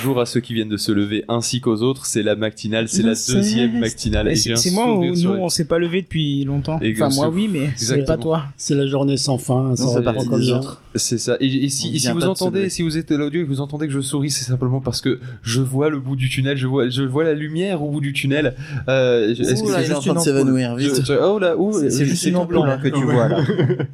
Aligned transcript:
Bonjour 0.00 0.20
à 0.20 0.26
ceux 0.26 0.38
qui 0.38 0.54
viennent 0.54 0.68
de 0.68 0.76
se 0.76 0.92
lever 0.92 1.24
ainsi 1.26 1.60
qu'aux 1.60 1.82
autres. 1.82 2.06
C'est 2.06 2.22
la 2.22 2.36
matinale, 2.36 2.88
c'est 2.88 3.02
la 3.02 3.14
deuxième 3.14 3.80
matinale. 3.80 4.36
C'est 4.36 4.70
moi 4.70 4.94
ou 4.96 5.04
nous, 5.04 5.12
les- 5.14 5.26
on 5.26 5.48
s'est 5.48 5.64
pas 5.66 5.78
levé 5.80 6.02
depuis 6.02 6.44
longtemps. 6.44 6.78
Et 6.80 6.94
Enfin, 6.94 7.08
moi 7.16 7.28
oui, 7.30 7.48
mais 7.52 7.70
c'est 7.74 8.04
pas 8.04 8.16
toi. 8.16 8.44
C'est 8.56 8.76
la 8.76 8.86
journée 8.86 9.16
sans 9.16 9.38
fin, 9.38 9.74
ça 9.74 10.00
des 10.00 10.46
ça. 10.46 10.58
autres. 10.58 10.82
C'est 10.94 11.18
ça. 11.18 11.36
Et, 11.40 11.46
et 11.64 11.68
si, 11.68 11.96
et 11.96 12.12
vous 12.12 12.22
entendez, 12.24 12.70
si 12.70 12.82
vous 12.82 12.96
êtes 12.96 13.10
à 13.10 13.16
l'audio 13.16 13.40
et 13.40 13.44
que 13.44 13.48
vous 13.48 13.60
entendez 13.60 13.88
que 13.88 13.92
je 13.92 14.00
souris, 14.00 14.30
c'est 14.30 14.44
simplement 14.44 14.80
parce 14.80 15.00
que 15.00 15.18
je 15.42 15.60
vois 15.60 15.90
le 15.90 15.98
bout 15.98 16.14
du 16.16 16.28
tunnel, 16.28 16.56
je 16.56 16.66
vois, 16.68 16.88
je 16.88 17.02
vois 17.02 17.24
la 17.24 17.34
lumière 17.34 17.82
au 17.82 17.90
bout 17.90 18.00
du 18.00 18.12
tunnel. 18.12 18.54
Euh, 18.88 19.30
est-ce 19.32 19.40
que 19.64 19.68
c'est 19.68 19.72
est 19.72 19.74
en 19.74 19.78
juste 20.00 20.02
train 20.06 20.14
de 20.14 20.18
s'évanouir, 20.20 20.76
vite. 20.76 21.02
Oh 21.22 21.38
là, 21.40 21.54
C'est- 21.90 22.04
juste 22.04 22.24
une 22.24 22.44
blanc. 22.46 22.64
hein, 22.64 22.78
que 22.80 22.88
tu 22.88 23.02
vois, 23.02 23.28
là. 23.28 23.40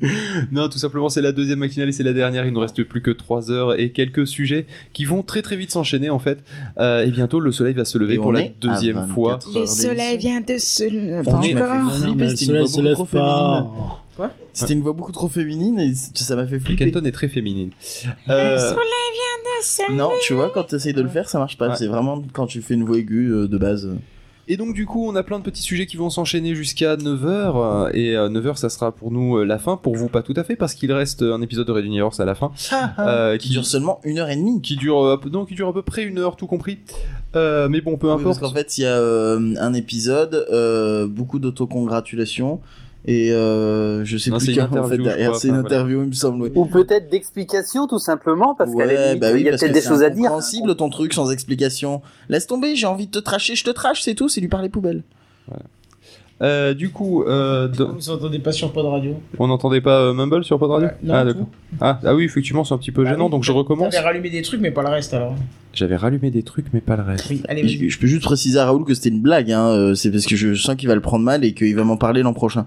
non, 0.53 0.69
tout 0.69 0.79
simplement, 0.79 1.09
c'est 1.09 1.23
la 1.23 1.33
deuxième 1.33 1.61
matinale 1.61 1.89
et 1.89 1.93
c'est 1.93 2.03
la 2.03 2.13
dernière. 2.13 2.45
Il 2.47 2.53
ne 2.53 2.59
reste 2.59 2.83
plus 2.85 3.01
que 3.01 3.11
3 3.11 3.51
heures 3.51 3.79
et 3.81 3.91
quelques 3.91 4.27
sujets 4.27 4.67
qui 4.93 5.07
vont 5.07 5.23
très 5.23 5.41
très 5.41 5.57
vite 5.57 5.71
s'enchaîner 5.71 5.94
en 6.11 6.19
fait. 6.19 6.39
Euh, 6.79 7.05
et 7.07 7.11
bientôt, 7.11 7.41
le 7.41 7.53
soleil 7.53 7.75
va 7.75 7.85
se 7.85 7.99
lever 7.99 8.15
Et 8.15 8.19
pour 8.19 8.33
la 8.33 8.43
deuxième 8.61 8.97
24 8.97 9.15
fois. 9.15 9.39
Le 9.55 9.67
soleil 9.67 10.17
vient 10.19 10.41
de 10.41 10.59
se. 10.59 11.21
Enfin, 11.21 11.39
encore. 11.39 12.15
Mais 12.17 12.25
le 12.25 12.37
c'était 12.37 12.45
une 12.45 12.47
soleil 12.47 12.61
voix 12.63 12.69
se 12.69 12.73
beaucoup 12.77 12.83
lève 12.85 12.95
trop 12.95 13.05
pas. 13.05 13.67
féminine. 14.17 14.31
C'était 14.53 14.73
une 14.75 14.83
voix 14.83 14.93
beaucoup 14.93 15.13
trop 15.13 15.29
féminine 15.29 15.81
et 15.81 15.93
ça 15.95 16.37
m'a 16.37 16.47
fait 16.47 16.61
flipper. 16.61 16.85
Kenton 16.85 17.05
est 17.05 17.11
très 17.13 17.29
féminine. 17.29 17.71
Le 18.29 18.33
Euh, 18.33 18.59
soleil 18.59 18.77
vient 19.13 19.51
de 19.61 19.65
se. 19.65 19.93
Non, 19.93 20.11
tu 20.23 20.35
vois, 20.35 20.51
quand 20.51 20.65
tu 20.65 20.77
essayes 20.77 20.93
de 20.93 21.03
le 21.03 21.09
faire, 21.09 21.29
ça 21.29 21.39
marche 21.39 21.59
pas. 21.59 21.71
Ouais. 21.71 21.77
C'est 21.77 21.89
vraiment 21.89 22.23
quand 22.33 22.47
tu 22.47 22.63
fais 22.63 22.75
une 22.75 22.85
voix 22.85 22.99
aiguë 22.99 23.31
euh, 23.33 23.49
de 23.49 23.59
base. 23.59 23.91
Et 24.47 24.57
donc 24.59 24.75
du 24.75 24.85
coup, 24.85 25.09
on 25.09 25.17
a 25.17 25.23
plein 25.23 25.39
de 25.39 25.45
petits 25.45 25.63
sujets 25.63 25.87
qui 25.87 25.97
vont 25.97 26.11
s'enchaîner 26.11 26.55
jusqu'à 26.55 26.97
9h. 26.97 27.91
Et 27.95 28.15
euh, 28.17 28.29
9h, 28.29 28.57
ça 28.57 28.69
sera 28.69 28.93
pour 28.93 29.11
nous 29.11 29.39
euh, 29.39 29.45
la 29.45 29.59
fin. 29.59 29.77
Pour 29.77 29.97
vous, 29.97 30.09
pas 30.09 30.23
tout 30.23 30.35
à 30.37 30.45
fait, 30.45 30.55
parce 30.57 30.75
qu'il 30.75 30.93
reste 30.93 31.23
un 31.23 31.41
épisode 31.41 31.67
de 31.67 31.73
Red 31.73 31.85
Universe 31.87 32.21
à 32.21 32.25
la 32.27 32.35
fin. 32.35 32.51
euh, 32.99 33.39
Qui 33.39 33.49
dure 33.51 33.65
seulement 33.65 34.01
une 34.05 34.19
heure 34.19 34.29
et 34.29 34.37
demie. 34.37 34.61
qui 34.61 34.77
dure, 34.77 35.03
euh, 35.03 35.17
non, 35.33 35.45
qui 35.47 35.55
dure 35.55 35.69
à 35.69 35.73
peu 35.73 35.83
près 35.83 36.05
une 36.05 36.19
heure, 36.19 36.37
tout 36.37 36.47
compris. 36.47 36.79
Euh, 37.37 37.69
mais 37.69 37.81
bon, 37.81 37.97
peu 37.97 38.07
Oui, 38.09 38.13
importe. 38.13 38.41
parce 38.41 38.53
qu'en 38.53 38.57
fait, 38.57 38.79
il 38.79 38.83
y 38.83 38.87
a 38.87 38.95
euh, 38.97 39.55
un 39.59 39.73
épisode, 39.75 40.47
euh, 40.53 41.07
beaucoup 41.07 41.39
d'autocongratulations. 41.39 42.61
Et 43.07 43.33
euh, 43.33 44.03
je 44.05 44.17
sais 44.17 44.31
Non, 44.31 44.39
c'est 44.39 44.53
plus 44.53 44.61
une 44.61 44.69
quand 44.69 44.81
en 44.81 44.89
fait 44.89 44.97
derrière. 44.99 45.37
C'est 45.37 45.49
une 45.49 45.55
voilà. 45.61 45.69
interview, 45.69 46.03
il 46.03 46.09
me 46.09 46.13
semble. 46.13 46.43
oui. 46.45 46.53
Ou 46.55 46.65
peut-être 46.65 47.11
d'explication 47.11 47.87
tout 47.87 47.99
simplement 47.99 48.55
parce 48.55 48.71
Ouais, 48.71 49.17
bah 49.17 49.29
oui, 49.33 49.41
il 49.41 49.45
y 49.47 49.49
a 49.49 49.53
peut-être 49.53 49.69
que 49.69 49.73
des 49.75 49.81
c'est 49.83 49.89
choses 49.89 50.03
à 50.03 50.09
dire. 50.11 50.25
incompréhensible 50.25 50.75
ton 50.75 50.89
truc 50.89 51.13
sans 51.13 51.31
explication. 51.31 52.01
Laisse 52.31 52.47
tomber, 52.47 52.77
j'ai 52.77 52.87
envie 52.87 53.07
de 53.07 53.11
te 53.13 53.19
tracher, 53.19 53.57
je 53.57 53.65
te 53.65 53.71
trache, 53.71 54.03
c'est 54.03 54.15
tout, 54.15 54.29
c'est 54.29 54.41
lui 54.41 54.49
parler 54.49 54.71
poubelle. 54.71 55.03
Euh, 56.45 56.75
du 56.75 56.91
coup, 56.91 57.23
euh, 57.25 57.69
dans- 57.69 57.93
Vous 57.95 58.11
entendez 58.11 58.39
pas 58.39 58.53
sur 58.53 58.71
Pod 58.73 58.85
Radio 58.87 59.15
on 59.39 59.47
n'entendait 59.49 59.81
pas 59.81 60.01
euh, 60.03 60.13
Mumble 60.15 60.45
sur 60.45 60.59
Pod 60.59 60.71
Radio 60.71 60.89
Ouais, 60.89 60.95
non, 61.03 61.15
Ah 61.15 61.25
d'accord. 61.25 61.47
Ah, 61.81 62.01
ah 62.05 62.15
oui, 62.15 62.25
effectivement, 62.25 62.63
c'est 62.65 62.75
un 62.75 62.79
petit 62.79 62.93
peu 62.93 63.03
Bah 63.05 63.11
gênant, 63.11 63.25
oui, 63.27 63.31
donc 63.31 63.45
je 63.45 63.51
recommence. 63.53 63.93
T'avais 63.95 64.05
rallumé 64.07 64.29
des 64.31 64.43
trucs, 64.43 64.61
mais 64.61 64.71
pas 64.71 64.83
le 64.83 64.89
reste 64.91 65.15
alors. 65.15 65.35
J'avais 65.73 65.97
rallumé 65.97 66.31
des 66.31 66.43
trucs, 66.43 66.67
mais 66.73 66.81
pas 66.81 66.97
le 66.97 67.03
reste. 67.03 67.27
Oui, 67.31 67.43
allez, 67.49 67.67
Je, 67.67 67.79
vas-y. 67.79 67.91
je 67.91 67.99
peux 67.99 68.07
juste 68.07 68.23
préciser 68.23 68.59
à 68.59 68.67
Raoul 68.67 68.85
que 68.85 68.95
c'était 68.95 69.09
une 69.09 69.21
blague, 69.23 69.51
hein, 69.51 69.69
euh, 69.71 69.95
c'est 69.95 70.11
parce 70.11 70.27
que 70.27 70.37
je 70.37 70.55
sens 70.55 70.77
qu'il 70.77 70.89
va 70.89 70.95
le 70.95 71.01
prendre 71.01 71.25
mal 71.25 71.45
et 71.45 71.55
qu'il 71.55 71.75
va 71.75 71.83
m'en 71.83 71.97
parler 71.97 72.23
l'an 72.23 72.33
prochain. 72.35 72.67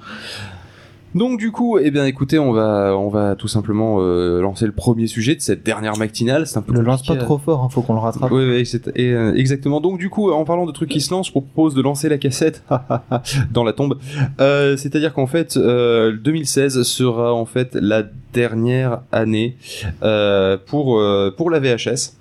Donc 1.18 1.40
du 1.40 1.52
coup, 1.52 1.80
eh 1.80 1.90
bien 1.90 2.06
écoutez, 2.06 2.38
on 2.38 2.52
va 2.52 2.96
on 2.98 3.10
va 3.10 3.36
tout 3.36 3.48
simplement 3.48 3.98
euh, 4.00 4.40
lancer 4.42 4.66
le 4.66 4.72
premier 4.72 5.08
sujet 5.08 5.36
de 5.36 5.42
cette 5.42 5.64
dernière 5.66 5.98
matinale. 5.98 6.46
C'est 6.46 6.58
un 6.58 6.62
peu 6.62 6.74
Le 6.74 6.82
lance 6.82 7.04
pas 7.06 7.14
à- 7.14 7.18
trop 7.18 7.38
fort, 7.40 7.64
hein, 7.64 7.70
faut 7.70 7.82
qu'on 7.82 7.94
le 7.94 8.00
rattrape. 8.00 8.32
Oui, 8.32 8.48
oui, 8.48 8.66
c'est- 8.66 8.88
et, 8.96 9.12
euh, 9.14 9.34
exactement. 9.36 9.82
Donc 9.82 9.98
du 9.98 10.10
coup, 10.10 10.32
en 10.32 10.46
parlant 10.46 10.66
de 10.66 10.72
trucs 10.72 10.90
qui 10.90 11.02
se 11.02 11.12
lancent, 11.12 11.28
je 11.28 11.32
propose 11.32 11.74
de 11.74 11.82
lancer 11.82 12.08
la 12.08 12.18
cassette 12.18 12.64
dans 13.52 13.64
la 13.64 13.74
tombe. 13.74 13.98
Euh, 14.40 14.78
C'est-à-dire 14.78 15.14
qu'en 15.14 15.28
fait, 15.28 15.58
euh, 15.58 16.16
2016 16.24 16.84
sera 16.84 17.34
en 17.34 17.46
fait 17.46 17.74
la 17.74 18.04
dernière 18.34 19.02
année 19.12 19.58
euh, 20.04 20.58
pour 20.68 21.00
euh, 21.00 21.34
pour 21.36 21.50
la 21.50 21.60
VHS. 21.60 22.14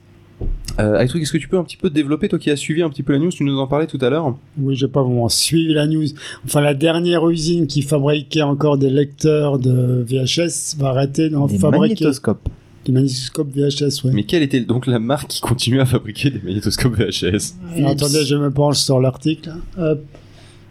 Euh, 0.79 1.07
truc, 1.07 1.23
est-ce 1.23 1.33
que 1.33 1.39
tu 1.39 1.49
peux 1.49 1.57
un 1.59 1.65
petit 1.65 1.79
peu 1.79 1.89
développer, 1.89 2.29
toi 2.29 2.39
qui 2.39 2.51
as 2.51 2.57
suivi 2.57 2.83
un 2.83 2.91
petit 2.91 3.03
peu 3.03 3.13
la 3.15 3.19
news, 3.19 3.31
tu 3.31 3.45
nous 3.45 3.59
en 3.59 3.67
parlais 3.67 3.87
tout 3.87 3.99
à 4.03 4.11
l'heure 4.11 4.37
Oui, 4.59 4.77
j'ai 4.77 4.89
pas 4.89 5.03
vraiment 5.03 5.29
suivi 5.31 5.73
la 5.73 5.87
news. 5.87 6.05
Enfin, 6.45 6.61
la 6.61 6.75
dernière 6.75 7.27
usine 7.31 7.67
qui 7.67 7.81
fabriquait 7.83 8.43
encore 8.43 8.77
des 8.77 8.91
lecteurs 8.91 9.59
de 9.59 10.05
VHS 10.07 10.77
va 10.79 10.89
arrêter 10.91 11.31
d'en 11.31 11.47
Des 11.47 11.57
fabriquer. 11.59 11.81
magnétoscopes. 11.95 12.49
Des 12.85 12.93
magnétoscopes 12.93 13.49
VHS, 13.55 14.05
ouais. 14.05 14.13
Mais 14.13 14.25
quelle 14.25 14.43
était 14.43 14.61
donc 14.61 14.87
la 14.87 14.99
marque 14.99 15.29
qui 15.29 15.41
continuait 15.41 15.81
à 15.81 15.87
fabriquer 15.87 16.29
des 16.31 16.41
magnétoscopes 16.45 16.95
VHS 16.95 17.55
Alors, 17.75 17.91
attendez, 17.91 18.25
je 18.27 18.35
me 18.37 18.51
penche 18.51 18.77
sur 18.79 19.01
l'article. 19.01 19.55
Hop. 19.79 20.05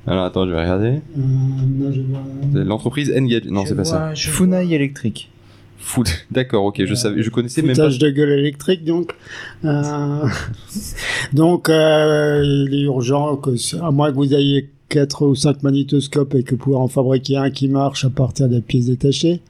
Alors 0.07 0.25
attends, 0.25 0.45
je 0.45 0.51
vais 0.51 0.61
regarder. 0.61 0.87
Euh, 0.87 0.99
non, 1.17 1.91
je 1.91 2.01
vois- 2.01 2.63
L'entreprise 2.63 3.11
Engadget. 3.11 3.49
Non, 3.49 3.63
Je 3.63 3.69
c'est 3.69 3.75
pas 3.75 3.85
ça. 3.85 3.97
vois- 3.97 4.13
je 4.13 4.29
Funai 4.29 4.71
électrique. 4.71 5.31
Foot. 5.77 6.25
D'accord, 6.31 6.65
ok, 6.65 6.83
je 6.85 6.93
savais, 6.95 7.21
je 7.21 7.29
connaissais 7.29 7.61
même 7.61 7.75
pas. 7.75 7.89
De 7.89 8.09
gueule 8.09 8.39
électrique, 8.39 8.83
donc. 8.83 9.13
Euh, 9.63 10.27
donc, 11.33 11.69
euh, 11.69 12.41
il 12.43 12.73
est 12.73 12.83
urgent 12.83 13.35
que, 13.37 13.51
à 13.81 13.91
moins 13.91 14.11
que 14.11 14.15
vous 14.15 14.33
ayez 14.33 14.69
quatre 14.89 15.25
ou 15.25 15.35
cinq 15.35 15.63
magnétoscopes 15.63 16.35
et 16.35 16.43
que 16.43 16.55
pouvoir 16.55 16.81
en 16.81 16.87
fabriquer 16.87 17.37
un 17.37 17.49
qui 17.49 17.67
marche 17.67 18.05
à 18.05 18.09
partir 18.09 18.47
des 18.47 18.61
pièces 18.61 18.85
détachées, 18.85 19.41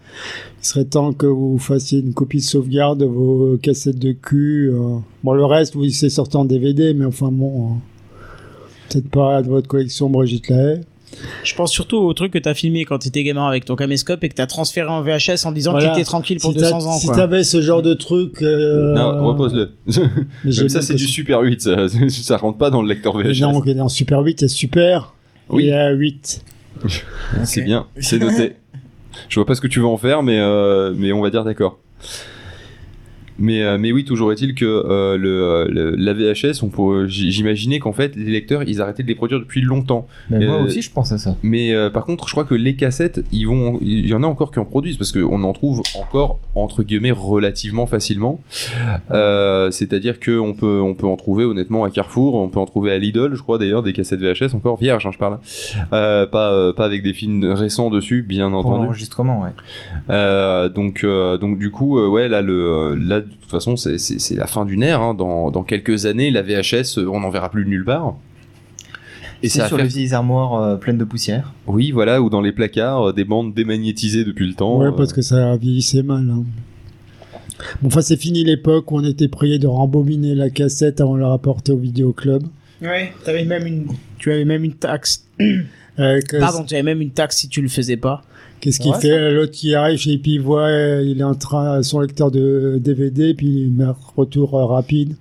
il 0.62 0.66
serait 0.66 0.85
temps 0.85 1.14
que 1.14 1.25
vous 1.25 1.58
fassiez 1.58 2.00
une 2.00 2.14
copie 2.14 2.38
de 2.38 2.44
sauvegarde 2.44 3.00
de 3.00 3.06
vos 3.06 3.58
cassettes 3.58 4.00
de 4.00 4.14
cul. 4.14 4.72
euh. 4.74 4.97
Bon, 5.24 5.34
le 5.34 5.46
reste, 5.46 5.75
oui, 5.75 5.91
c'est 5.91 6.09
sorti 6.09 6.38
en 6.38 6.46
DVD, 6.46 6.94
mais 6.94 7.06
enfin 7.06 7.30
bon, 7.31 7.66
euh, 7.66 7.74
peut-être 8.90 9.09
pas 9.09 9.41
de 9.41 9.50
votre 9.50 9.68
collection 9.68 10.09
Brigitte 10.09 10.50
Lahaye. 10.50 10.81
Je 11.44 11.56
pense 11.56 11.72
surtout 11.72 11.98
au 11.98 12.14
truc 12.14 12.34
que 12.34 12.38
t'as 12.40 12.54
filmé 12.54 12.84
quand 12.86 12.98
t'étais 13.00 13.24
gamin 13.24 13.48
avec 13.48 13.66
ton 13.66 13.76
caméscope 13.76 14.24
et 14.24 14.30
que 14.30 14.34
t'as 14.36 14.48
transféré 14.48 14.88
en 14.90 15.02
VHS 15.02 15.46
en 15.46 15.52
disant 15.52 15.72
Voilà. 15.72 15.90
que 15.90 15.94
t'étais 15.96 16.06
tranquille 16.06 16.40
pour 16.40 16.52
si 16.52 16.58
t'as- 16.58 16.72
200 16.72 16.86
ans. 16.88 16.98
si 16.98 17.08
t'avais 17.08 17.44
ce 17.44 17.62
genre 17.62 17.82
de 17.82 17.94
truc, 17.94 18.42
euh, 18.42 18.94
Non, 18.94 19.26
repose-le. 19.28 19.72
ça, 20.70 20.82
c'est 20.82 20.96
du 20.96 21.06
su- 21.06 21.14
Super 21.14 21.40
8, 21.42 21.62
ça, 21.62 21.76
ça 22.10 22.38
rentre 22.38 22.58
pas 22.58 22.70
dans 22.70 22.82
le 22.82 22.90
lecteur 22.90 23.18
VHS. 23.18 23.40
Non, 23.42 23.60
dans 23.60 23.90
Super 23.90 24.20
8, 24.22 24.40
c'est 24.42 24.48
Super. 24.48 25.14
Oui. 25.50 25.64
Il 25.66 25.70
est 25.70 25.74
à 25.74 25.92
8. 25.92 26.44
C'est 27.44 27.62
bien, 27.62 27.88
c'est 28.00 28.20
noté. 28.20 28.56
Je 29.30 29.36
vois 29.36 29.46
pas 29.46 29.56
ce 29.56 29.62
que 29.62 29.68
tu 29.68 29.80
veux 29.80 29.86
en 29.86 29.98
faire, 29.98 30.24
mais, 30.24 30.40
euh, 30.40 30.94
mais 30.96 31.14
on 31.14 31.22
va 31.22 31.30
dire 31.30 31.44
d'accord. 31.46 31.80
Mais, 33.38 33.63
euh, 33.63 33.78
mais 33.78 33.91
oui, 33.91 34.06
toujours 34.06 34.31
est-il 34.31 34.56
que 34.56 34.63
euh, 34.66 35.18
le, 35.18 35.68
le- 35.69 35.96
la 35.96 36.13
VHS, 36.13 36.63
on 36.63 36.69
peut, 36.69 37.07
j- 37.07 37.31
j'imaginais 37.31 37.79
qu'en 37.79 37.91
fait, 37.91 38.16
les 38.16 38.31
lecteurs, 38.31 38.63
ils 38.68 38.81
arrêtaient 38.81 39.03
de 39.03 39.07
les 39.07 39.16
produire 39.16 39.40
depuis 39.40 39.62
longtemps. 39.62 40.07
Mais 40.29 40.46
moi 40.47 40.56
Euh, 40.62 40.66
aussi, 40.66 40.81
je 40.81 40.91
pense 40.91 41.12
à 41.12 41.18
ça. 41.18 41.35
Mais 41.44 41.73
euh, 41.73 41.90
par 41.90 42.06
contre, 42.06 42.28
je 42.28 42.31
crois 42.31 42.46
que 42.46 42.56
les 42.56 42.75
cassettes, 42.75 43.23
ils 43.31 43.46
vont, 43.46 43.78
il 43.81 44.07
y 44.07 44.13
en 44.13 44.23
a 44.23 44.28
encore 44.28 44.51
qui 44.51 44.59
en 44.59 44.66
produisent 44.66 44.97
parce 44.97 45.12
qu'on 45.12 45.44
en 45.44 45.53
trouve 45.53 45.81
encore 46.00 46.40
entre 46.56 46.84
guillemets 46.84 47.12
relativement 47.12 47.85
facilement. 47.88 48.40
C'est-à-dire 49.72 50.19
que 50.19 50.38
on 50.40 50.53
peut, 50.53 50.79
on 50.81 50.94
peut 50.94 51.07
en 51.07 51.16
trouver 51.17 51.44
honnêtement 51.46 51.84
à 51.84 51.90
Carrefour, 51.90 52.35
on 52.35 52.47
peut 52.50 52.59
en 52.59 52.66
trouver 52.66 52.91
à 52.91 52.97
Lidl, 52.97 53.35
je 53.35 53.41
crois 53.41 53.57
d'ailleurs 53.57 53.84
des 53.84 53.94
cassettes 53.94 54.19
VHS 54.22 54.56
encore 54.56 54.78
vierges, 54.78 55.06
hein, 55.06 55.12
je 55.12 55.17
parle. 55.17 55.40
Pas, 55.91 56.73
pas 56.73 56.85
avec 56.85 57.03
des 57.03 57.13
films 57.13 57.46
récents 57.46 57.90
dessus, 57.90 58.22
bien 58.28 58.50
Pour 58.50 58.59
entendu. 58.59 58.84
l'enregistrement, 58.85 59.44
ouais. 59.44 60.69
Donc, 60.69 61.06
donc 61.06 61.59
du 61.59 61.72
coup, 61.72 62.00
ouais, 62.00 62.28
là, 62.28 62.41
le, 62.41 62.96
là, 62.96 63.22
de 63.25 63.34
toute 63.41 63.50
façon, 63.52 63.75
c'est- 63.75 64.36
la 64.36 64.47
fin 64.47 64.66
d'une 64.66 64.84
ère. 64.84 65.02
Hein. 65.02 65.13
Dans, 65.13 65.52
dans 65.52 65.63
quelques 65.63 66.06
années, 66.06 66.31
la 66.31 66.41
VHS, 66.41 66.97
on 66.97 67.19
n'en 67.19 67.30
verra 67.30 67.50
plus 67.50 67.66
nulle 67.66 67.86
part. 67.86 68.16
Et 69.44 69.50
C'est 69.50 69.59
ça 69.59 69.68
sur 69.68 69.75
faire 69.78 69.86
les 69.86 69.91
vieilles 69.91 70.13
armoires 70.13 70.56
euh, 70.56 70.75
pleines 70.78 70.97
de 70.97 71.03
poussière. 71.03 71.53
oui, 71.68 71.91
voilà, 71.91 72.22
ou 72.22 72.30
dans 72.30 72.41
les 72.41 72.52
placards, 72.53 73.09
euh, 73.09 73.14
des 73.14 73.25
bandes 73.25 73.53
démagnétisées 73.53 74.24
depuis 74.24 74.47
le 74.47 74.53
temps. 74.53 74.80
ouais, 74.80 74.88
euh, 74.88 74.91
parce 74.91 75.14
que 75.14 75.22
ça 75.22 75.56
vieillissait 75.58 76.03
mal. 76.03 76.30
hein. 76.31 76.44
Bon, 77.82 77.88
enfin, 77.88 78.02
c'est 78.02 78.17
fini 78.17 78.44
l'époque 78.44 78.91
où 78.91 78.97
on 78.97 79.03
était 79.03 79.28
prié 79.28 79.59
de 79.59 79.67
rembobiner 79.67 80.35
la 80.35 80.50
cassette 80.50 81.00
avant 81.02 81.16
de 81.16 81.22
la 81.22 81.28
rapporter 81.29 81.72
au 81.72 81.78
vidéoclub. 81.78 82.44
Ouais, 82.82 83.14
t'avais 83.23 83.46
même 83.46 83.66
une, 83.67 83.88
tu 84.17 84.32
avais 84.32 84.46
même 84.46 84.64
une 84.64 84.73
taxe. 84.76 85.26
Euh, 85.97 86.20
que- 86.20 86.35
Pardon, 86.41 86.66
tu 86.66 86.73
avais 86.73 86.84
même 86.84 87.00
une 87.02 87.11
taxe 87.11 87.38
si 87.38 87.47
tu 87.47 87.61
le 87.61 87.70
faisais 87.70 87.96
pas. 87.96 88.22
Qu'est-ce 88.61 88.79
qu'il 88.79 88.91
Ouais, 88.91 88.99
fait 88.99 89.31
L'autre 89.31 89.52
qui 89.52 89.75
arrive 89.75 89.99
et 90.07 90.17
puis 90.17 90.34
il 90.34 90.41
voit, 90.41 90.63
euh, 90.67 91.03
il 91.05 91.19
est 91.19 91.23
en 91.23 91.35
train, 91.35 91.84
son 91.84 91.99
lecteur 91.99 92.31
de 92.31 92.79
DVD, 92.84 93.34
puis 93.34 93.47
il 93.63 93.72
met 93.72 93.84
un 93.84 93.96
retour 94.16 94.55
euh, 94.55 94.66
rapide. 94.66 95.16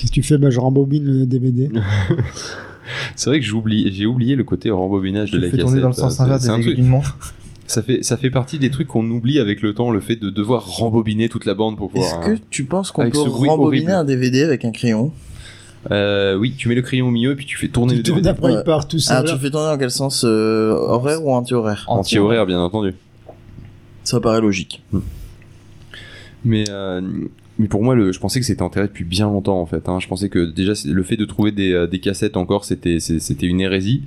Qu'est-ce 0.00 0.10
que 0.10 0.14
tu 0.14 0.22
fais? 0.22 0.38
Ben, 0.38 0.50
Je 0.50 0.60
rembobine 0.60 1.04
le 1.04 1.26
DVD. 1.26 1.68
C'est 3.16 3.30
vrai 3.30 3.40
que 3.40 3.46
j'ai 3.46 3.52
oublié, 3.52 3.90
j'ai 3.92 4.06
oublié 4.06 4.36
le 4.36 4.44
côté 4.44 4.70
rembobinage 4.70 5.30
de 5.32 5.38
la 5.38 5.44
fais 5.46 5.56
cassette. 5.56 5.60
tourner 5.66 5.80
dans 5.80 5.88
le 5.88 5.94
sens 5.94 6.16
C'est- 6.16 6.22
inverse 6.22 6.44
des. 6.64 6.76
Ça 7.68 7.82
fait, 7.82 8.04
ça 8.04 8.16
fait 8.16 8.30
partie 8.30 8.60
des 8.60 8.70
trucs 8.70 8.86
qu'on 8.86 9.04
oublie 9.10 9.40
avec 9.40 9.60
le 9.60 9.74
temps, 9.74 9.90
le 9.90 9.98
fait 9.98 10.14
de 10.14 10.30
devoir 10.30 10.64
rembobiner 10.64 11.28
toute 11.28 11.44
la 11.46 11.54
bande 11.54 11.76
pour 11.76 11.90
pouvoir. 11.90 12.22
Est-ce 12.22 12.38
que 12.38 12.44
tu 12.48 12.62
penses 12.62 12.92
qu'on 12.92 13.10
peut 13.10 13.18
rembobiner 13.18 13.86
horrible. 13.86 13.90
un 13.90 14.04
DVD 14.04 14.44
avec 14.44 14.64
un 14.64 14.70
crayon? 14.70 15.10
Euh, 15.90 16.36
oui, 16.36 16.54
tu 16.56 16.68
mets 16.68 16.74
le 16.74 16.82
crayon 16.82 17.08
au 17.08 17.10
milieu 17.10 17.32
et 17.32 17.36
puis 17.36 17.46
tu 17.46 17.56
fais 17.56 17.68
tourner 17.68 17.92
Tu 17.94 17.98
le 17.98 18.02
DVD. 18.02 18.28
après, 18.30 18.52
il 18.52 18.62
part 18.64 18.88
tout 18.88 18.96
Ah, 19.08 19.22
seul. 19.22 19.26
tu 19.26 19.36
fais 19.38 19.50
tourner 19.50 19.66
dans 19.68 19.78
quel 19.78 19.90
sens 19.90 20.24
euh, 20.26 20.72
Horaire 20.72 21.24
ou 21.24 21.32
anti-horaire 21.32 21.84
Anti-horaire, 21.88 22.46
bien 22.46 22.60
entendu. 22.60 22.94
Ça 24.04 24.20
paraît 24.20 24.40
logique. 24.40 24.82
Mais, 26.44 26.64
euh, 26.70 27.00
mais 27.58 27.66
pour 27.68 27.82
moi, 27.82 27.94
le, 27.94 28.12
je 28.12 28.20
pensais 28.20 28.38
que 28.38 28.46
c'était 28.46 28.62
enterré 28.62 28.86
depuis 28.86 29.04
bien 29.04 29.26
longtemps 29.26 29.60
en 29.60 29.66
fait. 29.66 29.88
Hein. 29.88 29.98
Je 30.00 30.06
pensais 30.06 30.28
que 30.28 30.44
déjà 30.44 30.72
le 30.84 31.02
fait 31.02 31.16
de 31.16 31.24
trouver 31.24 31.50
des, 31.52 31.86
des 31.90 31.98
cassettes 31.98 32.36
encore, 32.36 32.64
c'était 32.64 32.98
une 33.42 33.60
hérésie. 33.60 34.02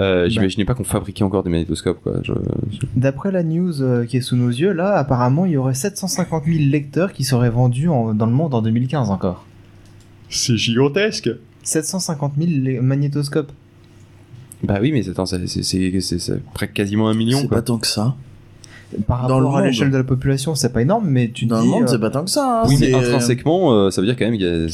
Euh, 0.00 0.28
J'imaginais 0.28 0.64
pas 0.64 0.74
qu'on 0.74 0.84
fabriquait 0.84 1.22
encore 1.22 1.42
des 1.44 1.50
magnétoscopes. 1.50 2.08
Je- 2.22 2.32
D'après 2.96 3.30
la 3.30 3.42
news 3.44 3.82
euh, 3.82 4.04
qui 4.04 4.16
est 4.16 4.20
sous 4.20 4.36
nos 4.36 4.48
yeux, 4.48 4.72
là, 4.72 4.94
apparemment, 4.96 5.44
il 5.46 5.52
y 5.52 5.56
aurait 5.56 5.74
750 5.74 6.44
000 6.46 6.56
lecteurs 6.70 7.12
qui 7.12 7.22
seraient 7.24 7.50
vendus 7.50 7.88
en- 7.88 8.14
dans 8.14 8.26
le 8.26 8.32
monde 8.32 8.54
en 8.54 8.62
2015 8.62 9.10
encore. 9.10 9.44
C'est 10.28 10.56
gigantesque. 10.56 11.30
750 11.62 12.32
000 12.38 12.50
lé- 12.62 12.80
magnétoscopes. 12.80 13.52
Bah 14.62 14.78
oui, 14.80 14.90
mais 14.92 15.08
attends, 15.08 15.26
c'est 15.26 15.40
quasiment 16.74 17.08
un 17.08 17.14
million. 17.14 17.38
C'est 17.40 17.48
pas 17.48 17.62
tant 17.62 17.78
que 17.78 17.86
ça. 17.86 18.14
Par 19.08 19.26
Dans 19.26 19.40
le 19.40 19.46
rapport 19.46 19.58
à 19.58 19.66
l'échelle 19.66 19.90
de 19.90 19.96
la 19.96 20.04
population, 20.04 20.54
c'est 20.54 20.72
pas 20.72 20.80
énorme, 20.80 21.08
mais 21.08 21.30
tu 21.34 21.44
Dans 21.46 21.60
le 21.60 21.66
monde, 21.66 21.82
euh, 21.82 21.86
c'est 21.88 21.98
pas 21.98 22.08
tant 22.08 22.24
que 22.24 22.30
ça. 22.30 22.62
hein. 22.62 22.68
Oui, 22.68 22.76
mais 22.80 22.94
intrinsèquement, 22.94 23.72
euh, 23.74 23.90
ça 23.90 24.00
veut 24.00 24.06
dire 24.06 24.16
quand 24.16 24.24
même 24.26 24.38
qu'il 24.38 24.46
y 24.46 24.48
a. 24.48 24.68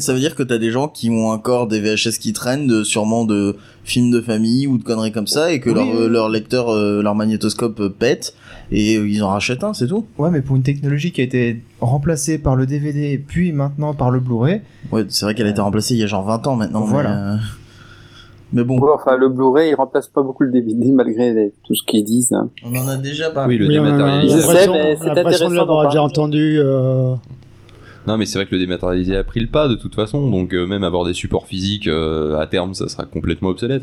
ça 0.00 0.12
veut 0.14 0.18
dire 0.18 0.34
que 0.34 0.42
t'as 0.42 0.56
des 0.56 0.70
gens 0.70 0.88
qui 0.88 1.10
ont 1.10 1.28
encore 1.28 1.66
des 1.68 1.78
VHS 1.80 2.18
qui 2.18 2.32
traînent, 2.32 2.66
de, 2.66 2.82
sûrement 2.82 3.26
de 3.26 3.56
films 3.84 4.10
de 4.10 4.22
famille 4.22 4.66
ou 4.66 4.78
de 4.78 4.82
conneries 4.82 5.12
comme 5.12 5.26
ça, 5.26 5.52
et 5.52 5.60
que 5.60 5.68
Oui, 5.68 5.76
leur, 5.76 5.86
euh, 6.00 6.08
leur 6.08 6.28
lecteur, 6.30 6.70
euh, 6.70 7.02
leur 7.02 7.14
magnétoscope 7.14 7.88
pète, 7.98 8.34
et 8.70 8.96
euh, 8.96 9.08
ils 9.08 9.22
en 9.22 9.28
rachètent 9.28 9.64
un, 9.64 9.72
c'est 9.74 9.86
tout. 9.86 10.04
Ouais, 10.18 10.30
mais 10.30 10.40
pour 10.42 10.56
une 10.56 10.62
technologie 10.62 11.12
qui 11.12 11.20
a 11.20 11.24
été 11.24 11.62
remplacée 11.80 12.38
par 12.38 12.56
le 12.56 12.66
DVD, 12.66 13.18
puis 13.18 13.52
maintenant 13.52 13.94
par 13.94 14.10
le 14.10 14.20
Blu-ray, 14.20 14.60
Ouais, 14.92 15.04
c'est 15.08 15.24
vrai 15.24 15.34
qu'elle 15.34 15.46
a 15.46 15.50
été 15.50 15.60
remplacée 15.60 15.94
il 15.94 16.00
y 16.00 16.02
a 16.02 16.06
genre 16.06 16.24
20 16.24 16.46
ans 16.46 16.56
maintenant. 16.56 16.80
Voilà. 16.82 17.08
Mais, 17.10 17.16
euh, 17.16 17.36
mais 18.54 18.64
bon, 18.64 18.78
Ouais, 18.80 18.90
enfin, 18.94 19.16
le 19.16 19.28
Blu-ray, 19.28 19.70
il 19.70 19.74
remplace 19.74 20.08
pas 20.08 20.22
beaucoup 20.22 20.42
le 20.42 20.50
DVD 20.50 20.90
malgré 20.92 21.32
les- 21.34 21.52
tout 21.64 21.74
ce 21.74 21.82
qu'ils 21.82 22.04
disent. 22.04 22.32
hein. 22.32 22.48
on 22.64 22.74
en 22.76 22.88
a 22.88 22.96
déjà 22.96 23.30
parlé. 23.30 23.54
Oui, 23.54 23.58
le 23.58 23.66
Oui, 23.68 23.74
dématérialisé. 23.74 24.36
Je 24.36 24.40
sais, 24.40 24.46
l'impression 24.48 24.72
mais 24.72 24.96
c'est 25.00 25.10
intéressant 25.10 25.48
l'avoir 25.50 25.66
d'en 25.66 25.76
déjà 25.90 25.98
parler. 25.98 25.98
entendu. 26.12 26.58
euh, 26.60 27.14
Non, 28.08 28.16
mais 28.16 28.24
c'est 28.24 28.38
vrai 28.38 28.46
que 28.46 28.54
le 28.54 28.60
dématérialisé 28.60 29.14
a 29.18 29.22
pris 29.22 29.38
le 29.38 29.48
pas 29.48 29.68
de 29.68 29.74
toute 29.74 29.94
façon, 29.94 30.30
donc 30.30 30.54
euh, 30.54 30.66
même 30.66 30.82
avoir 30.82 31.04
des 31.04 31.12
supports 31.12 31.46
physiques 31.46 31.86
euh, 31.86 32.38
à 32.38 32.46
terme, 32.46 32.72
ça 32.72 32.88
sera 32.88 33.04
complètement 33.04 33.50
obsolète. 33.50 33.82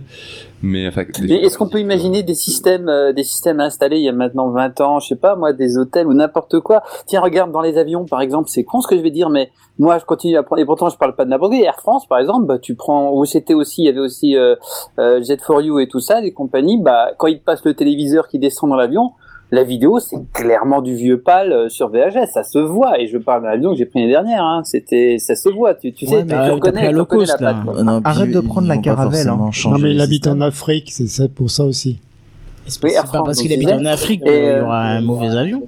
Mais 0.64 0.88
enfin, 0.88 1.04
Mais 1.22 1.36
est-ce 1.36 1.60
qu'on 1.60 1.70
peut 1.70 1.80
imaginer 1.80 2.24
des 2.24 2.34
systèmes, 2.34 2.90
euh, 2.90 3.14
des 3.14 3.22
systèmes 3.22 3.60
installés 3.60 3.98
il 3.98 4.04
y 4.04 4.10
a 4.10 4.14
maintenant 4.14 4.50
20 4.50 4.82
ans, 4.82 5.00
je 5.00 5.10
sais 5.10 5.16
pas 5.16 5.36
moi, 5.36 5.54
des 5.54 5.78
hôtels 5.78 6.08
ou 6.08 6.16
n'importe 6.16 6.60
quoi? 6.62 6.82
Tiens, 7.06 7.22
regarde 7.22 7.52
dans 7.52 7.62
les 7.62 7.78
avions, 7.78 8.06
par 8.06 8.20
exemple, 8.20 8.50
c'est 8.50 8.64
con 8.64 8.82
ce 8.82 8.88
que 8.88 8.98
je 8.98 9.02
vais 9.02 9.12
dire, 9.12 9.30
mais 9.30 9.52
moi 9.78 10.00
je 10.00 10.06
continue 10.06 10.38
à 10.38 10.42
prendre. 10.42 10.60
Et 10.60 10.66
pourtant, 10.66 10.90
je 10.90 10.98
parle 10.98 11.16
pas 11.16 11.26
de 11.26 11.30
n'importe. 11.30 11.54
Air 11.54 11.80
France, 11.80 12.08
par 12.08 12.18
exemple, 12.18 12.48
bah 12.48 12.58
tu 12.58 12.74
prends. 12.74 13.14
Où 13.14 13.26
c'était 13.26 13.54
aussi, 13.54 13.84
il 13.84 13.86
y 13.86 13.90
avait 13.90 14.00
aussi 14.00 14.36
euh, 14.36 14.56
euh, 14.98 15.22
Jet 15.22 15.40
for 15.40 15.62
You 15.62 15.78
et 15.78 15.88
tout 15.88 16.00
ça, 16.00 16.20
des 16.22 16.34
compagnies. 16.34 16.82
Bah 16.82 17.12
quand 17.20 17.28
ils 17.28 17.40
passent 17.40 17.64
le 17.64 17.76
téléviseur 17.76 18.28
qui 18.28 18.40
descend 18.40 18.72
dans 18.72 18.76
l'avion. 18.76 19.12
La 19.52 19.64
vidéo, 19.64 20.00
c'est 20.00 20.18
clairement 20.34 20.82
du 20.82 20.96
vieux 20.96 21.20
pâle 21.20 21.54
euh, 21.54 21.70
sur 21.70 21.90
VHS, 21.90 22.32
ça 22.34 22.44
se 22.44 22.58
voit. 22.58 23.00
Et 23.00 23.08
je 23.08 23.18
parle 23.18 23.44
d'un 23.44 23.50
avion 23.50 23.72
que 23.72 23.78
j'ai 23.78 23.86
pris 23.86 24.00
l'année 24.00 24.12
dernière. 24.12 24.44
Hein. 24.44 24.64
C'était, 24.64 25.18
ça 25.20 25.36
se 25.36 25.50
voit. 25.50 25.76
Tu, 25.76 25.94
tu 25.94 26.08
sais, 26.08 26.16
Ouais, 26.16 26.22
tu, 26.24 26.28
mais 26.28 26.34
tu 26.34 26.38
t'as 26.38 26.54
reconnais, 26.54 26.90
tu 26.90 26.96
reconnais 26.98 27.26
la 27.26 27.38
patte. 27.38 27.56
Euh, 27.68 27.84
non, 27.84 28.02
Arrête 28.04 28.26
puis, 28.26 28.34
de 28.34 28.40
prendre 28.40 28.68
la 28.68 28.78
caravelle, 28.78 29.30
hein. 29.30 29.52
Non, 29.66 29.78
mais 29.78 29.92
il 29.92 30.02
habite 30.02 30.28
en. 30.28 30.42
Afrique, 30.42 30.92
c'est 30.92 31.08
ça 31.08 31.28
pour 31.28 31.50
ça 31.52 31.64
aussi. 31.64 32.00
C'est 32.68 32.84
Oui, 32.84 32.92
pas 32.96 33.22
parce 33.24 33.40
qu'il 33.40 33.54
habite 33.54 33.72
en. 33.72 33.86
Afrique 33.86 34.24
qu'il 34.24 34.32
y 34.32 34.36
euh, 34.36 34.64
aura 34.64 34.82
un 34.82 35.02
mauvais 35.02 35.30
avion. 35.30 35.62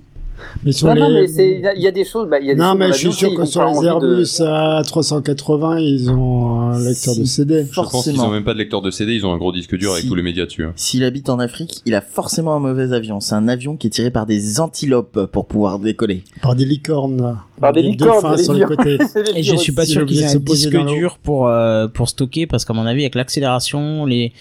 Mais 0.64 0.72
sur 0.72 0.88
Non, 0.88 0.94
les... 0.94 1.02
non, 1.02 1.10
mais 1.14 1.28
c'est, 1.28 1.50
il 1.52 1.62
y 1.62 1.68
a- 1.68 1.76
il 1.76 1.82
y 1.82 1.88
a 1.88 1.92
des 1.92 2.06
choses, 2.06 2.28
bah, 2.30 2.40
il 2.40 2.48
y 2.48 2.52
a 2.52 2.54
des 2.54 2.60
Non, 2.60 2.70
choses 2.72 2.78
mais 2.80 2.88
je 2.90 2.94
suis 2.98 3.14
sûr 3.14 3.30
ils 3.32 3.36
que 3.38 3.42
ont 3.42 3.46
sur 3.46 3.66
les 3.66 3.80
de- 3.80 3.86
Airbus 3.86 4.42
A380, 4.42 5.80
ils 5.82 6.10
ont 6.10 6.62
un 6.72 6.80
lecteur 6.80 7.16
de. 7.16 7.24
CD. 7.26 7.66
Je 7.70 7.74
pense 7.74 7.74
qu'ils 7.74 7.92
Forcément. 7.92 8.26
ont 8.28 8.32
même 8.32 8.44
pas 8.44 8.54
de 8.54 8.60
lecteur 8.60 8.82
de 8.82 8.92
CD, 8.92 9.14
ils 9.16 9.26
ont 9.26 9.34
un 9.34 9.38
gros 9.38 9.52
disque 9.52 9.76
dur 9.78 9.94
avec 9.94 10.08
tous 10.08 10.16
les 10.16 10.22
médias 10.24 10.46
dessus. 10.46 10.64
hein. 10.64 10.74
S'il 10.76 11.04
habite 11.04 11.30
en 11.30 11.40
Afrique, 11.40 11.82
il 11.86 11.96
a 11.96 12.02
forcément 12.02 12.56
un 12.56 12.60
mauvais 12.60 12.94
avion. 12.94 13.20
C'est 13.20 13.36
un 13.36 13.48
avion 13.48 13.78
qui 13.78 13.88
est 13.88 13.92
tiré 13.92 14.12
par 14.12 14.26
des 14.26 14.60
antilopes 14.60 15.26
pour 15.32 15.46
pouvoir 15.48 15.80
décoller. 15.80 16.24
Par 16.42 16.56
des 16.56 16.66
licornes. 16.66 17.38
Par 17.60 17.74
des 17.74 17.82
licornes, 17.82 18.36
les 18.36 18.44
sur 18.44 18.54
le 18.54 18.60
licornes. 18.60 18.76
côté. 18.78 18.98
Et 19.36 19.44
je 19.44 19.56
suis 19.56 19.72
pas 19.72 19.86
sûr 19.86 20.06
qu'ils 20.06 20.22
aient 20.22 20.36
un 20.36 20.36
disque 20.40 20.78
dur 20.88 21.18
pour 21.22 21.48
euh, 21.48 21.88
pour 21.88 22.08
stocker 22.10 22.46
parce 22.48 22.66
qu'à 22.66 22.74
mon 22.74 22.86
avis 22.86 23.02
avec 23.02 23.16
l'accélération, 23.16 24.06
les 24.06 24.32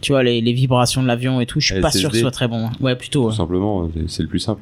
tu 0.00 0.12
vois 0.12 0.22
les, 0.22 0.40
les 0.40 0.52
vibrations 0.52 1.02
de 1.02 1.06
l'avion 1.06 1.40
et 1.40 1.46
tout, 1.46 1.60
je 1.60 1.72
suis 1.72 1.80
pas 1.80 1.88
SSD. 1.90 2.00
sûr 2.00 2.10
que 2.10 2.16
ce 2.16 2.22
soit 2.22 2.30
très 2.30 2.48
bon. 2.48 2.70
Ouais, 2.80 2.96
plutôt. 2.96 3.24
Tout 3.24 3.28
ouais. 3.30 3.36
simplement, 3.36 3.88
c'est 4.08 4.22
le 4.22 4.28
plus 4.28 4.38
simple. 4.40 4.60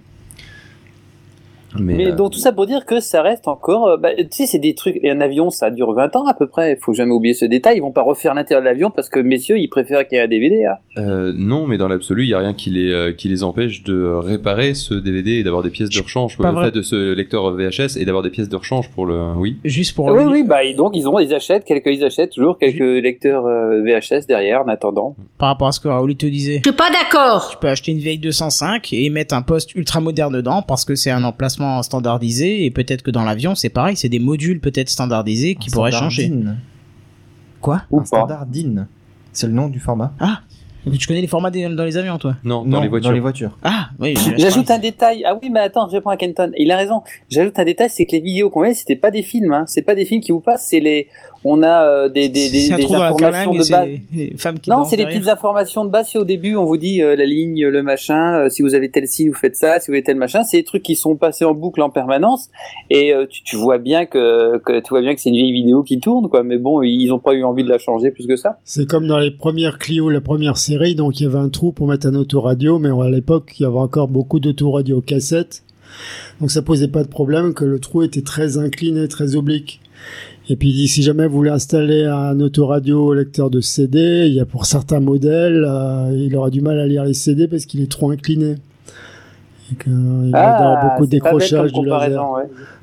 Mais, 1.78 1.94
Mais 1.94 2.06
euh, 2.08 2.14
donc 2.14 2.32
tout 2.32 2.38
ça 2.38 2.52
pour 2.52 2.66
dire 2.66 2.84
que 2.86 3.00
ça 3.00 3.22
reste 3.22 3.48
encore, 3.48 3.86
euh, 3.88 3.96
bah, 3.96 4.10
tu 4.16 4.26
sais, 4.30 4.46
c'est 4.46 4.58
des 4.58 4.74
trucs. 4.74 4.98
Et 5.02 5.10
un 5.10 5.20
avion, 5.20 5.50
ça 5.50 5.70
dure 5.70 5.92
20 5.92 6.16
ans 6.16 6.26
à 6.26 6.34
peu 6.34 6.46
près. 6.46 6.72
Il 6.72 6.78
faut 6.82 6.92
jamais 6.92 7.12
oublier 7.12 7.34
ce 7.34 7.44
détail. 7.44 7.76
Ils 7.78 7.80
vont 7.80 7.92
pas 7.92 8.02
refaire 8.02 8.34
l'intérieur 8.34 8.62
de 8.62 8.66
l'avion 8.68 8.90
parce 8.90 9.08
que 9.08 9.20
messieurs, 9.20 9.58
ils 9.58 9.68
préfèrent 9.68 10.06
qu'il 10.06 10.16
y 10.16 10.20
ait 10.20 10.24
un 10.24 10.28
DVD. 10.28 10.64
hein. 10.64 10.74
euh, 10.98 11.32
non, 11.36 11.66
mais 11.66 11.78
dans 11.78 11.88
l'absolu, 11.88 12.24
il 12.24 12.28
y 12.30 12.34
a 12.34 12.38
rien 12.38 12.54
qui 12.54 12.70
les 12.70 12.90
euh, 12.92 13.12
qui 13.12 13.28
les 13.28 13.42
empêche 13.44 13.82
de 13.82 14.04
réparer 14.04 14.74
ce 14.74 14.94
DVD 14.94 15.32
et 15.32 15.42
d'avoir 15.42 15.62
des 15.62 15.70
pièces 15.70 15.90
de 15.90 16.00
rechange. 16.00 16.36
Pas 16.38 16.52
vrai. 16.52 16.66
fait 16.66 16.70
de 16.72 16.82
ce 16.82 17.12
lecteur 17.14 17.50
VHS 17.52 17.96
et 17.98 18.04
d'avoir 18.04 18.22
des 18.22 18.30
pièces 18.30 18.48
de 18.48 18.56
rechange 18.56 18.90
pour 18.90 19.06
le. 19.06 19.32
Oui. 19.36 19.56
Juste 19.64 19.94
pour 19.94 20.06
oui, 20.06 20.24
oui, 20.24 20.42
bah 20.42 20.64
et 20.64 20.74
donc 20.74 20.96
ils 20.96 21.08
ont, 21.08 21.18
ils 21.18 21.32
achètent 21.34 21.64
quelques, 21.64 21.86
ils 21.86 22.04
achètent 22.04 22.30
toujours 22.30 22.58
quelques 22.58 22.80
lecteurs 23.02 23.46
euh, 23.46 23.82
VHS 23.82 24.26
derrière 24.26 24.62
en 24.62 24.68
attendant. 24.68 25.14
par 25.38 25.48
rapport 25.50 25.68
à 25.68 25.72
ce 25.72 25.80
que 25.80 25.88
Raoul 25.88 26.16
te 26.16 26.26
disait. 26.26 26.60
Je 26.64 26.68
suis 26.70 26.76
pas 26.76 26.90
d'accord. 26.90 27.48
Tu 27.52 27.56
peux 27.58 27.68
acheter 27.68 27.92
une 27.92 27.98
vieille 27.98 28.18
205 28.18 28.92
et 28.92 29.08
mettre 29.10 29.34
un 29.34 29.42
poste 29.42 29.74
ultra 29.74 30.00
moderne 30.00 30.32
dedans 30.34 30.62
parce 30.62 30.84
que 30.84 30.94
c'est 30.94 31.10
un 31.10 31.24
emplacement 31.24 31.59
standardisé 31.82 32.64
et 32.64 32.70
peut-être 32.70 33.02
que 33.02 33.10
dans 33.10 33.24
l'avion 33.24 33.54
c'est 33.54 33.68
pareil, 33.68 33.96
c'est 33.96 34.08
des 34.08 34.18
modules 34.18 34.60
peut-être 34.60 34.88
standardisés 34.88 35.54
qui 35.54 35.70
un 35.70 35.72
pourraient 35.72 35.92
changer. 35.92 36.32
Quoi? 37.60 37.82
Ou 37.90 37.98
Un 37.98 38.00
pas. 38.00 38.06
standard 38.06 38.46
DIN. 38.46 38.86
C'est 39.32 39.46
le 39.46 39.52
nom 39.52 39.68
du 39.68 39.78
format. 39.80 40.12
Tu 40.98 41.06
connais 41.06 41.20
les 41.20 41.26
formats 41.26 41.50
des- 41.50 41.68
dans 41.68 41.84
les 41.84 41.98
avions 41.98 42.16
toi? 42.16 42.36
Non, 42.42 42.64
Non, 42.64 42.70
dans 42.70 42.80
les 42.80 42.88
voitures. 42.88 43.10
Dans 43.10 43.14
les 43.14 43.20
voitures. 43.20 43.58
Ah, 43.62 43.90
oui. 43.98 44.14
J'ajoute 44.38 44.70
un 44.70 44.78
détail. 44.78 45.22
Ah 45.26 45.38
oui, 45.40 45.50
mais 45.50 45.60
attends, 45.60 45.86
je 45.88 45.92
réponds 45.96 46.08
à 46.08 46.16
Kenton. 46.16 46.52
Il 46.56 46.70
a 46.72 46.76
raison. 46.78 47.02
J'ajoute 47.28 47.58
un 47.58 47.64
détail, 47.66 47.90
c'est 47.90 48.06
que 48.06 48.12
les 48.12 48.20
vidéos 48.20 48.48
qu'on 48.48 48.62
met, 48.62 48.72
c'était 48.72 48.96
pas 48.96 49.10
des 49.10 49.22
films. 49.22 49.52
Hein. 49.52 49.64
C'est 49.66 49.82
pas 49.82 49.94
des 49.94 50.06
films 50.06 50.22
qui 50.22 50.32
vous 50.32 50.40
passent. 50.40 50.66
C'est 50.68 50.80
les, 50.80 51.08
on 51.44 51.62
a 51.62 51.84
euh, 51.84 52.08
des 52.08 52.28
des 52.28 52.50
des, 52.50 52.60
C'est 52.60 52.76
des 52.76 52.94
informations 52.94 53.52
de 53.52 53.58
base. 53.58 53.66
c'est 53.68 54.02
les 54.12 54.36
femmes 54.36 54.58
qui 54.58 54.70
Non, 54.70 54.84
c'est 54.84 54.96
des 54.96 55.06
petites 55.06 55.28
informations 55.28 55.84
de 55.84 55.90
base. 55.90 56.08
Si 56.08 56.18
au 56.18 56.24
début 56.24 56.56
on 56.56 56.64
vous 56.64 56.76
dit 56.76 57.02
euh, 57.02 57.16
la 57.16 57.24
ligne, 57.24 57.66
le 57.66 57.82
machin, 57.82 58.40
euh, 58.44 58.48
si 58.50 58.62
vous 58.62 58.74
avez 58.74 58.90
tel 58.90 59.06
signe, 59.06 59.28
vous 59.28 59.34
faites 59.34 59.56
ça, 59.56 59.80
si 59.80 59.90
vous 59.90 59.94
avez 59.94 60.02
tel 60.02 60.16
machin, 60.16 60.42
c'est 60.44 60.58
des 60.58 60.64
trucs 60.64 60.82
qui 60.82 60.96
sont 60.96 61.16
passés 61.16 61.44
en 61.44 61.54
boucle 61.54 61.80
en 61.82 61.90
permanence. 61.90 62.50
Et 62.90 63.12
euh, 63.12 63.26
tu, 63.28 63.42
tu 63.42 63.56
vois 63.56 63.78
bien 63.78 64.06
que, 64.06 64.58
que 64.58 64.80
tu 64.80 64.90
vois 64.90 65.00
bien 65.00 65.14
que 65.14 65.20
c'est 65.20 65.30
une 65.30 65.36
vieille 65.36 65.52
vidéo 65.52 65.82
qui 65.82 65.98
tourne, 66.00 66.28
quoi. 66.28 66.42
Mais 66.42 66.58
bon, 66.58 66.82
ils 66.82 67.10
ont 67.12 67.18
pas 67.18 67.32
eu 67.32 67.44
envie 67.44 67.64
de 67.64 67.70
la 67.70 67.78
changer 67.78 68.10
plus 68.10 68.26
que 68.26 68.36
ça. 68.36 68.58
C'est 68.64 68.86
comme 68.86 69.06
dans 69.06 69.18
les 69.18 69.30
premières 69.30 69.78
Clio, 69.78 70.10
la 70.10 70.20
première 70.20 70.58
série, 70.58 70.94
donc 70.94 71.20
il 71.20 71.24
y 71.24 71.26
avait 71.26 71.38
un 71.38 71.48
trou 71.48 71.72
pour 71.72 71.86
mettre 71.86 72.06
un 72.06 72.14
autoradio, 72.14 72.78
mais 72.78 72.90
à 72.90 73.08
l'époque, 73.08 73.52
il 73.58 73.62
y 73.62 73.66
avait 73.66 73.78
encore 73.78 74.08
beaucoup 74.08 74.40
d'autoradio 74.40 75.00
cassettes. 75.00 75.62
Donc 76.40 76.50
ça 76.50 76.62
posait 76.62 76.88
pas 76.88 77.02
de 77.02 77.08
problème 77.08 77.54
que 77.54 77.64
le 77.64 77.78
trou 77.78 78.02
était 78.02 78.22
très 78.22 78.58
incliné, 78.58 79.08
très 79.08 79.36
oblique. 79.36 79.80
Et 80.50 80.56
puis 80.56 80.88
si 80.88 81.02
jamais 81.02 81.28
vous 81.28 81.36
voulez 81.36 81.50
installer 81.50 82.04
un 82.04 82.40
autoradio 82.40 83.14
lecteur 83.14 83.50
de 83.50 83.60
CD, 83.60 84.26
il 84.26 84.34
y 84.34 84.40
a 84.40 84.44
pour 84.44 84.66
certains 84.66 84.98
modèles, 84.98 85.64
euh, 85.64 86.10
il 86.12 86.34
aura 86.36 86.50
du 86.50 86.60
mal 86.60 86.80
à 86.80 86.86
lire 86.88 87.04
les 87.04 87.14
CD 87.14 87.46
parce 87.46 87.66
qu'il 87.66 87.80
est 87.80 87.90
trop 87.90 88.10
incliné. 88.10 88.56
Et 89.72 89.76
que, 89.76 89.88
il 89.88 90.32
va 90.32 90.56
avoir 90.56 90.90
beaucoup 90.90 91.06
de 91.06 91.10
Ah, 91.12 91.30
décrochage 91.30 91.72
du 91.72 91.84
laser. 91.86 92.32
ouais. 92.32 92.42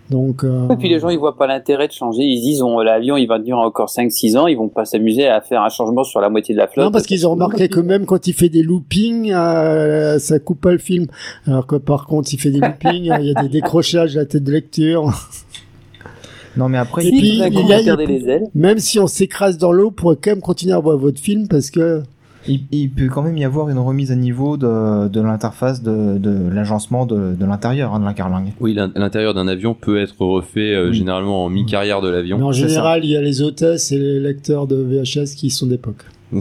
Donc, 0.10 0.46
euh, 0.46 0.70
Et 0.70 0.78
puis 0.78 0.88
les 0.88 1.00
gens, 1.00 1.10
ils 1.10 1.20
voient 1.20 1.36
pas 1.36 1.48
l'intérêt 1.48 1.90
de 1.90 1.92
changer. 1.92 2.24
Ils 2.24 2.38
se 2.38 2.44
disent, 2.44 2.62
on, 2.62 2.80
l'avion, 2.80 3.18
il 3.18 3.28
va 3.28 3.38
tenir 3.40 3.58
encore 3.58 3.90
5-6 3.90 4.38
ans. 4.38 4.48
Ils 4.48 4.56
vont 4.56 4.70
pas 4.70 4.86
s'amuser 4.86 5.28
à 5.28 5.42
faire 5.42 5.62
un 5.62 5.68
changement 5.68 6.06
sur 6.06 6.22
la 6.22 6.30
moitié 6.30 6.56
de 6.56 6.60
la 6.62 6.68
flotte. 6.68 6.86
Non, 6.86 6.92
parce 6.92 7.06
qu'ils 7.06 7.28
ont 7.28 7.32
remarqué 7.32 7.68
que 7.68 7.82
même 7.82 8.06
quand 8.06 8.26
il 8.28 8.34
fait 8.34 8.48
des 8.48 8.64
loopings, 8.64 9.34
euh, 9.34 10.18
ça 10.20 10.40
coupe 10.40 10.62
pas 10.62 10.72
le 10.72 10.78
film. 10.78 11.08
Alors 11.46 11.68
que 11.68 11.76
par 11.76 12.06
contre, 12.06 12.34
il 12.34 12.40
fait 12.40 12.52
des 12.52 12.60
loopings, 12.62 13.12
il 13.20 13.26
y 13.26 13.36
a 13.36 13.42
des 13.42 13.50
décrochages 13.50 14.16
à 14.16 14.22
la 14.22 14.26
tête 14.26 14.46
de 14.46 14.52
lecture. 14.54 15.12
Non, 16.58 16.70
mais 16.70 16.78
après, 16.78 17.06
Et 17.06 17.12
puis, 17.12 17.36
il 17.36 17.42
a- 17.44 17.50
les 17.50 18.28
ailes. 18.30 18.44
Même 18.56 18.80
si 18.80 19.00
on 19.00 19.08
s'écrase 19.08 19.58
dans 19.58 19.72
l'eau, 19.72 19.86
vous 19.86 19.92
pourrez 19.92 20.16
quand 20.22 20.32
même 20.32 20.42
continuer 20.42 20.74
à 20.74 20.80
voir 20.80 20.98
votre 20.98 21.20
film 21.20 21.48
parce 21.48 21.70
que 21.72 22.02
il, 22.50 22.62
il 22.72 22.90
peut 22.90 23.08
quand 23.10 23.24
même 23.24 23.38
y 23.38 23.44
avoir 23.44 23.68
une 23.70 23.78
remise 23.78 24.10
à 24.12 24.16
niveau 24.16 24.56
de, 24.56 25.10
de 25.10 25.20
l'interface 25.22 25.84
de, 25.84 26.18
de 26.18 26.50
l'agencement 26.50 27.06
de, 27.06 27.34
de 27.38 27.46
l'intérieur 27.46 27.94
hein, 27.94 28.00
de 28.00 28.06
la 28.06 28.14
carlingue. 28.14 28.54
Oui, 28.62 28.74
l'in- 28.74 28.90
l'intérieur 28.96 29.34
d'un 29.34 29.50
avion 29.50 29.74
peut 29.74 30.00
être 30.00 30.16
refait 30.22 30.74
euh, 30.74 30.90
Oui. 30.90 30.96
généralement 30.98 31.44
en 31.44 31.50
mi-carrière 31.50 32.00
de 32.02 32.10
mais 32.10 32.16
l'avion. 32.16 32.42
en 32.42 32.52
général, 32.54 33.04
il 33.04 33.12
y 33.12 33.18
a 33.18 33.22
les 33.22 33.42
hôtesses 33.42 33.92
et 33.92 34.00
les 34.00 34.20
lecteurs 34.22 34.66
de 34.66 34.78
VHS 34.78 35.36
qui 35.36 35.50
sont 35.50 35.68
d'époque. 35.68 36.06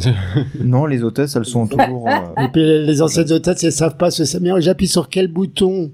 Non, 0.65 0.87
les 0.87 1.03
hôtesses, 1.03 1.35
elles 1.37 1.45
sont 1.45 1.67
toujours. 1.67 2.09
euh, 2.09 2.45
Et 2.45 2.49
puis 2.53 2.63
les 2.63 3.03
anciennes 3.03 3.33
hôtesses, 3.33 3.65
elles 3.65 3.73
savent 3.73 3.97
pas 3.97 4.11
se 4.11 4.39
mais 4.39 4.51
j'appuie 4.61 4.87
sur 4.89 5.09
quel 5.09 5.29
bouton 5.29 5.91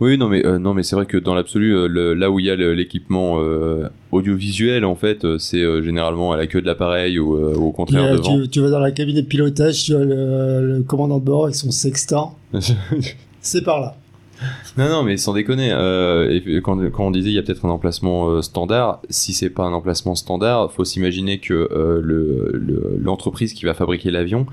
Oui, 0.00 0.16
non, 0.18 0.28
mais 0.28 0.44
euh, 0.46 0.58
non, 0.58 0.74
mais 0.74 0.82
c'est 0.82 0.96
vrai 0.96 1.06
que 1.06 1.16
dans 1.16 1.34
l'absolu, 1.34 1.74
euh, 1.74 1.86
le- 1.88 2.14
là 2.14 2.30
où 2.30 2.38
il 2.40 2.46
y 2.46 2.50
a 2.50 2.56
le- 2.56 2.74
l'équipement 2.74 3.40
euh, 3.40 3.88
audiovisuel, 4.12 4.84
en 4.84 4.94
fait, 4.94 5.24
euh, 5.24 5.38
c'est 5.38 5.60
euh, 5.62 5.82
généralement 5.82 6.32
à 6.32 6.36
la 6.36 6.46
queue 6.46 6.60
de 6.60 6.66
l'appareil 6.66 7.18
ou 7.18 7.36
euh, 7.36 7.54
au 7.54 7.70
Puis, 7.70 7.76
contraire 7.76 8.04
euh, 8.12 8.16
devant. 8.16 8.40
tu, 8.42 8.48
tu 8.48 8.60
vas 8.60 8.70
dans 8.70 8.78
la 8.80 8.90
cabine 8.92 9.16
de 9.16 9.20
pilotage, 9.22 9.84
tu 9.84 9.94
as 9.94 9.98
le, 10.04 10.76
le 10.78 10.82
commandant 10.82 11.18
de 11.18 11.24
bord 11.24 11.44
avec 11.44 11.54
son 11.54 11.70
sextant. 11.70 12.36
C'est 13.40 13.62
par 13.64 13.80
là. 13.80 13.96
Non, 14.78 14.88
non, 14.88 15.02
mais 15.02 15.16
sans 15.16 15.32
déconner, 15.32 15.70
euh, 15.72 16.60
quand, 16.62 16.78
on 17.00 17.10
disait 17.10 17.30
il 17.30 17.34
y 17.34 17.38
a 17.40 17.42
peut-être 17.42 17.64
un 17.64 17.70
emplacement 17.70 18.28
euh, 18.28 18.42
standard, 18.42 19.02
si 19.10 19.32
c'est 19.32 19.50
pas 19.50 19.64
un 19.64 19.72
emplacement 19.72 20.14
standard, 20.14 20.70
faut 20.70 20.84
s'imaginer 20.84 21.38
que 21.40 21.52
euh, 21.52 22.00
le- 22.00 22.52
le- 22.54 22.96
l'entreprise 23.02 23.54
qui 23.54 23.64
va 23.64 23.74
fabriquer 23.74 24.12
l'avion, 24.12 24.46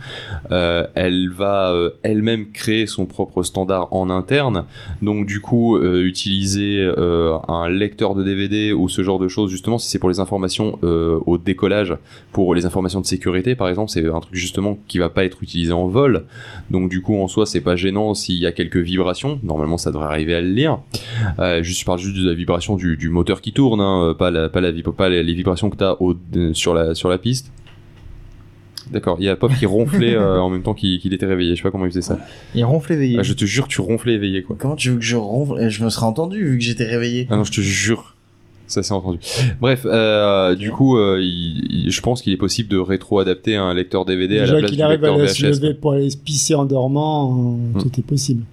elle 0.50 1.29
va 1.29 1.75
elle-même 2.01 2.50
créer 2.51 2.88
son 2.88 3.05
propre 3.05 3.44
standard 3.44 3.88
en 3.94 4.10
interne, 4.10 4.65
donc 5.03 5.27
du 5.27 5.41
coup 5.41 5.77
utiliser 5.79 6.89
un 6.98 7.70
lecteur 7.70 8.15
de 8.15 8.24
DVD 8.24 8.74
ou 8.74 8.89
ce 8.89 9.03
genre 9.03 9.20
de 9.20 9.27
choses, 9.27 9.51
justement 9.51 9.77
si 9.77 9.89
c'est 9.89 10.00
pour 10.00 10.10
les 10.10 10.20
informations 10.20 10.79
au 10.82 11.38
décollage, 11.38 11.96
pour 12.32 12.55
les 12.55 12.65
informations 12.65 13.01
de 13.01 13.05
sécurité 13.05 13.53
par 13.55 13.70
exemple, 13.70 13.91
c'est 13.91 14.08
un 14.08 14.22
truc 14.22 14.34
justement 14.34 14.79
qui 14.88 14.98
va 14.98 15.10
pas 15.10 15.24
être 15.25 15.44
utilisé 15.44 15.72
en 15.72 15.88
vol, 15.88 16.24
donc 16.72 16.89
du 16.89 17.01
coup 17.01 17.15
en 17.17 17.27
soi 17.27 17.46
c'est 17.46 17.62
pas 17.62 17.75
gênant 17.75 18.15
s'il 18.15 18.39
y 18.39 18.48
a 18.48 18.51
quelques 18.51 18.77
vibrations, 18.77 19.39
normalement 19.44 19.77
ça 19.77 19.91
devrait 19.91 20.14
arriver 20.15 20.34
à 20.36 20.41
le 20.41 20.50
lire. 20.51 20.79
Euh, 21.39 21.62
juste, 21.63 21.79
je 21.81 21.86
parle 21.86 22.00
juste 22.00 22.17
de 22.17 22.27
la 22.27 22.34
vibration 22.34 22.75
du, 22.75 22.98
du 22.98 23.10
moteur 23.10 23.39
qui 23.41 23.53
tourne, 23.53 23.79
hein, 23.79 24.10
euh, 24.10 24.13
pas, 24.13 24.31
la, 24.31 24.50
pas, 24.50 24.60
la, 24.62 24.72
pas 24.74 25.10
les, 25.10 25.24
les 25.24 25.34
vibrations 25.34 25.69
que 25.69 25.77
tu 25.77 25.84
as 25.84 25.95
sur, 26.53 26.74
la, 26.74 26.95
sur 26.95 27.10
la 27.10 27.17
piste. 27.17 27.51
D'accord, 28.91 29.17
il 29.19 29.25
y 29.25 29.29
a 29.29 29.36
Pop 29.36 29.51
qui 29.57 29.65
ronflait 29.65 30.15
euh, 30.15 30.39
en 30.39 30.50
même 30.50 30.62
temps 30.62 30.75
qu'il 30.75 31.12
était 31.13 31.25
réveillé, 31.25 31.51
je 31.51 31.57
sais 31.57 31.63
pas 31.63 31.72
comment 31.72 31.86
il 31.86 31.89
faisait 31.89 32.01
ça. 32.01 32.19
Il 32.53 32.63
ronfle 32.65 32.93
éveillé. 32.93 33.17
Ah, 33.19 33.24
je 33.24 33.34
te 33.34 33.43
jure, 33.45 33.67
tu 33.67 33.81
ronflais 33.81 34.13
éveillé 34.13 34.43
quoi. 34.43 34.55
Comment 34.60 34.75
tu 34.75 34.91
veux 34.91 34.98
que 34.98 35.01
je 35.03 35.15
ronfle? 35.15 35.53
Eh, 35.60 35.69
Je 35.72 35.84
me 35.84 35.89
serais 35.89 36.05
entendu 36.05 36.43
vu 36.51 36.57
que 36.60 36.63
j'étais 36.63 36.86
réveillé. 36.86 37.27
Ah 37.31 37.36
non, 37.38 37.43
je 37.43 37.51
te 37.51 37.62
jure. 37.62 38.12
Ça 38.67 38.81
s'est 38.84 38.93
entendu. 38.93 39.19
Bref, 39.62 39.86
euh, 39.86 40.55
du 40.55 40.72
coup, 40.72 40.98
euh, 40.98 41.19
il- 41.22 41.86
il- 41.86 41.91
je 41.91 42.01
pense 42.01 42.22
qu'il 42.24 42.34
est 42.34 42.38
possible 42.38 42.67
de 42.69 42.77
rétro-adapter 42.77 43.55
un 43.55 43.74
lecteur 43.75 44.05
DVD 44.05 44.39
à 44.39 44.45
la 44.48 44.53
place 44.57 44.69
qu'il 44.69 44.77
du 44.77 44.84
arrive 44.84 45.03
à 45.03 45.07
lecteur 45.17 45.29
se 45.29 45.41
VHS. 45.45 45.62
lever 45.62 45.74
pour 45.75 45.93
aller 45.93 46.10
se 46.10 46.17
pisser 46.17 46.55
en 46.55 46.65
dormant, 46.65 47.57
euh, 47.75 47.79
tout 47.79 47.91
est 48.00 48.03
possible. 48.05 48.43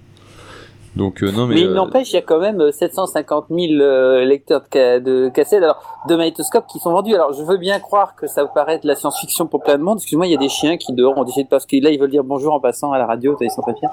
Donc 0.95 1.23
euh, 1.23 1.31
non 1.31 1.47
mais, 1.47 1.55
Mais 1.55 1.61
il 1.61 1.67
euh, 1.67 1.73
n'empêche, 1.73 2.11
il 2.11 2.15
y 2.15 2.19
a 2.19 2.21
quand 2.21 2.39
même 2.39 2.61
euh, 2.61 2.71
750 2.71 3.45
000 3.49 3.81
euh, 3.81 4.23
lecteurs 4.25 4.61
de, 4.61 4.67
ca- 4.71 4.99
de 4.99 5.29
cassettes, 5.29 5.63
alors 5.63 5.81
de 6.07 6.15
magnétoscopes 6.15 6.67
qui 6.67 6.77
sont 6.79 6.91
vendus. 6.91 7.15
Alors 7.15 7.33
je 7.33 7.41
veux 7.41 7.57
bien 7.57 7.79
croire 7.79 8.15
que 8.15 8.27
ça 8.27 8.45
paraît 8.45 8.77
de 8.77 8.87
la 8.87 8.95
science-fiction 8.95 9.47
pour 9.47 9.63
plein 9.63 9.79
de 9.79 9.83
monde. 9.83 9.97
Excuse-moi, 9.97 10.27
il 10.27 10.31
y 10.31 10.35
a 10.35 10.39
des 10.39 10.49
chiens 10.49 10.77
qui 10.77 10.93
dehors 10.93 11.17
ont 11.17 11.23
décidé 11.23 11.45
de 11.45 11.49
parce 11.49 11.65
que 11.65 11.77
là 11.83 11.89
ils 11.89 11.99
veulent 11.99 12.11
dire 12.11 12.23
bonjour 12.23 12.53
en 12.53 12.59
passant 12.59 12.91
à 12.91 12.99
la 12.99 13.07
radio, 13.07 13.35
ils 13.41 13.49
sont 13.49 13.63
très 13.63 13.73
fiers. 13.73 13.89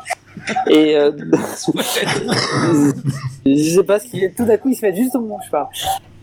Et 0.69 0.95
je 3.47 3.75
sais 3.75 3.85
pas 3.85 3.99
ce 3.99 4.07
qu'il 4.07 4.23
est. 4.23 4.37
Tout 4.37 4.45
d'un 4.45 4.59
coup 4.59 4.69
ils 4.69 4.75
se 4.77 4.85
mettent 4.85 4.97
juste 4.97 5.15
au 5.17 5.21
moment 5.21 5.37
où 5.37 5.45
je 5.45 5.51
parle. 5.51 5.69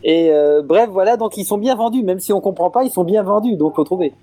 Et 0.04 0.32
bref, 0.64 0.90
voilà, 0.92 1.18
donc 1.18 1.38
ils 1.38 1.44
sont 1.46 1.58
bien 1.58 1.74
vendus, 1.76 2.04
même 2.04 2.20
si 2.20 2.32
on 2.34 2.40
comprend 2.40 2.70
pas, 2.70 2.84
ils 2.84 2.92
sont 2.92 3.04
bien 3.04 3.24
vendus, 3.24 3.56
donc 3.56 3.76
faut 3.76 3.84
trouver. 3.84 4.14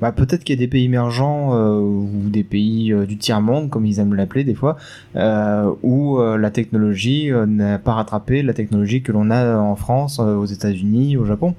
Bah, 0.00 0.12
peut-être 0.12 0.44
qu'il 0.44 0.54
y 0.54 0.58
a 0.58 0.64
des 0.64 0.68
pays 0.68 0.84
émergents 0.84 1.54
euh, 1.54 1.80
ou 1.80 2.28
des 2.28 2.44
pays 2.44 2.92
euh, 2.92 3.04
du 3.04 3.16
tiers-monde, 3.16 3.68
comme 3.68 3.84
ils 3.84 3.98
aiment 3.98 4.14
l'appeler 4.14 4.44
des 4.44 4.54
fois, 4.54 4.76
euh, 5.16 5.72
où 5.82 6.18
la 6.20 6.50
technologie 6.50 7.30
n'a 7.46 7.78
pas 7.78 7.94
rattrapé 7.94 8.42
la 8.42 8.54
technologie 8.54 9.02
que 9.02 9.12
l'on 9.12 9.30
a 9.30 9.56
en 9.56 9.76
France, 9.76 10.18
aux 10.18 10.44
États-Unis, 10.44 11.16
au 11.16 11.24
Japon. 11.24 11.54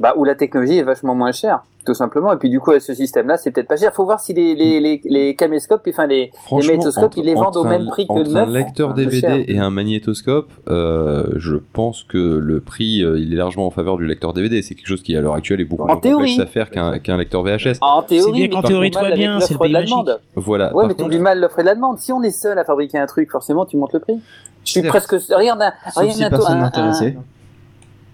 Bah, 0.00 0.12
où 0.16 0.24
la 0.24 0.34
technologie 0.34 0.78
est 0.78 0.82
vachement 0.82 1.14
moins 1.14 1.30
chère, 1.30 1.62
tout 1.86 1.94
simplement. 1.94 2.32
Et 2.32 2.36
puis 2.36 2.50
du 2.50 2.58
coup, 2.58 2.72
ce 2.80 2.92
système-là, 2.94 3.36
c'est 3.36 3.52
peut-être 3.52 3.68
pas 3.68 3.76
cher. 3.76 3.92
Faut 3.94 4.04
voir 4.04 4.18
si 4.18 4.32
les 4.34 4.56
les 4.56 4.80
les, 4.80 5.00
les 5.04 5.36
caméscopes, 5.36 5.86
enfin 5.88 6.08
les 6.08 6.32
Franchement, 6.34 6.72
magnétoscopes, 6.72 7.04
entre- 7.04 7.18
ils 7.18 7.24
les 7.24 7.34
vendent 7.34 7.56
au 7.56 7.62
même 7.62 7.86
prix 7.86 8.08
que 8.08 8.12
entre 8.12 8.28
neuf, 8.32 8.48
un 8.48 8.50
lecteur 8.52 8.92
DVD 8.94 9.44
et 9.46 9.58
un 9.60 9.70
magnétoscope, 9.70 10.50
euh, 10.68 11.26
je 11.36 11.54
pense 11.72 12.02
que 12.02 12.18
le 12.18 12.58
prix 12.60 13.04
euh, 13.04 13.20
il 13.20 13.32
est 13.32 13.36
largement 13.36 13.66
en 13.66 13.70
faveur 13.70 13.96
du 13.98 14.04
lecteur 14.04 14.32
DVD. 14.32 14.62
C'est 14.62 14.74
quelque 14.74 14.88
chose 14.88 15.02
qui 15.04 15.16
à 15.16 15.20
l'heure 15.20 15.34
actuelle 15.34 15.60
est 15.60 15.64
beaucoup 15.64 15.84
En 15.84 15.86
moins 15.86 15.96
théorie. 15.98 16.34
complexe 16.36 16.40
à 16.40 16.46
faire 16.52 16.70
qu'un 16.72 17.16
lecteur 17.16 17.44
VHS. 17.44 17.78
En 17.80 18.02
théorie, 18.02 18.32
bien 18.32 18.42
mais 18.42 18.48
qu'en 18.48 18.62
tu 18.62 18.66
théorie, 18.66 18.90
tout 18.90 18.98
va 18.98 19.12
bien, 19.12 19.38
c'est 19.38 19.52
le 19.54 19.58
pays 19.60 19.68
de 19.68 19.74
la 19.74 19.84
demande. 19.84 20.20
Voilà. 20.34 20.74
Ouais, 20.74 20.82
mais 20.82 20.88
contre, 20.94 21.04
t'oublies 21.04 21.20
mal 21.20 21.38
l'offre 21.38 21.60
et 21.60 21.62
la 21.62 21.76
demande. 21.76 21.98
Si 21.98 22.12
on 22.12 22.20
est 22.24 22.30
seul 22.32 22.58
à 22.58 22.64
fabriquer 22.64 22.98
un 22.98 23.06
truc, 23.06 23.30
forcément, 23.30 23.64
tu 23.64 23.76
montes 23.76 23.92
le 23.92 24.00
prix. 24.00 24.18
Je 24.64 24.70
suis 24.72 24.82
presque 24.82 25.20
Sauf 25.20 25.36
regarde 25.38 25.62
si 26.14 26.18
personne 26.28 26.56
un- 26.56 26.58
n'est 26.60 26.64
intéressé. 26.66 27.14
un- 27.16 27.22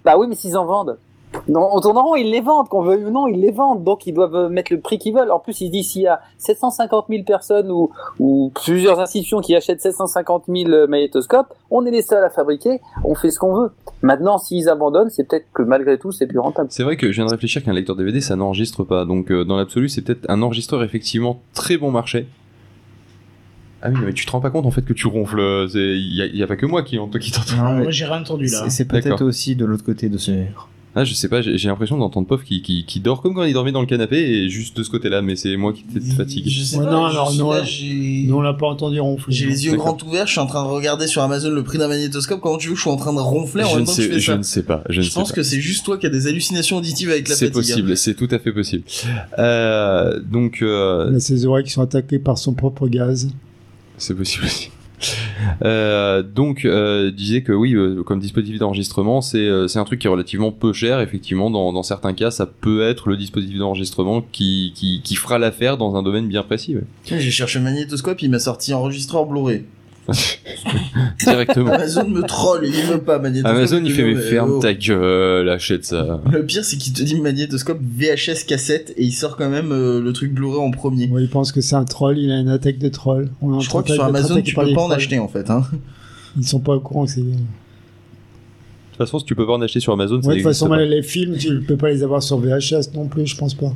Bah 0.05 0.17
oui, 0.19 0.27
mais 0.29 0.35
s'ils 0.35 0.59
en 0.59 0.67
vendent. 0.67 0.99
Non, 1.49 1.61
en 1.61 1.81
tournant 1.81 2.03
rond, 2.05 2.15
ils 2.17 2.31
les 2.31 2.41
vendent, 2.41 2.69
qu'on 2.69 2.83
veuille 2.83 3.05
ou 3.05 3.11
non, 3.11 3.29
ils 3.29 3.41
les 3.41 3.53
vendent, 3.53 3.85
donc 3.85 4.07
ils 4.07 4.13
doivent 4.13 4.35
euh, 4.35 4.49
mettre 4.49 4.73
le 4.73 4.81
prix 4.81 4.99
qu'ils 4.99 5.15
veulent. 5.15 5.31
En 5.31 5.39
plus, 5.39 5.61
ils 5.61 5.71
disent 5.71 5.91
s'il 5.91 6.03
y 6.03 6.07
a 6.09 6.21
750 6.39 7.07
000 7.09 7.23
personnes 7.25 7.71
ou, 7.71 7.91
ou 8.19 8.51
plusieurs 8.55 8.99
institutions 8.99 9.41
qui 9.41 9.55
achètent 9.55 9.81
750 9.81 10.45
000 10.49 10.89
magnétoscopes, 10.89 11.55
on 11.71 11.87
est 11.87 11.91
les 11.93 12.03
seuls 12.03 12.25
à 12.25 12.31
fabriquer, 12.31 12.81
on 13.05 13.15
fait 13.15 13.31
ce 13.31 13.39
qu'on 13.39 13.55
veut. 13.55 13.71
Maintenant, 14.03 14.39
s'ils 14.39 14.69
abandonnent, 14.69 15.11
c'est 15.11 15.23
peut-être 15.25 15.47
que 15.55 15.63
malgré 15.63 15.99
tout, 15.99 16.11
c'est 16.11 16.27
plus 16.27 16.39
rentable. 16.41 16.69
C'est 16.73 16.83
vrai 16.83 16.97
que 16.97 17.13
je 17.13 17.17
viens 17.17 17.27
de 17.27 17.31
réfléchir 17.31 17.63
qu'un 17.63 17.73
lecteur 17.75 17.95
DVD 17.97 18.21
ça 18.21 18.35
n'enregistre 18.35 18.83
pas. 18.83 19.05
Donc 19.05 19.31
euh, 19.31 19.45
dans 19.45 19.57
l'absolu, 19.57 19.89
c'est 19.89 20.03
peut-être 20.03 20.29
un 20.29 20.43
enregistreur 20.43 20.83
effectivement 20.83 21.41
très 21.55 21.77
bon 21.77 21.91
marché. 21.93 22.27
Ah 23.83 23.89
oui, 23.91 24.01
mais 24.05 24.13
tu 24.13 24.27
te 24.27 24.31
rends 24.33 24.41
pas 24.41 24.51
compte 24.51 24.67
en 24.67 24.71
fait 24.71 24.83
que 24.85 24.93
tu 24.93 25.07
ronfles. 25.07 25.41
euh, 25.41 25.67
Il 25.73 26.37
y, 26.37 26.43
a- 26.43 26.47
pas 26.47 26.57
que 26.57 26.67
moi 26.67 26.83
qui, 26.83 26.99
en- 26.99 27.09
qui 27.09 27.31
t'entends. 27.31 27.57
Non, 27.65 27.83
Moi, 27.83 27.91
j'ai 27.91 28.05
rien 28.05 28.21
entendu 28.21 28.47
là. 28.47 28.69
c'est 28.69 28.85
peut-être 28.87 29.23
aussi 29.25 29.57
de 29.57 29.65
l'autre 29.65 29.85
côté 29.85 30.09
de 30.11 30.19
ce 30.19 30.33
Ah, 30.97 31.05
je 31.05 31.15
sais 31.15 31.29
pas, 31.29 31.41
j'ai 31.41 31.69
l'impression 31.69 31.97
d'entendre 31.97 32.27
Pof 32.27 32.43
qui, 32.43 32.63
qui, 32.63 32.85
qui 32.85 32.99
dort 32.99 33.23
comme 33.23 33.33
quand 33.35 33.45
il 33.45 33.53
dormait 33.53 33.71
dans 33.71 33.81
le 33.81 33.87
canapé 33.87 34.17
et 34.19 34.49
juste 34.49 34.77
de 34.77 34.83
ce 34.83 34.91
côté-là, 34.91 35.23
mais 35.23 35.37
c'est 35.37 35.57
moi 35.57 35.73
qui 35.73 35.85
t'ai 35.85 36.01
fatigué. 36.01 36.51
Je 36.51 36.65
sais 36.65 36.79
Ouais, 36.79 36.85
pas. 36.85 36.91
non, 36.91 37.05
alors, 37.05 37.33
non, 37.35 37.53
là, 37.53 37.63
Nous, 37.63 38.35
on 38.35 38.41
l'a 38.41 38.55
pas 38.55 38.67
entendu 38.67 38.99
ronfler. 38.99 39.33
J'ai 39.33 39.47
les 39.47 39.67
yeux 39.67 39.77
grands 39.77 39.97
ouverts, 40.05 40.27
je 40.27 40.33
suis 40.33 40.41
en 40.41 40.47
train 40.47 40.65
de 40.65 40.69
regarder 40.69 41.07
sur 41.07 41.23
Amazon 41.23 41.51
le 41.51 41.63
prix 41.63 41.79
d'un 41.79 41.87
magnétoscope. 41.87 42.41
Comment 42.41 42.57
tu 42.59 42.67
veux 42.67 42.73
que 42.75 42.79
je 42.79 42.83
sois 42.83 42.93
en 42.93 42.97
train 42.97 43.13
de 43.13 43.21
ronfler 43.21 43.63
en 43.63 43.69
Je 43.69 43.75
même 43.77 43.83
ne, 43.83 43.87
temps 43.87 43.93
que 43.95 44.03
je 44.03 44.07
sais, 44.09 44.13
fais 44.15 44.21
je 44.21 44.33
ça 44.33 44.37
ne 44.39 44.43
sais 44.43 44.63
pas. 44.65 44.83
Je, 44.89 44.95
Je, 44.95 44.99
ne 44.99 45.05
sais 45.05 45.15
pense 45.15 45.29
pas. 45.29 45.35
que 45.37 45.43
c'est 45.45 45.61
juste 45.61 45.85
toi 45.85 45.97
qui 45.97 46.07
as 46.07 46.11
des 46.11 46.27
hallucinations 46.27 46.79
auditives 46.79 47.11
avec 47.11 47.29
la 47.29 47.37
C'est 47.37 47.47
fatigue. 47.55 47.55
possible, 47.63 47.97
c'est 47.97 48.15
tout 48.15 48.29
à 48.33 48.41
fait 48.41 48.53
possible. 48.53 48.83
Euh, 49.39 50.19
donc, 50.21 50.59
euh, 50.61 51.07
Il 51.13 51.17
a 51.17 51.21
ses 51.21 51.47
oreilles 51.47 51.65
qui 51.65 51.71
sont 51.71 51.83
attaquées 51.83 52.19
par 52.19 52.37
son 52.37 52.53
propre 52.53 52.89
gaz. 52.89 53.29
c'est 53.97 54.15
possible 54.17 54.45
aussi. 54.47 54.71
Euh, 55.63 56.23
donc, 56.23 56.65
euh, 56.65 57.11
disait 57.11 57.43
que 57.43 57.53
oui, 57.53 57.75
euh, 57.75 58.03
comme 58.03 58.21
dispositif 58.21 58.59
d'enregistrement, 58.59 59.21
c'est 59.21 59.49
un 59.77 59.85
truc 59.85 60.01
qui 60.01 60.07
est 60.07 60.11
relativement 60.11 60.53
peu 60.53 60.73
cher. 60.73 61.01
Effectivement, 61.01 61.51
dans, 61.51 61.83
certains 61.83 62.13
cas, 62.13 62.31
ça 62.31 62.47
peut 62.47 62.83
être 62.83 63.09
le 63.09 63.17
dispositif 63.17 63.59
d'enregistrement 63.59 64.23
qui, 64.33 64.73
fera 65.17 65.39
l'affaire 65.39 65.77
dans 65.77 65.97
un 65.97 66.03
domaine 66.03 66.29
bien 66.29 66.43
précis. 66.43 66.77
J'ai 67.05 67.31
cherché 67.31 67.61
magnétoscope, 67.61 68.23
il 68.23 68.31
m'a 68.31 68.39
sorti 68.39 68.73
enregistreur 68.73 69.27
Blu-ray. 69.27 69.65
Directement. 71.19 71.73
Amazon 71.73 72.09
me 72.09 72.23
troll, 72.23 72.67
il 72.67 72.73
veut 72.73 73.01
pas 73.01 73.19
magnétoscope. 73.19 73.57
Amazon, 73.57 73.83
il 73.85 73.93
fait 73.93 74.05
mais 74.05 74.17
ferme 74.17 74.53
oh. 74.53 74.61
ta 74.61 74.75
gueule, 74.75 75.49
achète 75.49 75.85
ça. 75.85 76.21
Le 76.31 76.45
pire, 76.45 76.65
c'est 76.65 76.77
qu'il 76.77 76.93
te 76.93 77.03
dit 77.03 77.21
magnétoscope 77.21 77.81
VHS 77.81 78.45
cassette 78.47 78.93
et 78.97 79.05
il 79.05 79.13
sort 79.13 79.37
quand 79.37 79.49
même 79.49 79.73
euh, 79.73 80.01
le 80.01 80.13
truc 80.13 80.33
Blu-ray 80.33 80.61
en 80.61 80.71
premier. 80.71 81.09
Ouais, 81.09 81.23
il 81.23 81.31
pense 81.31 81.53
que 81.53 81.61
c'est 81.61 81.77
un 81.77 81.85
troll, 81.85 82.19
il 82.19 82.31
a 82.31 82.39
une 82.39 82.49
attaque 82.49 82.79
de 82.79 82.89
troll. 82.89 83.31
On 83.41 83.53
est 83.53 83.57
en 83.57 83.61
Je 83.61 83.69
crois 83.69 83.83
que 83.83 83.93
sur 83.93 84.05
Amazon, 84.05 84.41
tu 84.43 84.55
peux 84.55 84.63
pas 84.63 84.71
en 84.71 84.75
trolls. 84.75 84.93
acheter 84.93 85.19
en 85.19 85.29
fait. 85.29 85.51
Hein. 85.51 85.65
Ils 86.37 86.47
sont 86.47 86.61
pas 86.61 86.75
au 86.75 86.81
courant. 86.81 87.07
c'est- 87.07 87.21
De 87.21 87.27
toute 87.33 88.99
façon, 88.99 89.19
si 89.19 89.25
tu 89.25 89.35
peux 89.35 89.47
pas 89.47 89.55
en 89.55 89.63
acheter 89.63 89.81
sur 89.81 89.93
Amazon, 89.93 90.21
ça 90.23 90.29
Ouais, 90.29 90.35
de 90.35 90.41
toute 90.41 90.49
façon, 90.49 90.69
pas. 90.69 90.85
les 90.85 91.03
films, 91.03 91.37
tu 91.37 91.61
peux 91.61 91.77
pas 91.77 91.91
les 91.91 92.03
avoir 92.03 92.23
sur 92.23 92.39
VHS 92.39 92.95
non 92.95 93.07
plus, 93.09 93.27
je 93.27 93.37
pense 93.37 93.55
pas. 93.55 93.73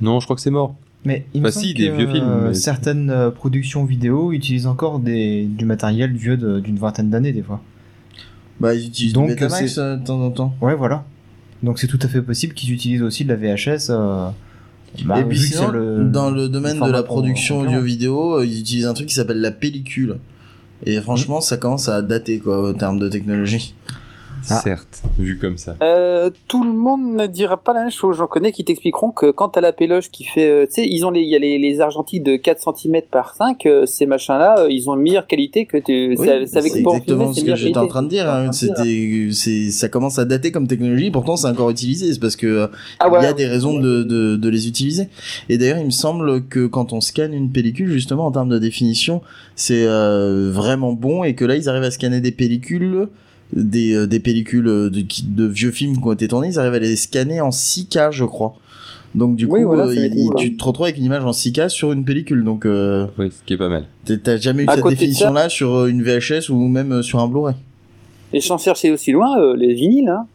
Non, 0.00 0.20
je 0.20 0.26
crois 0.26 0.36
que 0.36 0.42
c'est 0.42 0.50
mort. 0.50 0.74
Mais 1.04 1.24
il 1.32 1.40
Bah 1.40 1.48
me 1.48 1.50
semble 1.52 1.66
si, 1.66 1.74
des 1.74 1.88
que, 1.88 1.96
vieux 1.96 2.06
films, 2.08 2.28
euh, 2.28 2.48
mais- 2.48 2.54
certaines 2.54 3.08
euh, 3.10 3.30
productions 3.30 3.84
vidéo 3.84 4.32
utilisent 4.32 4.66
encore 4.66 4.98
des, 4.98 5.44
du 5.44 5.64
matériel 5.64 6.12
vieux 6.12 6.36
d'une 6.36 6.78
vingtaine 6.78 7.08
d'années 7.10 7.32
des 7.32 7.42
fois. 7.42 7.62
Bah, 8.60 8.74
ils 8.74 8.86
utilisent 8.88 9.14
Donc, 9.14 9.28
du 9.28 9.34
Betamax 9.34 9.74
c'est- 9.74 9.80
euh, 9.80 9.96
de 9.96 10.04
temps 10.04 10.20
en 10.20 10.30
temps. 10.30 10.54
Ouais, 10.60 10.74
voilà. 10.74 11.04
Donc 11.62 11.78
c'est 11.78 11.86
tout 11.86 11.98
à 12.02 12.08
fait 12.08 12.20
possible 12.22 12.52
qu'ils 12.54 12.72
utilisent 12.72 13.02
aussi 13.02 13.24
de 13.24 13.30
la 13.30 13.36
VHS. 13.36 13.88
euh, 13.90 14.28
bah, 15.06 15.20
et 15.20 15.24
puis 15.24 15.38
sinon, 15.38 15.68
le- 15.70 16.04
dans 16.04 16.30
le 16.30 16.48
domaine 16.48 16.78
de 16.80 16.90
la 16.90 17.02
production 17.02 17.60
audio-vidéo, 17.60 18.38
euh, 18.40 18.46
ils 18.46 18.60
utilisent 18.60 18.86
un 18.86 18.94
truc 18.94 19.06
qui 19.08 19.14
s'appelle 19.14 19.40
la 19.40 19.52
pellicule. 19.52 20.16
Et 20.84 21.00
franchement, 21.00 21.40
ça 21.40 21.56
commence 21.56 21.88
à 21.88 22.02
dater 22.02 22.38
quoi, 22.40 22.70
en 22.70 22.74
termes 22.74 22.98
de 22.98 23.08
technologie. 23.08 23.74
Ah. 24.48 24.60
Certes, 24.64 25.02
vu 25.18 25.38
comme 25.38 25.58
ça. 25.58 25.76
Euh, 25.82 26.30
tout 26.48 26.64
le 26.64 26.72
monde 26.72 27.14
ne 27.14 27.26
dira 27.26 27.56
pas 27.62 27.72
la 27.74 27.80
même 27.82 27.90
chose. 27.90 28.16
J'en 28.16 28.26
connais 28.26 28.52
qui 28.52 28.64
t'expliqueront 28.64 29.10
que 29.10 29.30
quand 29.30 29.50
t'as 29.50 29.60
la 29.60 29.72
péloche 29.72 30.10
qui 30.10 30.24
fait, 30.24 30.48
euh, 30.48 30.66
tu 30.66 30.72
sais, 30.82 30.88
ils 30.88 31.04
ont 31.04 31.10
les, 31.10 31.20
il 31.20 31.28
y 31.28 31.36
a 31.36 31.38
les, 31.38 31.58
les 31.58 31.80
argentiques 31.80 32.22
de 32.22 32.36
4 32.36 32.74
cm 32.76 33.02
par 33.10 33.34
5, 33.34 33.66
euh, 33.66 33.86
ces 33.86 34.06
machins-là, 34.06 34.60
euh, 34.60 34.68
ils 34.70 34.88
ont 34.88 34.94
une 34.96 35.02
meilleure 35.02 35.26
qualité 35.26 35.66
que 35.66 35.76
tu, 35.76 36.16
Oui, 36.18 36.26
c'est 36.26 36.40
exactement 36.42 37.00
filmer, 37.00 37.34
ce 37.34 37.44
que 37.44 37.54
j'étais 37.56 37.78
en 37.78 37.86
train 37.86 38.02
de 38.02 38.08
dire. 38.08 38.28
hein. 38.30 38.50
C'était, 38.52 39.28
c'est, 39.32 39.70
ça 39.70 39.88
commence 39.88 40.18
à 40.18 40.24
dater 40.24 40.52
comme 40.52 40.66
technologie. 40.66 41.10
Pourtant, 41.10 41.36
c'est 41.36 41.48
encore 41.48 41.70
utilisé. 41.70 42.12
C'est 42.12 42.20
parce 42.20 42.36
que 42.36 42.46
euh, 42.46 42.66
Ah 42.98 43.10
ouais. 43.10 43.18
il 43.20 43.24
y 43.24 43.26
a 43.26 43.32
des 43.32 43.46
raisons 43.46 43.78
de, 43.78 44.02
de, 44.02 44.36
de 44.36 44.48
les 44.48 44.68
utiliser. 44.68 45.08
Et 45.48 45.58
d'ailleurs, 45.58 45.78
il 45.78 45.86
me 45.86 45.90
semble 45.90 46.44
que 46.46 46.66
quand 46.66 46.92
on 46.92 47.00
scanne 47.00 47.34
une 47.34 47.50
pellicule, 47.52 47.90
justement, 47.90 48.26
en 48.26 48.32
termes 48.32 48.48
de 48.48 48.58
définition, 48.58 49.20
c'est 49.54 49.84
euh, 49.86 50.50
vraiment 50.52 50.92
bon 50.92 51.24
et 51.24 51.34
que 51.34 51.44
là, 51.44 51.56
ils 51.56 51.68
arrivent 51.68 51.82
à 51.82 51.90
scanner 51.90 52.20
des 52.20 52.32
pellicules, 52.32 53.08
des, 53.52 53.94
euh, 53.94 54.06
des 54.06 54.20
pellicules 54.20 54.64
de, 54.64 55.00
qui- 55.00 55.24
de 55.24 55.46
vieux 55.46 55.70
films 55.70 55.96
qui 55.96 56.02
ont 56.06 56.12
été 56.12 56.28
tournés, 56.28 56.48
ils 56.48 56.58
arrivent 56.58 56.74
à 56.74 56.78
les 56.78 56.96
scanner 56.96 57.40
en 57.40 57.50
6K, 57.50 58.10
je 58.12 58.24
crois. 58.24 58.54
Donc 59.14 59.34
du 59.34 59.48
coup, 59.48 59.54
Oui, 59.56 59.64
voilà, 59.64 59.84
euh, 59.86 59.94
c'est 59.94 60.06
il- 60.08 60.26
cool, 60.28 60.36
tu 60.36 60.56
te 60.56 60.64
retrouves 60.64 60.84
avec 60.86 60.96
une 60.98 61.04
image 61.04 61.24
en 61.24 61.32
6K 61.32 61.68
sur 61.68 61.90
une 61.92 62.04
pellicule. 62.04 62.44
Donc 62.44 62.64
euh, 62.64 63.06
Oui, 63.18 63.30
ce 63.30 63.42
qui 63.44 63.54
est 63.54 63.58
pas 63.58 63.68
mal. 63.68 63.86
t'as 64.22 64.36
jamais 64.36 64.62
eu 64.62 64.68
À 64.68 64.76
cette 64.76 64.86
définition-là 64.86 65.48
sur 65.48 65.74
euh, 65.74 65.86
une 65.88 66.02
VHS 66.02 66.48
ou 66.50 66.68
même 66.68 66.92
euh, 66.92 67.02
sur 67.02 67.18
un 67.18 67.26
Blu-ray. 67.26 67.54
Et 68.32 68.40
sans 68.40 68.58
chercher 68.58 68.92
aussi 68.92 69.10
loin, 69.10 69.36
euh, 69.40 69.56
les 69.56 69.74
vinyles, 69.74 70.08
hein. 70.08 70.26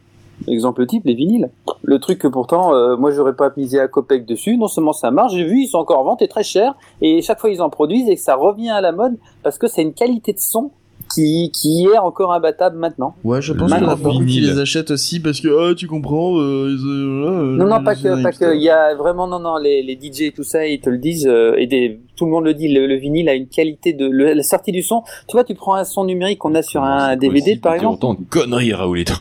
Exemple 0.49 0.85
type, 0.85 1.03
les 1.05 1.13
vinyles. 1.13 1.49
Le 1.83 1.97
truc 1.97 2.19
que 2.19 2.27
pourtant, 2.27 2.75
euh, 2.75 2.97
moi, 2.97 3.09
j'aurais 3.11 3.37
pas 3.37 3.53
misé 3.55 3.79
à 3.79 3.87
Copec 3.87 4.25
dessus. 4.25 4.57
Non 4.57 4.67
seulement 4.67 4.91
ça 4.91 5.09
marche, 5.09 5.31
j'ai 5.33 5.45
vu, 5.45 5.61
ils 5.61 5.67
sont 5.67 5.77
encore 5.77 5.99
en 5.99 6.03
vente 6.03 6.21
et 6.21 6.27
très 6.27 6.43
chers. 6.43 6.75
Et 7.01 7.21
chaque 7.21 7.39
fois, 7.39 7.49
ils 7.49 7.61
en 7.61 7.69
produisent 7.69 8.09
et 8.09 8.15
que 8.15 8.21
ça 8.21 8.35
revient 8.35 8.67
à 8.71 8.81
la 8.81 8.91
mode 8.91 9.15
parce 9.43 9.57
que 9.57 9.67
c'est 9.67 9.81
une 9.81 9.93
qualité 9.93 10.33
de 10.33 10.39
son 10.39 10.71
qui, 11.13 11.51
qui 11.51 11.85
est 11.85 11.97
encore 11.97 12.33
imbattable 12.33 12.77
maintenant. 12.77 13.15
Ouais, 13.23 13.41
je 13.41 13.53
pense 13.53 13.69
Mal 13.69 13.79
qu'il 13.79 13.85
y 13.85 13.89
en 13.89 13.91
a 13.91 13.95
rapport. 13.95 14.13
beaucoup 14.13 14.25
qui 14.25 14.41
les 14.41 14.59
achètent 14.59 14.91
aussi 14.91 15.19
parce 15.19 15.39
que, 15.39 15.71
ah, 15.71 15.75
tu 15.75 15.87
comprends, 15.87 16.37
euh, 16.39 16.69
ils, 16.77 16.85
euh, 16.87 17.27
euh, 17.53 17.57
Non, 17.57 17.67
non, 17.67 17.83
pas 17.83 17.95
que, 17.95 18.21
pas 18.23 18.31
que. 18.31 18.55
Il 18.55 18.61
y 18.61 18.69
a 18.69 18.95
vraiment, 18.95 19.27
non, 19.27 19.39
non, 19.39 19.57
les, 19.57 19.81
les 19.83 19.95
DJ 20.01 20.21
et 20.23 20.31
tout 20.31 20.43
ça, 20.43 20.65
ils 20.65 20.79
te 20.79 20.89
le 20.89 20.97
disent, 20.97 21.27
euh, 21.27 21.55
et 21.57 21.67
des, 21.67 21.99
tout 22.15 22.25
le 22.25 22.31
monde 22.31 22.45
le 22.45 22.53
dit, 22.53 22.67
le, 22.67 22.87
le 22.87 22.95
vinyle 22.95 23.29
a 23.29 23.33
une 23.35 23.47
qualité 23.47 23.93
de, 23.93 24.07
le- 24.07 24.33
la 24.33 24.43
sortie 24.43 24.71
du 24.71 24.81
son. 24.81 25.03
Tu 25.27 25.33
vois, 25.33 25.43
tu 25.43 25.53
prends 25.55 25.75
un 25.75 25.83
son 25.85 26.03
numérique 26.05 26.39
qu'on 26.39 26.55
a 26.55 26.61
sur 26.61 26.83
un 26.83 27.15
DVD, 27.15 27.55
par 27.57 27.75
exemple. 27.75 27.95
Autant 27.95 28.13
de 28.15 28.19
conneries, 28.29 28.73
Raoulito. 28.73 29.13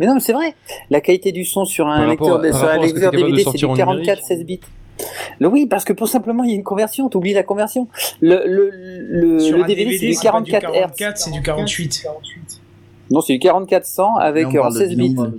Mais 0.00 0.06
non, 0.06 0.14
mais 0.14 0.20
c'est 0.20 0.32
vrai. 0.32 0.54
La 0.90 1.00
qualité 1.00 1.30
du 1.30 1.44
son 1.44 1.64
sur 1.64 1.86
un 1.86 1.98
Par 1.98 2.06
lecteur, 2.08 2.40
par 2.42 2.54
sur 2.58 2.68
un 2.68 2.70
à 2.72 2.78
que 2.78 2.84
lecteur 2.84 3.10
DVD, 3.12 3.44
c'est 3.50 3.58
du 3.58 3.64
en 3.64 3.74
44, 3.74 3.98
numérique. 4.00 4.24
16 4.26 4.44
bits. 4.44 4.60
Le 5.40 5.48
oui, 5.48 5.66
parce 5.66 5.84
que 5.84 5.92
pour 5.92 6.08
simplement, 6.08 6.44
il 6.44 6.50
y 6.50 6.52
a 6.52 6.56
une 6.56 6.62
conversion. 6.62 7.08
T'oublies 7.08 7.32
la 7.32 7.42
conversion. 7.42 7.88
Le, 8.20 8.42
le, 8.46 8.70
le, 8.72 9.40
Sur 9.40 9.58
le 9.58 9.64
DVD, 9.64 9.96
c'est 9.98 10.06
du 10.08 10.14
pas 10.14 10.20
44 10.22 10.68
Hz. 10.68 10.72
44, 10.72 11.18
c'est 11.18 11.30
du 11.30 11.42
48. 11.42 12.06
Non, 13.10 13.20
c'est 13.20 13.32
du 13.34 13.38
4400 13.38 14.16
avec 14.16 14.44
Là, 14.44 14.48
on 14.54 14.58
en 14.58 14.62
parle 14.62 14.74
de 14.74 14.78
16 14.78 14.88
bits. 14.96 15.08
vinyle. 15.08 15.32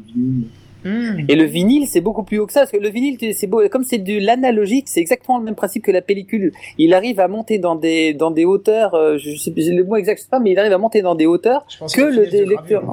Hmm. 0.83 1.25
Et 1.27 1.35
le 1.35 1.45
vinyle, 1.45 1.87
c'est 1.87 1.99
beaucoup 2.01 2.21
plus 2.21 2.37
haut 2.37 2.45
que 2.45 2.53
ça, 2.53 2.59
parce 2.59 2.71
que 2.71 2.77
le 2.77 2.89
vinyle, 2.89 3.17
tu- 3.17 3.33
c'est 3.33 3.47
beau, 3.47 3.67
comme 3.69 3.83
c'est 3.83 3.97
de 3.97 4.23
l'analogique, 4.23 4.87
c'est 4.87 4.99
exactement 4.99 5.39
le 5.39 5.43
même 5.43 5.55
principe 5.55 5.83
que 5.83 5.91
la 5.91 6.03
pellicule. 6.03 6.51
Il 6.77 6.93
arrive 6.93 7.19
à 7.19 7.27
monter 7.27 7.57
dans 7.57 7.75
des 7.75 8.13
dans 8.13 8.29
des 8.29 8.45
hauteurs, 8.45 8.93
euh, 8.93 9.17
je 9.17 9.35
sais 9.35 9.51
le 9.55 9.83
mot 9.83 9.95
exact, 9.95 10.17
je 10.19 10.23
sais 10.25 10.29
pas, 10.29 10.37
mais 10.39 10.51
il 10.51 10.59
arrive 10.59 10.73
à 10.73 10.77
monter 10.77 11.01
dans 11.01 11.15
des 11.15 11.25
hauteurs 11.25 11.65
Je 11.69 11.79
pense 11.79 11.95
que 11.95 12.01
a 12.01 12.09
le 12.11 12.23
lecteur. 12.43 12.83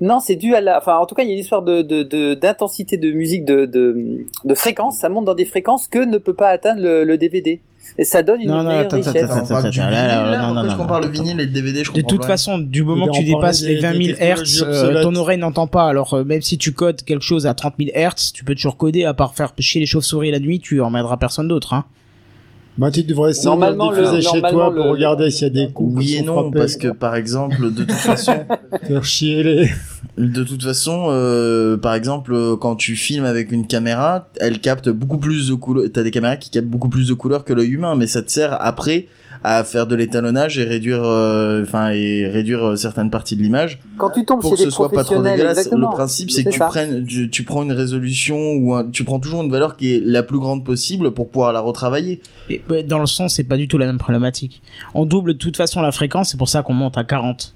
Non, 0.00 0.18
c'est 0.20 0.36
dû 0.36 0.54
à 0.54 0.60
la. 0.60 0.78
Enfin, 0.78 0.96
en 0.98 1.06
tout 1.06 1.14
cas, 1.14 1.22
il 1.22 1.28
y 1.28 1.30
a 1.30 1.34
une 1.34 1.40
histoire 1.40 1.62
de 1.62 1.82
de- 1.82 2.02
de- 2.02 2.34
d'intensité 2.34 2.96
de, 2.96 3.12
musique, 3.12 3.44
de, 3.44 3.64
de 3.66 4.24
de 4.44 4.54
fréquence. 4.54 4.98
Ça 4.98 5.08
monte 5.08 5.24
dans 5.24 5.34
des 5.34 5.44
fréquences 5.44 5.86
que 5.88 5.98
ne 6.04 6.18
peut 6.18 6.34
pas 6.34 6.48
atteindre 6.48 6.82
le, 6.82 7.04
le 7.04 7.16
DVD. 7.18 7.60
Et 7.98 8.04
ça 8.04 8.22
donne 8.22 8.40
une 8.40 8.48
Non, 8.48 8.62
non, 8.62 8.70
meilleure 8.70 8.90
richesse. 8.90 9.14
non, 9.22 10.54
non, 10.64 10.86
parle 10.86 11.04
de 11.04 11.10
vinyle 11.10 11.38
et 11.40 11.46
de 11.46 11.52
DVD, 11.52 11.84
je 11.84 11.92
De 11.92 12.00
comprends 12.00 12.08
toute 12.16 12.24
façon, 12.24 12.58
du 12.58 12.82
moment 12.82 13.06
Et 13.06 13.10
que 13.10 13.16
tu 13.18 13.24
dépasses 13.24 13.62
les 13.62 13.74
des- 13.76 13.80
20 13.82 13.92
des 13.92 14.04
000 14.06 14.16
Hertz, 14.18 14.40
technologies 14.58 14.62
euh, 14.64 14.66
obsolètes. 14.88 15.02
ton 15.02 15.14
oreille 15.16 15.38
n'entend 15.38 15.66
pas. 15.66 15.84
Alors 15.86 16.14
euh, 16.14 16.24
même 16.24 16.40
si 16.42 16.56
tu 16.58 16.72
codes 16.72 17.02
quelque 17.02 17.22
chose 17.22 17.46
à 17.46 17.54
30 17.54 17.74
000 17.78 17.90
Hertz, 17.94 18.32
tu 18.32 18.42
peux 18.44 18.54
toujours 18.54 18.76
coder. 18.76 19.04
À 19.04 19.14
part 19.14 19.34
faire 19.34 19.52
chier 19.58 19.80
les 19.80 19.86
chauves-souris 19.86 20.30
la 20.30 20.40
nuit, 20.40 20.60
tu 20.60 20.80
emmèneras 20.80 21.18
personne 21.18 21.46
d'autre. 21.46 21.72
Hein. 21.74 21.84
Bah, 22.76 22.90
tu 22.90 23.04
devrais 23.04 23.30
essayer 23.30 23.46
Normalement, 23.48 23.90
de 23.92 23.96
le- 23.96 24.02
diffuser 24.02 24.22
chez 24.22 24.40
toi 24.40 24.74
pour 24.74 24.84
le- 24.84 24.90
regarder 24.90 25.30
s'il 25.30 25.46
y 25.46 25.50
a 25.50 25.66
des 25.66 25.72
coups 25.72 25.94
Oui 25.96 26.16
et 26.16 26.22
non, 26.22 26.32
frappés, 26.42 26.58
parce 26.58 26.76
que 26.76 26.88
par 26.88 27.14
exemple, 27.14 27.70
de 27.72 27.84
toute 27.84 27.92
façon, 27.92 28.32
faire 28.84 29.04
chier 29.04 29.42
les... 29.44 29.70
de 30.18 30.42
toute 30.42 30.62
façon, 30.64 31.06
euh, 31.08 31.76
par 31.76 31.94
exemple, 31.94 32.32
euh, 32.34 32.56
quand 32.56 32.74
tu 32.74 32.96
filmes 32.96 33.24
avec 33.26 33.52
une 33.52 33.66
caméra, 33.68 34.28
elle 34.40 34.58
capte 34.60 34.88
beaucoup 34.88 35.18
plus 35.18 35.48
de 35.50 35.54
couleurs. 35.54 35.84
T'as 35.92 36.02
des 36.02 36.10
caméras 36.10 36.36
qui 36.36 36.50
captent 36.50 36.66
beaucoup 36.66 36.88
plus 36.88 37.06
de 37.08 37.14
couleurs 37.14 37.44
que 37.44 37.52
l'œil 37.52 37.70
humain, 37.70 37.94
mais 37.94 38.08
ça 38.08 38.22
te 38.22 38.30
sert 38.32 38.56
après 38.60 39.06
à 39.46 39.62
faire 39.62 39.86
de 39.86 39.94
l'étalonnage 39.94 40.58
et 40.58 40.64
réduire, 40.64 41.02
euh, 41.04 41.62
enfin, 41.62 41.90
et 41.90 42.26
réduire 42.26 42.64
euh, 42.70 42.76
certaines 42.76 43.10
parties 43.10 43.36
de 43.36 43.42
l'image 43.42 43.78
Quand 43.98 44.08
tu 44.08 44.24
tombes 44.24 44.40
pour 44.40 44.56
chez 44.56 44.64
que 44.64 44.70
ce 44.70 44.74
soit 44.74 44.90
pas 44.90 45.04
trop 45.04 45.22
dégueulasse. 45.22 45.58
exactement. 45.58 45.90
Le 45.90 45.94
principe, 45.94 46.30
c'est 46.30 46.44
que 46.44 46.48
tu 46.50 46.58
ça. 46.58 46.66
prennes, 46.68 47.04
tu, 47.06 47.28
tu 47.28 47.42
prends 47.44 47.62
une 47.62 47.72
résolution 47.72 48.54
ou 48.54 48.74
un- 48.74 48.88
tu 48.90 49.04
prends 49.04 49.20
toujours 49.20 49.42
une 49.42 49.50
valeur 49.50 49.76
qui 49.76 49.94
est 49.96 50.02
la 50.02 50.22
plus 50.22 50.38
grande 50.38 50.64
possible 50.64 51.10
pour 51.12 51.28
pouvoir 51.28 51.52
la 51.52 51.60
retravailler. 51.60 52.22
Et, 52.48 52.62
dans 52.84 52.98
le 52.98 53.06
son, 53.06 53.28
c'est 53.28 53.44
pas 53.44 53.58
du 53.58 53.68
tout 53.68 53.76
la 53.76 53.84
même 53.86 53.98
problématique. 53.98 54.62
On 54.94 55.04
double 55.04 55.34
de 55.34 55.38
toute 55.38 55.58
façon 55.58 55.82
la 55.82 55.92
fréquence, 55.92 56.30
c'est 56.30 56.38
pour 56.38 56.48
ça 56.48 56.62
qu'on 56.62 56.72
monte 56.74 56.96
à 56.96 57.04
40 57.04 57.52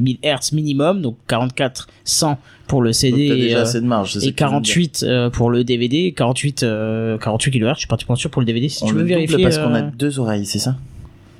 000 0.00 0.18
Hertz 0.22 0.52
minimum, 0.52 1.02
donc 1.02 1.16
44 1.26 1.88
100 2.04 2.38
pour 2.68 2.80
le 2.80 2.92
CD 2.92 3.28
déjà 3.28 3.58
euh, 3.58 3.62
assez 3.62 3.80
de 3.80 3.86
marge. 3.86 4.12
c'est 4.14 4.20
ça 4.20 4.26
et 4.26 4.32
que 4.32 4.38
je 4.38 4.44
veux 4.44 4.50
dire. 4.50 4.60
48 4.60 5.04
euh, 5.06 5.30
pour 5.30 5.50
le 5.50 5.64
DVD, 5.64 6.12
48 6.16 6.62
euh, 6.62 7.18
48 7.18 7.50
kHz. 7.50 7.72
Je 7.74 7.78
suis 7.80 7.86
pratiquement 7.88 8.14
sûr 8.16 8.30
pour 8.30 8.40
le 8.40 8.46
DVD. 8.46 8.68
Si 8.68 8.84
On 8.84 8.86
tu 8.86 8.94
le 8.94 9.00
veux 9.00 9.06
vérifier. 9.06 9.42
parce 9.42 9.58
qu'on 9.58 9.74
a 9.74 9.82
deux 9.82 10.20
oreilles, 10.20 10.46
c'est 10.46 10.58
ça? 10.60 10.76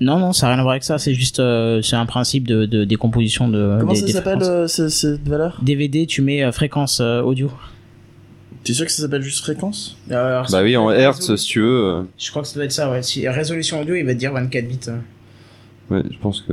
Non, 0.01 0.19
non, 0.19 0.33
ça 0.33 0.47
n'a 0.47 0.53
rien 0.55 0.61
à 0.61 0.63
voir 0.63 0.73
avec 0.73 0.85
ça. 0.85 0.99
C'est 0.99 1.15
juste, 1.15 1.39
euh, 1.41 1.81
c'est 1.83 1.97
un 1.97 2.07
principe 2.07 2.47
de, 2.49 2.67
de 2.67 2.85
décomposition 2.85 3.49
de. 3.49 3.77
Comment 3.81 3.93
des- 3.93 4.01
ça 4.01 4.07
s'appelle 4.13 4.43
euh, 4.43 4.67
ce- 4.67 4.89
cette 4.89 5.27
valeur 5.27 5.59
DVD, 5.63 6.07
tu 6.07 6.21
mets 6.23 6.43
euh, 6.43 6.51
fréquence 6.53 7.01
euh, 7.01 7.23
audio. 7.23 7.51
T'es 8.65 8.73
sûr 8.73 8.87
que 8.87 8.91
ça 8.93 9.03
s'appelle 9.03 9.23
juste 9.23 9.41
fréquence 9.41 9.97
Bah 10.51 10.63
oui, 10.63 10.77
en 10.77 10.91
Hertz, 10.91 11.35
si 11.37 11.47
tu 11.47 11.61
veux. 11.61 12.07
Je 12.19 12.31
crois 12.31 12.43
que 12.43 12.49
ça 12.49 12.55
doit 12.55 12.65
être 12.65 12.73
ça, 12.73 12.91
ouais. 12.91 13.03
Si 13.03 13.29
résolution 13.29 13.81
audio, 13.81 13.95
il 13.95 14.05
va 14.05 14.15
te 14.15 14.19
dire 14.19 14.33
24 14.33 14.67
bits. 14.67 14.79
euh. 14.89 14.99
Ouais, 15.91 16.03
je 16.11 16.19
pense 16.19 16.41
que. 16.41 16.53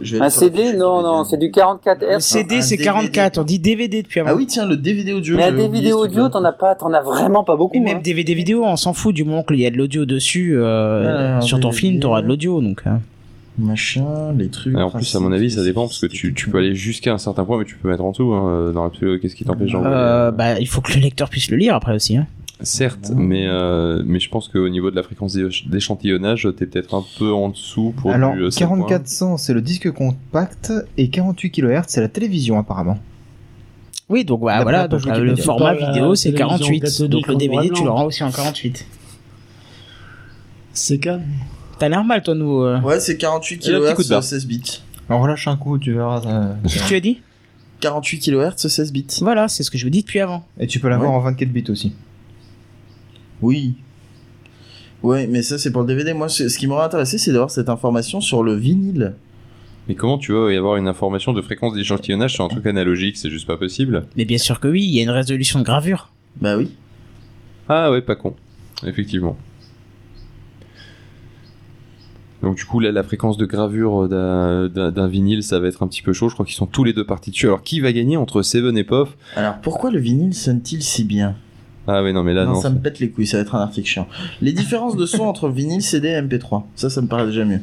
Je 0.00 0.16
vais 0.16 0.22
Un 0.24 0.30
CD, 0.30 0.72
non, 0.74 1.02
non, 1.02 1.24
c'est 1.24 1.36
du 1.36 1.50
44 1.50 2.00
Le 2.02 2.16
Hz. 2.16 2.20
CD, 2.20 2.56
un 2.56 2.60
c'est 2.62 2.76
DVD. 2.76 2.84
44. 2.84 3.38
On 3.38 3.42
dit 3.44 3.58
DVD 3.58 4.02
depuis 4.02 4.20
avant. 4.20 4.30
Ah 4.32 4.34
oui, 4.34 4.46
tiens, 4.46 4.66
le 4.66 4.76
DVD 4.76 5.12
audio. 5.12 5.36
Mais 5.36 5.44
un 5.44 5.52
DVD 5.52 5.92
audio, 5.92 6.22
truc-là. 6.22 6.28
t'en 6.30 6.44
as 6.44 6.52
pas, 6.52 6.74
t'en 6.74 6.92
as 6.92 7.02
vraiment 7.02 7.44
pas 7.44 7.56
beaucoup. 7.56 7.76
Et 7.76 7.80
même 7.80 7.98
hein. 7.98 8.00
DVD 8.02 8.34
vidéo, 8.34 8.64
on 8.64 8.76
s'en 8.76 8.92
fout 8.92 9.14
du 9.14 9.24
moment 9.24 9.42
qu'il 9.42 9.60
y 9.60 9.66
a 9.66 9.70
de 9.70 9.76
l'audio 9.76 10.04
dessus. 10.06 10.52
euh, 10.56 11.28
Alors, 11.28 11.42
sur 11.42 11.60
ton 11.60 11.68
DVD. 11.70 11.80
film, 11.80 12.00
t'auras 12.00 12.22
de 12.22 12.26
l'audio, 12.28 12.60
donc. 12.60 12.82
euh. 12.86 12.90
Machin, 13.58 14.32
les 14.36 14.48
trucs. 14.48 14.76
En 14.76 14.90
plus, 14.90 15.14
à 15.14 15.20
mon 15.20 15.30
avis, 15.30 15.50
ça 15.52 15.62
dépend 15.62 15.82
parce 15.82 16.00
que 16.00 16.06
tu, 16.06 16.34
tu 16.34 16.50
peux 16.50 16.58
aller 16.58 16.74
jusqu'à 16.74 17.12
un 17.12 17.18
certain 17.18 17.44
point, 17.44 17.58
mais 17.58 17.64
tu 17.64 17.76
peux 17.76 17.88
mettre 17.88 18.02
en 18.04 18.10
dessous. 18.10 18.32
Hein, 18.32 18.72
dans 18.74 18.82
l'absolu, 18.82 19.20
qu'est-ce 19.20 19.36
qui 19.36 19.44
t'empêche 19.44 19.74
Euh, 19.74 19.78
euh, 19.84 20.30
bah, 20.32 20.58
il 20.58 20.66
faut 20.66 20.80
que 20.80 20.92
le 20.92 21.00
lecteur 21.00 21.28
puisse 21.30 21.50
le 21.50 21.56
lire 21.56 21.74
après 21.76 21.94
aussi. 21.94 22.16
Hein. 22.16 22.26
Certes, 22.64 23.12
mais 23.14 23.46
euh, 23.46 24.02
mais 24.04 24.18
je 24.20 24.28
pense 24.28 24.48
qu'au 24.48 24.68
niveau 24.68 24.90
de 24.90 24.96
la 24.96 25.02
fréquence 25.02 25.34
d'éch- 25.34 25.68
d'échantillonnage, 25.68 26.48
t'es 26.56 26.66
peut-être 26.66 26.94
un 26.94 27.04
peu 27.18 27.30
en 27.32 27.50
dessous 27.50 27.94
pour 27.96 28.10
Alors, 28.10 28.34
du 28.34 28.42
euh, 28.42 28.50
7 28.50 28.66
points. 28.66 28.78
4400, 28.88 29.36
c'est 29.36 29.52
le 29.54 29.60
disque 29.62 29.90
compact, 29.92 30.72
et 30.96 31.10
48 31.10 31.50
kHz, 31.50 31.82
c'est 31.88 32.00
la 32.00 32.08
télévision, 32.08 32.58
apparemment. 32.58 32.98
Oui, 34.08 34.24
donc 34.24 34.40
bah, 34.42 34.62
voilà, 34.62 34.86
donc, 34.88 35.06
euh, 35.06 35.18
le 35.18 35.36
format 35.36 35.74
vidéo 35.74 36.14
c'est 36.14 36.30
télévision 36.32 36.48
48, 36.58 36.80
catholique 36.80 37.10
donc 37.10 37.26
le 37.26 37.36
DVD 37.36 37.70
tu 37.70 37.84
l'auras 37.84 38.04
aussi 38.04 38.22
en 38.24 38.30
48. 38.30 38.86
C'est 40.72 40.98
calme. 40.98 41.22
T'as 41.78 41.88
l'air 41.88 42.04
mal 42.04 42.22
toi, 42.22 42.34
nous. 42.34 42.62
euh. 42.62 42.80
Ouais, 42.80 43.00
c'est 43.00 43.16
48 43.16 43.66
Et 43.66 43.70
le 43.72 43.80
petit 43.80 43.94
coup 43.94 44.02
de 44.02 44.06
kHz, 44.06 44.10
barre. 44.10 44.24
16 44.24 44.46
bits. 44.46 44.82
Alors 45.08 45.22
relâche 45.22 45.48
un 45.48 45.56
coup, 45.56 45.78
tu 45.78 45.92
verras. 45.92 46.22
euh, 46.26 46.52
Qu'est-ce 46.64 46.82
que 46.84 46.88
tu 46.88 46.94
as 46.94 47.00
dit? 47.00 47.20
48 47.80 48.18
kHz, 48.20 48.56
16 48.68 48.92
bits. 48.92 49.06
Voilà, 49.20 49.48
c'est 49.48 49.62
ce 49.62 49.70
que 49.70 49.78
je 49.78 49.84
vous 49.84 49.90
dis 49.90 50.02
depuis 50.02 50.20
avant. 50.20 50.44
Et 50.58 50.66
tu 50.66 50.80
peux 50.80 50.88
l'avoir 50.88 51.10
Ouais. 51.10 51.16
en 51.16 51.20
24 51.20 51.48
bits 51.50 51.64
aussi. 51.68 51.92
Oui. 53.42 53.74
Ouais, 55.02 55.26
mais 55.26 55.42
ça, 55.42 55.58
c'est 55.58 55.70
pour 55.70 55.82
le 55.82 55.86
DVD. 55.86 56.14
Moi, 56.14 56.28
ce 56.28 56.48
ce 56.48 56.58
qui 56.58 56.66
m'aurait 56.66 56.84
intéressé, 56.84 57.18
c'est 57.18 57.32
d'avoir 57.32 57.50
cette 57.50 57.68
information 57.68 58.20
sur 58.20 58.42
le 58.42 58.54
vinyle. 58.54 59.14
Mais 59.86 59.94
comment 59.94 60.16
tu 60.16 60.32
veux 60.32 60.52
y 60.54 60.56
avoir 60.56 60.76
une 60.76 60.88
information 60.88 61.34
de 61.34 61.42
fréquence 61.42 61.74
d'échantillonnage 61.74 62.32
sur 62.32 62.44
un 62.44 62.48
truc 62.48 62.64
analogique? 62.66 63.18
C'est 63.18 63.28
juste 63.28 63.46
pas 63.46 63.58
possible. 63.58 64.06
Mais 64.16 64.24
bien 64.24 64.38
sûr 64.38 64.60
que 64.60 64.68
oui, 64.68 64.82
il 64.82 64.94
y 64.94 65.00
a 65.00 65.02
une 65.02 65.10
résolution 65.10 65.58
de 65.58 65.64
gravure. 65.64 66.10
Bah 66.40 66.56
oui. 66.56 66.70
Ah 67.68 67.90
ouais, 67.90 68.00
pas 68.00 68.16
con. 68.16 68.34
Effectivement. 68.86 69.36
Donc 72.42 72.56
du 72.56 72.64
coup 72.66 72.78
là 72.78 72.92
la 72.92 73.02
fréquence 73.02 73.38
de 73.38 73.46
gravure 73.46 74.06
d'un 74.06 75.08
vinyle 75.08 75.42
ça 75.42 75.60
va 75.60 75.68
être 75.68 75.82
un 75.82 75.88
petit 75.88 76.02
peu 76.02 76.12
chaud, 76.12 76.28
je 76.28 76.34
crois 76.34 76.44
qu'ils 76.44 76.56
sont 76.56 76.66
tous 76.66 76.84
les 76.84 76.92
deux 76.92 77.06
partis 77.06 77.30
dessus. 77.30 77.46
Alors 77.46 77.62
qui 77.62 77.80
va 77.80 77.90
gagner 77.90 78.18
entre 78.18 78.42
Seven 78.42 78.76
et 78.76 78.84
Puff? 78.84 79.16
Alors, 79.34 79.54
pourquoi 79.62 79.90
le 79.90 79.98
vinyle 79.98 80.34
sonne-t-il 80.34 80.82
si 80.82 81.04
bien? 81.04 81.36
Ah 81.86 82.02
ouais 82.02 82.12
non 82.12 82.22
mais 82.22 82.32
là 82.34 82.44
non, 82.46 82.52
non. 82.54 82.60
ça 82.60 82.70
me 82.70 82.78
pète 82.78 82.98
les 82.98 83.10
couilles, 83.10 83.26
ça 83.26 83.36
va 83.36 83.42
être 83.42 83.54
un 83.54 83.60
article 83.60 83.86
chiant. 83.88 84.06
Les 84.40 84.52
différences 84.52 84.96
de 84.96 85.04
son 85.06 85.24
entre 85.24 85.48
vinyle, 85.48 85.82
CD 85.82 86.08
et 86.08 86.20
MP3. 86.22 86.62
Ça, 86.76 86.88
ça 86.88 87.02
me 87.02 87.06
paraît 87.08 87.26
déjà 87.26 87.44
mieux. 87.44 87.60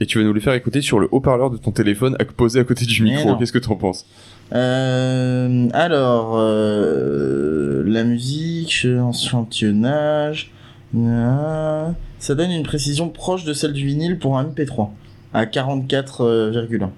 Et 0.00 0.06
tu 0.06 0.18
vas 0.18 0.24
nous 0.24 0.34
les 0.34 0.40
faire 0.40 0.54
écouter 0.54 0.80
sur 0.82 0.98
le 0.98 1.08
haut-parleur 1.12 1.50
de 1.50 1.56
ton 1.56 1.70
téléphone 1.70 2.16
à- 2.18 2.24
posé 2.24 2.60
à 2.60 2.64
côté 2.64 2.84
du 2.84 3.02
Mais 3.04 3.16
micro. 3.16 3.36
Qu'est-ce 3.36 3.52
que 3.52 3.58
t'en 3.58 3.76
penses? 3.76 4.04
Euh, 4.52 5.68
alors, 5.72 6.34
euh, 6.36 7.82
la 7.86 8.04
musique, 8.04 8.84
échantillonnage, 8.84 10.50
euh, 10.96 11.88
ça 12.18 12.34
donne 12.34 12.50
une 12.50 12.64
précision 12.64 13.08
proche 13.08 13.44
de 13.44 13.52
celle 13.52 13.72
du 13.72 13.86
vinyle 13.86 14.18
pour 14.18 14.36
un 14.36 14.44
MP3 14.44 14.90
à 15.32 15.46
44,1. 15.46 16.90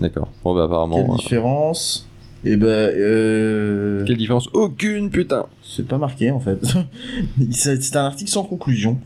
D'accord. 0.00 0.28
Bon 0.44 0.54
bah 0.54 0.64
apparemment. 0.64 0.96
Quelle 0.96 1.10
euh, 1.10 1.16
différence? 1.16 2.05
Eh 2.48 2.56
ben, 2.56 2.66
euh, 2.66 4.04
Quelle 4.06 4.16
différence 4.16 4.48
Aucune 4.52 5.10
putain. 5.10 5.46
c'est 5.64 5.86
pas 5.86 5.98
marqué 5.98 6.30
en 6.30 6.38
fait. 6.38 6.60
C'est 7.50 7.96
un 7.96 8.04
article 8.04 8.30
sans 8.30 8.44
conclusion. 8.44 8.98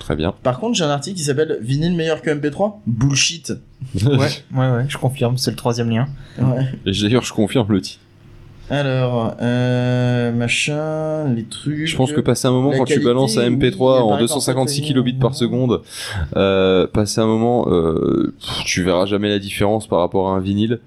Très 0.00 0.16
bien. 0.16 0.34
Par 0.42 0.58
contre, 0.58 0.76
j'ai 0.76 0.84
un 0.84 0.90
article 0.90 1.16
qui 1.16 1.22
s'appelle 1.22 1.58
Vinyle 1.60 1.94
meilleur 1.94 2.22
que 2.22 2.30
MP3 2.30 2.74
Bullshit. 2.86 3.52
Ouais, 3.94 4.16
ouais, 4.54 4.70
ouais, 4.70 4.84
je 4.88 4.98
confirme, 4.98 5.38
c'est 5.38 5.52
le 5.52 5.56
troisième 5.56 5.90
lien. 5.90 6.08
Ouais. 6.38 6.66
Et 6.84 6.90
d'ailleurs 6.90 7.22
je 7.22 7.32
confirme 7.32 7.70
le 7.70 7.80
titre. 7.80 8.00
Alors, 8.70 9.34
euh, 9.40 10.32
machin, 10.32 11.32
les 11.32 11.44
trucs. 11.44 11.86
Je 11.86 11.96
pense 11.96 12.12
que 12.12 12.20
passer 12.20 12.48
un 12.48 12.50
moment 12.50 12.72
quand 12.76 12.84
tu 12.84 13.00
balances 13.00 13.38
un 13.38 13.48
oui, 13.48 13.56
MP3 13.56 13.76
il 13.76 14.02
en 14.02 14.08
paraît 14.08 14.20
256 14.20 14.54
qu'en 14.54 14.66
fait, 14.66 14.88
kilobits 14.88 15.12
par 15.14 15.34
seconde, 15.34 15.82
euh, 16.36 16.86
passer 16.86 17.20
un 17.20 17.26
moment, 17.26 17.66
euh, 17.68 18.34
pff, 18.38 18.64
tu 18.64 18.82
verras 18.82 19.06
jamais 19.06 19.28
la 19.28 19.38
différence 19.38 19.86
par 19.86 20.00
rapport 20.00 20.28
à 20.28 20.32
un 20.32 20.40
vinyle 20.40 20.80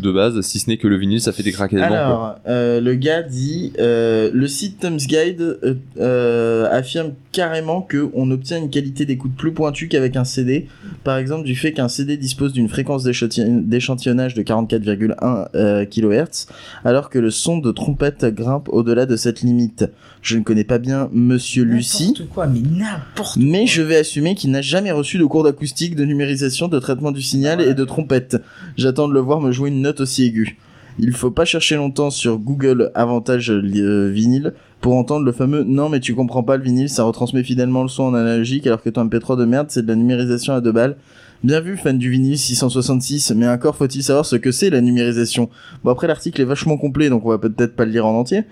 de 0.00 0.12
base, 0.12 0.40
si 0.42 0.58
ce 0.58 0.68
n'est 0.70 0.76
que 0.76 0.88
le 0.88 0.96
vinyle 0.96 1.20
ça 1.20 1.32
fait 1.32 1.42
des 1.42 1.52
quoi. 1.52 1.66
Alors, 1.96 2.36
euh, 2.48 2.80
le 2.80 2.94
gars 2.94 3.22
dit 3.22 3.72
euh, 3.78 4.30
le 4.32 4.46
site 4.48 4.80
Tom's 4.80 5.06
Guide 5.06 5.58
euh, 5.98 6.68
affirme 6.70 7.12
carrément 7.32 7.82
que 7.82 8.10
on 8.14 8.30
obtient 8.30 8.58
une 8.58 8.70
qualité 8.70 9.04
d'écoute 9.04 9.32
plus 9.36 9.52
pointue 9.52 9.88
qu'avec 9.88 10.16
un 10.16 10.24
CD 10.24 10.66
par 11.04 11.16
exemple 11.18 11.44
du 11.44 11.54
fait 11.54 11.72
qu'un 11.72 11.88
CD 11.88 12.16
dispose 12.16 12.52
d'une 12.52 12.68
fréquence 12.68 13.04
d'échantillon- 13.04 13.62
d'échantillonnage 13.62 14.34
de 14.34 14.42
44,1 14.42 15.48
euh, 15.54 15.84
kHz, 15.84 16.46
alors 16.84 17.10
que 17.10 17.18
le 17.18 17.30
son 17.30 17.58
de 17.58 17.70
trompette 17.72 18.24
grimpe 18.24 18.68
au-delà 18.70 19.06
de 19.06 19.16
cette 19.16 19.42
limite. 19.42 19.84
Je 20.22 20.36
ne 20.36 20.42
connais 20.42 20.64
pas 20.64 20.78
bien 20.78 21.08
Monsieur 21.12 21.64
Lucie. 21.64 22.08
N'importe 22.08 22.28
quoi, 22.28 22.46
mais 22.46 22.60
n'importe 22.60 23.34
quoi. 23.34 23.42
Mais 23.42 23.66
je 23.66 23.82
vais 23.82 23.96
assumer 23.96 24.34
qu'il 24.34 24.50
n'a 24.50 24.62
jamais 24.62 24.90
reçu 24.90 25.18
de 25.18 25.24
cours 25.24 25.44
d'acoustique, 25.44 25.96
de 25.96 26.04
numérisation, 26.04 26.68
de 26.68 26.78
traitement 26.78 27.12
du 27.12 27.22
signal 27.22 27.60
et 27.60 27.74
de 27.74 27.84
trompette. 27.84 28.36
J'attends 28.76 29.08
de 29.08 29.14
le 29.14 29.20
voir 29.20 29.40
me 29.40 29.52
jouer 29.52 29.70
une 29.70 29.80
note 29.80 30.00
aussi 30.00 30.24
aiguë. 30.24 30.58
Il 30.98 31.12
faut 31.12 31.30
pas 31.30 31.44
chercher 31.44 31.76
longtemps 31.76 32.10
sur 32.10 32.38
Google 32.38 32.90
avantage 32.94 33.50
euh, 33.50 34.10
vinyle 34.10 34.52
pour 34.80 34.96
entendre 34.96 35.24
le 35.24 35.32
fameux 35.32 35.62
non 35.62 35.88
mais 35.88 36.00
tu 36.00 36.14
comprends 36.14 36.42
pas 36.42 36.56
le 36.56 36.62
vinyle 36.62 36.88
ça 36.88 37.04
retransmet 37.04 37.44
fidèlement 37.44 37.82
le 37.82 37.88
son 37.88 38.04
en 38.04 38.14
analogique 38.14 38.66
alors 38.66 38.82
que 38.82 38.90
ton 38.90 39.04
MP3 39.04 39.38
de 39.38 39.44
merde 39.44 39.66
c'est 39.70 39.82
de 39.82 39.88
la 39.88 39.94
numérisation 39.94 40.52
à 40.52 40.60
deux 40.60 40.72
balles. 40.72 40.96
Bien 41.42 41.60
vu 41.60 41.78
fan 41.78 41.96
du 41.96 42.10
vinyle 42.10 42.38
666 42.38 43.32
mais 43.34 43.48
encore 43.48 43.74
faut-il 43.74 44.02
savoir 44.02 44.26
ce 44.26 44.36
que 44.36 44.52
c'est 44.52 44.68
la 44.68 44.82
numérisation. 44.82 45.48
Bon 45.84 45.90
après 45.90 46.06
l'article 46.06 46.40
est 46.42 46.44
vachement 46.44 46.76
complet 46.76 47.08
donc 47.08 47.24
on 47.24 47.30
va 47.30 47.38
peut-être 47.38 47.74
pas 47.74 47.86
le 47.86 47.92
lire 47.92 48.06
en 48.06 48.18
entier. 48.18 48.42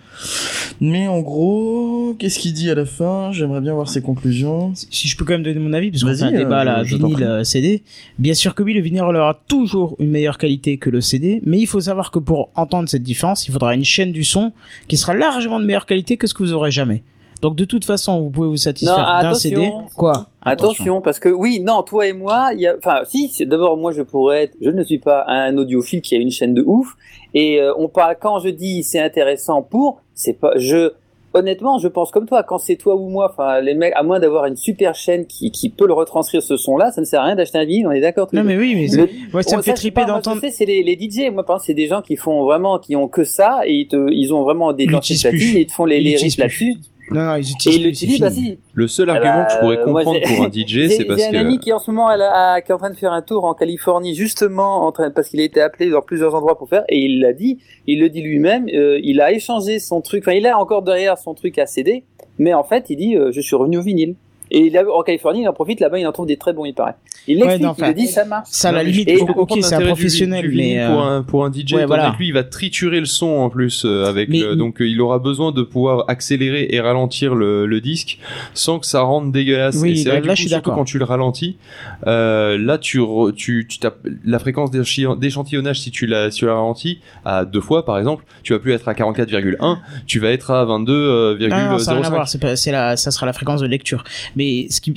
Mais 0.80 1.06
en 1.06 1.20
gros 1.20 2.16
qu'est-ce 2.18 2.38
qu'il 2.38 2.54
dit 2.54 2.70
à 2.70 2.74
la 2.74 2.86
fin? 2.86 3.30
J'aimerais 3.32 3.60
bien 3.60 3.74
voir 3.74 3.90
ses 3.90 4.00
conclusions. 4.00 4.72
si 4.74 5.06
je 5.06 5.16
peux 5.16 5.26
quand 5.26 5.34
même 5.34 5.42
donner 5.42 5.58
mon 5.58 5.72
avis, 5.74 5.90
parce 5.90 6.02
qu'on 6.02 6.14
fait 6.14 6.22
un 6.22 6.32
débat 6.32 6.62
euh, 6.62 6.64
là, 6.64 6.82
vinyle, 6.82 7.22
euh, 7.22 7.44
CD. 7.44 7.82
Bien 8.18 8.34
sûr 8.34 8.54
que 8.54 8.62
oui, 8.62 8.72
le 8.72 8.80
vinyle 8.80 9.02
aura 9.02 9.38
toujours 9.48 9.96
une 9.98 10.10
meilleure 10.10 10.38
qualité 10.38 10.78
que 10.78 10.88
le 10.88 11.00
CD, 11.00 11.42
mais 11.44 11.58
il 11.58 11.66
faut 11.66 11.80
savoir 11.80 12.10
que 12.10 12.18
pour 12.18 12.50
entendre 12.54 12.88
cette 12.88 13.02
différence, 13.02 13.46
il 13.48 13.52
faudra 13.52 13.74
une 13.74 13.84
chaîne 13.84 14.12
du 14.12 14.24
son 14.24 14.52
qui 14.86 14.96
sera 14.96 15.14
largement 15.14 15.60
de 15.60 15.64
meilleure 15.64 15.86
qualité 15.86 16.16
que 16.16 16.26
ce 16.26 16.34
que 16.34 16.42
vous 16.42 16.52
aurez 16.52 16.70
jamais. 16.70 17.02
Donc 17.42 17.56
de 17.56 17.64
toute 17.64 17.84
façon, 17.84 18.20
vous 18.20 18.30
pouvez 18.30 18.48
vous 18.48 18.56
satisfaire 18.56 18.96
d'un 18.96 19.28
attention. 19.28 19.50
CD. 19.50 19.70
Quoi? 19.94 20.28
Attention, 20.48 21.00
parce 21.00 21.18
que 21.18 21.28
oui, 21.28 21.60
non, 21.60 21.82
toi 21.82 22.06
et 22.06 22.12
moi, 22.12 22.50
il 22.54 22.60
y 22.60 22.66
a, 22.66 22.74
enfin, 22.76 23.00
si, 23.04 23.30
d'abord, 23.46 23.76
moi, 23.76 23.92
je 23.92 24.02
pourrais 24.02 24.44
être, 24.44 24.56
je 24.60 24.70
ne 24.70 24.82
suis 24.82 24.98
pas 24.98 25.24
un 25.28 25.56
audiophile 25.56 26.00
qui 26.00 26.14
a 26.14 26.18
une 26.18 26.30
chaîne 26.30 26.54
de 26.54 26.62
ouf, 26.66 26.94
et 27.34 27.60
euh, 27.60 27.72
on 27.76 27.88
parle, 27.88 28.16
quand 28.20 28.40
je 28.40 28.48
dis 28.48 28.82
c'est 28.82 29.00
intéressant 29.00 29.62
pour, 29.62 30.00
c'est 30.14 30.32
pas, 30.34 30.52
je, 30.56 30.92
honnêtement, 31.34 31.78
je 31.78 31.88
pense 31.88 32.10
comme 32.10 32.26
toi, 32.26 32.42
quand 32.42 32.58
c'est 32.58 32.76
toi 32.76 32.96
ou 32.96 33.08
moi, 33.10 33.30
enfin, 33.30 33.60
les 33.60 33.74
mecs, 33.74 33.92
à 33.96 34.02
moins 34.02 34.18
d'avoir 34.18 34.46
une 34.46 34.56
super 34.56 34.94
chaîne 34.94 35.26
qui, 35.26 35.50
qui 35.50 35.68
peut 35.68 35.86
le 35.86 35.92
retranscrire 35.92 36.42
ce 36.42 36.56
son-là, 36.56 36.90
ça 36.90 37.00
ne 37.00 37.06
sert 37.06 37.20
à 37.20 37.24
rien 37.26 37.36
d'acheter 37.36 37.58
un 37.58 37.64
vinyle, 37.64 37.86
on 37.86 37.90
est 37.92 38.00
d'accord 38.00 38.28
Non 38.32 38.42
mais 38.44 38.56
oui, 38.56 38.74
mais 38.74 38.86
Le- 38.96 39.06
c'est- 39.08 39.14
moi, 39.32 39.42
ça 39.42 39.50
Bon, 39.52 39.56
me 39.58 39.62
fait 39.62 39.72
je 39.72 39.76
triper 39.76 40.04
d'entendre. 40.06 40.40
C'est 40.50 40.64
les, 40.64 40.82
les 40.82 40.96
DJ. 40.98 41.30
Moi, 41.32 41.44
par 41.44 41.60
c'est 41.60 41.74
des 41.74 41.86
gens 41.86 42.00
qui 42.02 42.16
font 42.16 42.44
vraiment, 42.44 42.78
qui 42.78 42.96
ont 42.96 43.08
que 43.08 43.24
ça, 43.24 43.60
et 43.66 43.72
ils, 43.74 43.88
te, 43.88 44.10
ils 44.10 44.32
ont 44.32 44.42
vraiment 44.42 44.72
des 44.72 44.84
et 44.84 45.60
ils 45.60 45.66
te 45.66 45.72
font 45.72 45.84
les, 45.84 46.00
plus. 46.00 46.38
là-dessus. 46.38 46.76
Non, 47.10 47.24
non, 47.24 47.36
ils 47.36 47.46
Et 47.46 47.50
utilisent 47.52 47.66
ils 47.66 47.72
c'est 47.80 47.86
l'utilisent, 48.06 48.20
bah 48.20 48.30
si. 48.30 48.58
Le 48.74 48.86
seul 48.88 49.10
argument 49.10 49.34
bah, 49.34 49.44
que 49.46 49.52
je 49.52 49.58
pourrais 49.58 49.78
euh, 49.78 49.84
comprendre 49.84 50.20
pour 50.20 50.44
un 50.44 50.50
DJ, 50.50 50.88
c'est 50.90 51.04
parce 51.04 51.20
j'ai 51.20 51.26
un 51.28 51.30
que 51.32 51.36
ami 51.36 51.58
qui 51.58 51.72
en 51.72 51.78
ce 51.78 51.90
moment 51.90 52.10
elle 52.10 52.22
a- 52.22 52.60
qui 52.60 52.70
est 52.70 52.74
en 52.74 52.78
train 52.78 52.90
de 52.90 52.96
faire 52.96 53.12
un 53.12 53.22
tour 53.22 53.44
en 53.44 53.54
Californie 53.54 54.14
justement 54.14 54.86
en 54.86 54.92
train 54.92 55.10
parce 55.10 55.28
qu'il 55.28 55.40
a 55.40 55.44
été 55.44 55.60
appelé 55.60 55.90
dans 55.90 56.02
plusieurs 56.02 56.34
endroits 56.34 56.58
pour 56.58 56.68
faire 56.68 56.84
et 56.88 56.98
il 56.98 57.20
l'a 57.20 57.32
dit, 57.32 57.58
il 57.86 58.00
le 58.00 58.08
dit 58.10 58.20
lui-même, 58.22 58.66
euh, 58.74 59.00
il 59.02 59.20
a 59.20 59.32
échangé 59.32 59.78
son 59.78 60.00
truc, 60.00 60.22
enfin 60.26 60.36
il 60.36 60.46
a 60.46 60.58
encore 60.58 60.82
derrière 60.82 61.16
son 61.18 61.34
truc 61.34 61.58
à 61.58 61.66
CD, 61.66 62.04
mais 62.38 62.52
en 62.54 62.64
fait 62.64 62.86
il 62.90 62.96
dit 62.96 63.16
euh, 63.16 63.30
je 63.32 63.40
suis 63.40 63.56
revenu 63.56 63.78
au 63.78 63.82
vinyle. 63.82 64.14
Et 64.50 64.66
il 64.66 64.76
a, 64.76 64.82
en 64.90 65.02
Californie, 65.02 65.42
il 65.42 65.48
en 65.48 65.52
profite 65.52 65.80
là-bas, 65.80 65.98
il 65.98 66.06
en 66.06 66.12
trouve 66.12 66.26
des 66.26 66.36
très 66.36 66.52
bons, 66.52 66.64
il 66.64 66.74
paraît. 66.74 66.94
Il 67.26 67.38
Ouais, 67.42 67.58
l'explique, 67.58 67.74
il 67.78 67.84
le 67.88 67.94
dit, 67.94 68.06
ça 68.06 68.24
marche. 68.24 68.48
Ça, 68.50 68.70
à 68.70 68.72
la 68.72 68.82
limite, 68.82 69.06
peux 69.08 69.14
ok, 69.22 69.36
comprendre 69.36 69.64
c'est 69.64 69.74
un 69.74 69.78
du- 69.80 69.86
professionnel, 69.86 70.42
du 70.42 70.48
vinyle 70.48 70.78
mais 70.78 70.86
pour 70.86 71.02
euh, 71.04 71.18
un 71.18 71.22
pour 71.22 71.44
un 71.44 71.52
DJ 71.52 71.74
ouais, 71.74 71.84
voilà. 71.84 72.14
lui 72.18 72.28
il 72.28 72.32
va 72.32 72.42
triturer 72.44 73.00
le 73.00 73.06
son 73.06 73.26
en 73.26 73.50
plus 73.50 73.84
euh, 73.84 74.06
avec 74.06 74.28
Mais- 74.30 74.40
le- 74.40 74.56
donc 74.56 74.80
euh, 74.80 74.88
il 74.88 75.00
aura 75.00 75.18
besoin 75.18 75.52
de 75.52 75.62
pouvoir 75.62 76.04
accélérer 76.08 76.68
et 76.70 76.80
ralentir 76.80 77.34
le, 77.34 77.66
le 77.66 77.80
disque 77.82 78.18
sans 78.54 78.78
que 78.78 78.86
ça 78.86 79.02
rende 79.02 79.30
dégueulasse 79.32 79.76
Oui, 79.82 79.90
et 79.90 79.96
c'est 79.96 80.04
là- 80.08 80.12
vrai 80.14 80.22
que 80.22 80.26
là, 80.28 80.32
du 80.34 80.42
je 80.42 80.46
suis 80.48 80.50
d'accord. 80.56 80.74
quand 80.74 80.84
tu 80.84 80.98
le 80.98 81.04
ralentis 81.04 81.58
euh, 82.06 82.56
là 82.58 82.78
tu 82.78 82.98
re- 83.00 83.32
tu 83.34 83.66
tu 83.68 83.78
tapes 83.78 84.06
la 84.24 84.38
fréquence 84.38 84.70
d'échantillonnage 84.70 85.80
si 85.80 85.90
tu 85.90 86.06
la 86.06 86.30
si 86.30 86.38
tu 86.40 86.46
la 86.46 86.54
ralentis 86.54 87.00
à 87.24 87.44
deux 87.44 87.60
fois 87.60 87.84
par 87.84 87.98
exemple 87.98 88.24
tu 88.42 88.52
vas 88.52 88.58
plus 88.58 88.72
être 88.72 88.88
à 88.88 88.94
44,1 88.94 89.78
tu 90.06 90.18
vas 90.18 90.30
être 90.30 90.50
à 90.50 90.62
euh, 90.62 91.36
22,05 91.38 91.48
Ah, 91.52 91.78
ça 91.78 91.90
n'a 91.92 91.98
rien 92.00 92.06
à 92.06 92.10
voir. 92.10 92.28
C'est 92.28 92.40
pas, 92.40 92.56
c'est 92.56 92.72
la, 92.72 92.96
ça 92.96 93.10
sera 93.10 93.26
la 93.26 93.32
fréquence 93.32 93.60
de 93.60 93.66
lecture. 93.66 94.04
Mais 94.38 94.68
ce 94.70 94.80
qui, 94.80 94.92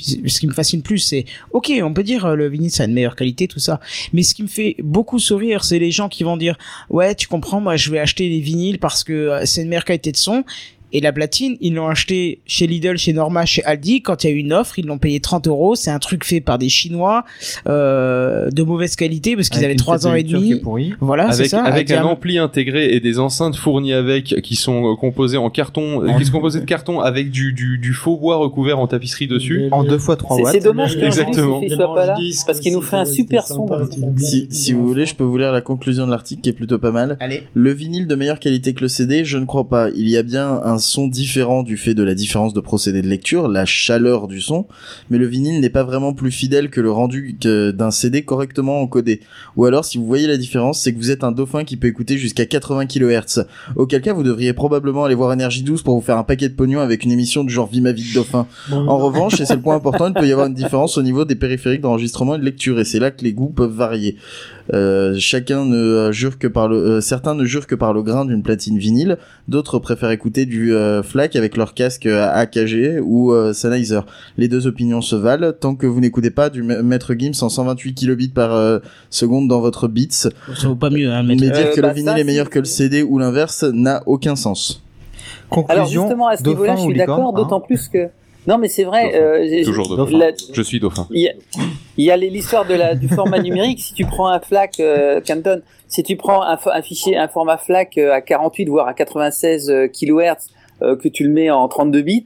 me 0.47 0.53
fascine 0.53 0.83
plus, 0.83 0.99
c'est, 0.99 1.25
ok, 1.51 1.71
on 1.81 1.93
peut 1.93 2.03
dire 2.03 2.25
euh, 2.27 2.35
le 2.35 2.47
vinyle 2.47 2.69
ça 2.69 2.83
a 2.83 2.85
une 2.85 2.93
meilleure 2.93 3.15
qualité, 3.15 3.47
tout 3.47 3.59
ça. 3.59 3.79
Mais 4.13 4.21
ce 4.21 4.35
qui 4.35 4.43
me 4.43 4.47
fait 4.47 4.75
beaucoup 4.83 5.17
sourire, 5.17 5.63
c'est 5.63 5.79
les 5.79 5.89
gens 5.89 6.09
qui 6.09 6.23
vont 6.23 6.37
dire, 6.37 6.57
ouais, 6.91 7.15
tu 7.15 7.27
comprends, 7.27 7.59
moi 7.59 7.75
je 7.75 7.89
vais 7.89 7.97
acheter 7.97 8.29
des 8.29 8.39
vinyles 8.39 8.77
parce 8.77 9.03
que 9.03 9.13
euh, 9.13 9.45
c'est 9.45 9.63
une 9.63 9.69
meilleure 9.69 9.83
qualité 9.83 10.11
de 10.11 10.17
son. 10.17 10.43
Et 10.93 10.99
la 11.01 11.11
platine, 11.13 11.57
ils 11.61 11.73
l'ont 11.73 11.87
acheté 11.87 12.41
chez 12.45 12.67
Lidl, 12.67 12.97
chez 12.97 13.13
Norma, 13.13 13.45
chez 13.45 13.63
Aldi. 13.63 14.01
Quand 14.01 14.23
il 14.23 14.27
y 14.27 14.29
a 14.29 14.35
eu 14.35 14.39
une 14.39 14.53
offre, 14.53 14.77
ils 14.79 14.85
l'ont 14.85 14.97
payé 14.97 15.19
30 15.19 15.47
euros. 15.47 15.75
C'est 15.75 15.91
un 15.91 15.99
truc 15.99 16.25
fait 16.25 16.41
par 16.41 16.57
des 16.57 16.69
Chinois 16.69 17.23
euh, 17.67 18.49
de 18.51 18.63
mauvaise 18.63 18.95
qualité 18.95 19.35
parce 19.35 19.49
qu'ils 19.49 19.63
avaient 19.63 19.73
une 19.73 19.79
3 19.79 20.07
ans 20.07 20.13
et 20.13 20.23
demi. 20.23 20.61
Voilà, 20.99 21.31
c'est 21.31 21.47
ça. 21.47 21.63
avec 21.63 21.91
un 21.91 22.03
ampli 22.03 22.37
intégré 22.37 22.93
et 22.93 22.99
des 22.99 23.19
enceintes 23.19 23.55
fournies 23.55 23.93
avec 23.93 24.41
qui 24.41 24.55
sont 24.55 24.91
euh, 24.91 24.95
composées 24.95 25.37
en 25.37 25.49
carton 25.49 26.03
euh, 26.03 26.17
qui 26.17 26.25
sont 26.25 26.31
composées 26.33 26.59
de 26.59 26.65
carton 26.65 26.99
avec 26.99 27.31
du, 27.31 27.53
du, 27.53 27.77
du 27.77 27.93
faux 27.93 28.17
bois 28.17 28.37
recouvert 28.37 28.79
en 28.79 28.87
tapisserie 28.87 29.27
dessus 29.27 29.67
En 29.71 29.83
deux 29.83 29.97
fois 29.97 30.15
3 30.15 30.35
C'est- 30.37 30.43
watts. 30.43 30.51
C'est 30.53 30.59
dommage 30.63 30.97
qu'un 30.97 31.05
Exactement. 31.07 31.61
soit 31.67 31.95
pas 31.95 32.05
là, 32.05 32.17
parce 32.45 32.59
qu'il 32.59 32.73
nous 32.73 32.81
fait 32.81 32.97
un 32.97 33.05
super 33.05 33.47
son. 33.47 33.67
Si, 34.17 34.47
si 34.51 34.73
vous 34.73 34.87
voulez, 34.87 35.05
je 35.05 35.15
peux 35.15 35.23
vous 35.23 35.37
lire 35.37 35.51
la 35.51 35.61
conclusion 35.61 36.05
de 36.05 36.11
l'article 36.11 36.41
qui 36.41 36.49
est 36.49 36.53
plutôt 36.53 36.77
pas 36.79 36.91
mal. 36.91 37.17
Allez. 37.19 37.43
Le 37.53 37.71
vinyle 37.71 38.07
de 38.07 38.15
meilleure 38.15 38.39
qualité 38.39 38.73
que 38.73 38.81
le 38.81 38.87
CD, 38.87 39.23
je 39.25 39.37
ne 39.37 39.45
crois 39.45 39.67
pas. 39.67 39.89
Il 39.95 40.09
y 40.09 40.17
a 40.17 40.23
bien 40.23 40.61
un 40.63 40.77
son 40.81 41.07
différent 41.07 41.63
du 41.63 41.77
fait 41.77 41.93
de 41.93 42.03
la 42.03 42.15
différence 42.15 42.53
de 42.53 42.59
procédé 42.59 43.01
de 43.01 43.07
lecture, 43.07 43.47
la 43.47 43.65
chaleur 43.65 44.27
du 44.27 44.41
son, 44.41 44.67
mais 45.09 45.17
le 45.17 45.27
vinyle 45.27 45.61
n'est 45.61 45.69
pas 45.69 45.83
vraiment 45.83 46.13
plus 46.13 46.31
fidèle 46.31 46.69
que 46.69 46.81
le 46.81 46.91
rendu 46.91 47.37
d'un 47.39 47.91
CD 47.91 48.23
correctement 48.23 48.81
encodé. 48.81 49.21
Ou 49.55 49.65
alors, 49.65 49.85
si 49.85 49.97
vous 49.97 50.05
voyez 50.05 50.27
la 50.27 50.37
différence, 50.37 50.81
c'est 50.81 50.93
que 50.93 50.97
vous 50.97 51.11
êtes 51.11 51.23
un 51.23 51.31
dauphin 51.31 51.63
qui 51.63 51.77
peut 51.77 51.87
écouter 51.87 52.17
jusqu'à 52.17 52.45
80 52.45 52.87
kHz. 52.87 53.45
Auquel 53.75 54.01
cas, 54.01 54.13
vous 54.13 54.23
devriez 54.23 54.53
probablement 54.53 55.05
aller 55.05 55.15
voir 55.15 55.31
Énergie 55.33 55.63
12 55.63 55.83
pour 55.83 55.95
vous 55.95 56.01
faire 56.01 56.17
un 56.17 56.23
paquet 56.23 56.49
de 56.49 56.55
pognon 56.55 56.79
avec 56.79 57.03
une 57.03 57.11
émission 57.11 57.43
du 57.43 57.53
genre 57.53 57.69
Vie 57.71 57.81
ma 57.81 57.91
vie 57.91 58.09
de 58.09 58.13
dauphin. 58.15 58.47
En 58.71 58.97
revanche, 58.97 59.39
et 59.39 59.45
c'est 59.45 59.55
le 59.55 59.61
point 59.61 59.75
important, 59.75 60.07
il 60.07 60.13
peut 60.13 60.27
y 60.27 60.31
avoir 60.31 60.47
une 60.47 60.53
différence 60.53 60.97
au 60.97 61.03
niveau 61.03 61.25
des 61.25 61.35
périphériques 61.35 61.81
d'enregistrement 61.81 62.35
et 62.35 62.39
de 62.39 62.43
lecture, 62.43 62.79
et 62.79 62.85
c'est 62.85 62.99
là 62.99 63.11
que 63.11 63.23
les 63.23 63.33
goûts 63.33 63.49
peuvent 63.49 63.71
varier. 63.71 64.17
Euh, 64.73 65.15
chacun 65.19 65.65
ne 65.65 65.75
euh, 65.75 66.11
jure 66.11 66.37
que 66.39 66.47
par 66.47 66.67
le, 66.69 66.77
euh, 66.77 67.01
certains 67.01 67.35
ne 67.35 67.43
jurent 67.45 67.67
que 67.67 67.75
par 67.75 67.93
le 67.93 68.01
grain 68.03 68.23
d'une 68.25 68.41
platine 68.41 68.77
vinyle, 68.77 69.17
d'autres 69.47 69.79
préfèrent 69.79 70.11
écouter 70.11 70.45
du 70.45 70.73
euh, 70.73 71.03
FLAC 71.03 71.35
avec 71.35 71.57
leur 71.57 71.73
casque 71.73 72.05
euh, 72.05 72.29
AKG 72.33 73.01
ou 73.03 73.31
euh, 73.33 73.51
Sennheiser. 73.53 73.99
Les 74.37 74.47
deux 74.47 74.67
opinions 74.67 75.01
se 75.01 75.15
valent 75.15 75.51
tant 75.51 75.75
que 75.75 75.85
vous 75.87 75.99
n'écoutez 75.99 76.31
pas 76.31 76.49
du 76.49 76.63
ma- 76.63 76.81
Maître 76.81 77.13
Gims 77.17 77.33
en 77.41 77.49
128 77.49 77.93
kilobits 77.93 78.29
par 78.29 78.53
euh, 78.53 78.79
seconde 79.09 79.47
dans 79.49 79.59
votre 79.59 79.87
Beats. 79.87 80.07
Ça 80.11 80.29
vaut 80.67 80.75
pas 80.75 80.89
mieux, 80.89 81.11
hein, 81.11 81.23
Mais 81.23 81.35
mais 81.35 81.49
dire 81.49 81.67
Euh, 81.67 81.75
que 81.75 81.81
bah, 81.81 81.89
le 81.89 81.93
vinyle 81.95 82.11
ça, 82.13 82.19
est 82.19 82.23
meilleur 82.23 82.49
que 82.49 82.59
le 82.59 82.65
CD 82.65 83.03
ou 83.03 83.19
l'inverse 83.19 83.63
n'a 83.63 84.03
aucun 84.05 84.35
sens. 84.35 84.83
Alors 85.51 85.65
Conclusion, 85.67 86.03
justement, 86.03 86.27
à 86.27 86.37
ce 86.37 86.43
niveau-là, 86.47 86.75
je 86.77 86.81
suis 86.83 86.93
d'accord, 86.97 87.29
hein. 87.29 87.33
d'autant 87.35 87.59
plus 87.59 87.87
que... 87.89 88.07
Non, 88.47 88.57
mais 88.57 88.67
c'est 88.67 88.83
vrai, 88.83 89.13
euh, 89.15 89.63
toujours 89.63 89.95
dauphin. 89.95 90.17
la- 90.17 90.31
je 90.53 90.61
suis 90.61 90.79
dauphin. 90.79 91.07
Il 91.11 91.29
y 91.97 92.09
a, 92.11 92.17
l'histoire 92.17 92.65
de 92.65 92.73
la, 92.73 92.95
du 92.95 93.07
format 93.07 93.39
numérique. 93.43 93.79
Si 93.81 93.93
tu 93.93 94.05
prends 94.05 94.27
un 94.29 94.39
FLAC, 94.39 94.79
euh, 94.79 95.21
Canton, 95.21 95.61
si 95.87 96.01
tu 96.03 96.15
prends 96.15 96.41
un 96.43 96.81
fichier, 96.81 97.17
un 97.17 97.27
format 97.27 97.57
FLAC 97.57 97.97
euh, 97.97 98.13
à 98.13 98.21
48 98.21 98.65
voire 98.69 98.87
à 98.87 98.93
96 98.93 99.69
euh, 99.69 99.87
kHz, 99.87 100.49
euh, 100.81 100.95
que 100.95 101.07
tu 101.07 101.23
le 101.25 101.29
mets 101.31 101.51
en 101.51 101.67
32 101.67 102.01
bits, 102.01 102.25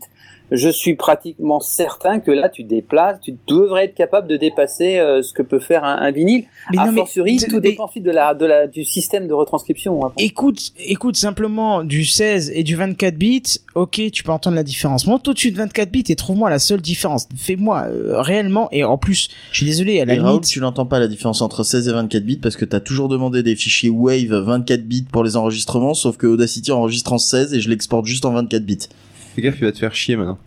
je 0.52 0.70
suis 0.70 0.96
pratiquement 0.96 1.60
certain 1.60 2.20
que 2.20 2.32
là, 2.32 2.50
tu 2.50 2.64
déplaces, 2.64 3.20
tu 3.22 3.36
devrais 3.48 3.86
être 3.86 3.96
capable 3.96 4.28
de 4.28 4.38
dépasser 4.38 4.98
euh, 5.00 5.22
ce 5.24 5.34
que 5.34 5.42
peut 5.42 5.60
faire 5.60 5.84
un, 5.84 5.96
un 5.98 6.12
vinyle. 6.12 6.46
Mais 6.72 6.78
a 6.80 6.86
non, 6.86 6.92
mais- 6.92 6.98
fortiori, 7.00 7.40
mais- 7.42 7.48
tout 7.48 7.60
dépend 7.60 7.86
ensuite 7.86 8.04
de 8.04 8.12
la, 8.12 8.34
de 8.34 8.46
la, 8.46 8.68
du 8.68 8.84
système 8.84 9.28
de 9.28 9.34
retranscription. 9.34 10.06
hein. 10.06 10.12
Écoute, 10.18 10.60
écoute 10.80 11.16
simplement 11.16 11.84
du 11.84 12.06
16 12.06 12.52
et 12.54 12.64
du 12.64 12.76
24 12.76 13.16
bits, 13.16 13.44
ok, 13.76 14.02
tu 14.12 14.24
peux 14.24 14.32
entendre 14.32 14.56
la 14.56 14.64
différence. 14.64 15.08
Monte 15.08 15.28
au-dessus 15.28 15.52
de 15.52 15.58
24 15.58 15.90
bits 15.92 16.04
et 16.10 16.16
trouve-moi 16.16 16.50
la 16.50 16.60
seule 16.60 16.82
différence. 16.82 17.28
Fais-moi 17.36 17.86
euh, 17.90 18.22
réellement, 18.22 18.70
et 18.72 18.84
en 18.84 18.98
plus, 18.98 19.30
je 19.52 19.58
suis 19.58 19.66
désolé, 19.66 20.00
à 20.02 20.06
la 20.06 20.14
Et 20.14 20.18
Raoul, 20.20 20.30
limite, 20.34 20.46
tu 20.48 20.60
n'entends 20.62 20.86
pas 20.86 21.00
la 21.00 21.08
différence 21.08 21.42
entre 21.42 21.64
16 21.64 21.88
et 21.88 21.92
24 21.92 22.24
bits 22.24 22.38
parce 22.38 22.56
que 22.56 22.66
t'as 22.66 22.80
toujours 22.80 23.10
demandé 23.10 23.44
des 23.44 23.56
fichiers 23.56 23.90
Wave 23.90 24.28
24 24.34 24.82
bits 24.84 25.06
pour 25.12 25.24
les 25.24 25.36
enregistrements, 25.38 25.94
sauf 25.94 26.18
que 26.18 26.28
Audacity 26.28 26.72
enregistre 26.72 27.14
en 27.14 27.18
16 27.18 27.54
et 27.54 27.60
je 27.62 27.70
l'exporte 27.70 28.06
juste 28.06 28.26
en 28.26 28.32
24 28.32 28.64
bits. 28.64 28.78
Fais 29.36 29.42
gaffe 29.42 29.56
il 29.60 29.66
va 29.66 29.72
te 29.72 29.78
faire 29.78 29.94
chier 29.94 30.16
maintenant 30.16 30.38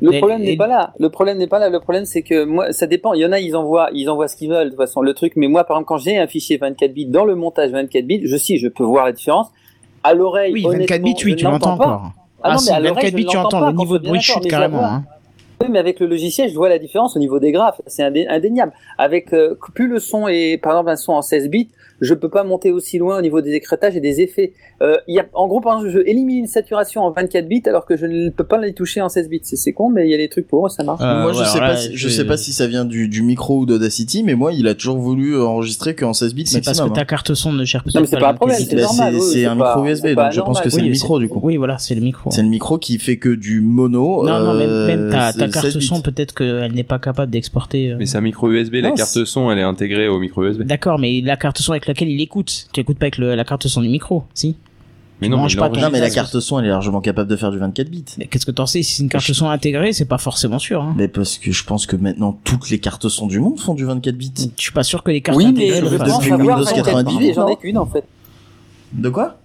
Le 0.00 0.10
Mais- 0.10 0.18
problème 0.18 0.42
et- 0.42 0.46
n'est 0.50 0.56
pas 0.56 0.66
là. 0.66 0.92
Le 0.98 1.08
problème 1.08 1.38
n'est 1.38 1.46
pas 1.46 1.58
là. 1.58 1.70
Le 1.70 1.80
problème, 1.80 2.04
c'est 2.04 2.20
que 2.22 2.44
moi, 2.44 2.70
ça 2.72 2.86
dépend. 2.86 3.14
Il 3.14 3.20
y 3.22 3.24
en 3.26 3.32
a, 3.32 3.40
ils 3.40 3.56
envoient, 3.56 3.88
ils 3.94 4.10
envoient 4.10 4.28
ce 4.28 4.36
qu'ils 4.36 4.50
veulent, 4.50 4.66
de 4.66 4.70
toute 4.70 4.78
façon, 4.78 5.00
le 5.00 5.14
truc. 5.14 5.32
Mais 5.36 5.48
moi, 5.48 5.64
par 5.64 5.76
exemple, 5.78 5.88
quand 5.88 5.96
j'ai 5.98 6.18
un 6.18 6.26
fichier 6.26 6.58
24 6.58 6.92
bits 6.92 7.06
dans 7.06 7.24
le 7.24 7.34
montage 7.34 7.70
24 7.70 8.04
bits, 8.06 8.20
je 8.24 8.36
sais, 8.36 8.58
je 8.58 8.68
peux 8.68 8.84
voir 8.84 9.06
la 9.06 9.12
différence. 9.12 9.48
À 10.04 10.12
l'oreille, 10.12 10.52
oui, 10.52 10.62
24 10.70 11.02
bits, 11.02 11.14
oui, 11.24 11.34
tu 11.36 11.44
l'entends 11.44 11.72
encore. 11.72 12.12
Ah, 12.42 12.52
non, 12.52 12.58
si, 12.58 12.68
mais 12.70 12.76
à 12.76 12.80
l'oreille, 12.80 12.94
24 12.96 13.10
je 13.12 13.16
bits, 13.16 13.24
tu 13.26 13.36
l'entends 13.36 13.48
entends 13.48 13.60
pas, 13.60 13.70
le 13.72 13.76
niveau 13.78 13.98
de 13.98 14.06
bruit 14.06 14.20
chute 14.20 14.46
carrément. 14.46 14.84
Hein. 14.84 15.04
Oui, 15.62 15.68
mais 15.70 15.78
avec 15.78 15.98
le 16.00 16.06
logiciel, 16.06 16.50
je 16.50 16.54
vois 16.54 16.68
la 16.68 16.78
différence 16.78 17.16
au 17.16 17.18
niveau 17.18 17.38
des 17.40 17.50
graphes. 17.50 17.80
C'est 17.86 18.02
indé- 18.02 18.26
indéniable. 18.28 18.72
Avec 18.98 19.32
euh, 19.32 19.56
plus 19.74 19.88
le 19.88 19.98
son 19.98 20.28
est, 20.28 20.58
par 20.58 20.72
exemple, 20.72 20.90
un 20.90 20.96
son 20.96 21.12
en 21.14 21.22
16 21.22 21.48
bits, 21.48 21.70
je 22.00 22.14
peux 22.14 22.28
pas 22.28 22.44
monter 22.44 22.72
aussi 22.72 22.98
loin 22.98 23.18
au 23.18 23.22
niveau 23.22 23.40
des 23.40 23.52
écrétages 23.52 23.96
et 23.96 24.00
des 24.00 24.20
effets. 24.20 24.52
Euh, 24.82 24.96
il 25.08 25.14
y 25.14 25.18
a, 25.20 25.26
en 25.32 25.46
gros, 25.48 25.60
par 25.60 25.76
exemple, 25.78 25.92
je 25.92 26.00
élimine 26.00 26.38
une 26.40 26.46
saturation 26.46 27.02
en 27.02 27.10
24 27.10 27.48
bits 27.48 27.62
alors 27.66 27.86
que 27.86 27.96
je 27.96 28.06
ne 28.06 28.28
peux 28.30 28.44
pas 28.44 28.58
les 28.58 28.74
toucher 28.74 29.00
en 29.00 29.08
16 29.08 29.28
bits. 29.28 29.40
C'est, 29.42 29.72
con, 29.72 29.88
mais 29.88 30.06
il 30.06 30.10
y 30.10 30.14
a 30.14 30.18
des 30.18 30.28
trucs 30.28 30.46
pour 30.46 30.66
eux, 30.66 30.68
ça 30.68 30.82
marche. 30.84 31.00
Euh, 31.02 31.22
moi, 31.22 31.32
je 31.32 31.38
ouais, 31.38 31.44
sais 31.44 31.50
alors 31.58 31.60
pas, 31.68 31.72
là, 31.74 31.76
si, 31.76 31.92
je 31.96 31.96
je- 31.96 32.08
sais 32.08 32.24
pas 32.26 32.36
si 32.36 32.52
ça 32.52 32.66
vient 32.66 32.84
du, 32.84 33.08
du 33.08 33.22
micro 33.22 33.60
ou 33.60 33.66
d'Audacity, 33.66 34.22
mais 34.22 34.34
moi, 34.34 34.52
il 34.52 34.68
a 34.68 34.74
toujours 34.74 34.98
voulu 34.98 35.40
enregistrer 35.40 35.94
qu'en 35.94 36.12
16 36.12 36.34
bits 36.34 36.46
C'est 36.46 36.64
parce 36.64 36.80
que 36.80 36.88
ta 36.90 37.04
carte 37.04 37.32
son 37.34 37.52
ne 37.52 37.64
gère 37.64 37.82
Non, 37.94 38.00
mais 38.02 38.06
c'est 38.06 38.18
pas 38.18 38.30
un 38.30 38.34
problème, 38.34 38.56
qualité. 38.58 38.76
c'est 38.76 38.82
Bah, 38.82 38.88
normal, 38.88 39.12
c'est 39.14 39.18
oui, 39.20 39.26
c'est 39.32 39.38
c'est 39.40 39.44
un 39.46 39.56
pas- 39.56 39.64
micro 39.76 39.86
USB, 39.86 40.14
pas 40.14 40.24
donc 40.24 40.32
je 40.32 40.40
pense 40.40 40.60
que 40.60 40.68
c'est 40.70 40.76
Oui, 40.76 40.82
le 40.84 40.90
micro 40.90 41.18
du 41.18 41.28
coup. 41.28 41.40
Oui, 41.42 41.56
voilà, 41.56 41.78
c'est 41.78 41.94
le 41.94 42.00
micro. 42.02 42.30
C'est 42.30 42.42
le 42.42 42.48
micro 42.48 42.78
qui 42.78 42.98
fait 42.98 43.16
que 43.16 43.30
du 43.30 43.60
mono. 43.60 44.24
Non, 44.26 44.40
non, 44.40 44.54
même, 44.54 44.68
euh, 44.68 44.86
même 44.86 45.10
ta, 45.10 45.32
carte 45.32 45.66
16 45.66 45.76
bits. 45.78 45.84
son, 45.86 46.00
peut-être 46.02 46.34
qu'elle 46.34 46.72
n'est 46.72 46.82
pas 46.84 46.98
capable 46.98 47.30
d'exporter. 47.32 47.92
euh, 47.92 47.96
Mais 47.98 48.06
c'est 48.06 48.18
un 48.18 48.22
micro 48.22 48.50
USB, 48.50 48.74
la 48.74 48.90
Non, 48.90 48.94
carte 48.94 49.24
son, 49.24 49.50
elle 49.50 49.58
est 49.58 49.62
intégrée 49.62 50.08
au 50.08 50.18
micro 50.18 50.44
USB. 50.44 50.62
D'accord, 50.62 50.98
mais 50.98 51.20
la 51.22 51.36
carte 51.36 51.58
son 51.58 51.72
avec 51.72 51.85
laquelle 51.88 52.08
il 52.08 52.20
écoute, 52.20 52.68
tu 52.72 52.80
écoutes 52.80 52.98
pas 52.98 53.04
avec 53.06 53.18
le- 53.18 53.34
la 53.34 53.44
carte 53.44 53.66
son 53.68 53.80
du 53.80 53.88
micro, 53.88 54.24
si 54.34 54.56
Mais 55.20 55.28
non, 55.28 55.42
mais 55.46 55.54
pas. 55.56 55.68
Non, 55.70 55.88
mais 55.90 56.00
la 56.00 56.10
carte 56.10 56.38
son, 56.40 56.58
elle 56.58 56.66
est 56.66 56.68
largement 56.68 57.00
capable 57.00 57.30
de 57.30 57.36
faire 57.36 57.50
du 57.50 57.58
24 57.58 57.88
bits. 57.88 58.04
Mais 58.18 58.26
qu'est-ce 58.26 58.44
que 58.44 58.50
t'en 58.50 58.66
sais? 58.66 58.82
Si 58.82 58.96
c'est 58.96 59.02
une 59.02 59.08
carte 59.08 59.24
son 59.32 59.48
intégrée, 59.48 59.92
c'est 59.94 60.04
pas 60.04 60.18
forcément 60.18 60.58
sûr. 60.58 60.82
Hein. 60.82 60.94
Mais 60.96 61.08
parce 61.08 61.38
que 61.38 61.50
je 61.52 61.64
pense 61.64 61.86
que 61.86 61.96
maintenant 61.96 62.38
toutes 62.44 62.68
les 62.70 62.78
cartes 62.80 63.08
son 63.08 63.26
du 63.26 63.40
monde 63.40 63.58
font 63.58 63.74
du 63.74 63.84
24 63.84 64.14
bits. 64.14 64.32
Je 64.56 64.62
suis 64.62 64.72
pas 64.72 64.82
sûr 64.82 65.02
que 65.02 65.10
les 65.10 65.20
cartes 65.22 65.38
Oui, 65.38 65.44
mais 65.52 65.70
intégrées 65.72 65.96
fassent. 65.98 66.08
pense 66.08 66.18
depuis 66.18 66.32
Windows 66.32 66.46
24 66.64 66.74
bits, 66.74 66.74
98, 66.74 67.34
j'en 67.34 67.48
ai 67.48 67.56
qu'une 67.56 67.78
en 67.78 67.86
fait. 67.86 68.04
De 68.92 69.08
quoi? 69.08 69.36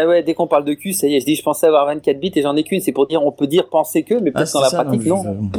Ah 0.00 0.06
ouais, 0.06 0.22
dès 0.22 0.34
qu'on 0.34 0.46
parle 0.46 0.64
de 0.64 0.74
cul, 0.74 0.92
ça 0.92 1.08
y 1.08 1.16
est, 1.16 1.20
je 1.20 1.24
dis 1.26 1.34
je 1.34 1.42
pensais 1.42 1.66
avoir 1.66 1.86
24 1.86 2.20
bits 2.20 2.30
et 2.36 2.42
j'en 2.42 2.54
ai 2.54 2.62
qu'une, 2.62 2.80
c'est 2.80 2.92
pour 2.92 3.08
dire 3.08 3.20
on 3.24 3.32
peut 3.32 3.48
dire 3.48 3.68
penser 3.68 4.04
que, 4.04 4.14
mais 4.14 4.30
Ah, 4.34 4.38
peut-être 4.40 4.52
dans 4.52 4.60
la 4.60 4.68
c'est 4.68 4.76
ça, 4.76 4.84
pratique 4.84 5.06
non, 5.06 5.24
non. 5.24 5.50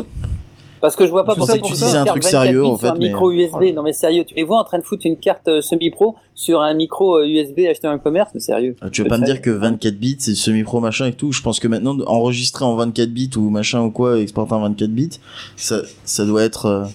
Parce 0.81 0.95
que 0.95 1.05
je 1.05 1.11
vois 1.11 1.25
pas 1.25 1.33
Je 1.33 1.39
pourquoi 1.39 1.55
pensais 1.57 1.61
que 1.61 1.67
tu 1.67 1.83
disais 1.85 1.97
un 1.97 2.05
truc 2.05 2.23
24 2.23 2.29
sérieux, 2.43 2.65
en 2.65 2.73
un 2.75 2.77
fait, 2.77 2.91
mais- 2.93 3.07
micro 3.09 3.31
USB. 3.31 3.73
Non 3.75 3.83
mais 3.83 3.93
sérieux, 3.93 4.23
tu 4.25 4.33
les 4.35 4.43
vois 4.43 4.59
en 4.59 4.63
train 4.63 4.79
de 4.79 4.83
foutre 4.83 5.05
une 5.05 5.17
carte 5.17 5.47
euh, 5.47 5.61
semi-pro 5.61 6.15
sur 6.35 6.61
un 6.61 6.73
micro 6.73 7.17
euh, 7.17 7.25
USB 7.27 7.61
acheté 7.69 7.87
en 7.87 7.99
commerce, 7.99 8.31
mais 8.33 8.39
sérieux. 8.39 8.75
Ah, 8.81 8.89
Tu 8.89 9.03
veux 9.03 9.07
pas 9.09 9.17
me 9.17 9.25
dire 9.25 9.41
que 9.41 9.49
24 9.49 9.95
bits 9.95 10.15
c'est 10.19 10.35
semi-pro 10.35 10.79
machin 10.79 11.07
et 11.07 11.13
tout? 11.13 11.31
Je 11.31 11.41
pense 11.41 11.59
que 11.59 11.67
maintenant 11.67 11.97
enregistrer 12.07 12.65
en 12.65 12.75
24 12.75 13.09
bits 13.09 13.31
ou 13.37 13.49
machin 13.49 13.81
ou 13.81 13.91
quoi, 13.91 14.19
exporter 14.19 14.53
en 14.53 14.61
24 14.61 14.89
bits, 14.91 15.19
ça 15.55 15.81
ça 16.05 16.25
doit 16.25 16.43
être 16.43 16.65
euh, 16.65 16.85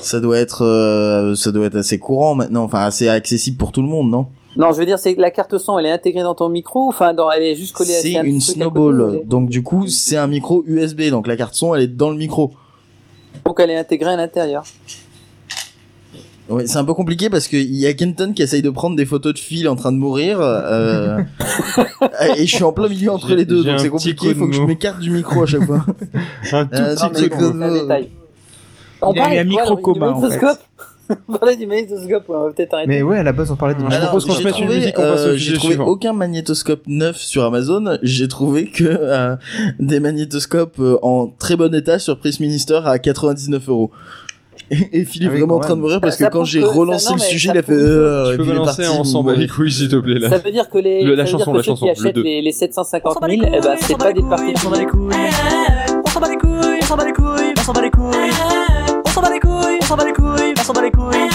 ça 0.00 0.20
doit 0.20 0.38
être 0.38 0.62
euh, 0.64 1.34
ça 1.34 1.52
doit 1.52 1.66
être 1.66 1.76
assez 1.76 1.98
courant 1.98 2.34
maintenant, 2.34 2.64
enfin 2.64 2.80
assez 2.80 3.08
accessible 3.08 3.56
pour 3.56 3.72
tout 3.72 3.82
le 3.82 3.88
monde, 3.88 4.10
non? 4.10 4.26
Non, 4.56 4.72
je 4.72 4.78
veux 4.78 4.86
dire 4.86 4.98
c'est 4.98 5.14
que 5.14 5.20
la 5.20 5.30
carte 5.30 5.56
son, 5.58 5.78
elle 5.78 5.86
est 5.86 5.90
intégrée 5.90 6.22
dans 6.22 6.34
ton 6.34 6.48
micro, 6.48 6.88
enfin 6.88 7.14
dans 7.14 7.30
elle 7.30 7.42
est 7.42 7.54
juste 7.56 7.74
collée 7.74 7.94
à 7.96 8.00
C'est 8.00 8.16
un 8.18 8.24
une 8.24 8.38
petit 8.38 8.52
truc 8.52 8.62
à 8.62 8.64
côté, 8.66 8.74
snowball. 8.74 9.10
mais- 9.12 9.24
Donc 9.24 9.48
du 9.48 9.62
coup, 9.62 9.86
c'est 9.88 10.16
un 10.16 10.26
micro 10.26 10.62
USB. 10.66 11.08
Donc 11.10 11.26
la 11.26 11.36
carte 11.36 11.54
son, 11.54 11.74
elle 11.74 11.82
est 11.82 11.86
dans 11.88 12.10
le 12.10 12.16
micro. 12.16 12.52
Donc 13.46 13.58
elle 13.60 13.70
est 13.70 13.78
intégrée 13.78 14.10
à 14.12 14.16
l'intérieur. 14.16 14.64
Ouais, 16.48 16.66
c'est 16.66 16.76
un 16.76 16.84
peu 16.84 16.92
compliqué 16.92 17.30
parce 17.30 17.48
que 17.48 17.56
il 17.56 17.76
y 17.76 17.86
a 17.86 17.94
Kenton 17.94 18.32
qui 18.34 18.42
essaye 18.42 18.60
de 18.62 18.68
prendre 18.68 18.94
des 18.96 19.06
photos 19.06 19.32
de 19.32 19.38
Phil 19.38 19.68
en 19.68 19.76
train 19.76 19.92
de 19.92 19.96
mourir 19.96 20.38
euh, 20.40 21.18
et 22.36 22.44
je 22.46 22.54
suis 22.56 22.64
en 22.64 22.72
plein 22.72 22.88
milieu 22.88 23.10
entre 23.12 23.34
les 23.34 23.44
deux 23.46 23.62
donc 23.64 23.78
c'est 23.78 23.84
petit 23.88 23.90
compliqué 23.90 24.26
il 24.30 24.34
faut 24.34 24.48
que 24.48 24.52
je 24.52 24.60
m'écarte 24.62 24.98
du 24.98 25.10
micro 25.10 25.44
à 25.44 25.46
chaque 25.46 25.64
fois 25.64 25.86
Un 26.52 26.66
tout 26.66 26.74
Euh, 26.74 26.94
petit 26.96 27.28
coup 27.30 27.52
de. 27.52 27.58
C'est 27.62 27.80
détail. 27.82 28.10
On 29.00 29.12
Il 29.12 29.18
a 29.18 29.20
eu 29.20 29.22
parlait 29.22 29.38
un 29.38 30.12
en 30.12 30.20
fait. 30.20 30.58
magnétoscope 31.28 31.28
On 31.28 31.32
parlait 31.38 31.56
du 31.56 31.66
magnétoscope, 31.66 32.28
ouais, 32.28 32.36
on 32.36 32.44
va 32.44 32.52
peut-être 32.52 32.74
arrêter. 32.74 32.88
Mais 32.88 33.02
ouais, 33.02 33.18
à 33.18 33.22
la 33.22 33.32
base, 33.32 33.50
on 33.50 33.56
parlait 33.56 33.74
du 33.74 33.80
Je 33.82 33.86
Alors, 33.86 34.00
propose 34.08 34.24
qu'on 34.26 34.32
j'ai 34.32 34.38
se 34.40 34.44
mette 34.44 34.58
une 34.58 34.64
trouvé, 34.64 34.78
musique, 34.78 34.98
on 34.98 35.02
passe 35.02 35.20
au 35.20 35.28
euh, 35.28 35.36
J'ai 35.36 35.54
trouvé 35.54 35.74
suivant. 35.74 35.86
aucun 35.86 36.12
magnétoscope 36.12 36.82
neuf 36.86 37.16
sur 37.16 37.44
Amazon. 37.44 37.98
J'ai 38.02 38.28
trouvé 38.28 38.66
que 38.66 38.84
euh, 38.84 39.36
des 39.78 40.00
magnétoscopes 40.00 40.78
euh, 40.80 40.98
en 41.02 41.26
très 41.28 41.56
bon 41.56 41.74
état 41.74 41.98
sur 41.98 42.18
Price 42.18 42.40
Minister 42.40 42.80
à 42.84 42.98
99 42.98 43.68
euros. 43.68 43.90
Et, 44.70 45.00
et 45.00 45.04
Phil 45.04 45.24
est 45.24 45.26
Ah 45.26 45.30
oui, 45.32 45.38
vraiment 45.38 45.56
en 45.56 45.58
quand 45.58 45.66
train 45.66 45.76
de 45.76 45.80
mourir 45.80 46.00
parce 46.00 46.16
Ça 46.16 46.26
que 46.26 46.30
quand 46.32 46.38
prouve 46.40 46.48
j'ai 46.50 46.62
relancé 46.62 47.04
ça- 47.04 47.10
non, 47.10 47.16
le 47.16 47.22
sujet, 47.22 47.48
ça 47.48 47.54
il 47.54 47.58
a 47.58 47.62
fait. 47.62 47.72
euh, 47.72 48.28
Tu 48.36 48.42
et 48.42 48.44
peux 48.46 48.54
parti, 48.64 48.86
en 48.86 49.04
s'en 49.04 49.22
bat 49.22 49.34
les 49.34 49.46
couilles, 49.48 49.70
s'il 49.72 49.88
te 49.88 49.96
plaît, 49.96 50.18
là. 50.18 50.30
Ça 50.30 50.38
veut 50.38 50.50
dire 50.52 50.70
que 50.70 50.78
les, 50.78 51.02
Le- 51.04 51.14
la 51.14 51.26
ça 51.26 51.32
chanson, 51.32 51.52
la 51.52 51.62
chanson, 51.62 51.86
qui 51.86 51.92
le 51.92 52.00
achètent 52.06 52.14
deux. 52.14 52.22
les, 52.22 52.40
les 52.40 52.52
750 52.52 53.18
000, 53.28 53.42
eh 53.44 53.60
ben, 53.60 53.76
c'est 53.80 53.98
pas 53.98 54.12
des 54.12 54.22
parties. 54.22 54.52
On 54.54 54.56
s'en 54.58 54.70
bat 54.70 54.78
les 54.78 54.86
couilles, 54.86 55.10
on 56.04 56.08
s'en 56.08 56.20
bat 56.20 56.28
les 56.30 56.36
couilles, 56.36 56.78
on 56.80 56.86
s'en 56.86 56.96
bat 56.96 57.04
les 57.04 57.12
couilles, 57.12 57.52
on 57.58 57.62
s'en 57.62 57.72
bat 57.72 57.82
les 57.82 57.90
couilles, 57.90 58.12
s'en 59.92 59.96
bat 59.98 60.04
les 60.06 60.12
couilles, 60.14 60.54
on 60.58 60.62
s'en 60.62 60.72
bat 60.72 60.82
les 60.82 60.90
couilles, 60.90 61.28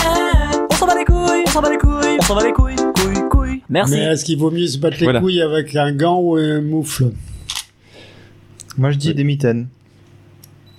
on 0.72 0.74
s'en 0.76 0.88
bat 0.88 0.96
les 0.96 1.06
couilles, 1.06 1.44
on 1.46 1.52
s'en 1.52 1.62
bat 1.62 1.70
les 1.70 1.78
couilles, 1.78 2.18
on 2.20 2.24
s'en 2.24 2.36
bat 2.36 2.44
les 2.44 2.52
couilles, 2.54 2.76
couilles, 2.76 3.30
couilles. 3.30 3.62
Merci. 3.70 3.94
Mais 3.94 4.00
est-ce 4.06 4.26
qu'il 4.26 4.40
vaut 4.40 4.50
mieux 4.50 4.66
se 4.66 4.80
battre 4.80 4.98
les 5.00 5.04
Voilà. 5.06 5.20
couilles 5.20 5.42
avec 5.42 5.76
un 5.76 5.92
gant 5.92 6.20
ou 6.20 6.36
un 6.38 6.62
moufle? 6.62 7.12
Moi, 8.80 8.90
je 8.92 8.98
dis 8.98 9.14
des 9.14 9.24
mitaines. 9.24 9.68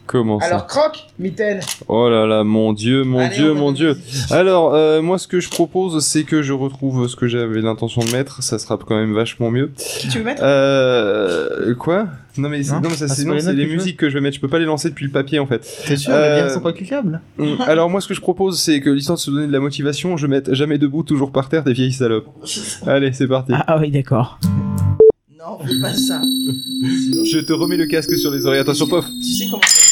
Comment 0.08 0.40
ça 0.40 0.64
croque, 0.66 1.06
mitaine. 1.18 1.60
Oh 1.86 2.08
là 2.08 2.26
là, 2.26 2.42
mon 2.42 2.72
dieu, 2.72 3.04
mon 3.04 3.18
Allez, 3.18 3.36
dieu, 3.36 3.52
mon 3.52 3.72
dieu. 3.72 3.96
Alors, 4.30 4.74
euh, 4.74 5.02
moi, 5.02 5.18
ce 5.18 5.28
que 5.28 5.38
je 5.38 5.50
propose, 5.50 6.02
c'est 6.04 6.24
que 6.24 6.40
je 6.42 6.54
retrouve 6.54 7.06
ce 7.08 7.14
que 7.14 7.28
j'avais 7.28 7.60
l'intention 7.60 8.02
de 8.02 8.10
mettre. 8.10 8.42
Ça 8.42 8.58
sera 8.58 8.78
quand 8.78 8.96
même 8.96 9.12
vachement 9.14 9.50
mieux. 9.50 9.70
Qui 9.76 10.08
tu 10.08 10.18
veux 10.18 10.24
mettre 10.24 10.40
Euh, 10.44 11.74
quoi? 11.74 12.06
Non 12.38 12.48
mais, 12.48 12.62
c'est- 12.62 12.72
Non 12.72 12.80
non, 12.80 12.88
mais 12.90 12.96
ça, 12.96 13.04
Ah, 13.04 13.14
c'est 13.14 13.22
c'est 13.24 13.52
les 13.52 13.66
c'est 13.66 13.74
musiques 13.74 13.96
que 13.98 14.08
je 14.08 14.14
vais 14.14 14.20
mettre. 14.20 14.36
Je 14.36 14.40
peux 14.40 14.48
pas 14.48 14.58
les 14.58 14.64
lancer 14.64 14.88
depuis 14.88 15.04
le 15.04 15.10
papier 15.12 15.38
en 15.40 15.46
fait. 15.46 15.60
T'es 15.86 15.96
sûr 15.96 16.12
Euh, 16.14 16.36
Les 16.36 16.42
liens 16.42 16.48
sont 16.54 16.60
pas 16.60 16.72
cliquables? 16.72 17.20
Hum, 17.38 17.58
Alors 17.66 17.90
moi, 17.90 18.00
ce 18.00 18.08
que 18.08 18.14
je 18.14 18.20
propose, 18.20 18.58
c'est 18.58 18.80
que 18.80 18.90
l'histoire 18.90 19.18
de 19.18 19.22
se 19.22 19.30
donner 19.30 19.46
de 19.46 19.52
la 19.52 19.60
motivation, 19.60 20.16
je 20.16 20.26
mette 20.26 20.54
jamais 20.54 20.78
debout, 20.78 21.02
toujours 21.02 21.32
par 21.32 21.48
terre, 21.50 21.64
des 21.64 21.72
vieilles 21.74 21.92
salopes. 21.92 22.28
Allez, 22.86 23.12
c'est 23.12 23.28
parti. 23.28 23.52
ah, 23.54 23.64
ah 23.66 23.78
oui, 23.78 23.90
d'accord. 23.90 24.38
Non, 25.38 25.58
pas 25.82 25.92
ça. 25.94 26.20
Je 27.24 27.38
te 27.40 27.52
remets 27.52 27.76
le 27.76 27.86
casque 27.86 28.16
sur 28.16 28.30
les 28.30 28.46
oreilles. 28.46 28.60
Attention, 28.60 28.86
pof. 28.86 29.04
Tu 29.20 29.28
sais 29.32 29.46
comment 29.50 29.60
ça 29.64 29.87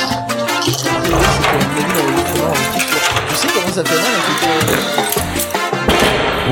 Tu 3.28 3.34
sais 3.34 3.48
comment 3.54 3.72
ça 3.72 3.84
fait 3.84 3.94
mal 3.96 4.04
à 4.14 4.20
côté 4.26 4.46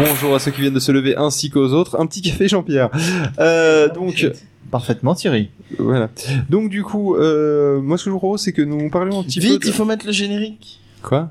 Bonjour 0.09 0.35
à 0.35 0.39
ceux 0.39 0.51
qui 0.51 0.61
viennent 0.61 0.75
de 0.75 0.81
se 0.81 0.93
lever 0.93 1.17
ainsi 1.17 1.51
qu'aux 1.51 1.69
autres. 1.73 1.99
Un 2.01 2.07
petit 2.07 2.23
café 2.23 2.49
Jean-Pierre. 2.49 2.91
Euh, 3.39 3.89
donc 3.93 4.27
Parfaitement, 4.71 5.15
Thierry. 5.15 5.49
voilà. 5.79 6.11
Donc 6.51 6.69
du 6.69 6.83
coup, 6.83 7.17
euh, 7.17 7.81
moi 7.81 7.97
ce 7.97 8.05
que 8.05 8.11
je 8.11 8.13
vous 8.13 8.19
propose, 8.19 8.43
c'est 8.43 8.53
que 8.53 8.61
nous 8.63 8.91
parlions 8.91 9.21
un 9.21 9.23
petit 9.23 9.41
Vite, 9.41 9.61
peu. 9.63 9.67
il 9.69 9.71
de- 9.71 9.75
faut 9.77 9.85
mettre 9.87 10.05
le 10.07 10.13
générique. 10.13 10.81
Quoi? 11.03 11.31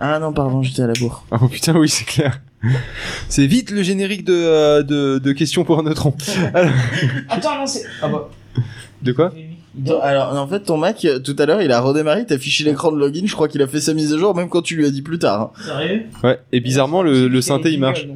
Ah 0.00 0.18
non, 0.18 0.32
pardon, 0.34 0.62
j'étais 0.62 0.82
à 0.82 0.86
la 0.88 0.92
bourre. 0.94 1.24
Oh 1.30 1.48
putain, 1.48 1.74
oui, 1.78 1.88
c'est 1.88 2.04
clair. 2.04 2.40
C'est 3.28 3.46
vite 3.46 3.70
le 3.70 3.82
générique 3.82 4.24
de, 4.24 4.32
euh, 4.34 4.82
de, 4.82 5.18
de 5.18 5.32
questions 5.32 5.64
pour 5.64 5.78
un 5.78 5.82
neutron. 5.82 6.14
Alors, 6.54 6.72
Attends, 7.28 7.58
non, 7.58 7.66
c'est. 7.66 7.84
Ah 8.02 8.08
bah. 8.08 8.30
de 9.02 9.12
quoi 9.12 9.32
Alors, 10.02 10.36
en 10.40 10.46
fait, 10.46 10.60
ton 10.60 10.76
Mac, 10.76 11.04
euh, 11.04 11.18
tout 11.18 11.34
à 11.38 11.46
l'heure, 11.46 11.60
il 11.62 11.72
a 11.72 11.80
redémarré, 11.80 12.20
il 12.20 12.26
t'a 12.26 12.36
affiché 12.36 12.62
l'écran 12.64 12.92
de 12.92 12.96
login, 12.98 13.22
je 13.26 13.32
crois 13.34 13.48
qu'il 13.48 13.60
a 13.60 13.66
fait 13.66 13.80
sa 13.80 13.92
mise 13.92 14.12
à 14.12 14.18
jour, 14.18 14.34
même 14.34 14.48
quand 14.48 14.62
tu 14.62 14.76
lui 14.76 14.86
as 14.86 14.90
dit 14.90 15.02
plus 15.02 15.18
tard. 15.18 15.52
hein. 15.56 15.62
Sérieux 15.64 16.02
Ouais, 16.22 16.38
et 16.52 16.60
bizarrement, 16.60 17.02
le, 17.02 17.26
le 17.28 17.40
synthé 17.40 17.72
il 17.72 17.80
marche. 17.80 18.06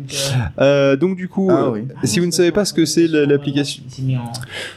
Euh, 0.61 0.95
donc 0.97 1.17
du 1.17 1.29
coup, 1.29 1.49
Ah 1.51 1.65
euh, 1.65 1.71
oui. 1.73 1.83
si 2.05 2.21
vous 2.21 2.27
ne 2.27 2.31
savez 2.31 2.53
pas 2.53 2.65
ce 2.65 2.73
que 2.73 2.85
c'est 2.85 3.09
la- 3.09 3.27
l'application... 3.27 3.83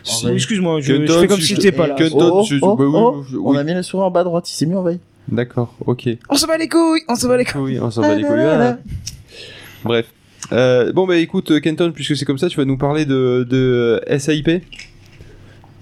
Si, 0.03 0.27
Excuse-moi, 0.27 0.79
je, 0.81 1.05
fais 1.05 1.27
comme 1.27 1.39
si 1.39 1.55
j'étais 1.55 1.71
pas 1.71 1.87
là. 1.87 1.93
Kenton, 1.95 2.31
Oh, 2.33 2.45
je- 2.49 2.55
oh, 2.61 2.75
bah 2.75 2.83
oui, 2.85 2.91
oh, 2.95 3.23
je- 3.29 3.37
On 3.37 3.51
oui. 3.51 3.57
a 3.59 3.63
mis 3.63 3.73
la 3.73 3.83
souris 3.83 4.03
en 4.03 4.09
bas 4.11 4.21
à 4.21 4.23
droite, 4.23 4.49
il 4.49 4.53
s'est 4.55 4.65
mis 4.65 4.75
en 4.75 4.81
veille. 4.83 4.99
D'accord, 5.27 5.73
ok. 5.85 6.09
On 6.29 6.35
se 6.35 6.47
bat 6.47 6.57
les 6.57 6.67
couilles, 6.67 7.03
on 7.07 7.15
se 7.15 7.27
bat 7.27 7.37
les 7.37 7.45
couilles. 7.45 7.61
Oui, 7.61 7.79
on 7.79 7.91
s'en 7.91 8.01
bat 8.01 8.15
les 8.15 8.23
couilles. 8.23 8.39
Ah. 8.41 8.77
Bref. 9.83 10.07
Euh, 10.51 10.91
bon 10.91 11.05
bah 11.07 11.17
écoute 11.17 11.59
Kenton, 11.61 11.91
puisque 11.93 12.15
c'est 12.17 12.25
comme 12.25 12.37
ça, 12.37 12.49
tu 12.49 12.57
vas 12.57 12.65
nous 12.65 12.77
parler 12.77 13.05
de, 13.05 13.45
de 13.49 14.01
SAIP. 14.17 14.63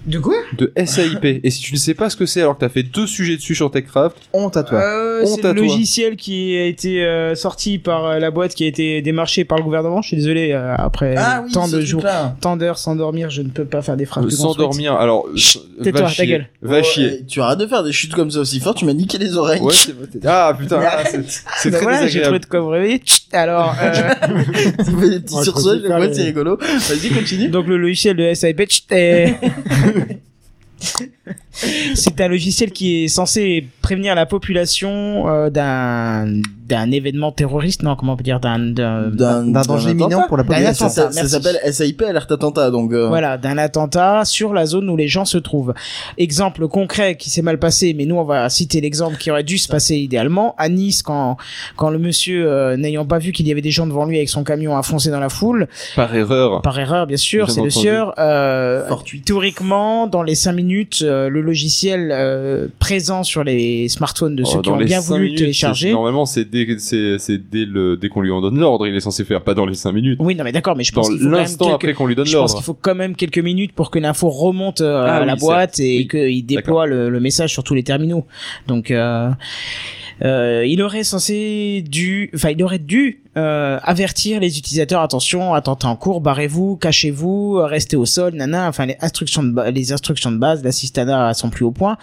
De 0.06 0.18
quoi? 0.18 0.34
De 0.56 0.72
SAIP. 0.82 1.24
Et 1.44 1.50
si 1.50 1.60
tu 1.60 1.74
ne 1.74 1.78
sais 1.78 1.92
pas 1.92 2.08
ce 2.08 2.16
que 2.16 2.24
c'est 2.24 2.40
alors 2.40 2.54
que 2.54 2.60
t'as 2.60 2.70
fait 2.70 2.82
deux 2.82 3.06
sujets 3.06 3.36
dessus 3.36 3.54
sur 3.54 3.70
TechCraft, 3.70 4.16
Honte 4.32 4.56
à 4.56 4.62
toi. 4.62 4.78
Euh, 4.80 5.26
c'est 5.26 5.36
le 5.36 5.42
toi. 5.42 5.52
logiciel 5.52 6.16
qui 6.16 6.56
a 6.56 6.64
été 6.64 7.04
euh, 7.04 7.34
sorti 7.34 7.78
par 7.78 8.06
euh, 8.06 8.18
la 8.18 8.30
boîte 8.30 8.54
qui 8.54 8.64
a 8.64 8.66
été 8.66 9.02
démarchée 9.02 9.44
par 9.44 9.58
le 9.58 9.64
gouvernement. 9.64 10.00
Je 10.00 10.08
suis 10.08 10.16
désolé, 10.16 10.52
euh, 10.52 10.74
après 10.74 11.16
Ah 11.18 11.42
oui, 11.44 11.52
tant 11.52 11.68
de 11.68 11.82
jours, 11.82 12.02
tant 12.40 12.56
d'heures 12.56 12.78
sans 12.78 12.96
dormir, 12.96 13.28
je 13.28 13.42
ne 13.42 13.50
peux 13.50 13.66
pas 13.66 13.82
faire 13.82 13.98
des 13.98 14.06
phrases 14.06 14.24
euh, 14.24 14.28
plus 14.28 14.36
s'endormir. 14.38 14.94
Alors, 14.94 15.26
tais-toi, 15.82 16.08
ta 16.16 16.24
gueule. 16.24 16.48
Va 16.62 16.78
Oh, 16.80 16.82
chier. 16.82 17.18
eh, 17.20 17.26
Tu 17.26 17.42
arrêtes 17.42 17.58
de 17.58 17.66
faire 17.66 17.82
des 17.84 17.92
chutes 17.92 18.14
comme 18.14 18.30
ça 18.30 18.40
aussi 18.40 18.58
fort, 18.58 18.74
tu 18.74 18.86
m'as 18.86 18.94
niqué 18.94 19.18
les 19.18 19.36
oreilles. 19.36 19.60
Ouais, 19.60 19.74
c'est 19.74 19.92
Ah 20.24 20.56
putain, 20.58 20.80
ah, 20.82 21.04
c'est- 21.04 21.70
très 21.70 21.82
voilà, 21.82 21.98
j'ai 22.06 22.20
désagréable. 22.20 22.24
trouvé 22.24 22.38
de 22.38 22.46
quoi 22.46 22.60
vous 22.60 22.68
réveiller. 22.68 23.02
Alors, 23.32 23.74
euh, 23.80 23.92
Ça 24.78 24.84
fait 24.84 25.10
des 25.10 25.20
petits 25.20 25.34
Ouais, 25.34 25.44
sursauts, 25.44 25.78
je 25.80 25.86
vois, 25.86 26.14
c'est 26.14 26.22
rigolo. 26.24 26.56
Vas-y, 26.58 27.10
continue. 27.10 27.48
donc 27.48 27.66
le 27.66 27.76
logiciel 27.78 28.16
de 28.16 28.22
est- 28.24 29.34
c'est 31.94 32.20
un 32.20 32.28
logiciel 32.28 32.70
qui 32.72 33.04
est 33.04 33.08
censé 33.08 33.66
prévenir 33.82 34.14
la 34.14 34.26
population 34.26 35.28
euh, 35.28 35.50
d'un 35.50 36.40
d'un 36.70 36.90
événement 36.90 37.32
terroriste, 37.32 37.82
non, 37.82 37.96
comment 37.96 38.12
on 38.14 38.16
peut 38.16 38.22
dire, 38.24 38.40
d'un, 38.40 38.58
d'un, 38.58 39.10
danger 39.10 39.90
imminent 39.90 40.06
attentat. 40.08 40.26
pour 40.28 40.36
la 40.36 40.44
population. 40.44 40.86
attentat. 40.86 41.10
Ça, 41.12 41.22
ça 41.26 41.28
s'appelle 41.28 41.58
SAIP, 41.72 42.02
alerte 42.02 42.30
attentat, 42.32 42.70
donc. 42.70 42.92
euh, 42.92 43.08
Voilà, 43.08 43.36
d'un 43.38 43.58
attentat 43.58 44.24
sur 44.24 44.54
la 44.54 44.66
zone 44.66 44.88
où 44.88 44.96
les 44.96 45.08
gens 45.08 45.24
se 45.24 45.36
trouvent. 45.38 45.74
Exemple 46.16 46.68
concret 46.68 47.16
qui 47.16 47.28
s'est 47.30 47.42
mal 47.42 47.58
passé, 47.58 47.92
mais 47.94 48.06
nous 48.06 48.16
on 48.16 48.24
va 48.24 48.48
citer 48.48 48.80
l'exemple 48.80 49.16
qui 49.16 49.30
aurait 49.30 49.42
dû 49.44 49.58
se 49.58 49.68
passer 49.68 49.96
idéalement 49.96 50.54
à 50.58 50.68
Nice 50.68 51.02
quand 51.02 51.36
quand 51.76 51.90
le 51.90 51.98
monsieur 51.98 52.50
euh, 52.50 52.76
n'ayant 52.76 53.04
pas 53.04 53.18
vu 53.18 53.32
qu'il 53.32 53.46
y 53.48 53.52
avait 53.52 53.60
des 53.62 53.70
gens 53.70 53.86
devant 53.86 54.04
lui 54.04 54.16
avec 54.16 54.28
son 54.28 54.44
camion 54.44 54.76
a 54.76 54.82
foncé 54.82 55.10
dans 55.10 55.20
la 55.20 55.28
foule 55.28 55.66
Par 55.96 56.14
erreur. 56.14 56.62
par 56.62 56.78
erreur 56.78 57.06
bien 57.06 57.16
sûr, 57.16 57.50
c'est 57.50 57.62
le 57.62 57.70
sieur. 57.70 58.14
Euh, 58.18 58.86
Fortuit. 58.88 59.22
théoriquement, 59.22 60.06
dans 60.06 60.22
les 60.22 60.34
cinq 60.34 60.52
minutes, 60.52 61.00
euh, 61.02 61.28
le 61.28 61.40
logiciel 61.40 62.10
euh, 62.12 62.68
présent 62.78 63.22
sur 63.22 63.42
les 63.44 63.88
smartphones 63.88 64.36
de 64.36 64.42
Oh, 64.44 64.46
ceux 64.46 64.60
qui 64.62 64.70
ont 64.70 64.76
bien 64.76 65.00
voulu 65.00 65.24
minutes, 65.24 65.38
télécharger. 65.38 65.88
c'est- 65.88 65.92
Normalement, 65.92 66.26
c'est 66.26 66.44
dès, 66.66 66.78
c'est, 66.78 67.18
c'est 67.18 67.38
dès 67.38 67.64
le, 67.64 67.96
dès 67.96 68.08
qu'on 68.08 68.20
lui 68.20 68.30
en 68.30 68.40
donne 68.40 68.58
l'ordre, 68.58 68.86
il 68.86 68.94
est 68.94 69.00
censé 69.00 69.24
faire, 69.24 69.42
pas 69.42 69.54
dans 69.54 69.66
les 69.66 69.74
5 69.74 69.92
minutes. 69.92 70.18
Oui, 70.22 70.34
non 70.34 70.44
mais 70.44 70.52
d'accord, 70.52 70.76
mais 70.76 70.84
je 70.84 70.92
pense 70.92 71.08
qu'il 71.08 71.18
faut 71.18 71.24
quand 71.24 71.30
même 71.30 71.40
l'instant 71.40 71.64
quelques- 71.66 71.74
après 71.74 71.92
qu'on 71.94 72.06
lui 72.06 72.14
donne 72.14 72.26
Je 72.26 72.32
pense 72.32 72.38
l'ordre. 72.52 72.54
qu'il 72.56 72.64
faut 72.64 72.74
quand 72.80 72.94
même 72.94 73.16
quelques 73.16 73.38
minutes 73.38 73.72
pour 73.72 73.90
que 73.90 73.98
l'info 73.98 74.28
remonte 74.28 74.80
euh, 74.80 75.04
Ah 75.06 75.16
à 75.16 75.20
oui, 75.20 75.26
la 75.26 75.36
boîte 75.36 75.78
et 75.80 75.98
oui. 75.98 76.08
qu'il 76.08 76.46
déploie 76.46 76.86
le, 76.86 77.08
le 77.10 77.20
message 77.20 77.50
sur 77.52 77.64
tous 77.64 77.74
les 77.74 77.82
terminaux. 77.82 78.26
Donc, 78.66 78.90
euh, 78.90 79.30
euh, 80.22 80.64
il 80.66 80.82
aurait 80.82 81.04
censé 81.04 81.82
dû, 81.88 82.30
enfin, 82.34 82.50
il 82.50 82.62
aurait 82.62 82.78
dû 82.78 83.22
euh, 83.38 83.78
avertir 83.82 84.38
les 84.40 84.58
utilisateurs 84.58 85.00
attention, 85.00 85.54
attentat 85.54 85.88
en 85.88 85.96
cours, 85.96 86.20
barrez-vous, 86.20 86.76
cachez-vous, 86.76 87.54
restez 87.62 87.96
au 87.96 88.04
sol, 88.04 88.34
nana. 88.34 88.68
Enfin, 88.68 88.84
les 88.86 88.96
instructions 89.00 89.42
de 89.42 89.50
ba- 89.50 89.70
les 89.70 89.92
instructions 89.92 90.30
de 90.30 90.36
base, 90.36 90.62
l'assistana 90.62 91.32
sont 91.32 91.48
plus 91.48 91.64
au 91.64 91.70
point. 91.70 91.96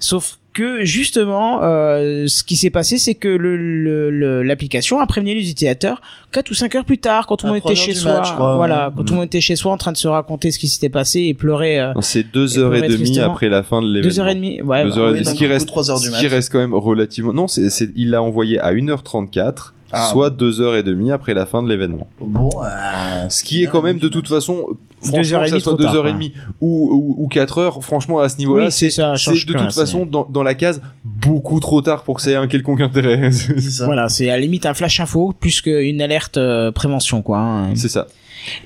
Sauf 0.00 0.38
que 0.52 0.84
justement, 0.84 1.62
euh, 1.62 2.26
ce 2.26 2.44
qui 2.44 2.56
s'est 2.56 2.70
passé, 2.70 2.98
c'est 2.98 3.14
que 3.14 3.28
le- 3.28 3.56
le- 3.56 4.10
le- 4.10 4.42
l'application 4.42 5.00
a 5.00 5.06
prévenu 5.06 5.34
les 5.34 5.50
utilisateurs 5.50 6.00
4 6.30 6.50
ou 6.50 6.54
5 6.54 6.74
heures 6.74 6.84
plus 6.84 6.98
tard, 6.98 7.26
quand 7.26 7.36
tout 7.38 7.46
le 7.46 7.52
monde 7.52 7.62
était 7.64 7.74
chez 7.74 7.94
soi, 7.94 8.14
match, 8.20 8.28
voilà, 8.36 8.92
quand 8.96 9.04
tout 9.04 9.12
le 9.14 9.18
monde 9.20 9.26
était 9.26 9.40
chez 9.40 9.56
soi 9.56 9.72
en 9.72 9.76
train 9.78 9.92
de 9.92 9.96
se 9.96 10.08
raconter 10.08 10.50
ce 10.50 10.58
qui 10.58 10.68
s'était 10.68 10.88
passé 10.88 11.20
et 11.22 11.34
pleurer 11.34 11.80
euh, 11.80 11.92
C'est 12.00 12.30
deux 12.30 12.56
Et 12.56 12.60
heures 12.60 12.74
et 12.74 12.86
demie 12.88 13.18
après 13.20 13.48
la 13.48 13.62
fin 13.62 13.80
de 13.80 13.86
l'événement. 13.86 14.08
deux 14.08 14.20
heures 14.20 14.28
et 14.28 14.34
demie. 14.34 14.60
Ouais, 14.62 14.84
Deux 14.84 14.90
bah, 14.90 14.96
heures 14.98 15.08
et 15.08 15.12
oui, 15.12 15.18
demie. 15.20 15.30
Ce 15.30 15.34
qui 15.34 15.46
reste, 15.46 15.66
trois 15.66 15.90
heures 15.90 16.00
du 16.00 16.06
ce 16.06 16.10
match. 16.10 16.20
qui 16.20 16.28
reste 16.28 16.52
quand 16.52 16.58
même 16.58 16.74
relativement. 16.74 17.32
Non, 17.32 17.48
c'est, 17.48 17.70
c'est, 17.70 17.90
il 17.96 18.10
l'a 18.10 18.22
envoyé 18.22 18.58
à 18.58 18.72
1h34, 18.72 19.72
Ah. 19.92 20.08
soit 20.10 20.30
deux 20.30 20.60
heures 20.60 20.74
et 20.76 20.82
demie 20.82 21.10
après 21.10 21.34
la 21.34 21.44
fin 21.46 21.62
de 21.62 21.68
l'événement. 21.68 22.06
Bon, 22.20 22.48
euh, 22.64 23.28
Ce 23.28 23.44
qui 23.44 23.62
est 23.62 23.66
quand 23.66 23.82
même 23.82 23.98
de 23.98 24.08
toute 24.08 24.26
façon, 24.28 24.64
franchement, 25.02 25.36
heures 25.38 25.42
et 25.42 25.44
que 25.44 25.50
ça 25.50 25.54
demie 25.56 25.60
soit 25.62 25.74
deux 25.74 25.84
tard, 25.84 25.94
heures 25.96 26.08
et 26.08 26.12
demie 26.12 26.32
ou, 26.60 27.14
ou, 27.18 27.24
ou 27.24 27.28
quatre 27.28 27.58
heures, 27.58 27.82
franchement, 27.84 28.20
à 28.20 28.28
ce 28.28 28.38
niveau-là, 28.38 28.66
Oui, 28.66 28.72
c'est 28.72 28.90
ça, 28.90 29.14
c'est 29.16 29.22
change 29.24 29.46
de 29.46 29.52
toute 29.52 29.72
façon 29.72 30.06
dans, 30.06 30.26
dans 30.28 30.42
la 30.42 30.54
case 30.54 30.80
beaucoup 31.04 31.60
trop 31.60 31.82
tard 31.82 32.04
pour 32.04 32.16
que 32.16 32.22
ça 32.22 32.30
ait 32.30 32.36
un 32.36 32.46
quelconque 32.48 32.80
intérêt. 32.80 33.30
c'est 33.32 33.60
ça. 33.60 33.84
Voilà, 33.86 34.08
c'est 34.08 34.28
à 34.30 34.34
la 34.34 34.40
limite 34.40 34.64
un 34.66 34.74
flash 34.74 34.98
info 35.00 35.34
plus 35.38 35.60
qu'une 35.60 36.00
alerte 36.00 36.36
euh, 36.38 36.72
prévention, 36.72 37.22
quoi. 37.22 37.38
hein. 37.38 37.74
c'est 37.74 37.88
ça. 37.88 38.06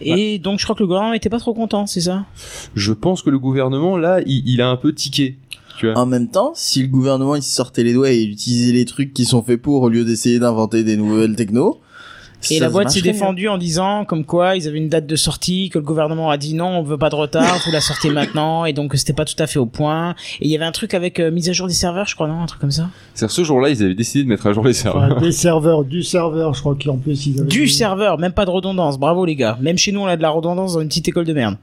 Et 0.01 0.39
donc, 0.39 0.59
je 0.59 0.65
crois 0.65 0.75
que 0.75 0.81
le 0.83 0.87
gouvernement 0.87 1.12
était 1.12 1.29
pas 1.29 1.39
trop 1.39 1.53
content, 1.53 1.87
c'est 1.87 2.01
ça? 2.01 2.25
Je 2.75 2.93
pense 2.95 3.21
que 3.21 3.29
le 3.29 3.39
gouvernement, 3.39 3.99
là, 3.99 4.21
il, 4.25 4.43
il 4.49 4.62
a 4.62 4.69
un 4.71 4.77
peu 4.77 4.95
tiqué. 4.95 5.37
Tu 5.79 5.91
vois. 5.91 5.99
En 5.99 6.07
même 6.07 6.29
temps, 6.29 6.53
si 6.55 6.83
le 6.83 6.89
gouvernement 6.89 7.37
il 7.37 7.43
sortait 7.43 7.83
les 7.83 7.95
doigts 7.95 8.11
et 8.11 8.19
il 8.23 8.31
utilisait 8.31 8.73
les 8.73 8.85
trucs 8.85 9.12
qui 9.12 9.25
sont 9.25 9.43
faits 9.43 9.61
pour 9.61 9.83
au 9.83 9.89
lieu 9.89 10.05
d'essayer 10.05 10.39
d'inventer 10.39 10.85
des 10.85 10.97
nouvelles 10.97 11.37
techno. 11.37 11.81
Et 12.51 12.59
ça 12.59 12.65
la 12.65 12.71
boîte 12.71 12.89
se 12.89 12.95
s'est 12.95 13.01
marcherait 13.01 13.12
défendue 13.12 13.49
en 13.49 13.59
disant 13.59 14.05
comme 14.05 14.25
quoi 14.25 14.57
ils 14.57 14.69
avaient 14.69 14.79
une 14.79 14.89
date 14.89 15.07
de 15.07 15.17
sortie, 15.17 15.71
que 15.71 15.79
le 15.79 15.85
gouvernement 15.85 16.31
a 16.31 16.37
dit 16.37 16.55
non, 16.55 16.69
on 16.69 16.83
veut 16.83 16.99
pas 16.99 17.11
de 17.11 17.15
retard, 17.15 17.61
vous 17.65 17.73
la 17.73 17.81
sortez 17.81 18.11
maintenant, 18.12 18.65
et 18.65 18.73
donc 18.73 18.95
c'était 18.95 19.12
pas 19.12 19.25
tout 19.25 19.35
à 19.39 19.47
fait 19.47 19.59
au 19.59 19.67
point. 19.67 20.15
Et 20.41 20.47
il 20.47 20.51
y 20.51 20.55
avait 20.55 20.65
un 20.65 20.73
truc 20.73 20.95
avec 20.95 21.19
euh, 21.19 21.31
mise 21.31 21.49
à 21.49 21.53
jour 21.53 21.67
des 21.67 21.73
serveurs, 21.73 22.07
je 22.07 22.15
crois, 22.15 22.29
non, 22.29 22.41
un 22.43 22.47
truc 22.47 22.61
comme 22.61 22.71
ça. 22.71 22.89
C'est-à-dire, 23.15 23.35
ce 23.35 23.45
jour-là, 23.45 23.71
ils 23.71 23.83
avaient 23.83 23.95
décidé 23.95 24.25
de 24.25 24.29
mettre 24.29 24.47
à 24.47 24.53
jour 24.53 24.65
les 24.65 24.75
serveurs. 24.75 25.11
Enfin, 25.11 25.21
des 25.21 25.33
serveurs, 25.33 25.85
du 25.85 26.03
serveur, 26.03 26.55
je 26.55 26.61
crois 26.61 26.77
qu'en 26.83 26.99
plus 26.99 27.27
ils 27.27 27.41
avaient 27.41 27.49
Du 27.49 27.69
serveur, 27.69 28.19
même 28.19 28.33
pas 28.33 28.45
de 28.45 28.51
redondance. 28.51 28.99
Bravo 28.99 29.25
les 29.25 29.37
gars. 29.37 29.59
Même 29.61 29.79
chez 29.79 29.93
nous, 29.93 30.01
on 30.01 30.07
a 30.07 30.17
de 30.17 30.23
la 30.23 30.31
redondance 30.31 30.75
dans 30.75 30.81
une 30.81 30.89
petite 30.89 31.09
école 31.09 31.25
de 31.25 31.33
merde. 31.33 31.57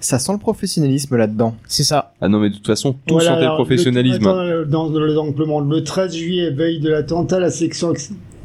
Ça 0.00 0.18
sent 0.18 0.32
le 0.32 0.38
professionnalisme 0.38 1.16
là-dedans. 1.16 1.54
C'est 1.68 1.84
ça. 1.84 2.12
Ah 2.20 2.28
non, 2.28 2.40
mais 2.40 2.50
de 2.50 2.56
toute 2.56 2.66
façon, 2.66 2.92
tout 3.06 3.14
Voilà, 3.14 3.30
sentait 3.34 3.46
le 3.46 3.54
professionnalisme. 3.54 4.26
attends, 4.26 4.38
euh, 4.38 4.64
dans 4.64 4.88
le, 4.88 5.14
donc, 5.14 5.38
le 5.38 5.46
monde, 5.46 5.70
le 5.70 5.84
13 5.84 6.14
juillet, 6.14 6.50
veille 6.50 6.80
de 6.80 6.90
l'attentat, 6.90 7.38
la 7.38 7.50
section, 7.50 7.92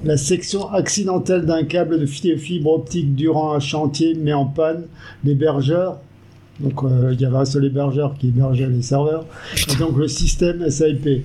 la 0.03 0.17
section 0.17 0.69
accidentelle 0.71 1.45
d'un 1.45 1.63
câble 1.63 1.99
de 1.99 2.05
fi- 2.05 2.37
fibre 2.37 2.71
optique 2.71 3.15
durant 3.15 3.53
un 3.53 3.59
chantier 3.59 4.13
met 4.13 4.33
en 4.33 4.45
panne 4.45 4.83
l'hébergeur. 5.23 5.97
Donc 6.59 6.83
euh, 6.83 7.11
il 7.13 7.21
y 7.21 7.25
avait 7.25 7.37
un 7.37 7.45
seul 7.45 7.65
hébergeur 7.65 8.15
qui 8.19 8.29
hébergeait 8.29 8.67
les 8.67 8.81
serveurs. 8.81 9.25
Et 9.71 9.75
donc 9.79 9.95
le 9.97 10.07
système 10.07 10.67
SAIP. 10.69 11.23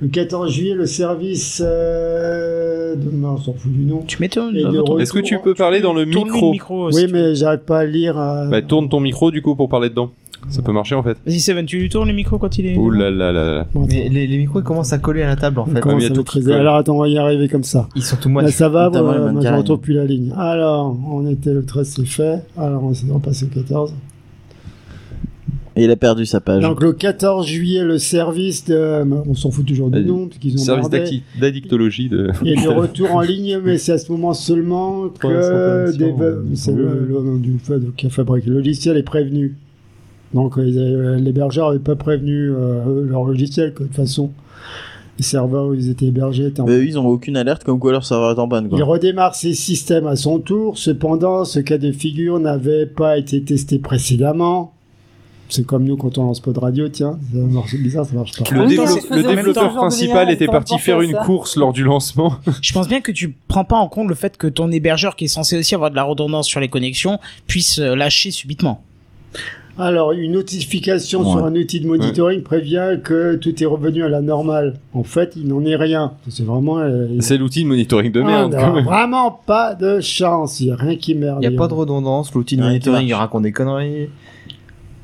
Le 0.00 0.08
14 0.08 0.50
juillet, 0.50 0.74
le 0.74 0.86
service... 0.86 1.62
Euh, 1.64 2.94
de, 2.96 3.10
non, 3.10 3.34
on 3.34 3.38
s'en 3.38 3.52
fout 3.54 3.72
du 3.72 3.84
nom. 3.84 4.02
Tu 4.06 4.18
m'étonnes. 4.20 4.56
Retourne- 4.58 5.00
Est-ce 5.00 5.12
que 5.12 5.20
tu 5.20 5.38
peux 5.38 5.54
parler 5.54 5.80
dans 5.80 5.94
le 5.94 6.04
micro 6.04 6.24
le 6.46 6.50
micro 6.52 6.90
si 6.90 7.04
Oui, 7.04 7.10
mais 7.12 7.34
j'arrive 7.34 7.60
pas 7.60 7.80
à 7.80 7.84
lire. 7.84 8.18
euh, 8.18 8.48
Bah, 8.48 8.60
tourne 8.62 8.88
ton 8.88 9.00
micro, 9.00 9.30
du 9.30 9.40
coup, 9.42 9.54
pour 9.54 9.68
parler 9.68 9.88
dedans. 9.88 10.10
Ça 10.48 10.60
peut 10.60 10.72
marcher, 10.72 10.96
en 10.96 11.04
fait. 11.04 11.16
Vas-y 11.24 11.38
Seven, 11.38 11.64
tu 11.66 11.78
lui 11.78 11.88
tournes 11.88 12.08
le 12.08 12.14
micro 12.14 12.36
quand 12.36 12.58
il 12.58 12.66
est. 12.66 12.76
Ouh 12.76 12.90
là 12.90 13.12
là 13.12 13.30
là 13.30 13.54
là. 13.54 13.66
bon, 13.72 13.86
Mais 13.88 14.08
les, 14.08 14.26
les 14.26 14.38
micros 14.38 14.58
ils 14.58 14.64
commencent 14.64 14.92
à 14.92 14.98
coller 14.98 15.22
à 15.22 15.28
la 15.28 15.36
table 15.36 15.60
en 15.60 15.64
fait. 15.66 15.78
comment 15.78 15.94
Ah, 15.94 15.98
mais 15.98 16.04
il 16.06 16.08
y 16.16 16.20
a 16.20 16.24
tout. 16.24 16.50
Alors 16.50 16.74
attends, 16.74 16.96
on 16.96 17.00
va 17.00 17.06
y 17.08 17.16
arriver 17.16 17.46
comme 17.48 17.62
ça. 17.62 17.88
Ils 17.94 18.02
sont 18.02 18.16
tout 18.16 18.28
moites. 18.28 18.48
ça 18.48 18.68
va, 18.68 18.90
moi, 18.90 19.40
je 19.40 19.48
retrouve 19.48 19.78
plus 19.78 19.94
la 19.94 20.04
ligne. 20.04 20.32
Alors, 20.36 20.98
on 21.12 21.28
était 21.30 21.52
le 21.52 21.64
13, 21.64 21.88
c'est 21.96 22.04
fait. 22.04 22.42
Alors, 22.58 22.82
on 22.82 22.92
s'est 22.92 23.06
repassé 23.08 23.44
au 23.44 23.48
14. 23.54 23.94
Et 25.74 25.84
il 25.84 25.90
a 25.90 25.96
perdu 25.96 26.26
sa 26.26 26.40
page. 26.40 26.62
Donc, 26.62 26.82
le 26.82 26.92
14 26.92 27.46
juillet, 27.46 27.82
le 27.82 27.98
service 27.98 28.64
de... 28.66 29.02
On 29.26 29.34
s'en 29.34 29.50
fout 29.50 29.64
toujours 29.64 29.90
du 29.90 30.04
nom, 30.04 30.28
qu'ils 30.28 30.54
ont 30.54 30.58
Service 30.58 30.88
d'addictologie 31.40 32.08
de. 32.08 32.30
Et 32.44 32.56
de 32.56 32.68
retour 32.68 33.10
en 33.12 33.20
ligne, 33.22 33.58
mais 33.64 33.78
c'est 33.78 33.92
à 33.92 33.98
ce 33.98 34.12
moment 34.12 34.34
seulement 34.34 35.08
que 35.08 35.18
350, 35.18 35.96
des... 35.96 36.04
euh, 36.22 36.42
c'est 36.54 36.72
le, 36.72 37.06
le 37.08 37.22
nom 37.22 37.36
du 37.36 37.58
fait 37.58 37.80
qui 37.96 38.06
a 38.06 38.10
fabriqué 38.10 38.50
le 38.50 38.56
logiciel 38.56 38.96
est 38.98 39.02
prévenu. 39.02 39.56
Donc 40.34 40.58
euh, 40.58 41.16
l'hébergeur 41.18 41.68
n'avait 41.68 41.78
pas 41.82 41.96
prévenu 41.96 42.50
euh, 42.50 43.04
leur 43.06 43.24
logiciel 43.24 43.74
que 43.74 43.82
de 43.82 43.88
toute 43.88 43.96
façon 43.96 44.30
les 45.18 45.24
serveurs 45.24 45.66
où 45.66 45.74
ils 45.74 45.90
étaient 45.90 46.06
hébergés 46.06 46.46
étaient 46.46 46.62
en 46.62 46.68
ils 46.68 46.98
ont 46.98 47.06
aucune 47.06 47.36
alerte 47.36 47.64
comme 47.64 47.78
quoi 47.78 47.92
leur 47.92 48.04
serveur 48.04 48.30
est 48.36 48.40
en 48.40 48.48
panne, 48.48 48.68
Il 48.72 48.76
quoi. 48.78 48.84
redémarre 48.86 49.34
ses 49.34 49.52
systèmes 49.52 50.06
à 50.06 50.16
son 50.16 50.38
tour. 50.38 50.78
Cependant, 50.78 51.44
ce 51.44 51.60
cas 51.60 51.76
de 51.76 51.92
figure 51.92 52.40
n'avait 52.40 52.86
pas 52.86 53.18
été 53.18 53.42
testé 53.42 53.78
précédemment. 53.78 54.72
C'est 55.54 55.66
comme 55.66 55.84
nous 55.84 55.98
quand 55.98 56.16
on 56.16 56.24
lance 56.24 56.40
pas 56.40 56.52
de 56.52 56.58
radio, 56.58 56.88
tiens, 56.88 57.18
ça 57.30 57.38
marche 57.38 57.74
bizarre, 57.74 58.06
ça 58.06 58.14
marche 58.14 58.32
pas. 58.32 58.44
Le, 58.50 58.62
le 59.16 59.22
développeur 59.36 59.74
principal 59.74 60.30
était 60.30 60.46
parti 60.46 60.78
faire 60.78 61.02
une 61.02 61.12
ça. 61.12 61.18
course 61.24 61.56
lors 61.56 61.74
du 61.74 61.84
lancement. 61.84 62.36
Je 62.62 62.72
pense 62.72 62.88
bien 62.88 63.02
que 63.02 63.12
tu 63.12 63.34
prends 63.48 63.64
pas 63.64 63.76
en 63.76 63.86
compte 63.88 64.08
le 64.08 64.14
fait 64.14 64.38
que 64.38 64.46
ton 64.46 64.70
hébergeur, 64.72 65.14
qui 65.14 65.26
est 65.26 65.28
censé 65.28 65.58
aussi 65.58 65.74
avoir 65.74 65.90
de 65.90 65.96
la 65.96 66.04
redondance 66.04 66.46
sur 66.46 66.58
les 66.58 66.68
connexions, 66.68 67.18
puisse 67.46 67.78
euh, 67.80 67.94
lâcher 67.94 68.30
subitement. 68.30 68.80
Alors, 69.78 70.12
une 70.12 70.32
notification 70.32 71.20
Ouais. 71.20 71.30
sur 71.30 71.44
un 71.46 71.54
outil 71.54 71.80
de 71.80 71.86
monitoring 71.86 72.42
prévient 72.42 72.98
que 73.02 73.36
tout 73.36 73.62
est 73.62 73.66
revenu 73.66 74.04
à 74.04 74.08
la 74.10 74.20
normale. 74.20 74.74
En 74.92 75.02
fait, 75.02 75.32
il 75.34 75.48
n'en 75.48 75.64
est 75.64 75.76
rien. 75.76 76.12
C'est 76.28 76.44
vraiment. 76.44 76.78
euh, 76.78 77.08
C'est 77.20 77.38
l'outil 77.38 77.62
de 77.64 77.68
monitoring 77.68 78.12
de 78.12 78.20
Ah, 78.20 78.24
merde. 78.26 78.54
on 78.54 78.58
quand 78.60 78.70
a 78.70 78.74
même. 78.74 78.84
vraiment 78.84 79.30
pas 79.46 79.74
de 79.74 80.00
chance. 80.00 80.60
Il 80.60 80.66
n'y 80.66 80.72
a 80.72 80.76
rien 80.76 80.96
qui 80.96 81.14
merde. 81.14 81.38
Il 81.42 81.48
n'y 81.48 81.54
a 81.54 81.58
pas 81.58 81.68
de 81.68 81.74
redondance, 81.74 82.34
l'outil 82.34 82.56
de 82.58 82.62
monitoring 82.62 83.06
il 83.08 83.14
raconte 83.14 83.44
des 83.44 83.52
conneries. 83.52 84.08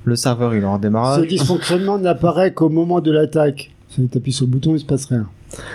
Le 0.08 0.16
serveur 0.16 0.54
il 0.54 0.62
est 0.62 0.66
en 0.66 0.76
Ce 0.76 0.80
démarrage. 0.80 1.26
dysfonctionnement 1.28 1.98
n'apparaît 1.98 2.52
qu'au 2.54 2.70
moment 2.70 3.00
de 3.02 3.10
l'attaque. 3.10 3.70
Si 3.90 4.08
tu 4.08 4.16
appuies 4.18 4.32
sur 4.32 4.46
le 4.46 4.52
bouton, 4.52 4.74
il 4.74 4.78
se 4.80 4.84
passe 4.86 5.04
rien. 5.04 5.26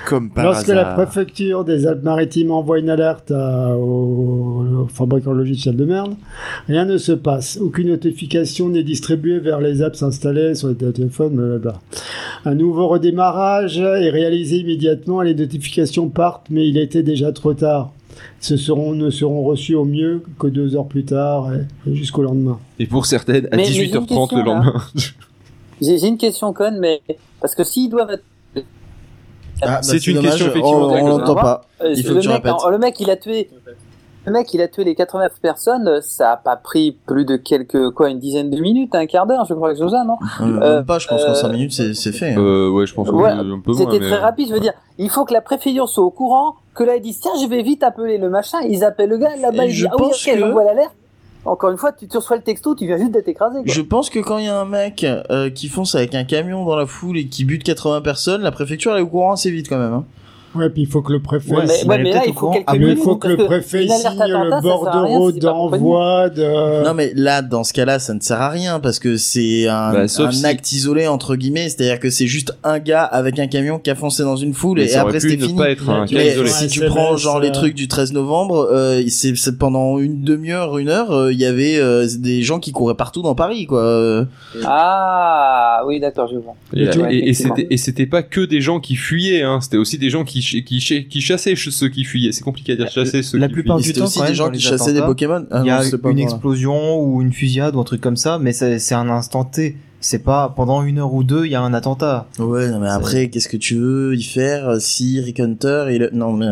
Comme 0.08 0.30
par 0.32 0.43
Lorsque 0.46 0.67
la 0.69 0.86
préfecture 0.86 1.63
des 1.63 1.86
Alpes-Maritimes 1.88 2.50
envoie 2.52 2.80
une 2.80 2.89
alerte 2.89 3.30
à- 3.32 3.76
au, 3.78 4.65
au 4.84 4.88
fabricant 4.88 5.34
de 5.34 5.38
logiciel 5.38 5.76
de 5.76 5.86
merde, 5.86 6.13
rien 6.67 6.86
ne 6.86 6.98
se 6.98 7.12
passe. 7.12 7.58
Aucune 7.62 7.89
notification 7.89 8.69
n'est 8.69 8.84
distribuée 8.84 9.39
vers 9.39 9.60
les 9.62 9.82
apps 9.84 10.02
installées 10.02 10.56
sur 10.56 10.67
les 10.69 10.76
téléphones, 10.76 11.36
blablabla. 11.36 11.74
Un 12.46 12.56
nouveau 12.56 12.88
redémarrage 12.88 13.78
est 13.80 14.10
réalisé 14.10 14.58
immédiatement 14.58 15.22
et 15.22 15.26
les 15.34 15.36
notifications 15.36 16.08
partent, 16.10 16.48
mais 16.52 16.67
il 16.67 16.78
était 16.78 17.04
déjà 17.04 17.32
trop 17.32 17.54
tard. 17.54 17.91
Ce 18.39 18.58
seront, 18.58 18.93
ne 18.93 19.10
seront 19.10 19.43
reçus 19.43 19.76
au 19.76 19.86
mieux 19.86 20.23
que 20.39 20.47
deux 20.47 20.76
heures 20.76 20.86
plus 20.88 21.06
tard 21.06 21.52
et, 21.54 21.89
et 21.89 21.95
jusqu'au 21.95 22.21
lendemain. 22.23 22.60
Et 22.80 22.86
pour 22.88 23.06
certaines, 23.06 23.45
à 23.47 23.49
Mais- 23.52 23.58
mais 23.58 23.63
j'ai 23.65 23.84
une 23.86 23.91
18h30 23.91 24.08
question, 24.08 24.38
le 24.38 24.43
lendemain. 24.43 24.73
J'ai 25.82 26.08
une 26.08 26.17
question 26.17 26.54
conne, 26.54 26.78
mais 26.80 27.02
parce 27.41 27.56
que 27.56 27.63
s'ils 27.63 27.89
doivent 27.89 28.12
être 28.12 28.23
Ah, 29.62 29.67
bah, 29.67 29.80
C'est 29.82 30.08
une 30.08 30.15
dommage, 30.15 30.32
question, 30.32 30.47
effectivement, 30.47 30.88
On, 30.88 31.08
l'entend 31.08 31.36
pas. 31.36 31.62
Euh, 31.82 31.93
Il 31.95 32.04
faut 32.04 32.10
le, 32.13 32.15
que 32.15 32.21
tu 32.21 32.28
mec, 32.30 32.38
répètes. 32.38 32.54
le 32.71 32.78
mec, 32.78 32.99
il 32.99 33.10
a 33.10 33.17
tué. 33.17 33.49
Le 34.26 34.32
mec, 34.32 34.54
il 34.54 34.62
a 34.62 34.67
tué 34.69 34.86
les 34.86 34.95
89 34.95 35.34
personnes. 35.41 35.99
Ça 36.02 36.34
a 36.34 36.38
pas 36.38 36.56
pris 36.56 36.93
plus 37.06 37.26
de 37.26 37.36
quelques, 37.36 37.89
quoi, 37.91 38.10
une 38.10 38.19
dizaine 38.19 38.49
de 38.49 38.58
minutes, 38.62 38.95
un 38.95 39.06
quart 39.06 39.28
d'heure, 39.28 39.45
je 39.45 39.54
crois, 39.54 39.76
chose 39.76 39.91
là, 39.91 40.06
non 40.06 40.17
Euh, 40.41 40.62
Euh, 40.62 40.84
pas, 40.84 40.99
je 40.99 41.08
pense 41.08 41.23
qu'en 41.26 41.32
euh, 41.32 41.36
5 41.36 41.49
minutes, 41.49 41.73
c'est 41.73 41.93
c'est 41.93 42.13
fait. 42.13 42.34
hein. 42.34 42.39
Euh, 42.39 42.69
ouais, 42.69 42.86
je 42.86 42.93
pense 42.93 43.10
que 43.10 43.13
Ouais, 43.15 43.30
un 43.32 43.38
peu 43.60 43.71
moins. 43.73 43.78
C'était 43.78 43.99
mais- 43.99 44.10
très 44.10 44.19
rapide. 44.19 44.47
Je 44.49 44.54
veux 44.54 44.60
dire, 44.62 44.73
il 44.97 45.10
faut 45.10 45.26
que 45.26 45.34
la 45.34 45.41
préfecture 45.41 45.89
soit 45.89 46.06
au 46.06 46.12
courant, 46.12 46.56
que 46.74 46.84
là, 46.84 46.96
ils 46.96 47.02
disent, 47.02 47.20
tiens, 47.20 47.32
je 47.42 47.48
vais 47.48 47.62
vite 47.62 47.84
appeler 47.84 48.18
le 48.18 48.30
machin. 48.30 48.60
Ils 48.68 48.84
appellent 48.84 49.10
le 49.10 49.18
gars, 49.18 49.36
là-bas, 49.36 49.66
ils 49.66 49.74
disent, 49.74 49.88
ah 49.90 49.96
oui, 49.96 50.08
pense 50.10 50.28
ok, 50.28 50.34
que- 50.34 50.66
l'alerte. 50.66 50.94
Encore 51.46 51.72
une 51.72 51.78
fois, 51.78 51.92
tu, 51.92 52.08
tu 52.08 52.16
reçois 52.16 52.38
le 52.38 52.42
texto, 52.42 52.74
tu 52.74 52.86
viens 52.86 52.98
juste 52.98 53.12
d'être 53.12 53.28
écrasé. 53.28 53.56
Quoi. 53.64 53.74
Je 53.74 53.82
pense 53.82 54.10
que 54.10 54.20
quand 54.20 54.38
il 54.38 54.46
y 54.46 54.48
a 54.48 54.58
un 54.58 54.66
mec 54.66 55.04
euh, 55.04 55.50
qui 55.50 55.68
fonce 55.68 55.94
avec 55.94 56.16
un 56.16 56.24
camion 56.24 56.64
dans 56.64 56.78
la 56.78 56.86
foule 56.86 57.18
et 57.18 57.28
qui 57.28 57.44
bute 57.44 57.64
80 57.64 58.00
personnes, 58.02 58.42
la 58.44 58.52
préfecture 58.52 58.94
elle 58.94 59.00
est 59.00 59.04
au 59.04 59.08
courant 59.08 59.34
assez 59.34 59.52
vite 59.52 59.68
quand 59.68 59.78
même. 59.78 59.92
Hein. 59.92 60.06
Ouais, 60.56 60.70
puis 60.70 60.84
il 60.84 60.88
faut 60.88 61.02
que 61.02 61.12
le 61.12 61.20
préfet. 61.20 61.52
Ouais, 61.52 61.63
mais, 61.68 61.74
il 61.84 61.88
ouais, 61.89 61.98
mais 62.04 62.12
là, 62.12 62.22
il 62.26 62.30
au 62.32 62.34
faut 62.34 62.52
Ah, 62.68 62.74
minutes. 62.78 63.00
faut 63.00 63.16
que 63.16 63.28
le 63.28 63.38
préfet 63.38 63.88
signe 63.88 64.20
le 64.20 64.62
bordereau 64.62 65.32
d'envoi 65.32 66.30
de. 66.30 66.84
Non 66.86 66.94
mais 66.94 67.12
là, 67.16 67.42
dans 67.42 67.63
ce 67.63 67.74
cas-là, 67.74 67.98
ça 68.00 68.13
ne 68.13 68.20
sert 68.20 68.42
à 68.42 68.50
rien 68.50 68.80
parce 68.80 69.00
que 69.00 69.18
c'est 69.18 69.68
un, 69.68 69.94
Bah, 69.94 70.08
sauf 70.08 70.28
un 70.28 70.32
si- 70.32 70.46
acte 70.46 70.72
isolé 70.72 71.08
entre 71.08 71.36
guillemets, 71.36 71.70
c'est-à-dire 71.70 72.00
que 72.00 72.10
c'est 72.10 72.28
juste 72.28 72.56
un 72.63 72.80
gars 72.80 73.04
avec 73.04 73.39
un 73.39 73.48
camion 73.48 73.80
qui 73.80 73.89
a 73.89 73.96
foncé 73.96 74.24
dans 74.24 74.36
une 74.36 74.54
foule 74.54 74.78
Mais 74.78 74.92
et 74.92 74.96
après 74.96 75.20
c'était 75.20 75.38
ne 75.38 75.46
fini. 75.48 75.58
pas 75.58 75.70
être 75.72 75.90
un 75.90 76.06
cas 76.06 76.15
Mais 76.15 76.32
isolé. 76.34 76.50
si 76.50 76.67
tu 76.67 76.86
prends 76.86 77.17
genre 77.17 77.40
les 77.40 77.50
euh, 77.50 77.52
trucs 77.52 77.73
du 77.73 77.88
13 77.88 78.13
novembre, 78.13 78.67
euh, 78.71 79.02
c'est 79.10 79.58
pendant 79.58 79.98
une 79.98 80.21
demi-heure, 80.23 80.77
une 80.77 80.90
heure, 80.90 81.12
euh, 81.12 81.34
il 81.34 81.40
y 81.40 81.46
avait 81.46 81.77
euh, 81.80 82.08
des 82.19 82.44
gens 82.44 82.60
qui 82.60 82.71
couraient 82.71 82.96
partout 82.96 83.21
dans 83.23 83.36
Paris 83.36 83.65
quoi. 83.65 83.82
Euh, 83.82 84.25
Ah, 84.65 85.82
oui, 85.88 86.00
d'accord, 86.00 86.27
je 86.32 86.38
vois. 86.38 86.56
Et 87.12 87.77
c'était 87.77 88.06
pas 88.06 88.21
que 88.23 88.42
des 88.42 88.62
gens 88.62 88.80
qui 88.80 88.96
fuyaient, 88.96 89.42
hein. 89.44 89.60
C'était 89.62 89.77
aussi 89.77 89.98
des 89.98 90.10
gens 90.10 90.23
qui 90.23 90.42
qui, 90.65 90.81
ch- 90.81 91.08
qui 91.08 91.21
chassaient 91.21 91.56
ch- 91.56 91.69
ceux 91.69 91.89
qui 91.89 92.04
fuyaient. 92.04 92.31
C'est 92.31 92.44
compliqué 92.44 92.73
à 92.73 92.75
dire 92.75 92.89
chasser 92.89 93.23
ceux 93.23 93.37
la 93.37 93.48
qui 93.48 93.54
plupart 93.54 93.79
et 93.79 93.81
du 93.81 93.94
temps, 93.94 94.06
aussi 94.06 94.19
quand 94.19 94.25
des 94.27 94.35
gens 94.35 94.46
dans 94.46 94.52
qui 94.52 94.58
les 94.58 94.63
chassaient 94.63 94.94
des 94.94 95.02
Pokémon. 95.02 95.46
Ah 95.52 95.62
Il 95.63 95.67
y 95.67 95.71
a 95.71 95.81
une 96.10 96.19
explosion 96.19 97.00
ou 97.02 97.21
une 97.21 97.33
fusillade 97.33 97.75
ou 97.75 97.79
un 97.79 97.83
truc 97.83 98.02
comme 98.02 98.17
ça, 98.17 98.37
mais 98.39 98.54
c'est 98.54 98.96
un 98.96 99.10
instant 99.10 99.44
T. 99.46 99.77
C'est 100.06 100.19
pas 100.23 100.54
pendant 100.54 100.83
une 100.83 101.00
heure 101.00 101.13
ou 101.13 101.23
deux, 101.23 101.46
il 101.46 101.52
y 101.54 101.56
a 101.56 101.62
un 101.62 101.73
attentat. 101.73 102.27
Ouais, 102.37 102.69
non, 102.69 102.79
mais 102.81 102.89
après, 102.89 103.29
qu'est-ce 103.29 103.48
que 103.48 103.56
tu 103.56 103.75
veux 103.75 104.13
y 104.15 104.23
faire 104.23 104.67
euh, 104.67 104.77
si 104.79 105.21
Rick 105.21 105.39
Hunter, 105.39 105.85
il... 105.91 106.10
non 106.12 106.33
mais 106.33 106.48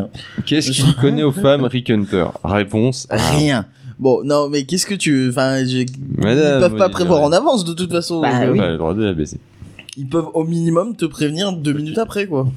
Qu'est-ce 0.45 0.71
qu'il 0.71 0.95
connaît 0.95 1.23
aux 1.23 1.33
femmes, 1.33 1.65
Rick 1.65 1.89
Hunter? 1.89 2.27
Réponse 2.45 3.07
rien. 3.09 3.65
Bon, 3.99 4.21
non, 4.23 4.47
mais 4.49 4.63
qu'est-ce 4.63 4.85
que 4.85 4.95
tu 4.95 5.11
veux 5.13 5.29
Enfin, 5.31 5.65
je- 5.65 5.85
Madame, 6.17 6.59
ils 6.59 6.59
peuvent 6.61 6.77
pas 6.77 6.87
oui, 6.87 6.91
prévoir 6.93 7.19
ouais. 7.19 7.25
en 7.27 7.31
avance 7.33 7.65
de 7.65 7.73
toute 7.73 7.91
façon. 7.91 8.21
Bah 8.21 8.31
donc, 8.31 8.41
euh, 8.41 8.51
oui. 8.53 8.57
Pas 8.57 8.69
le 8.71 8.77
droit 8.77 8.93
de 8.93 9.03
la 9.03 9.13
baiser. 9.13 9.37
Ils 9.97 10.07
peuvent 10.07 10.29
au 10.33 10.45
minimum 10.45 10.95
te 10.95 11.03
prévenir 11.03 11.51
deux 11.51 11.73
minutes 11.73 11.97
après, 11.97 12.27
quoi. 12.27 12.47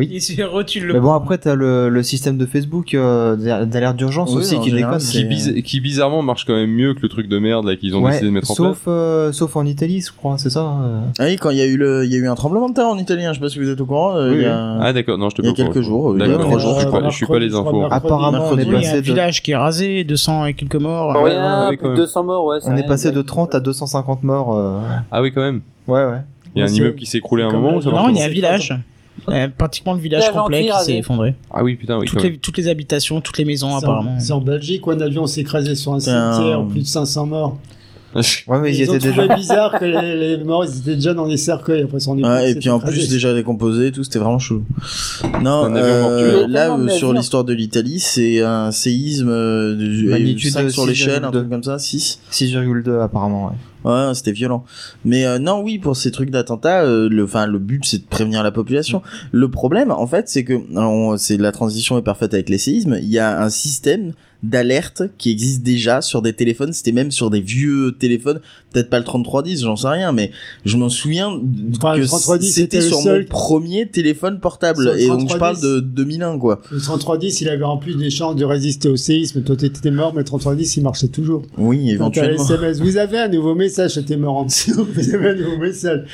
Et 0.00 0.20
c'est 0.20 0.34
le 0.36 0.92
Mais 0.94 1.00
bon, 1.00 1.12
après, 1.12 1.36
t'as 1.36 1.54
le, 1.54 1.88
le 1.90 2.02
système 2.02 2.38
de 2.38 2.46
Facebook 2.46 2.94
euh, 2.94 3.36
d'al- 3.36 3.68
d'alerte 3.68 3.96
d'urgence 3.96 4.30
Oui, 4.30 4.38
aussi 4.38 4.58
qui 4.60 4.70
général, 4.70 4.98
déconne. 4.98 5.06
Qui, 5.10 5.24
biz- 5.24 5.62
qui 5.62 5.80
bizarrement 5.80 6.22
marche 6.22 6.46
quand 6.46 6.54
même 6.54 6.70
mieux 6.70 6.94
que 6.94 7.00
le 7.02 7.08
truc 7.10 7.28
de 7.28 7.38
merde 7.38 7.66
là 7.66 7.76
qu'ils 7.76 7.94
ont 7.94 8.02
Ouais, 8.02 8.12
décidé 8.12 8.26
de 8.28 8.32
mettre 8.32 8.50
en 8.50 8.54
place. 8.54 8.66
sauf, 8.68 8.82
euh, 8.88 9.32
sauf 9.32 9.54
en 9.56 9.66
Italie, 9.66 10.00
je 10.00 10.10
crois, 10.12 10.38
c'est 10.38 10.48
ça 10.48 10.60
euh. 10.60 11.00
Ah 11.18 11.24
oui, 11.26 11.36
quand 11.36 11.50
il 11.50 11.58
y 11.58 11.60
a 11.60 11.66
eu 11.66 11.76
le, 11.76 12.04
il 12.06 12.10
y 12.10 12.14
a 12.14 12.18
eu 12.18 12.26
un 12.28 12.34
tremblement 12.34 12.70
de 12.70 12.74
terre 12.74 12.86
en 12.86 12.96
Italie, 12.96 13.24
hein, 13.26 13.32
je 13.34 13.38
sais 13.38 13.44
pas 13.44 13.50
si 13.50 13.58
vous 13.58 13.68
êtes 13.68 13.80
au 13.80 13.84
courant. 13.86 14.16
euh, 14.16 14.30
Oui, 14.30 14.36
il 14.38 14.42
y 14.42 14.46
a... 14.46 14.78
Ah 14.80 14.92
d'accord, 14.94 15.18
non, 15.18 15.28
je 15.28 15.36
te 15.36 15.42
Il 15.42 15.48
y 15.48 15.50
a 15.50 15.52
quelques 15.52 15.82
jours, 15.82 16.14
il 16.16 16.20
y 16.20 16.22
a 16.22 16.26
D'accord, 16.28 16.46
trois 16.46 16.58
jours, 16.58 16.70
je 16.74 16.78
suis 16.78 16.86
je 16.86 16.90
pas, 16.90 16.98
crois. 16.98 17.10
je 17.10 17.16
suis 17.16 17.26
pas 17.26 17.38
les 17.38 17.54
infos. 17.54 17.80
Mercredi, 17.80 18.06
Apparemment, 18.06 18.38
on 18.50 18.52
est 18.58 18.64
mercredi, 18.64 18.70
Oui, 18.70 18.76
il 18.78 18.82
y 18.82 18.86
a 18.86 18.88
un 18.88 18.92
passé 18.92 18.96
de, 19.00 19.04
village 19.04 19.42
qui 19.42 19.50
est 19.50 19.56
rasé, 19.56 20.04
200 20.04 20.46
et 20.46 20.54
quelques 20.54 20.74
morts. 20.76 21.14
Oh, 21.18 21.22
ouais, 21.24 21.30
rien, 21.32 21.68
ouais, 21.68 21.76
quand 21.76 21.80
plus 21.80 21.88
de 21.88 21.92
même. 21.92 21.96
200 22.06 22.24
morts, 22.24 22.44
ouais. 22.46 22.58
c'est 22.62 22.70
on 22.70 22.76
est 22.76 22.86
passé 22.86 23.10
de 23.12 23.20
30 23.20 23.54
à 23.54 23.60
250 23.60 24.22
morts. 24.22 24.56
euh. 24.56 24.78
Ah 25.10 25.20
oui 25.20 25.32
quand 25.32 25.42
même. 25.42 25.60
Ouais, 25.86 26.04
ouais. 26.04 26.20
Il 26.54 26.60
y 26.60 26.62
a 26.62 26.66
un 26.66 26.68
immeuble 26.68 26.96
qui 26.96 27.06
s'est 27.06 27.18
écroulé 27.18 27.42
à 27.42 27.46
un 27.48 27.52
moment. 27.52 27.72
Non, 27.80 28.08
il 28.08 28.16
y 28.16 28.22
a 28.22 28.24
un 28.24 28.28
village. 28.28 28.74
Euh, 29.28 29.48
pratiquement 29.56 29.92
le 29.94 30.00
village 30.00 30.30
complet 30.32 30.66
qui 30.68 30.84
s'est 30.84 30.96
effondré. 30.98 31.34
Ah 31.50 31.62
oui 31.62 31.76
putain 31.76 31.98
oui. 31.98 32.06
Toutes 32.06 32.22
les, 32.22 32.30
même. 32.30 32.38
toutes 32.38 32.56
les 32.56 32.68
habitations, 32.68 33.20
toutes 33.20 33.38
les 33.38 33.44
maisons 33.44 33.76
apparemment. 33.76 34.18
C'est 34.18 34.32
en 34.32 34.40
Belgique 34.40 34.86
où 34.86 34.90
un 34.90 35.00
avion 35.00 35.26
s'est 35.26 35.42
écrasé 35.42 35.74
sur 35.74 35.92
un- 35.92 36.00
cimetière, 36.00 36.64
plus 36.66 36.80
de 36.80 36.86
500 36.86 37.26
morts. 37.26 37.58
Ouais, 38.14 38.60
mais 38.60 38.74
ils, 38.74 38.82
étaient 38.82 38.98
déjà. 38.98 39.26
bizarre 39.34 39.78
que 39.78 39.84
les, 39.84 40.36
les 40.36 40.44
morts 40.44 40.64
ils 40.64 40.78
étaient 40.78 40.94
déjà 40.96 41.14
dans 41.14 41.24
les 41.24 41.36
cercueils 41.36 41.82
après 41.82 42.00
son 42.00 42.18
Ouais, 42.18 42.50
et 42.50 42.54
puis 42.54 42.68
en 42.70 42.78
plus 42.78 43.08
déjà 43.08 43.32
décomposé 43.34 43.86
et 43.88 43.92
tout, 43.92 44.04
c'était 44.04 44.18
vraiment 44.18 44.38
chaud. 44.38 44.62
Non, 45.42 45.74
euh, 45.74 46.46
là 46.46 46.70
euh, 46.74 46.88
sur 46.88 47.08
navires. 47.08 47.20
l'histoire 47.20 47.44
de 47.44 47.52
l'Italie, 47.54 48.00
c'est 48.00 48.40
un 48.42 48.70
séisme 48.70 49.28
euh, 49.30 49.74
de 49.74 50.10
Magnitude 50.10 50.52
5 50.52 50.70
sur 50.70 50.86
l'échelle, 50.86 51.24
un 51.24 51.28
6,2. 51.30 51.32
truc 51.32 51.50
comme 51.50 51.62
ça, 51.62 51.78
6. 51.78 52.20
6,2 52.30 53.00
apparemment, 53.00 53.46
ouais. 53.46 53.52
Ouais, 53.84 54.14
c'était 54.14 54.32
violent. 54.32 54.64
Mais 55.04 55.24
euh, 55.26 55.38
non, 55.40 55.60
oui, 55.60 55.78
pour 55.78 55.96
ces 55.96 56.12
trucs 56.12 56.30
d'attentat, 56.30 56.82
euh, 56.82 57.08
le, 57.08 57.24
enfin, 57.24 57.46
le 57.46 57.58
but 57.58 57.84
c'est 57.84 57.98
de 57.98 58.04
prévenir 58.08 58.42
la 58.44 58.52
population. 58.52 59.02
Le 59.32 59.50
problème, 59.50 59.90
en 59.90 60.06
fait, 60.06 60.28
c'est 60.28 60.44
que 60.44 60.54
on- 60.76 61.16
c'est 61.16 61.36
la 61.36 61.50
transition 61.50 61.98
est 61.98 62.02
parfaite 62.02 62.32
avec 62.34 62.48
les 62.48 62.58
séismes. 62.58 62.96
Il 63.02 63.08
y 63.08 63.18
a 63.18 63.42
un 63.42 63.50
système 63.50 64.12
d'alerte 64.42 65.02
qui 65.18 65.30
existe 65.30 65.62
déjà 65.62 66.02
sur 66.02 66.22
des 66.22 66.32
téléphones. 66.32 66.72
C'était 66.72 66.92
même 66.92 67.10
sur 67.10 67.30
des 67.30 67.40
vieux 67.40 67.96
téléphones, 67.98 68.40
peut-être 68.72 68.90
pas 68.90 68.98
le 68.98 69.04
3310, 69.04 69.62
j'en 69.62 69.76
sais 69.76 69.88
rien, 69.88 70.12
mais 70.12 70.30
je 70.64 70.76
m'en 70.76 70.88
souviens 70.88 71.28
Enfin, 71.76 71.94
le 71.96 72.02
que 72.02 72.06
3310, 72.08 72.52
c'était 72.52 72.80
sur 72.80 72.98
seul- 72.98 73.22
mon 73.22 73.26
premier 73.28 73.88
téléphone 73.88 74.40
portable. 74.40 74.94
Et 74.98 75.06
donc 75.06 75.30
je 75.30 75.36
parle 75.36 75.56
3310. 75.56 75.62
de 75.62 75.80
2001, 75.80 76.38
quoi. 76.38 76.60
Le 76.70 76.80
3310, 76.80 77.40
il 77.40 77.48
avait 77.48 77.64
en 77.64 77.76
plus 77.76 77.96
des 77.96 78.10
chances 78.10 78.36
de 78.36 78.44
résister 78.44 78.88
au 78.88 78.96
séisme. 78.96 79.42
Toi, 79.42 79.56
t'étais 79.56 79.90
mort, 79.90 80.12
mais 80.14 80.20
le 80.20 80.24
3310, 80.24 80.76
il 80.76 80.82
marchait 80.82 81.08
toujours. 81.08 81.42
Oui, 81.58 81.90
éventuellement. 81.90 82.42
SMS, 82.42 82.80
vous 82.80 82.96
avez 82.96 83.18
un 83.18 83.28
nouveau 83.28 83.54
message, 83.54 83.92
c'était 83.94 84.16
mort 84.16 84.36
en 84.36 84.44
dessous. 84.46 84.86
Vous 84.94 85.14
avez 85.14 85.30
un 85.30 85.34
nouveau 85.34 85.58
message. 85.58 86.04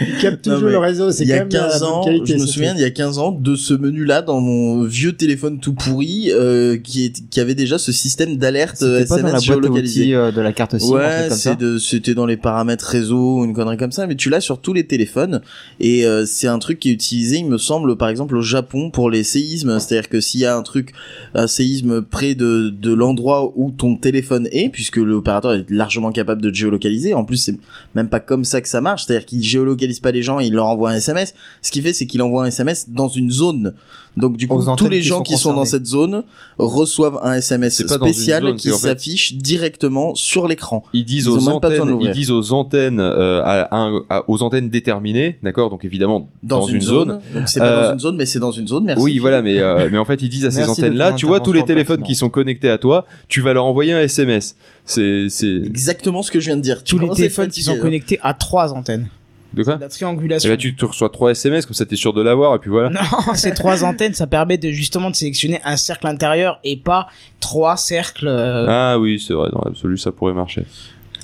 Il 0.00 0.18
capte 0.20 0.42
toujours 0.42 0.68
le 0.68 0.78
réseau. 0.78 1.10
C'est 1.10 1.24
Il 1.24 1.28
y 1.30 1.32
quand 1.32 1.36
a 1.36 1.38
même 1.40 1.48
la 1.52 1.58
15 1.68 1.80
bonne 1.80 1.88
ans, 1.90 2.04
qualité, 2.04 2.34
je 2.34 2.42
me 2.42 2.46
souviens, 2.46 2.74
il 2.74 2.80
y 2.80 2.84
a 2.84 2.90
15 2.90 3.18
ans, 3.18 3.32
de 3.32 3.54
ce 3.56 3.74
menu-là 3.74 4.22
dans 4.22 4.40
mon 4.40 4.84
vieux 4.84 5.12
téléphone 5.12 5.60
tout 5.60 5.72
pourri, 5.74 6.30
euh, 6.32 6.76
qui, 6.76 7.04
est, 7.06 7.28
qui 7.30 7.40
avait 7.40 7.54
déjà 7.54 7.78
ce 7.78 7.92
système 7.92 8.36
d'alerte 8.36 8.76
C'était 8.76 9.04
pas 9.06 9.16
dans 9.16 9.22
la 9.28 9.38
SMS 9.38 9.46
boîte 9.60 9.70
outils 9.70 10.14
euh, 10.14 10.30
de 10.32 10.40
la 10.40 10.52
carte 10.52 10.78
SIM, 10.78 10.94
Ouais, 10.94 11.28
c'est 11.30 11.58
de, 11.58 11.78
c'était 11.78 12.07
dans 12.14 12.26
les 12.26 12.36
paramètres 12.36 12.84
réseau 12.86 13.38
ou 13.40 13.44
une 13.44 13.54
connerie 13.54 13.76
comme 13.76 13.92
ça, 13.92 14.06
mais 14.06 14.16
tu 14.16 14.30
l'as 14.30 14.40
sur 14.40 14.60
tous 14.60 14.72
les 14.72 14.86
téléphones 14.86 15.40
et 15.80 16.06
euh, 16.06 16.24
c'est 16.26 16.46
un 16.48 16.58
truc 16.58 16.78
qui 16.78 16.90
est 16.90 16.92
utilisé, 16.92 17.38
il 17.38 17.46
me 17.46 17.58
semble, 17.58 17.96
par 17.96 18.08
exemple 18.08 18.36
au 18.36 18.42
Japon 18.42 18.90
pour 18.90 19.10
les 19.10 19.24
séismes, 19.24 19.78
c'est-à-dire 19.78 20.08
que 20.08 20.20
s'il 20.20 20.40
y 20.40 20.46
a 20.46 20.56
un 20.56 20.62
truc, 20.62 20.92
un 21.34 21.46
séisme 21.46 22.02
près 22.02 22.34
de, 22.34 22.68
de 22.70 22.92
l'endroit 22.92 23.52
où 23.56 23.70
ton 23.70 23.96
téléphone 23.96 24.48
est, 24.52 24.68
puisque 24.68 24.96
l'opérateur 24.96 25.52
est 25.54 25.68
largement 25.70 26.12
capable 26.12 26.42
de 26.42 26.52
géolocaliser, 26.52 27.14
en 27.14 27.24
plus 27.24 27.36
c'est 27.36 27.56
même 27.94 28.08
pas 28.08 28.20
comme 28.20 28.44
ça 28.44 28.60
que 28.60 28.68
ça 28.68 28.80
marche, 28.80 29.04
c'est-à-dire 29.06 29.26
qu'il 29.26 29.42
géolocalise 29.42 30.00
pas 30.00 30.10
les 30.12 30.22
gens, 30.22 30.40
il 30.40 30.52
leur 30.54 30.66
envoie 30.66 30.90
un 30.90 30.96
SMS, 30.96 31.34
ce 31.62 31.70
qu'il 31.70 31.82
fait 31.82 31.92
c'est 31.92 32.06
qu'il 32.06 32.22
envoie 32.22 32.44
un 32.44 32.46
SMS 32.46 32.88
dans 32.90 33.08
une 33.08 33.30
zone. 33.30 33.74
Donc 34.16 34.36
du 34.36 34.48
coup, 34.48 34.56
tous 34.76 34.88
les 34.88 35.00
qui 35.00 35.06
gens 35.06 35.18
sont 35.18 35.22
qui 35.22 35.36
sont 35.36 35.54
dans 35.54 35.64
cette 35.64 35.86
zone 35.86 36.24
reçoivent 36.58 37.20
un 37.22 37.34
SMS 37.34 37.86
spécial 37.86 38.42
zone, 38.42 38.56
qui 38.56 38.68
c'est 38.68 38.74
en 38.74 38.78
fait- 38.78 38.88
s'affiche 38.88 39.34
directement 39.34 40.14
sur 40.16 40.48
l'écran. 40.48 40.82
Ils 40.92 41.04
disent 41.04 41.26
Ils 41.26 41.30
aux 41.30 41.48
antennes. 41.48 41.97
Ils 42.02 42.10
disent 42.12 42.30
aux 42.30 42.52
antennes, 42.52 43.00
euh, 43.00 43.40
à, 43.44 43.76
un- 43.76 44.02
à- 44.10 44.24
aux 44.28 44.42
antennes 44.42 44.68
déterminées, 44.70 45.38
d'accord. 45.42 45.70
Donc 45.70 45.84
évidemment 45.84 46.28
dans, 46.42 46.62
une, 46.66 46.80
zone. 46.80 47.20
Donc 47.34 47.48
c'est 47.48 47.60
pas 47.60 47.66
Euh, 47.66 47.86
dans 47.88 47.92
une 47.94 48.00
zone, 48.00 48.16
mais 48.16 48.26
c'est 48.26 48.38
dans 48.40 48.50
une 48.52 48.68
zone. 48.68 48.84
Merci. 48.84 49.02
Oui, 49.02 49.18
voilà, 49.18 49.42
mais 49.42 49.58
euh, 49.58 49.88
mais 49.90 49.98
en 49.98 50.04
fait, 50.04 50.20
ils 50.22 50.28
disent 50.28 50.44
à 50.46 50.50
ces 50.50 50.68
antennes-là, 50.68 51.12
tu 51.12 51.26
vois 51.26 51.40
tous 51.40 51.52
les 51.52 51.64
téléphones 51.64 52.02
qui 52.02 52.14
sont 52.14 52.30
connectés 52.30 52.70
à 52.70 52.78
toi, 52.78 53.04
tu 53.28 53.40
vas 53.40 53.52
leur 53.52 53.64
envoyer 53.64 53.92
un 53.92 54.00
SMS. 54.00 54.56
C'est 54.84 55.28
Exactement 55.64 56.22
ce 56.22 56.30
que 56.30 56.40
je 56.40 56.46
viens 56.46 56.56
de 56.56 56.62
dire. 56.62 56.82
Tu 56.82 56.96
Tous 56.96 57.00
les 57.00 57.10
téléphones 57.10 57.48
qui 57.50 57.62
sont 57.62 57.78
connectés 57.78 58.18
à 58.22 58.34
trois 58.34 58.72
antennes. 58.72 59.08
de 59.54 59.62
quoi 59.62 59.78
La 59.80 59.86
Et 59.86 59.88
triangulation. 59.88 60.50
là, 60.50 60.56
tu 60.58 60.76
te 60.76 60.84
reçois 60.84 61.08
trois 61.08 61.30
SMS 61.30 61.64
comme 61.66 61.74
ça, 61.74 61.86
t'es 61.86 61.96
sûr 61.96 62.12
de 62.12 62.20
l'avoir 62.22 62.54
et 62.54 62.58
puis 62.58 62.70
voilà. 62.70 62.90
Non, 62.90 63.00
ces 63.34 63.52
trois 63.54 63.82
antennes, 63.84 64.12
ça 64.14 64.26
permet 64.26 64.58
de 64.58 64.70
justement 64.70 65.10
de 65.10 65.16
sélectionner 65.16 65.60
un 65.64 65.76
cercle 65.76 66.06
intérieur 66.06 66.60
et 66.64 66.76
pas 66.76 67.08
trois 67.40 67.76
cercles. 67.78 68.28
euh, 68.28 68.66
Ah 68.68 68.98
oui, 68.98 69.22
c'est 69.24 69.32
vrai, 69.32 69.48
dans 69.52 69.62
l'absolu, 69.64 69.96
ça 69.96 70.12
pourrait 70.12 70.34
marcher. 70.34 70.64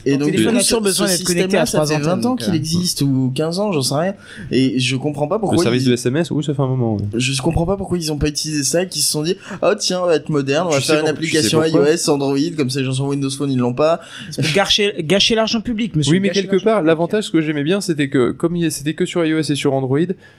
Et 0.07 0.17
donc, 0.17 0.33
toujours 0.33 0.61
ce- 0.61 0.77
besoin 0.83 1.07
d'être 1.07 1.25
connecté 1.25 1.57
à 1.57 1.65
trois 1.65 1.87
Ça 1.87 1.97
fait 1.97 2.03
20 2.03 2.13
antennes, 2.13 2.19
ans 2.27 2.31
donc, 2.31 2.41
qu'il 2.41 2.53
euh. 2.53 2.57
existe 2.57 3.03
ou 3.03 3.33
15 3.35 3.59
ans, 3.59 3.73
j'en 3.73 3.83
sais 3.83 3.95
rien. 3.95 4.15
Et 4.51 4.79
je 4.79 4.97
comprends 4.97 5.27
pas 5.29 5.37
Le 5.37 5.41
pourquoi. 5.41 5.63
service 5.63 5.85
ils... 5.85 5.89
de 5.89 5.95
SMS, 5.95 6.31
oui, 6.31 6.45
ça 6.45 6.55
fait 6.55 6.63
un 6.63 6.67
moment. 6.67 6.97
ouais. 6.97 7.03
Je 7.17 7.41
comprends 7.43 7.67
pas 7.67 7.77
pourquoi 7.77 7.99
ils 7.99 8.13
ont 8.13 8.19
pas 8.19 8.29
utilisé 8.29 8.63
ça 8.65 8.83
et 8.83 8.89
qu'ils 8.89 9.03
se 9.03 9.11
sont 9.11 9.23
dit 9.23 9.37
oh 9.63 9.73
tiens 9.79 10.01
on 10.03 10.07
va 10.07 10.17
être 10.17 10.29
moderne 10.29 10.67
on 10.69 10.71
va 10.71 10.81
faire 10.81 11.01
une 11.01 11.07
pour- 11.13 11.19
tu 11.21 11.27
sais 11.27 11.39
application 11.39 11.65
iOS 11.65 12.11
Android 12.11 12.39
comme 12.57 12.71
ça 12.71 12.81
les 12.81 12.85
gens 12.87 12.93
sur 12.93 13.05
Windows 13.07 13.31
Phone 13.31 13.51
ils 13.51 13.59
l'ont 13.59 13.73
pas 13.75 14.01
gâcher, 14.55 14.95
gâcher 15.01 15.35
l'argent 15.35 15.61
public, 15.61 15.97
monsieur. 15.97 16.13
Oui, 16.13 16.21
mais 16.21 16.31
quelque 16.31 16.63
part, 16.63 16.83
l'avantage, 16.83 17.25
ce 17.25 17.31
que 17.31 17.41
j'aimais 17.41 17.63
bien, 17.65 17.81
c'était 17.81 18.09
que 18.09 18.31
comme 18.33 18.55
c'était 18.71 18.95
que 18.95 19.05
sur 19.07 19.25
iOS 19.25 19.41
et 19.51 19.55
sur 19.55 19.73
Android, 19.75 19.99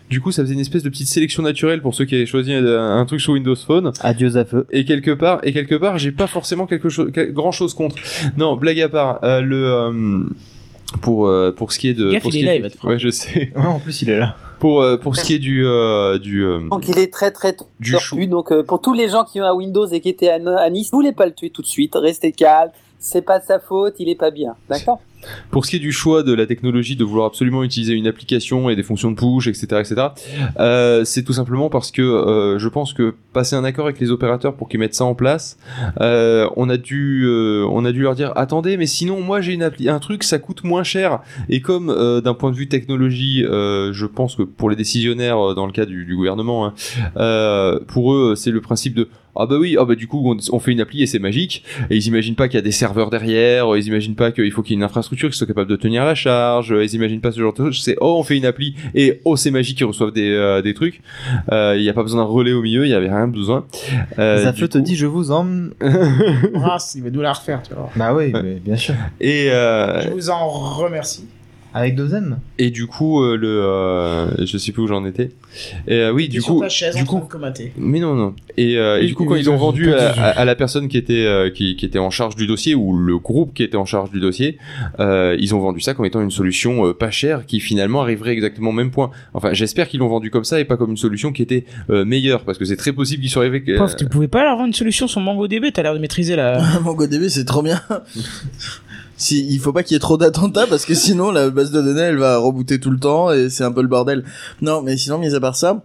du 0.09 0.21
coup, 0.21 0.31
ça 0.31 0.41
faisait 0.43 0.53
une 0.53 0.59
espèce 0.59 0.83
de 0.83 0.89
petite 0.89 1.07
sélection 1.07 1.43
naturelle 1.43 1.81
pour 1.81 1.93
ceux 1.95 2.05
qui 2.05 2.15
avaient 2.15 2.25
choisi 2.25 2.53
un, 2.53 2.65
un 2.65 3.05
truc 3.05 3.19
sur 3.21 3.33
Windows 3.33 3.55
Phone. 3.55 3.91
Adieu 4.01 4.35
à 4.37 4.45
feu. 4.45 4.65
Et 4.71 4.85
quelque 4.85 5.11
part, 5.11 5.39
et 5.43 5.53
quelque 5.53 5.75
part, 5.75 5.97
j'ai 5.97 6.11
pas 6.11 6.27
forcément 6.27 6.65
quelque 6.65 6.89
chose, 6.89 7.11
grand 7.31 7.51
chose 7.51 7.73
contre. 7.73 7.95
Non, 8.37 8.55
blague 8.55 8.79
à 8.81 8.89
part, 8.89 9.19
euh, 9.23 9.41
le 9.41 9.54
euh, 9.55 10.23
pour 11.01 11.27
euh, 11.27 11.51
pour 11.51 11.71
ce 11.71 11.79
qui 11.79 11.89
est 11.89 11.93
de 11.93 12.11
Gaffe, 12.11 12.23
pour 12.23 12.31
ce 12.31 12.37
il 12.37 12.41
qui 12.41 12.45
est 12.45 12.59
là, 12.59 12.67
il 12.67 12.73
va 12.83 12.89
ouais, 12.89 12.99
je 12.99 13.09
sais. 13.09 13.51
Ouais, 13.55 13.65
en 13.65 13.79
plus, 13.79 14.01
il 14.01 14.09
est 14.09 14.19
là. 14.19 14.35
Pour 14.59 14.81
euh, 14.81 14.97
pour 14.97 15.15
ce 15.15 15.23
qui 15.23 15.33
est 15.33 15.39
du 15.39 15.65
euh, 15.65 16.17
du 16.17 16.43
euh, 16.45 16.59
Donc 16.69 16.87
il 16.87 16.97
est 16.97 17.11
très 17.11 17.31
très 17.31 17.55
Du. 17.79 17.95
Donc 18.27 18.51
euh, 18.51 18.63
pour 18.63 18.81
tous 18.81 18.93
les 18.93 19.09
gens 19.09 19.25
qui 19.25 19.41
ont 19.41 19.45
un 19.45 19.53
Windows 19.53 19.85
et 19.87 19.99
qui 19.99 20.09
étaient 20.09 20.29
à, 20.29 20.35
à 20.35 20.69
Nice, 20.69 20.89
vous 20.91 20.99
voulez 20.99 21.11
pas 21.11 21.25
le 21.25 21.33
tuer 21.33 21.49
tout 21.49 21.61
de 21.61 21.67
suite. 21.67 21.93
Restez 21.95 22.31
calme. 22.31 22.71
C'est 22.97 23.21
pas 23.21 23.39
de 23.39 23.45
sa 23.45 23.59
faute. 23.59 23.95
Il 23.99 24.09
est 24.09 24.15
pas 24.15 24.31
bien. 24.31 24.55
D'accord? 24.69 24.99
Pour 25.51 25.65
ce 25.65 25.71
qui 25.71 25.75
est 25.77 25.79
du 25.79 25.91
choix 25.91 26.23
de 26.23 26.33
la 26.33 26.45
technologie 26.45 26.95
de 26.95 27.03
vouloir 27.03 27.27
absolument 27.27 27.63
utiliser 27.63 27.93
une 27.93 28.07
application 28.07 28.69
et 28.69 28.75
des 28.75 28.83
fonctions 28.83 29.11
de 29.11 29.15
push, 29.15 29.47
etc., 29.47 29.65
etc., 29.79 30.07
euh, 30.59 31.03
c'est 31.05 31.23
tout 31.23 31.33
simplement 31.33 31.69
parce 31.69 31.91
que 31.91 32.01
euh, 32.01 32.59
je 32.59 32.67
pense 32.67 32.93
que 32.93 33.15
passer 33.33 33.55
un 33.55 33.63
accord 33.63 33.85
avec 33.85 33.99
les 33.99 34.11
opérateurs 34.11 34.55
pour 34.55 34.69
qu'ils 34.69 34.79
mettent 34.79 34.95
ça 34.95 35.05
en 35.05 35.15
place, 35.15 35.57
euh, 36.01 36.49
on 36.55 36.69
a 36.69 36.77
dû, 36.77 37.25
euh, 37.25 37.65
on 37.69 37.85
a 37.85 37.91
dû 37.91 38.01
leur 38.01 38.15
dire 38.15 38.31
attendez, 38.35 38.77
mais 38.77 38.85
sinon 38.85 39.21
moi 39.21 39.41
j'ai 39.41 39.53
une 39.53 39.63
appli, 39.63 39.89
un 39.89 39.99
truc, 39.99 40.23
ça 40.23 40.39
coûte 40.39 40.63
moins 40.63 40.83
cher. 40.83 41.19
Et 41.49 41.61
comme 41.61 41.89
euh, 41.89 42.21
d'un 42.21 42.33
point 42.33 42.51
de 42.51 42.55
vue 42.55 42.67
technologie, 42.67 43.43
euh, 43.43 43.91
je 43.93 44.05
pense 44.05 44.35
que 44.35 44.43
pour 44.43 44.69
les 44.69 44.75
décisionnaires 44.75 45.53
dans 45.55 45.65
le 45.65 45.71
cas 45.71 45.85
du, 45.85 46.05
du 46.05 46.15
gouvernement, 46.15 46.65
hein, 46.67 47.79
pour 47.87 48.13
eux 48.13 48.35
c'est 48.35 48.51
le 48.51 48.61
principe 48.61 48.95
de 48.95 49.09
ah 49.35 49.45
bah 49.45 49.57
oui, 49.59 49.75
ah 49.79 49.85
bah 49.85 49.95
du 49.95 50.07
coup 50.07 50.21
on, 50.31 50.37
on 50.51 50.59
fait 50.59 50.71
une 50.71 50.81
appli 50.81 51.03
et 51.03 51.07
c'est 51.07 51.19
magique. 51.19 51.63
Et 51.89 51.95
ils 51.97 52.07
imaginent 52.07 52.35
pas 52.35 52.47
qu'il 52.47 52.55
y 52.57 52.59
a 52.59 52.63
des 52.63 52.71
serveurs 52.71 53.09
derrière, 53.09 53.75
ils 53.77 53.87
imaginent 53.87 54.15
pas 54.15 54.31
qu'il 54.31 54.51
faut 54.51 54.61
qu'il 54.61 54.71
y 54.71 54.73
ait 54.75 54.77
une 54.79 54.83
infrastructure 54.83 55.29
qui 55.29 55.37
soit 55.37 55.47
capable 55.47 55.69
de 55.69 55.75
tenir 55.75 56.05
la 56.05 56.15
charge, 56.15 56.73
ils 56.81 56.93
imaginent 56.95 57.21
pas 57.21 57.31
ce 57.31 57.39
genre 57.39 57.53
de 57.53 57.57
choses. 57.71 57.81
C'est 57.83 57.97
oh 58.01 58.15
on 58.19 58.23
fait 58.23 58.37
une 58.37 58.45
appli 58.45 58.75
et 58.93 59.21
oh 59.25 59.35
c'est 59.35 59.51
magique 59.51 59.79
ils 59.79 59.85
reçoivent 59.85 60.11
des, 60.11 60.29
euh, 60.31 60.61
des 60.61 60.73
trucs. 60.73 61.01
Euh, 61.51 61.75
Il 61.77 61.83
y 61.83 61.89
a 61.89 61.93
pas 61.93 62.03
besoin 62.03 62.21
d'un 62.23 62.27
relais 62.29 62.53
au 62.53 62.61
milieu, 62.61 62.85
il 62.85 62.89
y 62.89 62.93
avait 62.93 63.09
rien 63.09 63.27
besoin. 63.27 63.65
Euh, 64.19 64.43
Zafeu 64.43 64.67
te 64.67 64.77
coup- 64.77 64.83
dit 64.83 64.95
je 64.95 65.05
vous 65.05 65.31
en. 65.31 65.45
Brass, 66.53 66.93
il 66.95 67.03
va 67.03 67.09
nous 67.09 67.21
la 67.21 67.33
refaire, 67.33 67.61
tu 67.61 67.73
vois. 67.73 67.89
bah 67.95 68.13
oui, 68.13 68.31
mais 68.33 68.55
bien 68.63 68.75
sûr. 68.77 68.93
et 69.19 69.49
euh, 69.51 70.01
Je 70.01 70.09
vous 70.09 70.29
en 70.29 70.47
remercie. 70.47 71.25
Avec 71.77 71.95
deux 71.95 72.15
M. 72.15 72.37
et 72.57 72.71
du 72.71 72.87
coup 72.87 73.21
euh, 73.21 73.35
le 73.35 73.47
euh, 73.61 74.45
je 74.45 74.57
sais 74.57 74.71
plus 74.71 74.83
où 74.83 74.87
j'en 74.87 75.05
étais. 75.05 75.31
Et 75.87 75.95
euh, 75.95 76.11
oui 76.13 76.29
du 76.29 76.39
sur 76.41 76.53
coup 76.55 76.61
ta 76.61 76.69
chaise 76.69 76.95
du 76.95 77.01
en 77.01 77.05
train 77.05 77.19
coup. 77.19 77.27
Mais 77.77 77.99
non, 77.99 78.15
non. 78.15 78.33
Et, 78.57 78.77
euh, 78.77 79.01
et 79.01 79.07
du 79.07 79.13
coup, 79.15 79.25
quand 79.25 79.35
ils 79.35 79.49
ont 79.49 79.57
vendu 79.57 79.93
à, 79.93 80.13
de- 80.13 80.19
à- 80.19 80.29
à 80.39 80.45
la 80.45 80.55
personne 80.55 80.87
qui 80.87 80.97
était, 80.97 81.25
euh, 81.25 81.49
qui, 81.49 81.75
qui 81.75 81.85
était 81.85 81.99
en 81.99 82.09
charge 82.09 82.37
du 82.37 82.47
dossier, 82.47 82.73
ou 82.75 82.95
le 82.97 83.17
groupe 83.17 83.53
qui 83.53 83.63
était 83.63 83.75
en 83.75 83.83
charge 83.85 84.09
du 84.11 84.21
dossier, 84.21 84.57
euh, 85.01 85.35
ils 85.37 85.53
ont 85.53 85.59
vendu 85.59 85.81
ça 85.81 85.93
comme 85.93 86.05
étant 86.05 86.21
une 86.21 86.31
solution 86.31 86.85
euh, 86.87 86.93
pas 86.93 87.11
chère 87.11 87.45
qui 87.45 87.59
finalement 87.59 88.01
arriverait 88.01 88.31
exactement 88.31 88.69
au 88.69 88.73
même 88.73 88.91
point. 88.91 89.11
Enfin, 89.33 89.49
j'espère 89.51 89.89
qu'ils 89.89 89.99
l'ont 89.99 90.07
vendu 90.07 90.31
comme 90.31 90.45
ça 90.45 90.61
et 90.61 90.63
pas 90.65 90.77
comme 90.77 90.91
une 90.91 90.97
solution 90.97 91.33
qui 91.33 91.41
était 91.41 91.65
euh, 91.89 92.05
meilleure, 92.05 92.45
parce 92.45 92.57
que 92.57 92.63
c'est 92.63 92.77
très 92.77 92.93
possible 92.93 93.21
qu'ils 93.21 93.29
soient 93.31 93.43
arrivés... 93.43 93.75
Pauvre, 93.75 93.93
tu 93.97 94.05
pouvais 94.07 94.29
pas 94.29 94.43
leur 94.43 94.53
avoir 94.53 94.65
une 94.67 94.73
solution 94.73 95.07
sur 95.09 95.19
MongoDB, 95.19 95.71
t'as 95.73 95.83
l'air 95.83 95.93
de 95.93 95.99
maîtriser 95.99 96.37
la... 96.37 96.61
MongoDB, 96.83 97.27
c'est 97.27 97.43
trop 97.45 97.61
bien. 97.61 97.81
si, 99.17 99.45
il 99.47 99.59
faut 99.59 99.71
pas 99.73 99.83
qu'il 99.83 99.95
y 99.95 99.97
ait 99.97 99.99
trop 99.99 100.17
d'attentats 100.17 100.67
parce 100.67 100.85
que 100.85 100.93
sinon 101.05 101.31
la 101.31 101.49
base 101.49 101.71
de 101.71 101.81
données 101.81 102.01
elle 102.01 102.17
va 102.17 102.37
rebooter 102.37 102.79
tout 102.79 102.91
le 102.91 102.99
temps 102.99 103.31
et 103.31 103.49
c'est 103.49 103.63
un 103.63 103.71
peu 103.71 103.81
le 103.81 103.87
bordel. 103.87 104.23
Non, 104.61 104.81
mais 104.81 104.97
sinon, 104.97 105.17
mis 105.17 105.33
à 105.35 105.39
part 105.39 105.55
ça, 105.55 105.83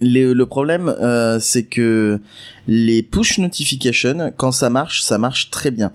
les- 0.00 0.32
le 0.34 0.46
problème 0.46 0.88
euh, 1.00 1.38
c'est 1.40 1.64
que 1.64 2.18
les 2.66 3.02
push 3.02 3.38
notifications, 3.38 4.32
quand 4.36 4.52
ça 4.52 4.70
marche, 4.70 5.02
ça 5.02 5.18
marche 5.18 5.50
très 5.50 5.70
bien. 5.70 5.92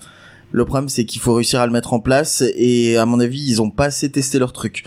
Le 0.51 0.63
problème 0.63 0.89
c'est 0.89 1.05
qu'il 1.05 1.19
faut 1.21 1.33
réussir 1.33 1.59
à 1.59 1.65
le 1.65 1.73
mettre 1.73 1.93
en 1.93 1.99
place 1.99 2.43
et 2.55 2.97
à 2.97 3.05
mon 3.05 3.19
avis 3.19 3.43
ils 3.45 3.61
ont 3.61 3.69
pas 3.71 3.85
assez 3.85 4.09
testé 4.09 4.39
leur 4.39 4.53
truc. 4.53 4.83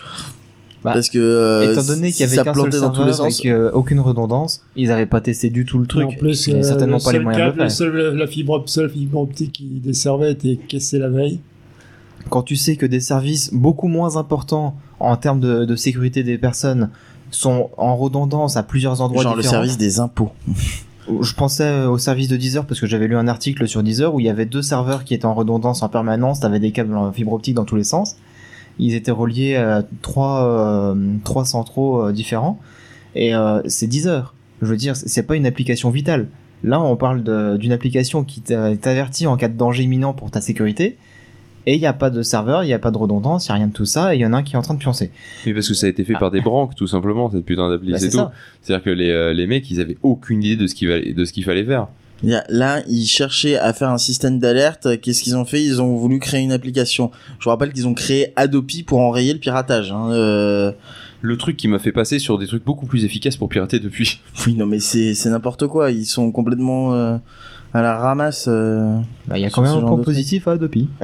Bah, 0.81 0.91
parce 0.93 1.09
que 1.09 1.19
euh, 1.19 1.73
Étant 1.73 1.83
donné 1.83 2.09
qu'il 2.13 2.21
y 2.21 2.23
avait 2.23 2.37
ça 2.37 2.43
qu'un 2.45 2.53
seul 2.53 2.61
plantait 2.69 2.79
dans 2.79 2.89
tous 2.91 3.03
les 3.03 3.11
sens. 3.11 3.41
avec 3.41 3.45
euh, 3.47 3.69
aucune 3.73 3.99
redondance, 3.99 4.63
ils 4.77 4.89
avaient 4.91 5.05
pas 5.05 5.19
testé 5.19 5.49
du 5.49 5.65
tout 5.65 5.77
le 5.77 5.85
truc. 5.85 6.07
en 6.07 6.11
plus, 6.13 6.47
Il 6.47 6.51
y 6.51 6.53
avait 6.53 6.63
euh, 6.63 6.67
certainement 6.67 6.97
le 6.99 7.03
pas 7.03 7.11
les 7.11 7.17
seul 7.17 7.23
moyens 7.25 7.41
de 7.43 7.47
câble, 7.49 7.57
le 7.57 7.63
le 7.65 7.69
faire. 7.69 7.77
seul- 7.77 8.17
la 8.17 8.27
fibre, 8.27 8.63
seule 8.67 8.89
fibre 8.89 9.19
optique 9.19 9.51
qui 9.51 9.65
desservait 9.83 10.31
était 10.31 10.55
cassée 10.55 10.97
la 10.97 11.09
veille. 11.09 11.41
Quand 12.29 12.43
tu 12.43 12.55
sais 12.55 12.75
que 12.75 12.85
des 12.85 12.99
services 12.99 13.53
beaucoup 13.53 13.87
moins 13.87 14.17
importants 14.17 14.75
en 14.99 15.15
termes 15.15 15.39
de, 15.39 15.65
de 15.65 15.75
sécurité 15.75 16.23
des 16.23 16.37
personnes 16.37 16.89
sont 17.31 17.69
en 17.77 17.95
redondance 17.95 18.57
à 18.57 18.63
plusieurs 18.63 19.01
endroits 19.01 19.23
genre 19.23 19.35
le 19.35 19.41
service 19.51 19.77
des 19.77 19.99
impôts. 19.99 20.31
Je 21.21 21.33
pensais 21.33 21.63
euh, 21.63 21.89
au 21.89 21.97
service 21.97 22.27
de 22.27 22.37
Deezer 22.37 22.65
parce 22.65 22.79
que 22.79 22.85
j'avais 22.85 23.07
lu 23.07 23.15
un 23.15 23.27
article 23.27 23.67
sur 23.67 23.81
Deezer 23.81 24.13
où 24.13 24.19
il 24.19 24.25
y 24.25 24.29
avait 24.29 24.45
deux 24.45 24.61
serveurs 24.61 25.03
qui 25.03 25.13
étaient 25.15 25.25
en 25.25 25.33
redondance 25.33 25.81
en 25.81 25.89
permanence, 25.89 26.39
t'avais 26.39 26.59
des 26.59 26.71
câbles 26.71 26.95
en 26.95 27.11
fibre 27.11 27.33
optique 27.33 27.55
dans 27.55 27.65
tous 27.65 27.75
les 27.75 27.83
sens. 27.83 28.15
Ils 28.77 28.93
étaient 28.93 29.11
reliés 29.11 29.55
à 29.55 29.83
trois, 30.01 30.43
euh, 30.43 30.95
trois 31.23 31.45
centraux 31.45 32.01
euh, 32.03 32.11
différents 32.11 32.59
et 33.15 33.33
euh, 33.33 33.61
c'est 33.67 33.87
Deezer. 33.87 34.35
Je 34.61 34.67
veux 34.67 34.77
dire, 34.77 34.95
c'est 34.95 35.23
pas 35.23 35.35
une 35.35 35.45
application 35.47 35.89
vitale. 35.89 36.27
Là, 36.63 36.79
on 36.81 36.95
parle 36.97 37.23
d'une 37.57 37.71
application 37.71 38.23
qui 38.25 38.41
t'a- 38.41 38.75
t'avertit 38.75 39.25
en 39.27 39.37
cas 39.37 39.47
de 39.47 39.57
danger 39.57 39.83
imminent 39.83 40.13
pour 40.13 40.29
ta 40.29 40.41
sécurité. 40.41 40.97
Et 41.69 41.75
il 41.75 41.79
n'y 41.79 41.85
a 41.85 41.93
pas 41.93 42.09
de 42.09 42.23
serveur, 42.23 42.63
il 42.63 42.65
n'y 42.65 42.73
a 42.73 42.79
pas 42.79 42.89
de 42.89 42.97
redondance, 42.97 43.45
il 43.45 43.51
n'y 43.51 43.53
a 43.53 43.57
rien 43.59 43.67
de 43.67 43.73
tout 43.73 43.85
ça, 43.85 44.15
et 44.15 44.17
il 44.17 44.21
y 44.21 44.25
en 44.25 44.33
a 44.33 44.37
un 44.37 44.41
qui 44.43 44.55
est 44.55 44.57
en 44.57 44.63
train 44.63 44.73
de 44.73 44.79
pioncer. 44.79 45.11
Mais 45.45 45.53
parce 45.53 45.67
que 45.67 45.75
ça 45.75 45.85
a 45.85 45.89
été 45.89 46.03
fait 46.03 46.13
par 46.15 46.31
des 46.31 46.41
branques, 46.41 46.73
tout 46.73 46.87
simplement, 46.87 47.29
cette 47.29 47.45
putain 47.45 47.69
d'appli, 47.69 47.91
Bah, 47.91 47.99
c'est 47.99 48.05
c'est 48.05 48.11
tout. 48.11 48.17
ça. 48.17 48.31
C'est-à-dire 48.63 48.83
que 48.85 48.89
les, 48.89 49.11
euh, 49.11 49.33
les 49.35 49.45
mecs, 49.45 49.69
ils 49.69 49.79
avaient 49.79 49.97
aucune 50.01 50.41
idée 50.41 50.55
de 50.55 50.65
ce 50.65 50.73
qu'il 50.73 50.87
fallait, 50.87 51.13
de 51.13 51.25
ce 51.25 51.31
qu'il 51.31 51.43
fallait 51.43 51.63
faire. 51.63 51.87
Là, 52.23 52.81
ils 52.89 53.05
cherchaient 53.05 53.55
à 53.55 53.71
faire 53.71 53.91
un 53.91 53.99
système 53.99 54.39
d'alerte. 54.39 54.99
Qu'est-ce 54.99 55.21
qu'ils 55.21 55.37
ont 55.37 55.45
fait? 55.45 55.63
Ils 55.63 55.79
ont 55.79 55.95
voulu 55.95 56.17
créer 56.17 56.41
une 56.41 56.51
application. 56.51 57.11
Je 57.37 57.43
vous 57.43 57.51
rappelle 57.51 57.71
qu'ils 57.71 57.87
ont 57.87 57.93
créé 57.93 58.33
Adopi 58.35 58.81
pour 58.81 58.99
enrayer 58.99 59.31
le 59.33 59.39
piratage. 59.39 59.91
Hein. 59.91 60.09
Euh... 60.11 60.71
Le 61.21 61.37
truc 61.37 61.55
qui 61.55 61.67
m'a 61.67 61.77
fait 61.79 61.91
passer 61.91 62.17
sur 62.17 62.39
des 62.39 62.47
trucs 62.47 62.65
beaucoup 62.65 62.87
plus 62.87 63.05
efficaces 63.05 63.37
pour 63.37 63.47
pirater 63.47 63.79
depuis. 63.79 64.21
Oui, 64.47 64.55
non, 64.55 64.65
mais 64.65 64.79
c'est 64.79 65.13
c'est 65.13 65.29
n'importe 65.29 65.67
quoi. 65.67 65.91
Ils 65.91 66.05
sont 66.05 66.31
complètement 66.31 66.93
euh, 66.93 67.17
à 67.73 67.81
la 67.81 67.97
ramasse. 67.97 68.45
euh. 68.47 68.97
Bah, 69.27 69.37
Il 69.37 69.41
y 69.41 69.45
a 69.45 69.49
quand 69.49 69.61
même 69.61 69.71
un 69.71 69.81
point 69.81 70.01
positif 70.03 70.47
à 70.47 70.53
Adopi. 70.53 70.89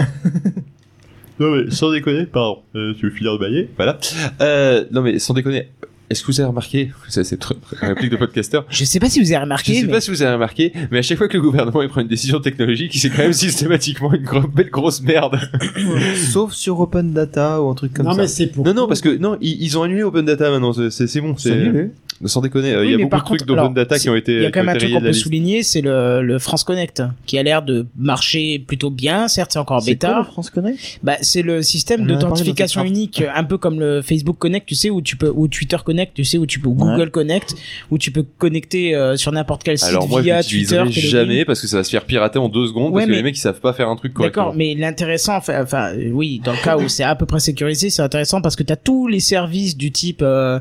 Non 1.39 1.51
mais 1.51 1.69
sans 1.69 1.91
déconner, 1.91 2.25
pardon, 2.25 2.59
euh, 2.75 2.93
tu 2.97 3.07
veux 3.07 3.11
finir 3.11 3.33
de 3.33 3.37
bailler 3.39 3.69
Voilà. 3.75 3.97
Euh, 4.41 4.85
non 4.91 5.01
mais 5.01 5.19
sans 5.19 5.33
déconner, 5.33 5.67
est-ce 6.09 6.21
que 6.21 6.27
vous 6.27 6.39
avez 6.39 6.47
remarqué, 6.47 6.91
c'est 7.09 7.37
très- 7.37 7.55
réplique 7.81 8.09
de 8.11 8.15
podcasteur, 8.15 8.65
Je 8.69 8.85
sais 8.85 9.01
pas 9.01 9.09
si 9.09 9.19
vous 9.19 9.25
avez 9.33 9.35
je 9.39 9.41
remarqué, 9.41 9.73
sais 9.73 9.85
mais 9.85 9.91
pas 9.91 9.99
si 9.99 10.11
vous 10.11 10.21
avez 10.21 10.31
remarqué, 10.33 10.71
mais 10.91 10.99
à 10.99 11.01
chaque 11.01 11.17
fois 11.17 11.27
que 11.27 11.35
le 11.35 11.43
gouvernement 11.43 11.81
il 11.81 11.89
prend 11.89 11.99
une 11.99 12.07
décision 12.07 12.39
technologique, 12.39 12.93
c'est 12.95 13.09
quand 13.09 13.23
même 13.23 13.33
systématiquement 13.33 14.13
une 14.13 14.23
gro- 14.23 14.47
belle 14.47 14.69
grosse 14.69 15.01
merde. 15.01 15.37
Sauf 16.31 16.53
sur 16.53 16.79
Open 16.79 17.11
Data 17.11 17.61
ou 17.61 17.69
un 17.69 17.75
truc 17.75 17.91
comme 17.93 18.05
non, 18.05 18.13
ça. 18.13 18.21
mais 18.21 18.27
c'est 18.29 18.47
pour. 18.47 18.65
Non 18.65 18.73
non 18.73 18.87
parce 18.87 19.01
que 19.01 19.09
non, 19.17 19.37
ils, 19.41 19.61
ils 19.61 19.77
ont 19.77 19.83
annulé 19.83 20.03
Open 20.03 20.23
Data 20.23 20.49
maintenant, 20.49 20.71
c'est- 20.71 21.19
bon, 21.19 21.35
C'est 21.35 21.49
c'est 21.49 21.51
annulé. 21.51 21.89
Sans 22.23 22.39
déconner, 22.41 22.71
euh, 22.73 22.85
il 22.85 22.87
Oui, 22.87 22.91
y 22.91 22.95
a 22.95 22.97
beaucoup 22.99 23.09
par 23.09 23.19
de 23.21 23.25
trucs 23.25 23.45
d'Open 23.45 23.73
Data 23.73 23.99
qui 23.99 24.09
ont 24.09 24.15
été 24.15 24.33
il 24.35 24.41
y 24.43 24.45
a 24.45 24.51
quand 24.51 24.61
même 24.63 24.69
un 24.69 24.77
truc 24.77 24.91
qu'on 24.93 25.01
peut 25.01 25.11
souligner, 25.13 25.63
c'est 25.63 25.81
le, 25.81 26.21
le 26.21 26.39
France 26.39 26.63
Connect, 26.63 27.03
qui 27.25 27.37
a 27.37 27.43
l'air 27.43 27.61
de 27.61 27.85
marcher 27.97 28.59
plutôt 28.59 28.89
bien. 28.89 29.27
Certes, 29.27 29.51
c'est 29.53 29.59
encore 29.59 29.77
en 29.77 29.79
C'est 29.81 29.95
quoi, 29.97 30.09
le 30.09 30.15
bêta. 30.19 30.31
France 30.31 30.49
Connect? 30.49 30.99
Bah, 31.03 31.17
c'est 31.21 31.41
le 31.41 31.61
système 31.61 32.05
d'authentification 32.07 32.83
unique, 32.83 33.21
un 33.33 33.43
peu 33.43 33.57
comme 33.57 33.79
le 33.79 34.01
Facebook 34.01 34.37
Connect, 34.37 34.65
tu 34.67 34.75
sais, 34.75 34.89
où 34.89 35.01
tu 35.01 35.17
peux, 35.17 35.31
ou 35.35 35.47
Twitter 35.47 35.77
Connect, 35.83 36.13
tu 36.13 36.23
sais, 36.23 36.37
où 36.37 36.45
tu 36.45 36.59
peux, 36.59 36.69
ou 36.69 36.75
Google 36.75 37.11
Connect, 37.11 37.53
où 37.91 37.97
tu 37.97 38.11
peux 38.11 38.23
connecter 38.37 38.95
euh, 38.95 39.17
sur 39.17 39.31
n'importe 39.31 39.63
quel 39.63 39.77
site 39.77 39.89
Alors 39.89 40.07
moi 40.07 40.21
je 40.21 40.25
via 40.25 40.41
Twitter. 40.43 40.83
jamais 40.91 41.43
parce 41.45 41.61
que 41.61 41.67
ça 41.67 41.77
va 41.77 41.83
se 41.83 41.89
faire 41.89 42.05
pirater 42.05 42.39
en 42.39 42.47
deux 42.49 42.67
secondes 42.67 42.93
Ouais, 42.93 43.01
parce 43.01 43.05
que 43.05 43.11
mais- 43.11 43.17
les 43.17 43.23
mecs 43.23 43.35
ils 43.37 43.41
savent 43.41 43.59
pas 43.59 43.73
faire 43.73 43.89
un 43.89 43.95
truc 43.95 44.13
correctement. 44.13 44.45
D'accord, 44.45 44.57
mais 44.57 44.73
l'intéressant, 44.75 45.35
enfin, 45.35 45.61
enfin, 45.63 45.91
oui, 46.11 46.41
dans 46.43 46.53
le 46.53 46.63
cas 46.63 46.77
où 46.77 46.87
c'est 46.87 47.03
à 47.03 47.15
peu 47.15 47.25
près 47.25 47.39
sécurisé, 47.39 47.89
c'est 47.89 48.01
intéressant 48.01 48.41
parce 48.41 48.55
que 48.55 48.63
t'as 48.63 48.75
tous 48.77 49.07
les 49.07 49.19
services 49.19 49.75
du 49.75 49.91
type, 49.91 50.21
euh, 50.21 50.59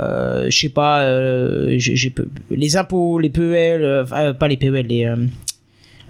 euh, 0.00 0.46
je 0.50 0.56
sais 0.58 0.68
pas, 0.68 0.95
euh, 1.02 1.74
j'ai, 1.78 2.14
les 2.50 2.76
impôts, 2.76 3.18
les 3.18 3.30
PEL, 3.30 3.82
euh, 3.82 4.04
euh, 4.12 4.32
pas 4.32 4.48
les 4.48 4.56
PEL, 4.56 4.86
les, 4.86 5.04
euh, 5.04 5.16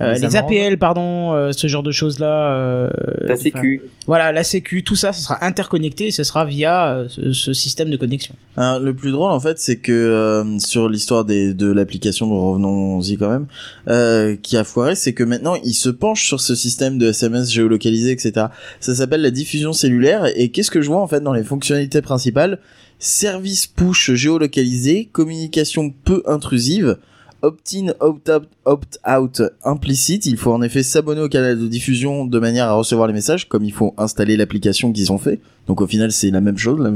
euh, 0.01 0.13
Les 0.13 0.21
les, 0.21 0.37
amendes. 0.37 0.53
APL, 0.53 0.77
pardon, 0.77 1.33
euh, 1.33 1.53
ce 1.53 1.67
genre 1.69 1.83
de 1.83 1.91
choses 1.91 2.19
là. 2.19 2.53
Euh, 2.55 2.91
La 3.23 3.37
sécu. 3.37 3.81
voilà, 4.07 4.31
la 4.31 4.45
sécu, 4.45 4.85
tout 4.85 4.95
ça, 4.97 5.15
ce 5.15 5.23
sera 5.23 5.43
interconnecté, 5.43 6.09
et 6.09 6.11
ce 6.11 6.23
sera 6.23 6.45
via 6.45 6.89
euh, 6.89 7.09
ce, 7.09 7.33
ce 7.33 7.55
système 7.55 7.89
de 7.89 7.97
connexion. 7.97 8.35
Alors, 8.59 8.79
le 8.79 8.95
plus 8.95 9.11
drôle 9.11 9.31
en 9.31 9.41
fait, 9.41 9.59
c'est 9.59 9.77
que 9.77 9.93
euh, 9.93 10.59
sur 10.59 10.91
l'histoire 10.91 11.25
de 11.25 11.73
l'application, 11.73 12.27
nous 12.27 12.39
revenons-y 12.51 13.17
quand 13.17 13.31
même, 13.31 13.47
euh, 13.89 14.37
qui 14.43 14.59
a 14.59 14.65
foiré, 14.65 14.97
c'est 14.97 15.15
que 15.15 15.25
maintenant 15.25 15.55
ils 15.65 15.73
se 15.75 15.89
penchent 15.89 16.27
sur 16.27 16.41
ce 16.43 16.55
système 16.55 16.99
de 16.99 17.09
SMS 17.09 17.51
géolocalisé, 17.51 18.11
etc. 18.11 18.49
Ça 18.81 18.95
s'appelle 18.95 19.23
la 19.23 19.31
diffusion 19.31 19.73
cellulaire. 19.73 20.27
Et 20.37 20.51
qu'est-ce 20.51 20.71
que 20.71 20.83
je 20.83 20.89
vois 20.89 21.01
en 21.01 21.07
fait 21.07 21.21
dans 21.21 21.33
les 21.33 21.45
fonctionnalités 21.45 22.03
principales? 22.03 22.59
Service 22.99 23.67
push 23.67 24.13
géolocalisé, 24.13 25.09
communication 25.13 25.93
peu 26.05 26.23
intrusive. 26.27 26.97
Opt-in, 27.43 27.93
opt-out, 28.01 28.49
opt-out 28.65 29.43
implicite. 29.63 30.27
Il 30.27 30.37
faut 30.39 30.53
en 30.53 30.63
effet 30.63 30.83
s'abonner 30.83 31.21
au 31.21 31.29
canal 31.29 31.59
de 31.59 31.67
diffusion 31.67 32.25
de 32.25 32.39
manière 32.39 32.67
à 32.67 32.73
recevoir 32.73 33.07
les 33.07 33.13
messages, 33.13 33.49
comme 33.49 33.65
il 33.65 33.73
faut 33.73 33.95
installer 33.99 34.37
l'application 34.37 34.93
qu'ils 34.93 35.13
ont 35.13 35.19
fait. 35.19 35.39
Donc 35.67 35.81
au 35.81 35.87
final, 35.87 36.11
c'est 36.13 36.31
la 36.31 36.41
même 36.41 36.57
chose. 36.57 36.91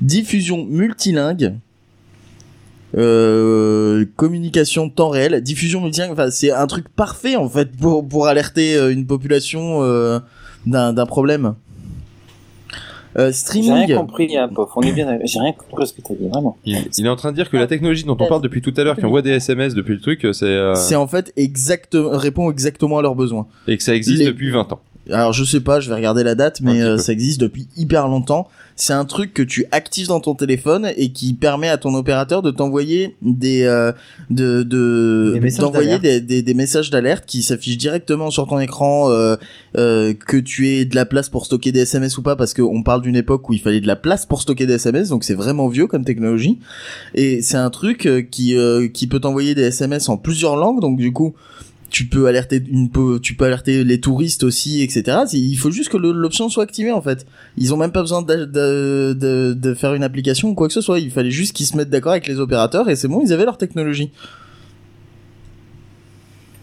Diffusion 0.00 0.64
multilingue. 0.64 1.54
Euh, 2.96 4.06
communication 4.16 4.88
temps 4.88 5.10
réel, 5.10 5.42
diffusion 5.42 5.82
multilingue, 5.82 6.12
enfin 6.12 6.30
c'est 6.30 6.52
un 6.52 6.66
truc 6.66 6.88
parfait 6.88 7.36
en 7.36 7.48
fait 7.48 7.70
pour 7.76 8.06
pour 8.08 8.26
alerter 8.26 8.76
euh, 8.76 8.90
une 8.90 9.06
population 9.06 9.82
euh, 9.82 10.20
d'un 10.66 11.06
problème. 11.06 11.56
Euh, 13.18 13.26
J'ai 13.28 13.32
streaming. 13.32 13.72
rien 13.86 13.96
compris, 13.98 14.36
hein, 14.36 14.48
Pof. 14.54 14.70
On 14.76 14.82
est 14.82 14.92
bien. 14.92 15.18
J'ai 15.24 15.38
rien 15.40 15.52
compris 15.52 15.82
à 15.84 15.86
ce 15.86 15.92
que 15.94 16.02
t'as 16.02 16.14
dit, 16.14 16.28
vraiment. 16.28 16.56
Il, 16.66 16.76
il 16.98 17.06
est 17.06 17.08
en 17.08 17.16
train 17.16 17.30
de 17.30 17.36
dire 17.36 17.48
que 17.48 17.56
la 17.56 17.66
technologie 17.66 18.04
dont 18.04 18.16
on 18.20 18.26
parle 18.28 18.42
depuis 18.42 18.60
tout 18.60 18.74
à 18.76 18.84
l'heure, 18.84 18.96
qui 18.96 19.04
envoie 19.06 19.22
des 19.22 19.30
SMS 19.30 19.74
depuis 19.74 19.94
le 19.94 20.00
truc, 20.00 20.26
c'est 20.32 20.44
euh, 20.44 20.74
C'est 20.74 20.96
en 20.96 21.06
fait 21.06 21.32
exactement 21.36 22.10
répond 22.10 22.50
exactement 22.50 22.98
à 22.98 23.02
leurs 23.02 23.14
besoins. 23.14 23.46
et 23.68 23.76
que 23.76 23.82
ça 23.82 23.94
existe 23.94 24.18
les- 24.20 24.26
depuis 24.26 24.50
20 24.50 24.70
ans. 24.72 24.80
Alors 25.10 25.32
je 25.32 25.44
sais 25.44 25.60
pas, 25.60 25.80
je 25.80 25.88
vais 25.88 25.94
regarder 25.94 26.24
la 26.24 26.34
date, 26.34 26.60
mais 26.60 26.82
euh, 26.82 26.98
ça 26.98 27.12
existe 27.12 27.40
depuis 27.40 27.68
hyper 27.76 28.08
longtemps. 28.08 28.48
C'est 28.78 28.92
un 28.92 29.06
truc 29.06 29.32
que 29.32 29.42
tu 29.42 29.64
actives 29.72 30.08
dans 30.08 30.20
ton 30.20 30.34
téléphone 30.34 30.90
et 30.98 31.10
qui 31.10 31.32
permet 31.32 31.68
à 31.70 31.78
ton 31.78 31.94
opérateur 31.94 32.42
de 32.42 32.50
t'envoyer 32.50 33.16
des 33.22 33.62
euh, 33.62 33.92
de 34.28 34.62
de 34.64 35.30
Des 35.34 35.40
messages 35.40 35.60
d'envoyer 35.60 35.98
d'alerte. 35.98 36.02
des, 36.02 36.20
des, 36.20 36.42
des 36.42 36.54
messages 36.54 36.90
d'alerte 36.90 37.24
qui 37.26 37.42
s'affichent 37.42 37.78
directement 37.78 38.30
sur 38.30 38.46
ton 38.46 38.58
écran 38.60 39.10
euh, 39.10 39.36
euh, 39.78 40.12
que 40.12 40.36
tu 40.36 40.68
aies 40.68 40.84
de 40.84 40.94
la 40.94 41.06
place 41.06 41.30
pour 41.30 41.46
stocker 41.46 41.72
des 41.72 41.80
SMS 41.80 42.18
ou 42.18 42.22
pas 42.22 42.36
parce 42.36 42.52
qu'on 42.52 42.82
parle 42.82 43.00
d'une 43.00 43.16
époque 43.16 43.48
où 43.48 43.54
il 43.54 43.60
fallait 43.60 43.80
de 43.80 43.86
la 43.86 43.96
place 43.96 44.26
pour 44.26 44.42
stocker 44.42 44.66
des 44.66 44.74
SMS 44.74 45.08
donc 45.08 45.24
c'est 45.24 45.34
vraiment 45.34 45.68
vieux 45.68 45.86
comme 45.86 46.04
technologie 46.04 46.58
et 47.14 47.40
c'est 47.40 47.56
un 47.56 47.70
truc 47.70 48.04
euh, 48.06 48.20
qui 48.20 48.56
euh, 48.56 48.88
qui 48.88 49.06
peut 49.06 49.20
t'envoyer 49.20 49.54
des 49.54 49.62
SMS 49.62 50.08
en 50.10 50.18
plusieurs 50.18 50.56
langues 50.56 50.80
donc 50.80 50.98
du 50.98 51.12
coup 51.12 51.34
tu 51.90 52.06
peux 52.06 52.26
alerter 52.26 52.62
une 52.68 52.90
peu, 52.90 53.20
tu 53.20 53.34
peux 53.34 53.44
alerter 53.44 53.84
les 53.84 54.00
touristes 54.00 54.42
aussi, 54.42 54.82
etc. 54.82 55.18
Il 55.32 55.56
faut 55.56 55.70
juste 55.70 55.88
que 55.88 55.96
l'option 55.96 56.48
soit 56.48 56.64
activée 56.64 56.92
en 56.92 57.00
fait. 57.00 57.26
Ils 57.56 57.72
ont 57.72 57.76
même 57.76 57.92
pas 57.92 58.00
besoin 58.00 58.22
de, 58.22 58.44
de, 58.44 59.16
de, 59.18 59.54
de 59.54 59.74
faire 59.74 59.94
une 59.94 60.02
application 60.02 60.48
ou 60.48 60.54
quoi 60.54 60.68
que 60.68 60.74
ce 60.74 60.80
soit. 60.80 60.98
Il 60.98 61.10
fallait 61.10 61.30
juste 61.30 61.54
qu'ils 61.54 61.66
se 61.66 61.76
mettent 61.76 61.90
d'accord 61.90 62.12
avec 62.12 62.26
les 62.26 62.40
opérateurs 62.40 62.88
et 62.88 62.96
c'est 62.96 63.08
bon, 63.08 63.22
ils 63.24 63.32
avaient 63.32 63.44
leur 63.44 63.58
technologie. 63.58 64.10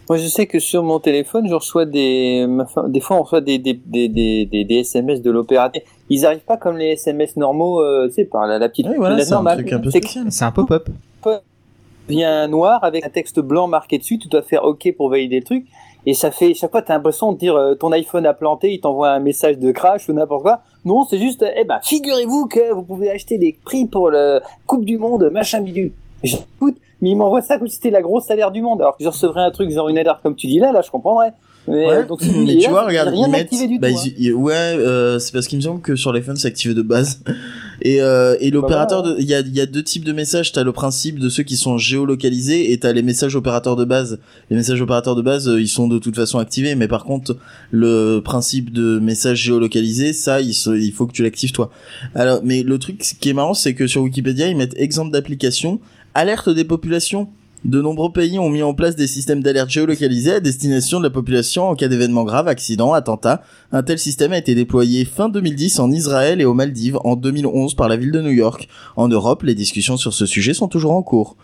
Moi, 0.08 0.18
je 0.18 0.26
sais 0.28 0.46
que 0.46 0.58
sur 0.58 0.82
mon 0.82 1.00
téléphone, 1.00 1.48
je 1.48 1.54
reçois 1.54 1.86
des, 1.86 2.46
des 2.88 3.00
fois, 3.00 3.16
on 3.16 3.22
reçoit 3.22 3.40
des, 3.40 3.58
des, 3.58 3.80
des, 3.86 4.08
des, 4.08 4.44
des, 4.44 4.64
des 4.64 4.74
SMS 4.74 5.22
de 5.22 5.30
l'opérateur. 5.30 5.80
Ils 6.10 6.26
arrivent 6.26 6.44
pas 6.44 6.58
comme 6.58 6.76
les 6.76 6.88
SMS 6.88 7.36
normaux, 7.36 7.82
euh, 7.82 8.08
tu 8.08 8.14
sais, 8.16 8.24
par 8.26 8.46
la, 8.46 8.58
la 8.58 8.68
petite 8.68 8.86
Oui, 8.86 8.96
voilà, 8.98 9.16
la 9.16 9.24
c'est 9.24 9.32
un 9.32 9.46
un 9.46 9.56
peu 9.56 9.90
C'est 9.90 10.00
que 10.00 10.06
spécial. 10.06 10.26
C'est 10.30 10.44
un 10.44 10.52
vient 12.08 12.46
noir 12.48 12.82
avec 12.84 13.04
un 13.04 13.08
texte 13.08 13.40
blanc 13.40 13.66
marqué 13.66 13.98
dessus, 13.98 14.18
tu 14.18 14.28
dois 14.28 14.42
faire 14.42 14.64
OK 14.64 14.92
pour 14.96 15.10
valider 15.10 15.38
le 15.38 15.44
truc. 15.44 15.66
Et 16.06 16.12
ça 16.12 16.30
fait, 16.30 16.52
chaque 16.52 16.70
fois, 16.70 16.82
t'as 16.82 16.94
l'impression 16.94 17.32
de 17.32 17.38
dire, 17.38 17.56
euh, 17.56 17.74
ton 17.74 17.90
iPhone 17.92 18.26
a 18.26 18.34
planté, 18.34 18.72
il 18.72 18.80
t'envoie 18.80 19.10
un 19.10 19.20
message 19.20 19.58
de 19.58 19.72
crash 19.72 20.08
ou 20.08 20.12
n'importe 20.12 20.42
quoi. 20.42 20.60
Non, 20.84 21.04
c'est 21.04 21.18
juste, 21.18 21.44
eh 21.56 21.64
ben, 21.64 21.80
figurez-vous 21.82 22.46
que 22.46 22.72
vous 22.72 22.82
pouvez 22.82 23.10
acheter 23.10 23.38
des 23.38 23.56
prix 23.64 23.86
pour 23.86 24.10
le 24.10 24.40
Coupe 24.66 24.84
du 24.84 24.98
Monde, 24.98 25.30
machin 25.32 25.62
bidule. 25.62 25.92
J'écoute, 26.22 26.76
mais 27.00 27.10
il 27.10 27.16
m'envoie 27.16 27.40
ça 27.40 27.58
comme 27.58 27.68
si 27.68 27.76
c'était 27.76 27.90
la 27.90 28.02
grosse 28.02 28.24
salaire 28.24 28.50
du 28.50 28.60
monde. 28.60 28.80
Alors 28.82 28.96
que 28.96 29.04
je 29.04 29.08
recevrais 29.08 29.42
un 29.42 29.50
truc 29.50 29.70
genre 29.70 29.88
une 29.88 29.98
alerte 29.98 30.22
comme 30.22 30.36
tu 30.36 30.46
dis 30.46 30.58
là, 30.58 30.72
là, 30.72 30.82
je 30.82 30.90
comprendrais. 30.90 31.32
Mais, 31.66 31.86
Ouais, 31.86 31.94
euh, 31.96 32.06
donc, 32.06 32.22
mais 32.46 32.58
tu 32.58 32.68
vois, 32.68 32.86
regarde, 32.86 33.14
ils 33.14 33.30
mettent, 33.30 33.50
bah, 33.80 33.88
hein. 33.90 34.02
ils- 34.04 34.14
ils- 34.26 34.32
ouais, 34.34 34.52
euh, 34.54 35.18
c'est 35.18 35.32
parce 35.32 35.46
qu'il 35.48 35.56
me 35.58 35.62
semble 35.62 35.80
que 35.80 35.96
sur 35.96 36.12
l'iPhone 36.12 36.36
c'est 36.36 36.48
activé 36.48 36.74
de 36.74 36.82
base. 36.82 37.20
Et, 37.82 38.00
euh, 38.00 38.36
et 38.40 38.50
l'opérateur, 38.50 39.02
voilà. 39.02 39.16
de- 39.16 39.20
il 39.20 39.26
y 39.26 39.34
a, 39.34 39.40
il 39.40 39.54
y 39.54 39.60
a 39.60 39.66
deux 39.66 39.82
types 39.82 40.04
de 40.04 40.12
messages. 40.12 40.52
T'as 40.52 40.62
le 40.62 40.72
principe 40.72 41.18
de 41.18 41.28
ceux 41.28 41.42
qui 41.42 41.56
sont 41.56 41.76
géolocalisés 41.76 42.72
et 42.72 42.78
t'as 42.78 42.92
les 42.92 43.02
messages 43.02 43.34
opérateurs 43.34 43.74
de 43.76 43.84
base. 43.84 44.20
Les 44.48 44.56
messages 44.56 44.80
opérateurs 44.80 45.16
de 45.16 45.22
base, 45.22 45.48
euh, 45.48 45.60
ils 45.60 45.68
sont 45.68 45.88
de 45.88 45.98
toute 45.98 46.14
façon 46.14 46.38
activés, 46.38 46.76
mais 46.76 46.86
par 46.86 47.04
contre, 47.04 47.36
le 47.72 48.20
principe 48.24 48.72
de 48.72 49.00
message 49.00 49.42
géolocalisé, 49.42 50.12
ça, 50.12 50.40
il, 50.40 50.54
se- 50.54 50.70
il 50.70 50.92
faut 50.92 51.06
que 51.06 51.12
tu 51.12 51.24
l'actives 51.24 51.50
toi. 51.52 51.70
Alors, 52.14 52.40
mais 52.44 52.62
le 52.62 52.78
truc 52.78 52.98
qui 53.20 53.28
est 53.28 53.34
marrant, 53.34 53.54
c'est 53.54 53.74
que 53.74 53.86
sur 53.88 54.02
Wikipédia, 54.02 54.46
ils 54.48 54.56
mettent 54.56 54.78
exemple 54.78 55.10
d'application, 55.10 55.80
alerte 56.14 56.48
des 56.48 56.64
populations. 56.64 57.28
De 57.64 57.80
nombreux 57.80 58.12
pays 58.12 58.38
ont 58.38 58.50
mis 58.50 58.62
en 58.62 58.74
place 58.74 58.94
des 58.94 59.06
systèmes 59.06 59.42
d'alerte 59.42 59.70
géolocalisés 59.70 60.34
à 60.34 60.40
destination 60.40 60.98
de 60.98 61.04
la 61.04 61.10
population 61.10 61.70
en 61.70 61.74
cas 61.74 61.88
d'événements 61.88 62.24
graves, 62.24 62.46
accidents, 62.46 62.92
attentats. 62.92 63.42
Un 63.72 63.82
tel 63.82 63.98
système 63.98 64.32
a 64.32 64.38
été 64.38 64.54
déployé 64.54 65.06
fin 65.06 65.30
2010 65.30 65.78
en 65.78 65.90
Israël 65.90 66.42
et 66.42 66.44
aux 66.44 66.52
Maldives, 66.52 66.98
en 67.04 67.16
2011 67.16 67.74
par 67.74 67.88
la 67.88 67.96
ville 67.96 68.12
de 68.12 68.20
New 68.20 68.32
York. 68.32 68.68
En 68.96 69.08
Europe, 69.08 69.44
les 69.44 69.54
discussions 69.54 69.96
sur 69.96 70.12
ce 70.12 70.26
sujet 70.26 70.52
sont 70.52 70.68
toujours 70.68 70.92
en 70.92 71.02
cours. 71.02 71.36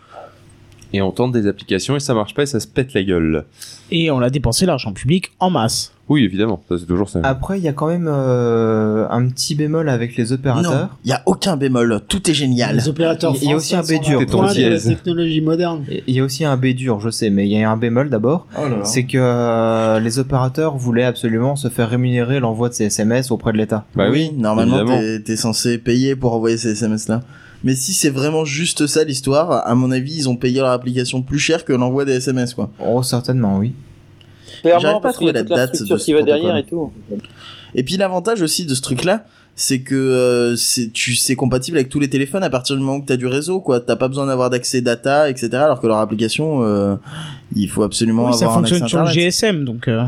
Et 0.93 1.01
on 1.01 1.11
tente 1.11 1.31
des 1.31 1.47
applications 1.47 1.95
et 1.95 1.99
ça 1.99 2.13
marche 2.13 2.35
pas 2.35 2.43
et 2.43 2.47
ça 2.47 2.59
se 2.59 2.67
pète 2.67 2.93
la 2.93 3.01
gueule. 3.01 3.45
Et 3.89 4.11
on 4.11 4.19
a 4.19 4.29
dépensé 4.29 4.67
l'argent 4.67 4.93
public 4.93 5.31
en 5.39 5.49
masse. 5.49 5.91
Oui, 6.11 6.25
évidemment, 6.25 6.61
ça 6.67 6.75
c'est 6.77 6.85
toujours 6.85 7.07
ça. 7.09 7.21
Après, 7.23 7.57
il 7.57 7.63
y 7.63 7.69
a 7.69 7.71
quand 7.71 7.87
même 7.87 8.09
euh, 8.11 9.07
un 9.09 9.25
petit 9.29 9.55
bémol 9.55 9.87
avec 9.87 10.17
les 10.17 10.25
Non, 10.25 10.31
opérateurs. 10.33 10.89
il 11.05 11.09
y 11.09 11.13
a 11.13 11.23
aucun 11.25 11.55
bémol, 11.55 12.01
tout 12.09 12.29
est 12.29 12.33
génial. 12.33 12.75
Les 12.75 12.89
opérateurs 12.89 13.33
Il 13.41 13.49
y 13.49 13.53
a 13.53 13.55
aussi 13.55 13.75
un 13.77 13.81
B 13.81 13.93
dur. 14.03 14.19
la 14.19 14.19
C'est 14.19 14.25
ton 14.25 14.37
pointe 14.39 14.55
de 14.57 14.61
la 14.61 14.69
dièse. 14.71 14.85
technologie 14.87 15.39
moderne. 15.39 15.85
Il 16.07 16.13
y 16.13 16.19
a 16.19 16.23
aussi 16.25 16.43
un 16.43 16.57
B 16.57 16.65
dur, 16.73 16.99
je 16.99 17.09
sais, 17.09 17.29
mais 17.29 17.47
il 17.47 17.51
y 17.57 17.63
a 17.63 17.71
un 17.71 17.77
bémol 17.77 18.09
d'abord. 18.09 18.45
Oh. 18.59 18.61
C'est 18.83 19.05
que 19.05 19.17
euh, 19.17 20.01
les 20.01 20.19
opérateurs 20.19 20.75
voulaient 20.75 21.05
absolument 21.05 21.55
se 21.55 21.69
faire 21.69 21.89
rémunérer 21.89 22.41
l'envoi 22.41 22.67
de 22.67 22.73
ces 22.73 22.85
SMS 22.85 23.31
auprès 23.31 23.53
de 23.53 23.57
l'État. 23.57 23.85
Bah 23.95 24.09
oui, 24.11 24.31
normalement 24.37 24.79
évidemment. 24.81 24.99
t'es 24.99 25.21
t'es 25.21 25.35
censé 25.37 25.77
payer 25.77 26.17
pour 26.17 26.33
envoyer 26.33 26.57
ces 26.57 26.71
SMS 26.71 27.07
là. 27.07 27.21
Mais 27.63 27.75
si 27.75 27.93
c'est 27.93 28.09
vraiment 28.09 28.43
juste 28.43 28.85
ça 28.85 29.05
l'histoire, 29.05 29.65
à 29.65 29.75
mon 29.75 29.91
avis 29.91 30.15
ils 30.17 30.27
ont 30.27 30.35
payé 30.35 30.59
leur 30.59 30.71
application 30.71 31.21
plus 31.21 31.39
cher 31.39 31.63
que 31.63 31.71
l'envoi 31.71 32.03
des 32.03 32.13
SMS 32.13 32.53
quoi. 32.53 32.69
Oh, 32.85 33.01
certainement, 33.01 33.57
oui. 33.59 33.71
Clairement, 34.61 34.93
pas 34.93 34.99
parce 35.01 35.17
qu'il 35.17 35.27
y 35.27 35.29
a 35.29 35.33
trouver 35.33 35.47
toute 35.47 35.49
la 35.51 35.57
la 35.57 35.65
date 35.67 35.75
structure 35.75 35.95
de 35.95 35.99
ce 35.99 36.05
qui 36.05 36.13
va 36.13 36.21
derrière 36.23 36.63
protocole. 36.63 36.87
et 37.11 37.17
tout. 37.19 37.19
Et 37.75 37.83
puis 37.83 37.97
l'avantage 37.97 38.41
aussi 38.41 38.65
de 38.65 38.73
ce 38.75 38.81
truc 38.81 39.03
là, 39.03 39.23
c'est 39.55 39.81
que 39.81 39.95
euh, 39.95 40.55
c'est 40.55 40.91
tu 40.91 41.15
c'est 41.15 41.35
compatible 41.35 41.77
avec 41.77 41.89
tous 41.89 41.99
les 41.99 42.09
téléphones 42.09 42.43
à 42.43 42.49
partir 42.49 42.75
du 42.75 42.81
moment 42.81 42.97
où 42.97 43.03
t'as 43.05 43.17
du 43.17 43.27
réseau 43.27 43.59
quoi. 43.61 43.79
T'as 43.79 43.95
pas 43.95 44.07
besoin 44.07 44.25
d'avoir 44.25 44.49
d'accès 44.49 44.81
data 44.81 45.29
etc. 45.29 45.49
Alors 45.53 45.79
que 45.81 45.87
leur 45.87 45.97
application, 45.97 46.63
euh, 46.63 46.95
il 47.55 47.69
faut 47.69 47.83
absolument 47.83 48.27
Oui, 48.27 48.33
ça 48.33 48.45
avoir 48.45 48.59
un 48.59 48.63
accès 48.63 48.79
fonctionne 48.79 48.89
sur 48.89 48.99
le. 49.03 49.11
GSM, 49.11 49.65
donc. 49.65 49.87
euh, 49.87 50.03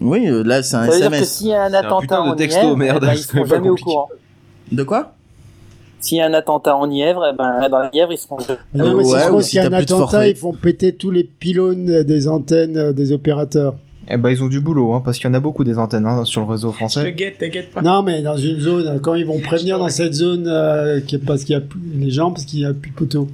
Oui, 0.00 0.26
euh, 0.28 0.42
là 0.42 0.62
c'est 0.62 0.76
un 0.76 0.86
Ça 0.86 0.92
veut 0.92 0.96
dire 0.98 1.10
que 1.10 1.14
SMS. 1.16 1.28
s'il 1.32 1.48
y 1.48 1.54
a 1.54 1.62
un 1.64 1.74
attentat 1.74 2.00
putain 2.00 2.24
de 2.26 2.30
en 2.30 2.36
texto, 2.36 2.60
Nièvre, 2.62 2.76
merde, 2.76 2.98
eh 3.02 3.06
ben, 3.06 3.12
ils 3.14 3.18
seront 3.18 3.44
jamais 3.44 3.68
au 3.70 3.76
courant. 3.76 4.08
De 4.72 4.82
quoi? 4.82 5.14
S'il 6.00 6.18
y 6.18 6.20
a 6.20 6.26
un 6.26 6.34
attentat 6.34 6.76
en 6.76 6.86
Nièvre, 6.86 7.30
eh 7.32 7.36
ben, 7.36 7.68
dans 7.70 7.78
la 7.78 7.90
Nièvre, 7.90 8.12
ils 8.12 8.18
seront. 8.18 8.36
Non, 8.74 8.96
mais 8.96 9.04
ouais, 9.04 9.04
c'est 9.04 9.28
ou 9.30 9.34
parce 9.34 9.46
si 9.46 9.56
y 9.56 9.58
a 9.58 9.66
un 9.66 9.72
attentat, 9.72 10.28
ils 10.28 10.36
font 10.36 10.52
péter 10.52 10.94
tous 10.94 11.10
les 11.10 11.24
pylônes 11.24 12.02
des 12.02 12.28
antennes 12.28 12.76
euh, 12.76 12.92
des 12.92 13.12
opérateurs. 13.12 13.74
Eh 14.08 14.16
ben, 14.16 14.30
ils 14.30 14.42
ont 14.42 14.48
du 14.48 14.60
boulot, 14.60 14.92
hein, 14.94 15.02
parce 15.04 15.18
qu'il 15.18 15.26
y 15.26 15.30
en 15.30 15.34
a 15.34 15.40
beaucoup 15.40 15.64
des 15.64 15.78
antennes 15.78 16.06
hein, 16.06 16.24
sur 16.24 16.42
le 16.42 16.46
réseau 16.46 16.72
français. 16.72 17.12
guette, 17.12 17.38
t'inquiète 17.38 17.70
pas. 17.70 17.82
Non, 17.82 18.02
mais 18.02 18.22
dans 18.22 18.36
une 18.36 18.60
zone, 18.60 19.00
quand 19.00 19.14
ils 19.14 19.24
vont 19.24 19.40
prévenir 19.40 19.78
dans 19.78 19.88
cette 19.88 20.14
zone, 20.14 20.46
euh, 20.46 21.00
parce 21.26 21.44
qu'il 21.44 21.54
y 21.54 21.56
a 21.56 21.60
plus 21.60 21.80
les 21.96 22.10
gens, 22.10 22.30
parce 22.30 22.44
qu'il 22.44 22.60
y 22.60 22.66
a 22.66 22.74
plus 22.74 22.90
de 22.90 22.96
poteaux. 22.96 23.28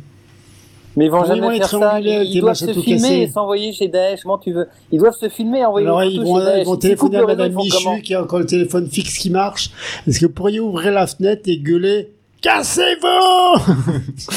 Mais 0.96 1.06
ils 1.06 1.10
vont 1.10 1.22
Comment 1.22 1.34
ils 1.34 1.40
vont 1.40 1.46
jamais 1.46 1.58
faire 1.58 1.66
être 1.66 1.78
ça? 1.78 2.00
Ils, 2.00 2.40
doivent 2.40 2.54
se 2.56 2.72
filmer 2.72 3.22
et 3.22 3.28
s'envoyer 3.28 3.72
chez 3.72 3.88
Daesh. 3.88 4.22
Comment 4.22 4.38
tu 4.38 4.52
veux? 4.52 4.66
Ils 4.90 4.98
doivent 4.98 5.16
se 5.16 5.28
filmer 5.28 5.60
et 5.60 5.64
envoyer 5.64 5.86
Alors 5.86 6.02
ils 6.02 6.20
vont, 6.20 6.38
chez 6.38 6.44
Daesh. 6.44 6.60
ils 6.60 6.66
vont 6.66 6.76
téléphoner 6.76 7.16
à 7.18 7.26
Madame 7.26 7.54
Michu 7.54 8.02
qui 8.02 8.14
a 8.14 8.22
encore 8.22 8.40
le 8.40 8.46
téléphone 8.46 8.88
fixe 8.88 9.18
qui 9.18 9.30
marche. 9.30 9.70
Est-ce 10.06 10.18
que 10.18 10.26
vous 10.26 10.32
pourriez 10.32 10.58
ouvrir 10.60 10.92
la 10.92 11.06
fenêtre 11.06 11.42
et 11.46 11.58
gueuler 11.58 12.10
Cassez-vous 12.40 13.60
Ça 14.16 14.32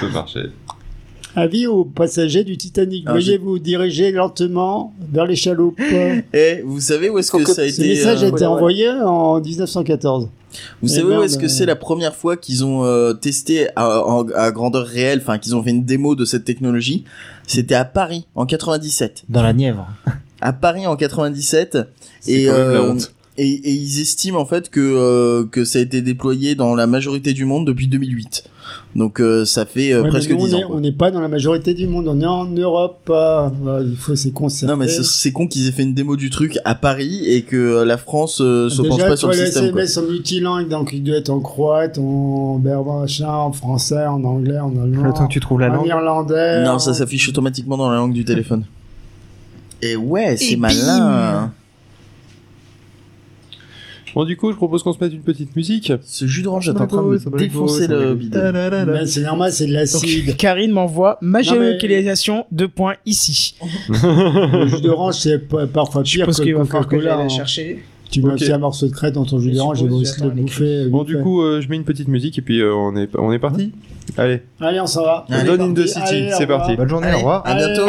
peut 0.00 0.08
marcher. 0.10 0.50
Avis 1.36 1.66
aux 1.66 1.84
passagers 1.84 2.44
du 2.44 2.56
Titanic. 2.56 3.04
Ah, 3.06 3.12
Veuillez 3.14 3.38
vous 3.38 3.58
diriger 3.58 4.10
lentement 4.12 4.92
vers 5.12 5.26
les 5.26 5.36
chaloupes. 5.36 5.80
Eh, 6.32 6.62
vous 6.64 6.80
savez 6.80 7.08
où 7.10 7.18
est-ce 7.18 7.30
que, 7.30 7.38
que 7.38 7.52
ça 7.52 7.62
a 7.62 7.68
Ce 7.68 7.80
été 7.80 7.88
message 7.88 8.22
a 8.22 8.26
euh, 8.26 8.30
été 8.30 8.46
envoyé 8.46 8.88
en 8.90 9.40
1914. 9.40 10.28
Vous 10.82 10.88
Eh 10.88 10.88
savez 10.88 11.16
où 11.16 11.22
est-ce 11.22 11.38
que 11.38 11.44
euh. 11.46 11.48
c'est 11.48 11.66
la 11.66 11.76
première 11.76 12.14
fois 12.14 12.36
qu'ils 12.36 12.64
ont 12.64 12.84
euh, 12.84 13.12
testé 13.12 13.68
à, 13.76 14.50
grandeur 14.52 14.86
réelle, 14.86 15.20
enfin 15.22 15.38
qu'ils 15.38 15.54
ont 15.54 15.62
fait 15.62 15.70
une 15.70 15.84
démo 15.84 16.14
de 16.14 16.24
cette 16.24 16.44
technologie? 16.44 17.04
C'était 17.46 17.74
à 17.74 17.84
Paris 17.84 18.26
en 18.34 18.46
97. 18.46 19.24
Dans 19.28 19.42
la 19.42 19.52
Nièvre. 19.52 19.88
À 20.42 20.54
Paris 20.54 20.86
en 20.86 20.96
97 20.96 21.76
C'est 22.20 22.32
et 22.32 22.46
quand 22.46 22.52
même 22.56 22.72
la 22.72 22.82
honte. 22.82 23.12
et, 23.36 23.46
et 23.50 23.72
ils 23.72 24.00
estiment 24.00 24.40
en 24.40 24.46
fait 24.46 24.70
que 24.70 24.80
euh, 24.80 25.44
que 25.44 25.66
ça 25.66 25.80
a 25.80 25.82
été 25.82 26.00
déployé 26.00 26.54
dans 26.54 26.74
la 26.74 26.86
majorité 26.86 27.34
du 27.34 27.44
monde 27.44 27.66
depuis 27.66 27.88
2008. 27.88 28.44
Donc 28.96 29.20
euh, 29.20 29.44
ça 29.44 29.66
fait 29.66 29.92
euh, 29.92 30.02
Ouais, 30.02 30.08
presque 30.08 30.30
nous, 30.30 30.38
10 30.46 30.54
on 30.54 30.56
ans. 30.56 30.60
est-. 30.60 30.64
On 30.70 30.80
n'est 30.80 30.92
pas 30.92 31.10
dans 31.10 31.20
la 31.20 31.28
majorité 31.28 31.74
du 31.74 31.86
monde, 31.86 32.08
on 32.08 32.20
est 32.20 32.26
en 32.26 32.44
Europe. 32.46 32.98
euh, 33.10 33.48
ouais, 33.48 33.84
il 33.90 33.96
faut 33.96 34.16
c'est 34.16 34.32
concerté. 34.32 34.72
Non 34.72 34.76
mais 34.76 34.88
c'est- 34.88 35.32
con 35.32 35.46
qu'ils 35.46 35.68
aient 35.68 35.72
fait 35.72 35.82
une 35.84 35.94
démo 35.94 36.16
du 36.16 36.30
truc 36.30 36.58
à 36.64 36.74
Paris 36.74 37.22
et 37.26 37.42
que 37.42 37.82
la 37.84 37.96
France 37.96 38.40
euh, 38.40 38.68
se 38.68 38.82
penche 38.82 38.96
Déjà, 38.96 39.08
pas 39.08 39.16
sur 39.16 39.28
le 39.28 39.34
système. 39.34 39.70
quoi. 39.72 39.82
SMS 39.82 39.96
en 39.98 40.02
multilingue, 40.10 40.68
donc 40.68 40.90
il 40.92 41.02
doit 41.04 41.16
être 41.16 41.30
en 41.30 41.40
croate, 41.40 41.98
en 41.98 42.58
berbère, 42.58 42.94
machin, 42.94 43.28
en 43.28 43.52
français, 43.52 44.06
en 44.06 44.22
anglais, 44.24 44.58
en 44.58 44.70
allemand, 44.76 45.02
Le 45.04 45.12
temps 45.12 45.26
que 45.26 45.32
tu 45.32 45.40
trouves 45.40 45.60
la 45.60 45.70
en 45.70 45.74
langue. 45.76 45.86
irlandais. 45.86 46.64
Non, 46.64 46.72
en- 46.72 46.78
ça 46.78 46.94
s'affiche 46.94 47.28
automatiquement 47.28 47.76
dans 47.76 47.90
la 47.90 47.96
langue 47.96 48.12
du 48.12 48.24
téléphone. 48.24 48.64
Et 49.82 49.96
ouais, 49.96 50.36
c'est 50.36 50.56
malin. 50.56 51.52
Bon, 54.14 54.24
du 54.24 54.36
coup, 54.36 54.50
je 54.50 54.56
propose 54.56 54.82
qu'on 54.82 54.92
se 54.92 54.98
mette 55.00 55.12
une 55.12 55.20
petite 55.22 55.54
musique. 55.56 55.92
Ce 56.04 56.26
jus 56.26 56.42
d'orange 56.42 56.68
est 56.68 56.72
en 56.80 56.86
train 56.86 57.02
de 57.02 57.08
me 57.08 57.38
défoncer 57.38 57.86
le. 57.86 58.18
Mais 58.86 59.06
c'est 59.06 59.22
normal, 59.22 59.52
c'est 59.52 59.66
de 59.66 59.72
l'acide. 59.72 60.36
Karine 60.36 60.72
m'envoie 60.72 61.18
ma 61.20 61.42
géolocalisation 61.42 62.46
de 62.50 62.66
points 62.66 62.94
ici. 63.06 63.54
le 63.88 64.66
jus 64.66 64.80
d'orange, 64.80 65.14
c'est 65.14 65.38
pa- 65.48 65.66
parfois 65.66 66.02
Je 66.04 66.14
pire 66.16 66.26
pense 66.26 66.38
que 66.38 66.42
qu'il 66.42 66.52
le 66.52 66.58
va 66.58 66.64
falloir 66.64 66.88
que 66.88 66.96
Coca-Cola. 66.96 67.18
hein. 67.18 67.28
chercher. 67.28 67.82
Tu 68.10 68.22
mets 68.22 68.32
aussi 68.32 68.50
un 68.50 68.58
morceau 68.58 68.88
de 68.88 68.92
crête 68.92 69.14
dans 69.14 69.24
ton 69.24 69.38
jus 69.38 69.52
d'orange, 69.52 69.78
suppose, 69.78 70.00
aussi 70.00 70.20
le 70.22 70.30
bouffer. 70.30 70.86
Bon, 70.88 71.04
du 71.04 71.16
coup, 71.20 71.42
euh, 71.42 71.60
je 71.60 71.68
mets 71.68 71.76
une 71.76 71.84
petite 71.84 72.08
musique 72.08 72.36
et 72.38 72.42
puis 72.42 72.60
euh, 72.60 72.74
on 72.74 72.96
est 72.96 73.08
on 73.16 73.32
est 73.32 73.38
parti. 73.38 73.72
Allez, 74.18 74.42
Allez, 74.60 74.80
on 74.80 74.86
s'en 74.88 75.02
va. 75.04 75.24
Allez, 75.30 75.46
Donne 75.46 75.60
in 75.60 75.72
the. 75.74 75.86
City, 75.86 76.00
c'est 76.06 76.34
au 76.34 76.38
revoir. 76.40 76.58
parti. 76.58 76.76
Bonne 76.76 76.88
journée, 76.88 77.06
Allez, 77.06 77.14
au 77.14 77.18
revoir. 77.18 77.42
À 77.46 77.54
bientôt. 77.54 77.86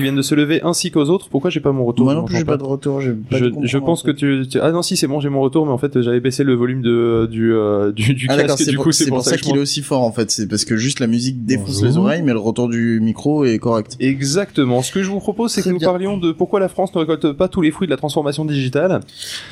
Qui 0.00 0.04
viennent 0.04 0.16
de 0.16 0.22
se 0.22 0.34
lever 0.34 0.60
ainsi 0.62 0.90
qu'aux 0.90 1.04
autres. 1.08 1.28
Pourquoi 1.28 1.50
j'ai 1.50 1.60
pas 1.60 1.72
mon 1.72 1.84
retour 1.84 2.04
Moi 2.06 2.14
non 2.14 2.24
plus, 2.24 2.36
j'ai 2.36 2.44
pas 2.44 2.56
de 2.56 2.62
retour. 2.64 2.96
pas 2.98 3.02
Je, 3.02 3.10
de 3.10 3.20
je 3.30 3.78
comprendre, 3.78 3.84
pense 3.86 4.00
en 4.02 4.06
que 4.06 4.10
tu, 4.10 4.42
tu- 4.48 4.60
ah 4.60 4.72
non 4.72 4.82
si 4.82 4.96
c'est 4.96 5.06
bon 5.06 5.20
j'ai 5.20 5.28
mon 5.28 5.40
retour 5.40 5.66
mais 5.66 5.72
en 5.72 5.78
fait 5.78 6.00
j'avais 6.02 6.20
baissé 6.20 6.42
le 6.44 6.54
volume 6.54 6.82
de 6.82 7.28
du 7.30 7.52
euh, 7.52 7.92
du, 7.92 8.14
du 8.14 8.26
Ah 8.28 8.36
casque 8.42 8.68
du 8.68 8.76
pour, 8.76 8.84
coup 8.84 8.92
c'est 8.92 9.08
pour 9.08 9.22
ça 9.22 9.36
qu'il 9.36 9.56
est 9.56 9.60
aussi 9.60 9.82
fort 9.82 10.02
en 10.02 10.12
fait. 10.12 10.30
C'est 10.30 10.46
parce 10.48 10.64
que 10.64 10.76
juste 10.76 11.00
la 11.00 11.06
musique 11.06 11.44
défonce 11.44 11.68
Bonjour. 11.80 11.84
les 11.86 11.96
oreilles, 11.98 12.22
mais 12.22 12.32
le 12.32 12.38
retour 12.38 12.68
du 12.68 13.00
micro 13.02 13.44
est 13.44 13.58
correct. 13.58 13.96
Exactement. 14.00 14.82
Ce 14.82 14.92
que 14.92 15.02
je 15.02 15.10
vous 15.10 15.20
propose, 15.20 15.52
c'est 15.52 15.62
que 15.62 15.68
nous 15.70 15.78
bien. 15.78 15.88
parlions 15.88 16.16
de 16.18 16.32
pourquoi 16.32 16.60
la 16.60 16.68
France 16.68 16.94
ne 16.94 17.00
récolte 17.00 17.32
pas 17.32 17.48
tous 17.48 17.60
les 17.60 17.70
fruits 17.70 17.86
de 17.86 17.92
la 17.92 17.96
transformation 17.96 18.44
digitale. 18.44 19.00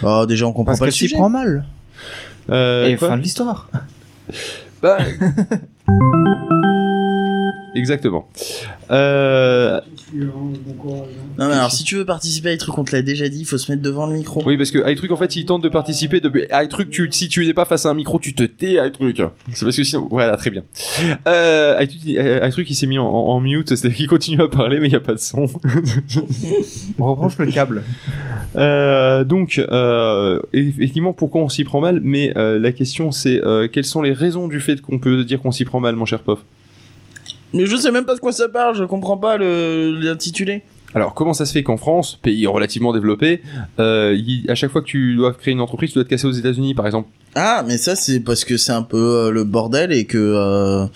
Oh, 0.02 0.24
déjà 0.26 0.46
on 0.46 0.52
comprend 0.52 0.64
Parce 0.72 0.80
pas 0.80 0.86
le 0.86 0.90
sujet. 0.92 1.16
prend 1.16 1.28
mal. 1.30 1.64
Euh, 2.50 2.86
Et 2.88 2.96
quoi 2.96 3.08
fin 3.08 3.16
de 3.16 3.22
l'histoire. 3.22 3.68
Bah, 4.82 4.98
Exactement. 7.74 8.28
Euh, 8.90 9.80
Non 10.14 11.02
mais 11.38 11.44
alors 11.54 11.70
si 11.70 11.84
tu 11.84 11.96
veux 11.96 12.04
participer 12.06 12.48
à 12.48 12.52
iTruc, 12.54 12.76
on 12.78 12.84
te 12.84 12.96
l'a 12.96 13.02
déjà 13.02 13.28
dit, 13.28 13.40
il 13.40 13.44
faut 13.44 13.58
se 13.58 13.70
mettre 13.70 13.82
devant 13.82 14.06
le 14.06 14.14
micro. 14.14 14.42
Oui, 14.46 14.56
parce 14.56 14.70
que 14.70 14.90
iTruc, 14.90 15.10
en 15.10 15.16
fait, 15.16 15.36
il 15.36 15.44
tente 15.44 15.62
de 15.62 15.68
participer. 15.68 16.20
De... 16.20 16.30
iTruc, 16.50 16.90
tu, 16.90 17.08
si 17.12 17.28
tu 17.28 17.46
n'es 17.46 17.52
pas 17.54 17.66
face 17.66 17.84
à 17.86 17.90
un 17.90 17.94
micro, 17.94 18.18
tu 18.18 18.34
te 18.34 18.42
tais, 18.42 18.84
iTruc. 18.86 19.22
C'est 19.52 19.64
parce 19.64 19.76
que 19.76 19.84
sinon, 19.84 20.08
voilà, 20.10 20.36
très 20.36 20.50
bien. 20.50 20.62
Euh, 21.26 21.76
iTruc, 21.80 22.00
il- 22.06 22.18
euh, 22.18 22.50
il 22.68 22.74
s'est 22.74 22.86
mis 22.86 22.98
en, 22.98 23.04
en, 23.06 23.28
en 23.34 23.40
mute, 23.40 23.68
c'est-à-dire 23.74 23.96
qu'il 23.96 24.08
continue 24.08 24.40
à 24.42 24.48
parler, 24.48 24.80
mais 24.80 24.86
il 24.86 24.90
n'y 24.90 24.96
a 24.96 25.00
pas 25.00 25.14
de 25.14 25.18
son. 25.18 25.46
On 26.98 27.04
rebranche 27.10 27.36
le 27.38 27.46
câble. 27.46 27.82
Euh, 28.56 29.24
donc, 29.24 29.58
euh, 29.70 30.40
effectivement, 30.52 31.12
pourquoi 31.12 31.42
on 31.42 31.48
s'y 31.48 31.64
prend 31.64 31.80
mal 31.80 32.00
Mais 32.02 32.32
euh, 32.36 32.58
la 32.58 32.72
question, 32.72 33.12
c'est 33.12 33.44
euh, 33.44 33.68
quelles 33.68 33.84
sont 33.84 34.02
les 34.02 34.12
raisons 34.12 34.48
du 34.48 34.60
fait 34.60 34.80
qu'on 34.80 34.98
peut 34.98 35.22
dire 35.24 35.40
qu'on 35.40 35.52
s'y 35.52 35.64
prend 35.66 35.80
mal, 35.80 35.94
mon 35.96 36.06
cher 36.06 36.20
Pof? 36.20 36.40
Mais 37.54 37.66
je 37.66 37.76
sais 37.76 37.90
même 37.90 38.04
pas 38.04 38.14
de 38.14 38.20
quoi 38.20 38.32
ça 38.32 38.48
parle, 38.48 38.76
je 38.76 38.84
comprends 38.84 39.16
pas 39.16 39.36
le 39.36 39.98
l'intitulé. 40.00 40.62
Alors, 40.94 41.12
comment 41.14 41.34
ça 41.34 41.44
se 41.44 41.52
fait 41.52 41.62
qu'en 41.62 41.76
France, 41.76 42.18
pays 42.22 42.46
relativement 42.46 42.92
développé, 42.94 43.42
euh, 43.78 44.16
il- 44.18 44.50
à 44.50 44.54
chaque 44.54 44.70
fois 44.70 44.80
que 44.80 44.86
tu 44.86 45.16
dois 45.16 45.34
créer 45.34 45.52
une 45.52 45.60
entreprise, 45.60 45.90
tu 45.90 45.94
dois 45.94 46.04
te 46.04 46.08
casser 46.08 46.26
aux 46.26 46.32
États-Unis, 46.32 46.74
par 46.74 46.86
exemple 46.86 47.08
Ah, 47.34 47.62
mais 47.66 47.76
ça 47.76 47.94
c'est 47.94 48.20
parce 48.20 48.44
que 48.44 48.56
c'est 48.56 48.72
un 48.72 48.82
peu 48.82 48.96
euh, 48.96 49.30
le 49.30 49.44
bordel 49.44 49.92
et 49.92 50.06
que 50.06 50.16
euh, 50.18 50.86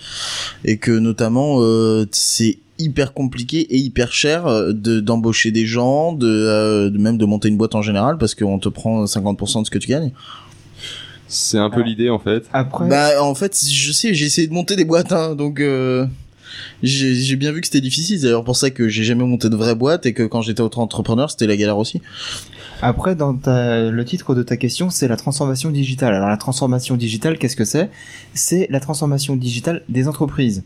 et 0.65 0.77
que 0.77 0.91
notamment 0.91 1.57
euh, 1.61 2.05
c'est 2.11 2.57
hyper 2.79 3.13
compliqué 3.13 3.59
et 3.59 3.77
hyper 3.77 4.11
cher 4.11 4.47
euh, 4.47 4.73
de 4.73 4.99
d'embaucher 4.99 5.51
des 5.51 5.67
gens, 5.67 6.11
de, 6.11 6.27
euh, 6.27 6.89
de 6.89 6.97
même 6.97 7.19
de 7.19 7.25
monter 7.25 7.47
une 7.49 7.57
boîte 7.57 7.75
en 7.75 7.83
général 7.83 8.17
parce 8.17 8.33
qu'on 8.33 8.57
te 8.57 8.69
prend 8.69 9.05
50% 9.05 9.61
de 9.61 9.65
ce 9.65 9.71
que 9.71 9.77
tu 9.77 9.89
gagnes. 9.89 10.11
C'est 11.27 11.57
un 11.59 11.69
peu 11.69 11.77
Alors. 11.77 11.87
l'idée, 11.87 12.09
en 12.09 12.19
fait. 12.19 12.45
Après, 12.51 12.87
Bah 12.89 13.23
en 13.23 13.33
fait, 13.35 13.57
je 13.67 13.91
sais, 13.91 14.13
j'ai 14.13 14.25
essayé 14.25 14.47
de 14.47 14.53
monter 14.53 14.75
des 14.75 14.85
boîtes 14.85 15.11
hein, 15.11 15.35
donc 15.35 15.59
euh, 15.59 16.05
j'ai 16.81 17.35
bien 17.35 17.51
vu 17.51 17.61
que 17.61 17.67
c'était 17.67 17.81
difficile, 17.81 18.17
c'est 18.17 18.25
d'ailleurs 18.25 18.43
pour 18.43 18.55
ça 18.55 18.69
que 18.69 18.87
j'ai 18.87 19.03
jamais 19.03 19.23
monté 19.23 19.49
de 19.49 19.55
vraie 19.55 19.75
boîte 19.75 20.05
et 20.05 20.13
que 20.13 20.23
quand 20.23 20.41
j'étais 20.41 20.61
auto-entrepreneur, 20.61 21.29
c'était 21.29 21.47
la 21.47 21.57
galère 21.57 21.77
aussi. 21.77 22.01
Après, 22.81 23.15
dans 23.15 23.37
le 23.45 24.03
titre 24.03 24.35
de 24.35 24.43
ta 24.43 24.57
question, 24.57 24.89
c'est 24.89 25.07
la 25.07 25.15
transformation 25.15 25.69
digitale. 25.69 26.13
Alors, 26.13 26.27
la 26.27 26.37
transformation 26.37 26.97
digitale, 26.97 27.37
qu'est-ce 27.37 27.55
que 27.55 27.65
c'est? 27.65 27.89
C'est 28.33 28.67
la 28.69 28.81
transformation 28.81 29.35
digitale 29.35 29.83
des 29.87 30.07
entreprises. 30.07 30.63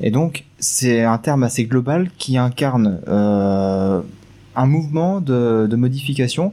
Et 0.00 0.10
donc, 0.10 0.44
c'est 0.58 1.02
un 1.02 1.18
terme 1.18 1.44
assez 1.44 1.64
global 1.64 2.10
qui 2.18 2.36
incarne 2.36 3.00
euh, 3.06 4.00
un 4.56 4.66
mouvement 4.66 5.20
de, 5.20 5.68
modification, 5.76 6.52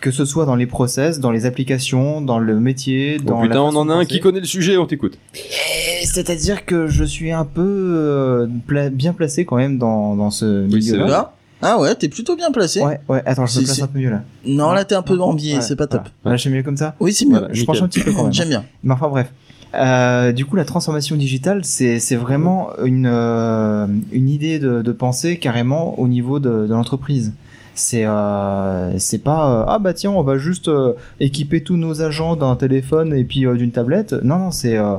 que 0.00 0.10
ce 0.10 0.24
soit 0.24 0.46
dans 0.46 0.54
les 0.56 0.66
process, 0.66 1.20
dans 1.20 1.30
les 1.30 1.44
applications, 1.46 2.20
dans 2.20 2.38
le 2.38 2.58
métier, 2.60 3.18
Oh 3.20 3.24
dans 3.28 3.42
putain, 3.42 3.54
la 3.54 3.62
on 3.64 3.76
en 3.76 3.88
a 3.90 3.94
un 3.94 4.04
qui 4.04 4.20
connaît 4.20 4.40
le 4.40 4.46
sujet, 4.46 4.76
on 4.76 4.86
t'écoute. 4.86 5.18
Et 5.34 6.06
C'est-à-dire 6.06 6.64
que 6.64 6.86
je 6.86 7.04
suis 7.04 7.30
un 7.32 7.44
peu 7.44 7.62
euh, 7.64 8.46
pla- 8.66 8.90
bien 8.90 9.12
placé 9.12 9.44
quand 9.44 9.56
même 9.56 9.78
dans, 9.78 10.16
dans 10.16 10.30
ce 10.30 10.66
Oui, 10.66 10.76
milieu-là. 10.76 11.06
Là 11.06 11.34
Ah 11.62 11.78
ouais, 11.80 11.94
t'es 11.94 12.08
plutôt 12.08 12.36
bien 12.36 12.50
placé. 12.52 12.80
Ouais, 12.80 13.00
ouais, 13.08 13.22
attends, 13.26 13.46
je 13.46 13.60
me 13.60 13.64
place 13.64 13.82
un 13.82 13.86
peu 13.86 13.98
mieux 13.98 14.10
là. 14.10 14.22
Non, 14.46 14.72
là 14.72 14.84
t'es 14.84 14.94
un 14.94 15.02
peu 15.02 15.18
ambié, 15.20 15.56
Ouais, 15.56 15.60
c'est 15.60 15.76
pas 15.76 15.86
top. 15.86 16.02
voilà. 16.22 16.34
Là, 16.34 16.36
j'ai 16.36 16.50
mieux 16.50 16.62
comme 16.62 16.76
ça. 16.76 16.94
Oui, 17.00 17.12
c'est 17.12 17.26
mieux. 17.26 17.32
Voilà. 17.38 17.48
Je 17.52 17.64
penche 17.64 17.82
un 17.82 17.88
petit 17.88 18.00
peu 18.00 18.12
quand 18.12 18.22
même. 18.24 18.32
J'aime 18.32 18.48
bien. 18.48 18.64
Mais 18.82 18.94
enfin 18.94 19.08
bref. 19.08 19.30
Euh, 19.74 20.32
du 20.32 20.46
coup, 20.46 20.56
la 20.56 20.64
transformation 20.64 21.16
digitale, 21.16 21.64
c'est 21.64 21.98
c'est 21.98 22.16
vraiment 22.16 22.70
une 22.84 23.06
euh, 23.10 23.86
une 24.12 24.30
idée 24.30 24.58
de, 24.58 24.80
de 24.80 24.92
pensée 24.92 25.38
carrément 25.38 25.98
au 25.98 26.08
niveau 26.08 26.38
de, 26.38 26.66
de 26.66 26.72
l'entreprise. 26.72 27.34
C'est 27.78 28.06
euh, 28.06 28.98
c'est 28.98 29.18
pas 29.22 29.60
euh, 29.60 29.64
ah 29.68 29.78
bah 29.78 29.92
tiens 29.92 30.10
on 30.10 30.22
va 30.22 30.38
juste 30.38 30.68
euh, 30.68 30.94
équiper 31.20 31.62
tous 31.62 31.76
nos 31.76 32.00
agents 32.00 32.34
d'un 32.34 32.56
téléphone 32.56 33.12
et 33.14 33.22
puis 33.24 33.46
euh, 33.46 33.54
d'une 33.54 33.70
tablette. 33.70 34.14
Non 34.24 34.38
non 34.38 34.50
c'est 34.50 34.76
euh, 34.78 34.96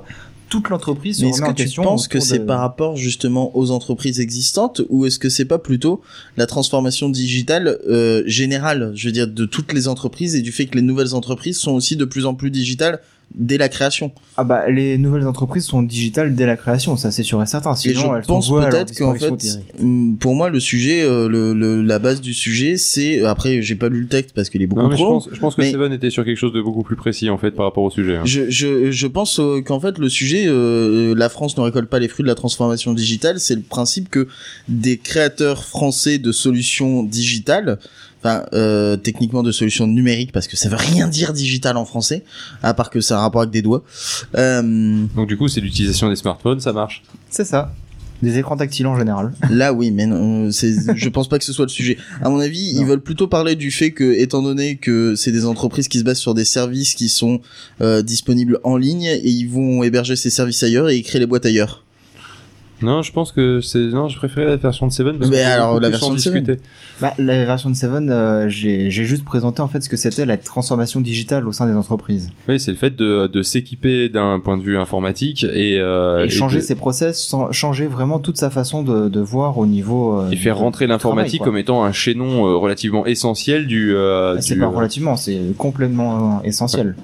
toute 0.50 0.70
l'entreprise 0.70 1.18
se 1.18 1.24
Mais 1.24 1.30
est-ce 1.32 1.42
que 1.42 1.52
tu 1.52 1.82
penses 1.82 2.08
que 2.08 2.20
c'est 2.22 2.40
de- 2.40 2.44
par 2.46 2.60
rapport 2.62 2.96
justement 2.96 3.52
aux 3.58 3.72
entreprises 3.72 4.20
existantes 4.20 4.82
ou 4.90 5.06
est-ce 5.08 5.18
que 5.20 5.28
c'est 5.28 5.44
pas 5.46 5.58
plutôt 5.58 6.02
la 6.38 6.46
transformation 6.46 7.10
digitale 7.10 7.80
euh, 7.90 8.22
générale, 8.28 8.92
je 8.96 9.08
veux 9.08 9.12
dire 9.12 9.28
de 9.28 9.46
toutes 9.46 9.74
les 9.74 9.88
entreprises 9.88 10.36
et 10.36 10.42
du 10.42 10.52
fait 10.52 10.68
que 10.68 10.76
les 10.76 10.82
nouvelles 10.84 11.16
entreprises 11.16 11.58
sont 11.58 11.72
aussi 11.74 11.96
de 11.98 12.06
plus 12.06 12.26
en 12.28 12.34
plus 12.36 12.52
digitales 12.52 13.02
dès 13.40 13.58
la 13.58 13.70
création. 13.70 14.12
ah 14.36 14.44
bah 14.44 14.68
les 14.70 14.98
nouvelles 14.98 15.28
entreprises 15.28 15.66
sont 15.66 15.84
digitales 15.84 16.36
dès 16.36 16.46
la 16.46 16.58
création, 16.58 16.98
ça 16.98 17.12
c'est 17.12 17.24
sûr 17.24 17.42
et 17.42 17.46
certain. 17.46 17.74
et 17.74 17.76
Sinon 17.78 17.94
je 18.14 18.18
elles 18.18 18.24
sont 18.26 18.34
pense 18.34 18.50
peut-être 18.50 18.98
qu'en 18.98 19.14
fait, 19.14 19.60
hum, 19.80 20.18
pour 20.20 20.34
moi 20.36 20.50
le 20.50 20.60
sujet, 20.60 21.04
euh, 21.04 21.30
le, 21.30 21.54
le- 21.54 21.82
la 21.84 22.00
base 22.00 22.20
du 22.20 22.34
sujet, 22.34 22.78
c'est 22.78 23.24
après 23.24 23.62
j'ai 23.62 23.76
pas 23.76 23.90
lu 23.90 24.02
le 24.02 24.08
texte 24.08 24.34
parce 24.36 24.50
qu'il 24.50 24.62
est 24.62 24.68
beaucoup 24.68 24.82
Non, 24.82 24.90
mais 24.90 24.98
je 24.98 25.02
trop 25.04 25.14
pense, 25.14 25.30
je 25.32 25.40
pense 25.40 25.56
que 25.56 25.62
mais- 25.62 25.72
Seven 25.72 25.94
était 25.94 26.10
sur 26.10 26.26
quelque 26.26 26.38
chose 26.38 26.54
de 26.54 26.62
beaucoup 26.62 26.84
plus 26.84 26.96
précis, 26.96 27.30
en 27.30 27.38
fait, 27.38 27.52
par 27.52 27.66
rapport 27.66 27.84
au 27.84 27.92
sujet. 27.92 28.18
hein. 28.18 28.22
Je, 28.26 28.50
je, 28.50 28.92
je 28.92 29.08
pense 29.08 29.40
euh, 29.40 29.62
qu'en 29.62 29.80
fait 29.80 29.98
le 30.00 30.10
sujet, 30.10 30.46
euh, 30.48 31.14
la 31.16 31.30
France 31.30 31.56
ne 31.58 31.62
récolte 31.64 31.90
pas 31.90 32.00
les 32.00 32.08
fruits 32.08 32.24
de 32.24 32.30
la 32.30 32.36
transformation 32.36 32.94
digitale. 32.94 33.40
C'est 33.40 33.56
le 33.56 33.62
principe 33.62 34.10
que 34.10 34.28
des 34.68 34.98
créateurs 34.98 35.64
français 35.64 36.18
de 36.18 36.32
solutions 36.32 37.04
digitales, 37.04 37.78
enfin 38.28 38.46
euh, 38.54 38.98
techniquement 38.98 39.44
de 39.44 39.52
solutions 39.52 39.88
numériques, 39.88 40.32
parce 40.32 40.48
que 40.48 40.58
ça 40.58 40.70
veut 40.70 40.78
rien 40.78 41.08
dire 41.08 41.34
digital 41.34 41.78
en 41.78 41.86
français, 41.86 42.24
à 42.64 42.74
part 42.74 42.90
que 42.90 43.02
ça 43.02 43.16
a 43.16 43.20
un 43.20 43.22
rapport 43.22 43.42
avec 43.42 43.52
des 43.52 43.62
doigts. 43.62 43.84
Euh, 44.36 45.06
Donc, 45.16 45.28
du 45.28 45.38
coup, 45.38 45.48
c'est 45.48 45.62
l'utilisation 45.62 46.10
des 46.10 46.16
smartphones, 46.16 46.60
ça 46.60 46.74
marche. 46.74 47.04
C'est 47.30 47.46
ça. 47.46 47.74
Des 48.24 48.40
écrans 48.40 48.58
tactiles 48.58 48.88
en 48.88 48.98
général. 48.98 49.32
là 49.52 49.74
oui, 49.74 49.92
mais 49.92 50.08
non, 50.08 50.52
c'est, 50.52 50.74
je 50.96 51.10
pense 51.10 51.30
pas 51.30 51.38
que 51.38 51.46
ce 51.46 51.54
soit 51.54 51.66
le 51.66 51.70
sujet. 51.70 51.98
À 52.22 52.30
mon 52.30 52.40
avis, 52.40 52.72
ils 52.76 52.84
veulent 52.84 53.02
plutôt 53.02 53.28
parler 53.28 53.56
du 53.56 53.70
fait 53.70 53.92
que, 53.92 54.20
étant 54.20 54.42
donné 54.42 54.78
que 54.78 55.16
c'est 55.16 55.32
des 55.32 55.46
entreprises 55.46 55.88
qui 55.88 56.00
se 56.00 56.04
basent 56.04 56.18
sur 56.18 56.34
des 56.34 56.46
services 56.46 56.96
qui 56.96 57.10
sont 57.10 57.42
euh, 57.82 58.02
disponibles 58.02 58.60
en 58.64 58.76
ligne, 58.76 59.04
et 59.04 59.30
ils 59.30 59.48
vont 59.48 59.84
héberger 59.84 60.16
ces 60.16 60.32
services 60.32 60.64
ailleurs 60.64 60.90
et 60.90 60.98
y 60.98 61.04
créer 61.04 61.20
les 61.20 61.28
boîtes 61.28 61.46
ailleurs. 61.46 61.84
Non, 62.82 63.02
je 63.02 63.12
pense 63.12 63.32
que 63.32 63.60
c'est. 63.60 63.80
Non, 63.80 64.08
je 64.08 64.18
préférais 64.18 64.46
la 64.46 64.56
version 64.56 64.86
de 64.86 64.92
Seven. 64.92 65.18
parce 65.18 65.32
Mais 65.32 65.38
peut 65.38 65.46
alors, 65.50 65.80
la 65.80 65.90
version 65.90 66.14
de 66.14 66.20
Seven. 66.20 66.44
discuter. 66.44 66.64
Bah, 67.02 67.14
la 67.18 67.44
version 67.46 67.72
de 67.72 67.76
Seven, 67.76 68.10
euh, 68.12 68.50
j'ai 68.50 68.92
j'ai 68.92 69.04
juste 69.04 69.26
présenté 69.26 69.62
en 69.62 69.68
fait 69.68 69.82
ce 69.82 69.90
que 69.90 69.98
c'était 69.98 70.26
la 70.28 70.38
transformation 70.38 71.02
digitale 71.02 71.48
au 71.48 71.52
sein 71.52 71.66
des 71.66 71.74
entreprises. 71.76 72.30
Oui, 72.48 72.60
c'est 72.60 72.70
le 72.72 72.78
fait 72.78 72.96
de, 72.96 73.26
de 73.26 73.42
s'équiper 73.42 74.10
d'un 74.10 74.40
point 74.40 74.58
de 74.58 74.62
vue 74.64 74.78
informatique 74.78 75.44
et, 75.44 75.80
euh, 75.80 76.26
et 76.26 76.30
changer 76.30 76.58
de- 76.58 76.64
ses 76.64 76.76
process, 76.76 77.20
sans- 77.20 77.52
changer 77.52 77.88
vraiment 77.88 78.20
toute 78.20 78.38
sa 78.38 78.50
façon 78.52 78.84
de, 78.84 79.10
de 79.10 79.20
voir 79.22 79.58
au 79.58 79.66
niveau. 79.66 80.20
euh, 80.20 80.30
et 80.30 80.36
faire 80.36 80.58
rentrer 80.58 80.86
l'informatique 80.86 81.42
comme 81.42 81.58
étant 81.58 81.84
un 81.84 81.92
chaînon 81.92 82.46
euh, 82.48 82.58
relativement 82.58 83.06
essentiel 83.08 83.66
du. 83.66 83.96
euh, 83.96 84.34
quoi. 84.34 84.42
C'est 84.44 84.54
du, 84.54 84.60
pas 84.60 84.68
euh, 84.68 84.70
relativement, 84.70 85.16
c'est 85.16 85.40
complètement 85.58 86.40
euh, 86.44 86.48
essentiel. 86.48 86.96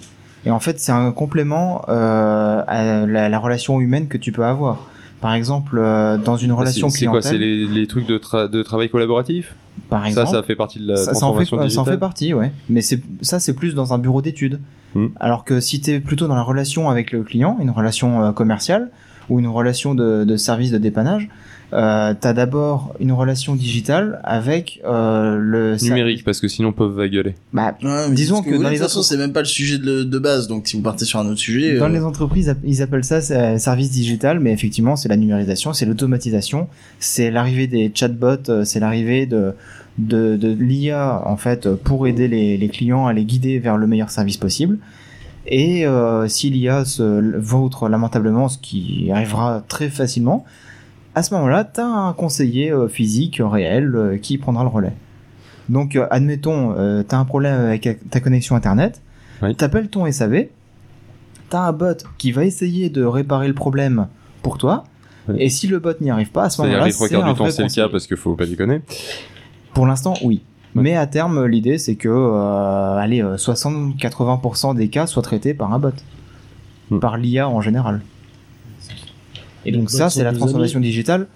Et 0.46 0.52
en 0.52 0.60
fait, 0.60 0.80
c'est 0.80 0.92
un 0.92 1.12
complément 1.12 1.84
euh, 1.90 2.62
à 2.68 3.06
la, 3.08 3.30
la 3.30 3.40
relation 3.40 3.80
humaine 3.80 4.08
que 4.08 4.18
tu 4.18 4.32
peux 4.32 4.44
avoir. 4.46 4.88
Par 5.24 5.34
exemple, 5.34 5.80
euh, 5.80 6.18
dans 6.18 6.38
une 6.38 6.52
relation 6.52 6.90
c'est 6.90 7.00
c'est 7.00 7.06
quoi 7.08 7.22
C'est 7.22 7.38
clientèle, 7.38 7.68
les, 7.74 7.80
les 7.80 7.88
trucs 7.88 8.06
de, 8.06 8.18
tra- 8.20 8.48
de 8.50 8.62
travail 8.62 8.90
collaboratif 8.90 9.56
par 9.90 10.04
Ça, 10.04 10.10
exemple, 10.10 10.30
ça 10.32 10.44
fait 10.44 10.56
partie 10.56 10.80
de 10.80 10.88
la 10.90 10.98
ça, 10.98 11.14
ça 11.16 11.26
en 11.26 11.32
fait, 11.32 11.38
transformation 11.46 11.56
ça 11.58 11.58
en 11.58 11.66
digitale 11.84 11.94
fait 11.96 12.00
partie, 12.00 12.34
ouais. 12.34 12.52
Mais 12.70 12.82
c'est 12.82 13.02
ça, 13.22 13.40
c'est 13.40 13.54
plus 13.56 13.74
dans 13.74 13.94
un 13.94 13.98
bureau 13.98 14.22
d'études. 14.22 14.60
Hmm. 14.96 15.08
Alors 15.20 15.46
que 15.46 15.60
si 15.60 15.82
t'es 15.82 16.00
plutôt 16.00 16.28
dans 16.28 16.36
la 16.36 16.44
relation 16.44 16.90
avec 16.90 17.12
le 17.12 17.24
client, 17.24 17.58
une 17.62 17.72
relation 17.72 18.24
euh, 18.24 18.32
commerciale 18.34 18.92
ou 19.30 19.40
une 19.40 19.48
relation 19.48 19.96
de, 19.96 20.26
de 20.26 20.38
service 20.38 20.72
de 20.72 20.78
dépannage, 20.78 21.30
euh, 21.74 22.14
t'as 22.20 22.34
d'abord 22.34 22.94
une 23.00 23.12
relation 23.12 23.56
digitale 23.56 24.20
avec 24.24 24.80
euh, 24.86 25.38
le 25.40 25.76
Numérique, 25.84 26.24
parce 26.24 26.40
que 26.40 26.48
sinon, 26.48 26.72
peuvent 26.72 26.94
va 26.94 27.08
gueuler. 27.08 27.34
Bah, 27.52 27.76
Ouais, 27.82 28.12
Disons 28.12 28.44
que 28.44 28.52
vous 28.52 28.62
dans 28.62 28.70
les 28.70 28.76
de 28.76 28.82
toute 28.82 28.90
façon, 28.90 29.02
c'est 29.02 29.18
même 29.18 29.34
pas 29.34 29.40
le 29.40 29.46
sujet 29.46 29.80
de, 29.80 30.04
de 30.04 30.20
base. 30.20 30.48
Donc, 30.48 30.68
si 30.68 30.76
vous 30.78 30.84
partez 30.84 31.06
sur 31.06 31.20
un 31.20 31.26
autre 31.26 31.40
sujet, 31.40 31.78
Dans 31.78 31.86
euh, 31.86 31.90
les 31.90 32.04
entreprises, 32.04 32.56
ils 32.64 32.82
appellent 32.84 33.04
ça 33.04 33.20
euh, 33.32 33.58
service 33.58 33.90
digital, 33.90 34.40
mais 34.40 34.52
effectivement, 34.52 34.96
c'est 34.96 35.10
la 35.10 35.18
numérisation, 35.18 35.74
c'est 35.74 35.86
l'automatisation, 35.86 36.68
c'est 37.00 37.32
l'arrivée 37.32 37.68
des 37.68 37.92
chatbots, 37.94 38.50
euh, 38.50 38.64
c'est 38.66 38.80
l'arrivée 38.80 39.26
de, 39.26 39.54
de, 39.98 40.38
de 40.38 40.50
l'IA, 40.54 41.24
en 41.26 41.38
fait, 41.38 41.68
pour 41.74 42.06
aider 42.08 42.28
les, 42.28 42.58
les 42.58 42.70
clients 42.70 43.08
à 43.08 43.14
les 43.14 43.26
guider 43.26 43.58
vers 43.58 43.78
le 43.78 43.88
meilleur 43.88 44.12
service 44.12 44.38
possible. 44.38 44.78
Et 45.48 45.86
euh, 45.86 46.28
si 46.28 46.50
l'IA 46.50 46.86
se 46.86 47.38
vautre 47.38 47.90
lamentablement, 47.90 48.48
ce 48.48 48.58
qui 48.58 49.10
arrivera 49.12 49.64
très 49.68 49.90
facilement, 49.90 50.46
à 51.16 51.24
ce 51.24 51.34
moment-là, 51.36 51.64
tu 51.64 51.80
as 51.80 51.86
un 51.86 52.14
conseiller 52.14 52.72
euh, 52.72 52.88
physique 52.88 53.42
réel 53.44 53.96
euh, 53.96 54.18
qui 54.18 54.38
prendra 54.38 54.64
le 54.64 54.70
relais. 54.70 54.94
Donc, 55.70 55.96
euh, 55.96 56.08
admettons, 56.12 56.74
tu 57.04 57.16
as 57.16 57.20
un 57.20 57.26
problème 57.26 57.60
avec 57.60 58.10
ta 58.10 58.20
connexion 58.20 58.56
Internet, 58.56 59.02
Oui. 59.42 59.56
t'appelles 59.56 59.90
ton 59.90 60.10
SAV, 60.12 60.48
t'as 61.50 61.62
un 61.62 61.72
bot 61.72 62.04
qui 62.18 62.32
va 62.32 62.46
essayer 62.46 62.90
de 62.90 63.04
réparer 63.04 63.48
le 63.48 63.54
problème 63.54 64.08
pour 64.42 64.58
toi, 64.58 64.84
Oui. 65.30 65.36
et 65.40 65.50
si 65.50 65.68
le 65.68 65.80
bot 65.80 65.94
n'y 66.02 66.12
arrive 66.12 66.32
pas, 66.32 66.44
à 66.46 66.50
ce 66.50 66.62
moment-là, 66.62 66.92
c'est 66.92 67.08
du 67.10 67.16
temps, 67.16 67.50
c'est 67.50 67.64
le 67.64 67.70
cas 67.70 67.88
parce 67.88 68.08
qu'il 68.08 68.18
faut 68.18 68.36
pas 68.36 68.46
déconner. 68.46 68.82
Pour 69.74 69.88
l'instant, 69.88 70.16
oui. 70.24 70.42
Ouais. 70.76 70.82
Mais 70.82 70.96
à 70.96 71.06
terme, 71.06 71.46
l'idée, 71.46 71.78
c'est 71.78 71.96
que, 71.96 72.10
euh, 72.10 72.98
allez, 72.98 73.22
euh, 73.22 73.38
60-80% 73.38 74.74
des 74.74 74.88
cas 74.90 75.06
soient 75.06 75.22
traités 75.22 75.54
par 75.54 75.72
un 75.72 75.80
bot. 75.80 75.94
Hmm. 76.90 77.00
Par 77.00 77.18
l'IA 77.18 77.48
en 77.48 77.62
général. 77.62 78.02
Et 79.66 79.72
donc 79.72 79.90
ça, 79.90 80.10
c'est 80.10 80.24
la 80.24 80.34
transformation 80.34 80.80
digitale 80.80 81.28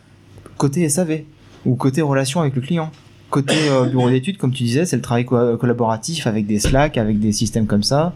côté 0.58 0.88
SAV. 0.90 1.22
Ou 1.66 1.76
côté 1.76 2.02
relation 2.02 2.40
avec 2.42 2.56
le 2.56 2.62
client. 2.62 2.92
côté 3.30 3.54
euh, 3.70 3.86
bureau 3.88 4.10
d'études, 4.10 4.38
comme 4.38 4.54
tu 4.54 4.64
disais, 4.64 4.86
c'est 4.86 4.96
le 4.96 5.02
travail 5.02 5.26
co- 5.26 5.58
collaboratif 5.58 6.28
avec 6.28 6.46
des 6.48 6.60
Slack, 6.60 6.98
avec 6.98 7.20
des 7.20 7.34
systèmes 7.34 7.66
comme 7.66 7.84
ça, 7.84 8.14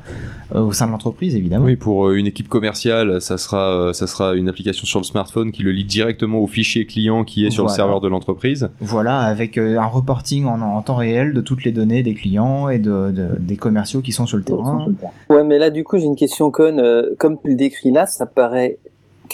euh, 0.56 0.62
au 0.62 0.72
sein 0.72 0.88
de 0.88 0.92
l'entreprise 0.92 1.36
évidemment. 1.36 1.66
Oui, 1.66 1.76
pour 1.76 2.08
euh, 2.08 2.16
une 2.16 2.28
équipe 2.28 2.48
commerciale, 2.48 3.20
ça 3.22 3.38
sera, 3.38 3.74
euh, 3.74 3.94
ça 3.94 4.08
sera 4.08 4.36
une 4.36 4.48
application 4.48 4.86
sur 4.86 5.00
le 5.02 5.04
smartphone 5.04 5.52
qui 5.52 5.64
le 5.64 5.72
lie 5.72 5.84
directement 5.84 6.40
au 6.40 6.48
fichier 6.48 6.86
client 6.86 7.26
qui 7.26 7.46
est 7.46 7.50
sur 7.50 7.64
Voilà. 7.64 7.74
le 7.74 7.76
serveur 7.76 8.00
de 8.00 8.08
l'entreprise. 8.08 8.70
Voilà, 8.80 9.20
avec 9.20 9.58
euh, 9.58 9.78
un 9.80 9.86
reporting 9.88 10.46
en, 10.46 10.62
en 10.62 10.82
temps 10.82 10.96
réel 10.96 11.34
de 11.34 11.42
toutes 11.42 11.66
les 11.66 11.74
données 11.74 12.04
des 12.04 12.14
clients 12.14 12.70
et 12.70 12.80
de, 12.80 13.12
de- 13.12 13.36
des 13.38 13.58
commerciaux 13.58 14.00
qui 14.02 14.14
sont 14.14 14.26
sur 14.28 14.38
le 14.38 14.44
terrain. 14.44 14.86
Ouais, 15.30 15.44
mais 15.44 15.58
là, 15.58 15.70
du 15.72 15.84
coup, 15.84 15.98
j'ai 15.98 16.06
une 16.06 16.16
question 16.16 16.52
conne. 16.52 16.82
Comme 17.20 17.38
tu 17.42 17.50
le 17.50 17.56
décris 17.56 17.92
là, 17.92 18.06
ça 18.06 18.26
paraît, 18.26 18.78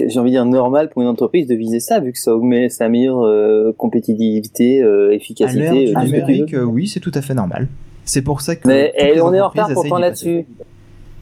j'ai 0.08 0.20
envie 0.20 0.32
de 0.32 0.36
dire, 0.36 0.46
normal 0.46 0.90
pour 0.90 1.02
une 1.02 1.08
entreprise 1.08 1.48
de 1.48 1.56
viser 1.56 1.80
ça, 1.80 2.00
vu 2.00 2.12
que 2.12 2.20
ça 2.20 2.36
augmente 2.36 2.72
sa 2.72 2.90
meilleure 2.90 3.24
euh, 3.26 3.74
compétitivité, 3.78 4.82
euh, 4.82 5.10
À 5.10 5.14
efficacité. 5.14 5.60
l'ère 5.60 5.74
euh, 5.74 5.76
du 5.76 5.86
tout 5.86 6.00
ce 6.00 6.06
que 6.06 6.10
tu 6.10 6.12
numérique, 6.22 6.54
veux. 6.54 6.60
euh, 6.62 6.66
oui, 6.66 6.88
c'est 6.88 7.00
tout 7.00 7.12
à 7.14 7.22
fait 7.22 7.34
normal. 7.34 7.68
C'est 8.06 8.22
pour 8.22 8.42
ça 8.42 8.56
que. 8.56 8.68
Mais 8.68 8.94
et 8.98 9.20
on 9.22 9.34
est 9.34 9.42
en 9.42 9.50
retard 9.50 9.70
pourtant 9.74 9.98
là-dessus. 10.00 10.46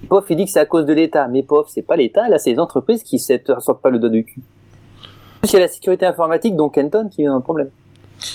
POF, 0.10 0.26
il 0.30 0.38
dit 0.38 0.46
que 0.46 0.52
c'est 0.52 0.60
à 0.60 0.66
cause 0.66 0.86
de 0.86 0.94
l'État. 0.94 1.28
Mais 1.28 1.42
POF, 1.42 1.68
c'est 1.70 1.82
pas 1.82 1.96
l'État, 1.96 2.30
là, 2.30 2.38
c'est 2.38 2.52
les 2.52 2.60
entreprises 2.60 3.02
qui 3.02 3.16
ne 3.16 3.60
sortent 3.60 3.82
pas 3.82 3.90
le 3.90 3.98
doigt 3.98 4.10
du 4.10 4.24
cul. 4.24 4.40
En 4.40 5.40
plus, 5.48 5.52
il 5.52 5.54
y 5.54 5.58
a 5.58 5.62
la 5.62 5.68
sécurité 5.68 6.06
informatique, 6.06 6.56
donc 6.56 6.76
Kenton, 6.76 7.10
qui 7.10 7.24
est 7.24 7.28
un 7.28 7.42
problème. 7.42 7.70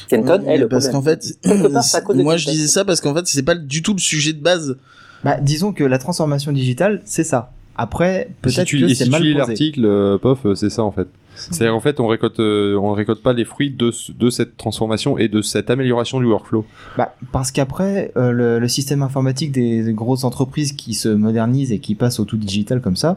Kenton 0.08 0.42
Ouais, 0.44 0.54
est 0.54 0.58
le 0.58 0.68
parce 0.68 0.88
qu'en 0.88 1.00
problème. 1.00 1.18
fait, 1.20 1.72
part, 1.72 1.82
c'est 1.84 1.96
à 1.98 2.14
moi 2.14 2.36
je 2.36 2.50
disais 2.50 2.66
ça 2.68 2.84
parce 2.84 3.00
qu'en 3.00 3.14
fait 3.14 3.26
c'est 3.26 3.42
pas 3.42 3.54
du 3.54 3.82
tout 3.82 3.92
le 3.94 3.98
sujet 3.98 4.32
de 4.34 4.40
base. 4.42 4.76
Bah, 5.24 5.38
disons 5.40 5.72
que 5.72 5.84
la 5.84 5.98
transformation 5.98 6.52
digitale, 6.52 7.00
c'est 7.04 7.24
ça. 7.24 7.50
Après, 7.76 8.28
peut-être 8.42 8.56
que 8.80 8.88
c'est 8.94 9.04
si 9.04 9.10
mal 9.10 9.20
tu 9.22 9.28
lis 9.28 9.34
l'article, 9.34 9.84
euh, 9.84 10.18
POF, 10.18 10.44
euh, 10.46 10.54
c'est 10.54 10.70
ça 10.70 10.82
en 10.84 10.92
fait. 10.92 11.08
C'est-à-dire 11.36 11.74
en 11.74 11.80
fait, 11.80 12.00
on 12.00 12.06
récolte, 12.08 12.38
euh, 12.40 12.76
on 12.76 12.92
récolte 12.92 13.22
pas 13.22 13.32
les 13.32 13.46
fruits 13.46 13.70
de, 13.70 13.90
ce- 13.92 14.12
de 14.12 14.28
cette 14.28 14.58
transformation 14.58 15.16
et 15.16 15.28
de 15.28 15.40
cette 15.40 15.70
amélioration 15.70 16.18
du 16.20 16.26
workflow. 16.26 16.66
Bah, 16.98 17.14
parce 17.32 17.50
qu'après, 17.50 18.12
euh, 18.18 18.30
le, 18.32 18.58
le 18.58 18.68
système 18.68 19.02
informatique 19.02 19.50
des, 19.52 19.82
des 19.84 19.92
grosses 19.94 20.24
entreprises 20.24 20.72
qui 20.72 20.92
se 20.92 21.08
modernisent 21.08 21.72
et 21.72 21.78
qui 21.78 21.94
passent 21.94 22.20
au 22.20 22.26
tout 22.26 22.36
digital 22.36 22.82
comme 22.82 22.96
ça, 22.96 23.16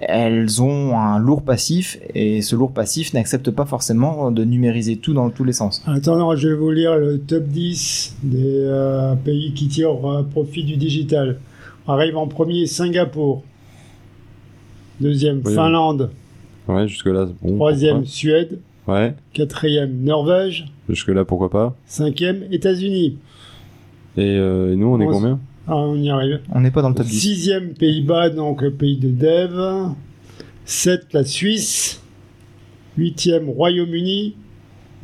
elles 0.00 0.60
ont 0.62 0.98
un 0.98 1.18
lourd 1.20 1.42
passif 1.42 1.98
et 2.14 2.42
ce 2.42 2.56
lourd 2.56 2.72
passif 2.72 3.12
n'accepte 3.12 3.50
pas 3.52 3.66
forcément 3.66 4.32
de 4.32 4.42
numériser 4.42 4.96
tout 4.96 5.12
dans 5.12 5.30
tous 5.30 5.44
les 5.44 5.52
sens. 5.52 5.82
Attends, 5.86 6.34
je 6.34 6.48
vais 6.48 6.54
vous 6.56 6.70
lire 6.72 6.96
le 6.96 7.18
top 7.20 7.44
10 7.44 8.16
des 8.24 8.38
euh, 8.64 9.14
pays 9.14 9.52
qui 9.54 9.68
tirent 9.68 10.10
euh, 10.10 10.22
profit 10.24 10.64
du 10.64 10.76
digital. 10.76 11.38
Arrive 11.86 12.16
en 12.16 12.26
premier 12.26 12.66
Singapour. 12.66 13.44
Deuxième, 15.00 15.40
Oui, 15.44 15.54
Finlande. 15.54 16.10
Ouais, 16.68 16.86
jusque 16.88 17.06
là, 17.06 17.26
bon. 17.42 17.54
Troisième, 17.54 18.04
Suède. 18.04 18.58
Ouais, 18.86 19.14
Quatrième, 19.32 20.02
Norvège. 20.02 20.66
jusque 20.88 21.08
là, 21.08 21.24
pourquoi 21.24 21.48
pas. 21.50 21.76
Cinquième, 21.86 22.44
États-Unis. 22.50 23.18
Et, 24.16 24.36
euh, 24.36 24.72
et 24.72 24.76
nous, 24.76 24.88
on 24.88 25.00
est 25.00 25.06
On 25.06 25.10
combien 25.12 25.38
Ah, 25.66 25.76
on 25.76 25.96
y 25.96 26.10
arrive. 26.10 26.40
On 26.52 26.60
n'est 26.60 26.70
pas 26.70 26.82
dans 26.82 26.88
le 26.88 26.94
top 26.94 27.06
10. 27.06 27.18
Sixième, 27.20 27.74
Pays-Bas, 27.74 28.30
donc 28.30 28.62
le 28.62 28.72
pays 28.72 28.96
de 28.96 29.10
Dev. 29.10 29.92
Sept, 30.64 31.12
la 31.12 31.24
Suisse. 31.24 32.02
Huitième, 32.96 33.48
Royaume-Uni. 33.48 34.34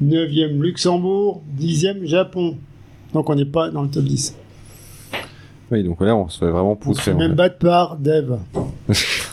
Neuvième, 0.00 0.62
Luxembourg. 0.62 1.42
Dixième, 1.56 2.04
Japon. 2.04 2.56
Donc 3.12 3.30
on 3.30 3.34
n'est 3.34 3.44
pas 3.44 3.70
dans 3.70 3.82
le 3.82 3.88
top 3.88 4.04
10. 4.04 4.36
Oui, 5.70 5.82
donc 5.82 6.00
là, 6.00 6.14
on 6.16 6.28
se 6.28 6.38
fait 6.38 6.50
vraiment 6.50 6.78
On 6.84 6.94
se 6.94 7.00
fait 7.00 7.14
même 7.14 7.34
battre 7.34 7.58
par 7.58 7.96
Dev. 7.96 8.36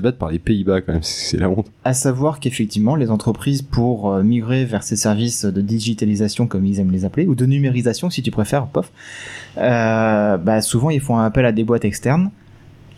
Battre 0.00 0.18
par 0.18 0.30
les 0.30 0.38
Pays-Bas 0.38 0.80
quand 0.82 0.92
même, 0.92 1.02
c'est 1.04 1.36
la 1.38 1.48
honte. 1.50 1.66
À 1.84 1.94
savoir 1.94 2.40
qu'effectivement, 2.40 2.96
les 2.96 3.10
entreprises, 3.10 3.62
pour 3.62 4.12
euh, 4.12 4.22
migrer 4.22 4.64
vers 4.64 4.82
ces 4.82 4.96
services 4.96 5.44
de 5.44 5.60
digitalisation, 5.60 6.46
comme 6.46 6.64
ils 6.64 6.80
aiment 6.80 6.90
les 6.92 7.04
appeler, 7.04 7.26
ou 7.26 7.34
de 7.34 7.46
numérisation, 7.46 8.10
si 8.10 8.22
tu 8.22 8.30
préfères, 8.30 8.66
pof, 8.66 8.90
euh, 9.58 10.36
bah, 10.36 10.60
souvent 10.62 10.90
ils 10.90 11.00
font 11.00 11.18
un 11.18 11.24
appel 11.24 11.44
à 11.46 11.52
des 11.52 11.64
boîtes 11.64 11.84
externes, 11.84 12.30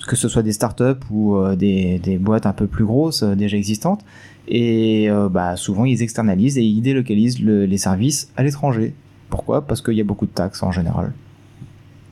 que 0.06 0.16
ce 0.16 0.28
soit 0.28 0.42
des 0.42 0.52
startups 0.52 0.82
ou 1.10 1.36
euh, 1.36 1.56
des, 1.56 1.98
des 1.98 2.16
boîtes 2.18 2.46
un 2.46 2.52
peu 2.52 2.66
plus 2.66 2.84
grosses, 2.84 3.22
déjà 3.22 3.56
existantes, 3.56 4.04
et 4.48 5.08
bah, 5.32 5.56
souvent 5.56 5.84
ils 5.84 6.02
externalisent 6.02 6.56
et 6.58 6.62
ils 6.62 6.80
délocalisent 6.80 7.40
le- 7.42 7.66
les 7.66 7.78
services 7.78 8.30
à 8.36 8.44
l'étranger. 8.44 8.94
Pourquoi? 9.28 9.66
Parce 9.66 9.82
qu'il 9.82 9.94
y 9.94 10.00
a 10.00 10.04
beaucoup 10.04 10.26
de 10.26 10.30
taxes 10.30 10.62
en 10.62 10.70
général. 10.70 11.12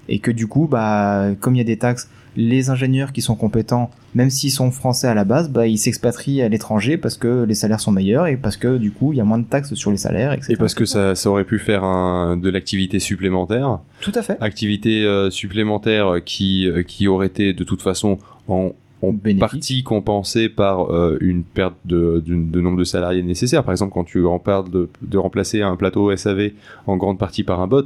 Et 0.09 0.18
que 0.18 0.32
du 0.32 0.49
coup, 0.49 0.66
bah, 0.68 1.28
comme 1.41 1.55
il 1.55 1.59
y 1.59 1.61
a 1.61 1.64
des 1.64 1.78
taxes, 1.78 2.11
les 2.37 2.70
ingénieurs 2.70 3.12
qui 3.12 3.22
sont 3.22 3.35
compétents, 3.37 3.91
même 4.14 4.30
s'ils 4.30 4.51
sont 4.51 4.70
français 4.70 5.07
à 5.09 5.14
la 5.14 5.24
base, 5.24 5.51
bah, 5.51 5.66
ils 5.66 5.78
s'expatrient 5.78 6.43
à 6.43 6.49
l'étranger 6.49 6.97
parce 6.97 7.16
que 7.16 7.45
les 7.45 7.55
salaires 7.55 7.80
sont 7.80 7.93
meilleurs 7.93 8.26
et 8.26 8.37
parce 8.37 8.57
que 8.57 8.76
du 8.78 8.91
coup, 8.91 9.12
il 9.12 9.16
y 9.16 9.20
a 9.20 9.24
moins 9.24 9.39
de 9.39 9.45
taxes 9.45 9.74
sur 9.74 9.91
les 9.91 9.97
salaires, 9.97 10.32
etc. 10.32 10.53
Et 10.53 10.57
parce 10.57 10.74
que 10.74 10.85
ça, 10.85 11.14
ça 11.14 11.30
aurait 11.30 11.45
pu 11.45 11.59
faire 11.59 11.85
un, 11.85 12.37
de 12.37 12.49
l'activité 12.51 12.99
supplémentaire. 12.99 13.78
Tout 14.01 14.12
à 14.14 14.22
fait. 14.22 14.37
Activité 14.41 15.05
euh, 15.05 15.30
supplémentaire 15.30 16.16
qui, 16.24 16.68
euh, 16.68 16.82
qui 16.82 17.09
aurait 17.09 17.26
été 17.28 17.53
de 17.53 17.64
toute 17.64 17.82
façon 17.82 18.18
en, 18.49 18.72
en 19.03 19.12
partie 19.39 19.82
compensée 19.82 20.49
par 20.49 20.91
euh, 20.93 21.18
une 21.20 21.43
perte 21.45 21.74
de, 21.85 22.22
d'une- 22.24 22.51
de 22.51 22.61
nombre 22.61 22.78
de 22.78 22.85
salariés 22.85 23.22
nécessaires. 23.22 23.62
Par 23.64 23.72
exemple, 23.72 23.93
quand 23.93 24.05
tu 24.05 24.24
parles 24.45 24.70
de, 24.70 24.89
de 25.03 25.18
remplacer 25.18 25.62
un 25.62 25.76
plateau 25.76 26.14
SAV 26.16 26.51
en 26.87 26.97
grande 26.97 27.18
partie 27.18 27.43
par 27.45 27.61
un 27.61 27.66
bot, 27.66 27.85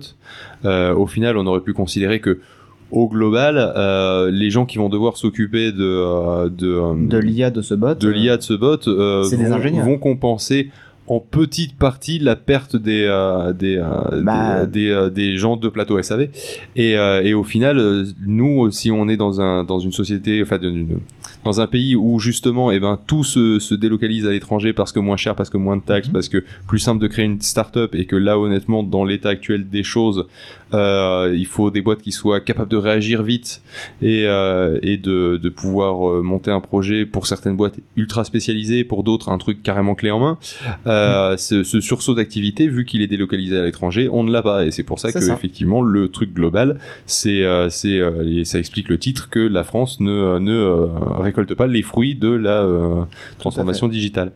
euh, 0.65 0.95
au 0.95 1.07
final, 1.07 1.37
on 1.37 1.47
aurait 1.47 1.61
pu 1.63 1.73
considérer 1.73 2.21
que 2.21 2.41
au 2.91 3.09
global, 3.09 3.57
euh, 3.59 4.31
les 4.31 4.51
gens 4.51 4.65
qui 4.67 4.79
vont 4.79 4.89
devoir 4.89 5.17
s'occuper 5.17 5.73
de, 5.73 5.83
euh, 5.85 6.49
de, 6.49 6.69
euh, 6.69 6.95
De 6.97 7.19
l'IA 7.19 7.51
de 7.51 7.61
ce 7.63 7.75
bot. 7.75 7.95
de 7.95 8.09
l'IA 8.09 8.37
de 8.39 8.43
ce 8.43 8.55
bot 8.55 8.79
euh, 8.89 9.23
vont, 9.83 9.83
vont 9.85 9.99
compenser 9.99 10.71
en 11.11 11.21
petite 11.21 11.77
partie 11.79 12.19
la 12.19 12.37
perte 12.37 12.77
des 12.77 13.05
euh, 13.09 13.53
des, 13.55 13.77
euh, 13.79 14.23
Bah. 14.23 14.67
des, 14.67 14.85
des, 14.85 14.91
euh, 14.91 15.09
des 15.11 15.37
gens 15.39 15.57
de 15.57 15.69
plateau 15.71 16.01
SAV 16.03 16.29
et, 16.77 16.99
euh, 16.99 17.23
et 17.23 17.33
au 17.33 17.45
final 17.45 17.79
euh, 17.79 18.05
nous 18.27 18.71
si 18.71 18.91
on 18.91 19.09
est 19.09 19.17
dans 19.17 19.41
un 19.41 19.65
dans 19.65 19.79
une 19.79 19.93
société 19.93 20.43
enfin 20.43 20.59
une- 20.61 20.99
dans 21.45 21.61
un 21.61 21.67
pays 21.67 21.97
où 21.97 22.19
justement 22.19 22.71
eh 22.71 22.81
ben 22.81 22.99
tout 23.07 23.25
se, 23.25 23.59
se 23.59 23.75
délocalise 23.75 24.27
à 24.27 24.31
l'étranger 24.31 24.73
parce 24.73 24.93
que 24.93 25.01
moins 25.01 25.17
cher 25.17 25.35
parce 25.35 25.51
que 25.51 25.57
moins 25.57 25.77
de 25.77 25.83
taxes 25.83 26.09
Mhm. 26.09 26.13
parce 26.13 26.29
que 26.29 26.45
plus 26.67 26.79
simple 26.79 27.01
de 27.01 27.07
créer 27.07 27.25
une 27.25 27.41
start-up 27.41 27.95
et 27.95 28.05
que 28.07 28.17
là 28.17 28.39
honnêtement 28.39 28.83
dans 28.83 29.05
l'état 29.05 29.31
actuel 29.31 29.69
des 29.69 29.83
choses 29.83 30.27
euh, 30.75 31.35
il 31.35 31.47
faut 31.47 31.71
des 31.71 31.81
boîtes 31.81 32.03
qui 32.03 32.13
soient 32.13 32.41
capables 32.41 32.71
de 32.71 32.77
réagir 32.77 33.23
vite 33.23 33.63
et, 34.03 34.25
euh, 34.27 34.79
et 34.83 34.99
de, 34.99 35.39
de 35.43 35.49
pouvoir 35.49 36.11
euh, 36.11 36.23
monter 36.23 36.51
un 36.51 36.61
projet 36.61 37.07
pour 37.07 37.27
certaines 37.27 37.57
boîtes 37.57 37.77
ultra 37.97 38.25
spécialisées, 38.25 38.85
pour 38.85 39.03
d'autres 39.03 39.31
un 39.31 39.39
truc 39.39 39.63
carrément 39.63 39.95
clé 39.95 40.11
en 40.11 40.19
main. 40.21 40.39
Euh, 40.87 41.39
ce, 41.39 41.63
ce 41.63 41.81
sursaut 41.81 42.15
d'activité, 42.15 42.69
vu 42.69 42.85
qu'il 42.85 43.01
est 43.01 43.07
délocalisé 43.07 43.57
à 43.59 43.65
l'étranger, 43.65 44.11
on 44.13 44.25
ne 44.25 44.31
l'a 44.31 44.43
pas 44.43 44.67
et 44.67 44.71
c'est 44.71 44.83
pour 44.83 44.99
ça 44.99 45.11
que 45.11 45.21
ça. 45.21 45.33
effectivement 45.33 45.81
le 45.81 46.09
truc 46.11 46.35
global, 46.35 46.79
c'est 47.07 47.43
ça 48.45 48.59
explique 48.59 48.89
le 48.91 48.99
titre 48.99 49.31
que 49.31 49.39
la 49.41 49.65
France 49.65 50.01
ne 50.01 50.39
ne 50.39 50.55
récolte 51.29 51.55
pas 51.55 51.67
les 51.67 51.83
fruits 51.83 52.15
de 52.15 52.31
la 52.31 52.63
euh, 52.63 53.05
transformation 53.39 53.89
digitale. 53.89 54.33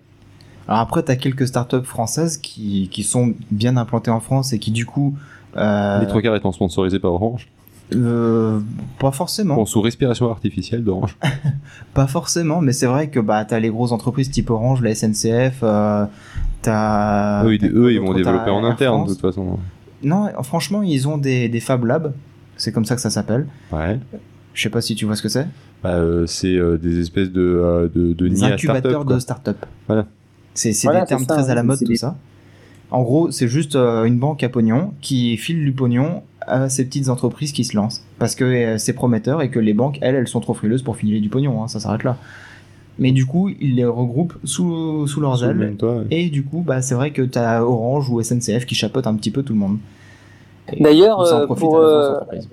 Alors 0.69 0.81
après, 0.81 1.03
t'as 1.03 1.17
quelques 1.17 1.49
startups 1.49 1.85
françaises 1.85 2.39
qui, 2.39 2.89
qui 2.91 3.03
sont 3.03 3.35
bien 3.51 3.77
implantées 3.77 4.11
en 4.11 4.21
France 4.21 4.53
et 4.53 4.59
qui 4.59 4.71
du 4.71 4.87
coup, 4.87 5.17
euh, 5.57 6.01
Les 6.01 6.07
trois 6.07 6.23
quarts 6.23 6.37
étant 6.37 6.53
sponsorisés 6.53 6.99
par 6.99 7.13
Orange, 7.13 7.49
euh, 7.95 8.61
pas 8.99 9.11
forcément. 9.11 9.57
bon, 9.57 9.67
sous 9.67 9.81
respiration 9.81 10.31
artificielle 10.31 10.85
d'Orange. 10.85 11.17
Pas 11.95 12.07
forcément, 12.07 12.61
mais 12.61 12.73
c'est 12.73 12.87
vrai 12.87 13.09
que 13.09 13.21
bah 13.21 13.45
t'as 13.45 13.59
les 13.59 13.69
grosses 13.69 13.93
entreprises 13.93 14.31
type 14.31 14.51
Orange, 14.51 14.81
la 14.83 14.95
SNCF, 14.95 15.61
euh, 15.63 16.07
t'as. 16.63 17.45
eux, 17.45 17.55
ils, 17.55 17.67
eux, 17.67 17.99
vont 17.99 18.15
développer 18.15 18.51
en 18.51 18.65
interne 18.65 19.05
de 19.05 19.11
toute 19.11 19.21
façon. 19.21 19.59
Non, 20.03 20.31
franchement, 20.43 20.83
ils 20.83 21.07
ont 21.07 21.19
des, 21.19 21.49
des 21.49 21.61
Fab 21.61 21.85
Labs. 21.85 22.13
C'est 22.57 22.73
comme 22.73 22.85
ça 22.85 22.95
que 22.95 23.01
ça 23.01 23.11
s'appelle. 23.11 23.47
Ouais. 23.73 23.99
Je 24.55 24.63
sais 24.63 24.71
pas 24.71 24.81
si 24.81 24.95
tu 24.95 25.05
vois 25.07 25.17
ce 25.17 25.23
que 25.23 25.29
c'est. 25.29 25.47
Bah, 25.83 25.95
euh, 25.97 26.27
c'est 26.27 26.55
euh, 26.57 26.77
des 26.79 27.01
espèces 27.01 27.31
de 27.31 27.41
euh, 27.41 27.89
de, 27.95 28.13
de 28.13 28.29
Des 28.29 28.35
nids 28.35 28.45
à 28.45 28.55
incubateurs 28.55 28.81
start-up, 29.03 29.07
quoi. 29.07 29.15
de 29.15 29.21
start-up. 29.21 29.57
Voilà. 29.89 30.07
C'est 30.55 30.73
c'est 30.73 30.87
Voilà, 30.87 31.01
des 31.01 31.07
c'est 31.07 31.09
termes 31.17 31.25
ça, 31.27 31.35
très 31.43 31.51
à 31.51 31.55
la 31.55 31.63
mode 31.63 31.79
c'est 31.79 31.85
tout 31.87 31.93
des- 31.93 31.97
ça. 31.99 32.17
En 32.91 33.03
gros, 33.03 33.31
c'est 33.31 33.49
juste 33.49 33.75
euh, 33.75 34.05
une 34.05 34.19
banque 34.19 34.43
à 34.45 34.51
pognon 34.51 34.93
qui 35.01 35.37
file 35.39 35.65
du 35.65 35.73
pognon 35.73 36.23
à 36.43 36.69
ces 36.69 36.85
petites 36.85 37.09
entreprises 37.09 37.53
qui 37.53 37.65
se 37.65 37.75
lancent 37.75 38.05
parce 38.19 38.35
que 38.35 38.45
euh, 38.45 38.77
c'est 38.79 38.93
prometteur 38.93 39.41
et 39.41 39.49
que 39.51 39.59
les 39.59 39.73
banques 39.73 39.99
elles 40.03 40.15
elles 40.15 40.29
sont 40.29 40.41
trop 40.41 40.53
frileuses 40.55 40.83
pour 40.83 40.97
filer 40.97 41.21
du 41.21 41.31
pognon. 41.31 41.63
hein, 41.63 41.69
ça 41.69 41.81
s'arrête 41.81 42.05
là. 42.05 42.19
Mais 42.99 43.13
du 43.13 43.25
coup, 43.25 43.49
ils 43.49 43.75
les 43.77 43.87
regroupent 43.87 44.35
sous 44.45 45.07
sous 45.07 45.21
leurs 45.21 45.39
Sous 45.39 45.45
le 45.47 45.51
ailes 45.53 45.57
même 45.57 45.77
toit, 45.79 45.97
ouais. 45.97 46.07
et 46.11 46.29
du 46.29 46.43
coup, 46.45 46.61
bah 46.67 46.83
c'est 46.83 46.95
vrai 46.95 47.13
que 47.13 47.23
t'as 47.23 47.63
Orange 47.63 48.11
ou 48.11 48.21
SNCF 48.23 48.67
qui 48.67 48.75
chapeautent 48.75 49.07
un 49.07 49.15
petit 49.15 49.31
peu 49.31 49.43
tout 49.43 49.55
le 49.55 49.59
monde. 49.59 49.79
Et 50.71 50.83
D'ailleurs, 50.83 51.27
ça 51.27 51.37
en 51.39 51.41
euh, 51.41 51.47
profite 51.47 51.63
pour, 51.65 51.79
à 51.79 51.81
la 51.81 51.87
grosse 51.89 52.05
euh, 52.05 52.13
entreprise. 52.17 52.49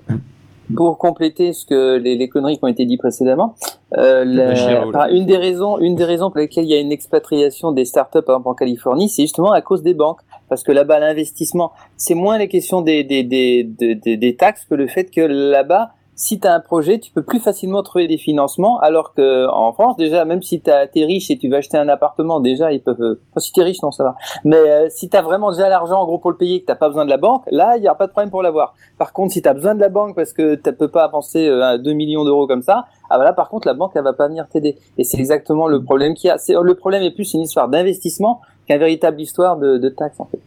Pour 0.76 0.98
compléter 0.98 1.52
ce 1.52 1.64
que 1.66 1.96
les, 1.96 2.16
les 2.16 2.28
conneries 2.28 2.58
qui 2.58 2.64
ont 2.64 2.68
été 2.68 2.84
dites 2.84 3.00
précédemment, 3.00 3.54
euh, 3.96 4.24
la- 4.24 4.54
enfin, 4.88 5.08
une 5.10 5.26
des 5.26 5.36
raisons, 5.36 5.78
une 5.78 5.94
des 5.94 6.04
raisons 6.04 6.30
pour 6.30 6.38
lesquelles 6.38 6.64
il 6.64 6.70
y 6.70 6.74
a 6.74 6.80
une 6.80 6.92
expatriation 6.92 7.72
des 7.72 7.84
startups, 7.84 8.22
par 8.22 8.36
exemple 8.36 8.48
en 8.48 8.54
Californie, 8.54 9.08
c'est 9.08 9.22
justement 9.22 9.52
à 9.52 9.60
cause 9.62 9.82
des 9.82 9.94
banques, 9.94 10.20
parce 10.48 10.62
que 10.62 10.72
là-bas 10.72 10.98
l'investissement, 11.00 11.72
c'est 11.96 12.14
moins 12.14 12.38
les 12.38 12.48
questions 12.48 12.82
des 12.82 13.04
des, 13.04 13.22
des, 13.24 13.64
des, 13.64 13.94
des- 13.94 14.16
des 14.16 14.36
taxes 14.36 14.64
que 14.64 14.74
le 14.74 14.86
fait 14.86 15.10
que 15.10 15.20
là-bas 15.20 15.90
si 16.22 16.38
tu 16.38 16.46
as 16.46 16.52
un 16.54 16.60
projet, 16.60 16.98
tu 16.98 17.10
peux 17.12 17.22
plus 17.22 17.40
facilement 17.40 17.82
trouver 17.82 18.06
des 18.06 18.18
financements, 18.18 18.78
alors 18.80 19.14
que 19.14 19.48
en 19.48 19.72
France, 19.72 19.96
déjà, 19.96 20.26
même 20.26 20.42
si 20.42 20.60
tu 20.60 20.68
es 20.70 21.04
riche 21.06 21.30
et 21.30 21.38
tu 21.38 21.48
vas 21.48 21.56
acheter 21.56 21.78
un 21.78 21.88
appartement, 21.88 22.40
déjà, 22.40 22.72
ils 22.72 22.82
peuvent... 22.82 23.18
Enfin, 23.30 23.40
si 23.40 23.52
tu 23.52 23.60
es 23.60 23.62
riche, 23.62 23.80
non, 23.82 23.90
ça 23.90 24.04
va. 24.04 24.16
Mais 24.44 24.56
euh, 24.58 24.86
si 24.90 25.08
tu 25.08 25.16
as 25.16 25.22
vraiment 25.22 25.50
déjà 25.50 25.70
l'argent, 25.70 25.98
en 25.98 26.04
gros, 26.04 26.18
pour 26.18 26.30
le 26.30 26.36
payer, 26.36 26.60
que 26.62 26.70
tu 26.70 26.78
pas 26.78 26.88
besoin 26.88 27.06
de 27.06 27.10
la 27.10 27.16
banque, 27.16 27.44
là, 27.50 27.78
il 27.78 27.80
n'y 27.80 27.88
a 27.88 27.94
pas 27.94 28.06
de 28.06 28.12
problème 28.12 28.28
pour 28.30 28.42
l'avoir. 28.42 28.74
Par 28.98 29.14
contre, 29.14 29.32
si 29.32 29.40
tu 29.40 29.48
as 29.48 29.54
besoin 29.54 29.74
de 29.74 29.80
la 29.80 29.88
banque 29.88 30.14
parce 30.14 30.34
que 30.34 30.56
tu 30.56 30.72
peux 30.74 30.88
pas 30.88 31.04
avancer 31.04 31.48
euh, 31.48 31.78
2 31.78 31.92
millions 31.94 32.24
d'euros 32.24 32.46
comme 32.46 32.60
ça, 32.62 32.84
ah 33.08 33.16
bah 33.16 33.24
là, 33.24 33.32
par 33.32 33.48
contre, 33.48 33.66
la 33.66 33.72
banque, 33.74 33.92
elle 33.94 34.04
va 34.04 34.12
pas 34.12 34.28
venir 34.28 34.46
t'aider. 34.46 34.76
Et 34.98 35.04
c'est 35.04 35.16
exactement 35.18 35.68
le 35.68 35.82
problème 35.82 36.12
qu'il 36.12 36.28
y 36.28 36.30
a. 36.30 36.36
C'est- 36.36 36.54
Le 36.60 36.74
problème 36.74 37.02
est 37.02 37.12
plus 37.12 37.32
une 37.32 37.40
histoire 37.40 37.68
d'investissement 37.70 38.42
qu'une 38.68 38.76
véritable 38.78 39.18
histoire 39.22 39.56
de, 39.56 39.78
de 39.78 39.88
taxes, 39.88 40.20
en 40.20 40.26
fait. 40.26 40.40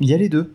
Il 0.00 0.10
y 0.10 0.14
a 0.14 0.16
les 0.16 0.28
deux. 0.28 0.52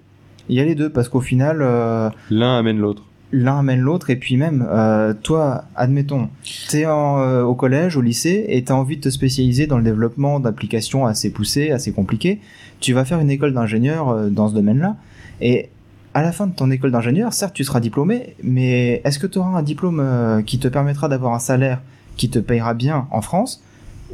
Il 0.49 0.57
y 0.57 0.59
a 0.59 0.65
les 0.65 0.75
deux 0.75 0.89
parce 0.91 1.07
qu'au 1.07 1.21
final, 1.21 1.61
euh, 1.61 2.09
L'un 2.29 2.57
amène 2.57 2.77
l'autre. 2.77 3.03
L'un 3.33 3.59
amène 3.59 3.79
l'autre 3.79 4.11
et 4.11 4.15
puis 4.15 4.37
même 4.37 4.65
euh, 4.69 5.13
toi 5.13 5.65
admettons 5.75 6.29
t'es 6.69 6.85
en, 6.85 7.19
euh, 7.19 7.41
au 7.41 7.55
collège 7.55 7.97
au 7.97 8.01
lycée 8.01 8.45
et 8.47 8.63
t'as 8.63 8.75
envie 8.75 8.97
de 8.97 9.01
te 9.01 9.09
spécialiser 9.09 9.65
dans 9.65 9.77
le 9.77 9.83
développement 9.83 10.39
d'applications 10.39 11.07
assez 11.07 11.31
poussées 11.31 11.71
assez 11.71 11.91
compliquées 11.91 12.39
tu 12.79 12.93
vas 12.93 13.05
faire 13.05 13.19
une 13.19 13.31
école 13.31 13.53
d'ingénieur 13.53 14.09
euh, 14.09 14.29
dans 14.29 14.49
ce 14.49 14.53
domaine-là 14.53 14.95
et 15.41 15.69
à 16.13 16.21
la 16.21 16.31
fin 16.31 16.45
de 16.45 16.53
ton 16.53 16.69
école 16.69 16.91
d'ingénieur 16.91 17.33
certes 17.33 17.55
tu 17.55 17.63
seras 17.63 17.79
diplômé 17.79 18.35
mais 18.43 19.01
est-ce 19.03 19.17
que 19.17 19.27
tu 19.27 19.39
auras 19.39 19.57
un 19.57 19.63
diplôme 19.63 19.99
euh, 19.99 20.43
qui 20.43 20.59
te 20.59 20.67
permettra 20.67 21.09
d'avoir 21.09 21.33
un 21.33 21.39
salaire 21.39 21.81
qui 22.17 22.29
te 22.29 22.37
payera 22.37 22.75
bien 22.75 23.07
en 23.09 23.21
France 23.21 23.63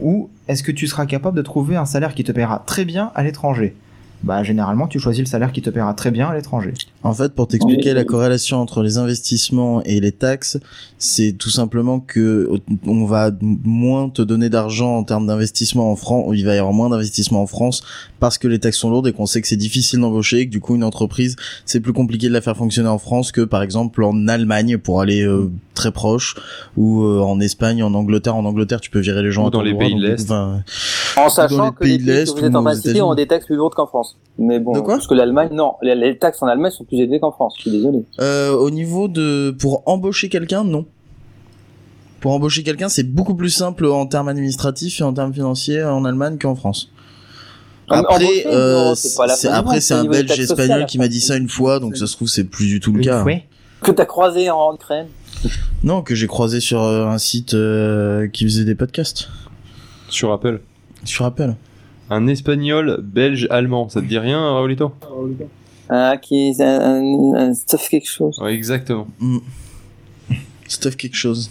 ou 0.01 0.29
est-ce 0.47 0.63
que 0.63 0.71
tu 0.71 0.87
seras 0.87 1.05
capable 1.05 1.35
de 1.35 1.41
trouver 1.41 1.75
un 1.75 1.85
salaire 1.85 2.15
qui 2.15 2.23
te 2.23 2.31
paiera 2.31 2.63
très 2.65 2.85
bien 2.85 3.11
à 3.15 3.23
l'étranger? 3.23 3.75
Bah 4.23 4.43
généralement 4.43 4.87
tu 4.87 4.99
choisis 4.99 5.21
le 5.21 5.27
salaire 5.27 5.51
qui 5.51 5.61
te 5.61 5.69
paiera 5.69 5.93
très 5.93 6.11
bien 6.11 6.27
à 6.27 6.35
l'étranger. 6.35 6.73
En 7.03 7.13
fait, 7.13 7.33
pour 7.33 7.47
t'expliquer 7.47 7.93
la 7.93 8.03
corrélation 8.03 8.57
entre 8.57 8.83
les 8.83 8.97
investissements 8.97 9.81
et 9.83 9.99
les 9.99 10.11
taxes, 10.11 10.57
c'est 10.97 11.33
tout 11.33 11.49
simplement 11.49 11.99
que 11.99 12.49
on 12.85 13.05
va 13.05 13.31
moins 13.41 14.09
te 14.09 14.21
donner 14.21 14.49
d'argent 14.49 14.97
en 14.97 15.03
termes 15.03 15.27
d'investissement 15.27 15.91
en 15.91 15.95
France, 15.95 16.33
il 16.33 16.45
va 16.45 16.55
y 16.55 16.57
avoir 16.57 16.73
moins 16.73 16.89
d'investissement 16.89 17.41
en 17.41 17.47
France 17.47 17.83
parce 18.19 18.37
que 18.37 18.47
les 18.47 18.59
taxes 18.59 18.77
sont 18.77 18.89
lourdes 18.89 19.07
et 19.07 19.13
qu'on 19.13 19.25
sait 19.25 19.41
que 19.41 19.47
c'est 19.47 19.55
difficile 19.57 19.99
d'embaucher 19.99 20.39
et 20.39 20.45
que 20.47 20.51
du 20.51 20.59
coup 20.59 20.75
une 20.75 20.83
entreprise, 20.83 21.35
c'est 21.65 21.79
plus 21.79 21.93
compliqué 21.93 22.27
de 22.27 22.33
la 22.33 22.41
faire 22.41 22.55
fonctionner 22.57 22.89
en 22.89 22.97
France 22.97 23.31
que 23.31 23.41
par 23.41 23.63
exemple 23.63 24.03
en 24.03 24.27
Allemagne 24.27 24.77
pour 24.77 25.01
aller 25.01 25.21
euh, 25.23 25.49
très 25.73 25.91
proche 25.91 26.35
ou 26.77 27.03
euh, 27.03 27.21
en 27.21 27.39
Espagne, 27.39 27.81
en 27.83 27.93
Angleterre. 27.93 28.35
En 28.35 28.45
Angleterre, 28.45 28.81
tu 28.81 28.89
peux 28.89 28.99
virer 28.99 29.23
les 29.23 29.31
gens 29.31 29.47
Ou 29.47 29.49
dans 29.49 29.61
les 29.61 29.71
droit, 29.71 29.85
pays 29.85 29.95
de 29.95 29.99
donc, 30.01 30.09
l'Est. 30.09 30.23
enfin, 30.25 30.63
En 31.17 31.21
Ou 31.21 31.23
dans 31.23 31.29
sachant 31.29 31.71
que 31.71 31.83
les 31.83 31.97
pays 31.97 31.97
de 31.99 32.05
pays 32.05 32.13
l'Est 32.15 32.33
que 32.35 32.39
vous 32.41 32.45
êtes 32.45 32.55
en 32.55 32.69
États-Unis. 32.69 33.01
ont 33.01 33.15
des 33.15 33.27
taxes 33.27 33.45
plus 33.45 33.55
lourdes 33.55 33.73
qu'en 33.73 33.87
France. 33.87 34.17
Mais 34.37 34.59
bon, 34.59 34.73
De 34.73 34.79
quoi? 34.79 34.95
Parce 34.95 35.07
que 35.07 35.13
l'Allemagne, 35.15 35.49
non, 35.53 35.73
les, 35.81 35.95
les 35.95 36.17
taxes 36.17 36.41
en 36.43 36.47
Allemagne 36.47 36.71
sont 36.71 36.83
plus 36.85 36.97
élevées 36.97 37.19
qu'en 37.19 37.31
France. 37.31 37.53
Je 37.57 37.61
suis 37.63 37.71
désolé. 37.71 38.03
Euh, 38.19 38.51
au 38.55 38.69
niveau 38.71 39.07
de 39.07 39.55
pour 39.59 39.83
embaucher 39.85 40.29
quelqu'un, 40.29 40.63
non. 40.63 40.85
Pour 42.19 42.33
embaucher 42.33 42.63
quelqu'un, 42.63 42.89
c'est 42.89 43.03
beaucoup 43.09 43.33
plus 43.35 43.49
simple 43.49 43.85
en 43.85 44.05
termes 44.05 44.27
administratifs 44.27 44.99
et 44.99 45.03
en 45.03 45.13
termes 45.13 45.33
financiers 45.33 45.83
en 45.83 46.03
Allemagne 46.03 46.37
qu'en 46.37 46.55
France. 46.55 46.91
Après, 47.89 48.45
euh, 48.45 48.89
non, 48.89 48.95
c'est 48.95 49.47
après 49.47 49.81
c'est 49.81 49.93
un 49.93 50.05
Belge 50.05 50.39
espagnol 50.39 50.85
qui 50.85 50.97
m'a 50.97 51.07
dit 51.07 51.21
ça 51.21 51.37
une 51.37 51.49
fois, 51.49 51.79
donc 51.79 51.97
ça 51.97 52.07
se 52.07 52.15
trouve 52.15 52.27
c'est 52.27 52.43
plus 52.43 52.67
du 52.67 52.79
tout 52.79 52.93
le 52.93 53.01
cas. 53.01 53.25
Que 53.81 53.91
t'as 53.91 54.05
croisé 54.05 54.49
en 54.49 54.75
Ukraine. 54.75 55.07
Non, 55.83 56.01
que 56.01 56.13
j'ai 56.15 56.27
croisé 56.27 56.59
sur 56.59 56.83
euh, 56.83 57.05
un 57.07 57.17
site 57.17 57.53
euh, 57.53 58.27
qui 58.27 58.43
faisait 58.43 58.65
des 58.65 58.75
podcasts. 58.75 59.29
Sur 60.09 60.33
Apple. 60.33 60.59
Je 61.05 61.23
rappelle. 61.23 61.55
Un 62.09 62.27
espagnol, 62.27 62.99
belge, 63.01 63.47
allemand. 63.49 63.87
Ça 63.87 64.01
te 64.01 64.05
dit 64.05 64.17
rien, 64.17 64.51
Raulito? 64.51 64.91
Ah, 65.89 66.17
qui 66.17 66.49
est 66.49 66.61
un, 66.61 66.81
un, 66.81 67.33
un 67.35 67.53
stuff 67.53 67.87
quelque 67.87 68.09
chose. 68.09 68.37
Ouais, 68.41 68.53
exactement. 68.53 69.07
Stuff 70.67 70.97
quelque 70.97 71.15
chose. 71.15 71.49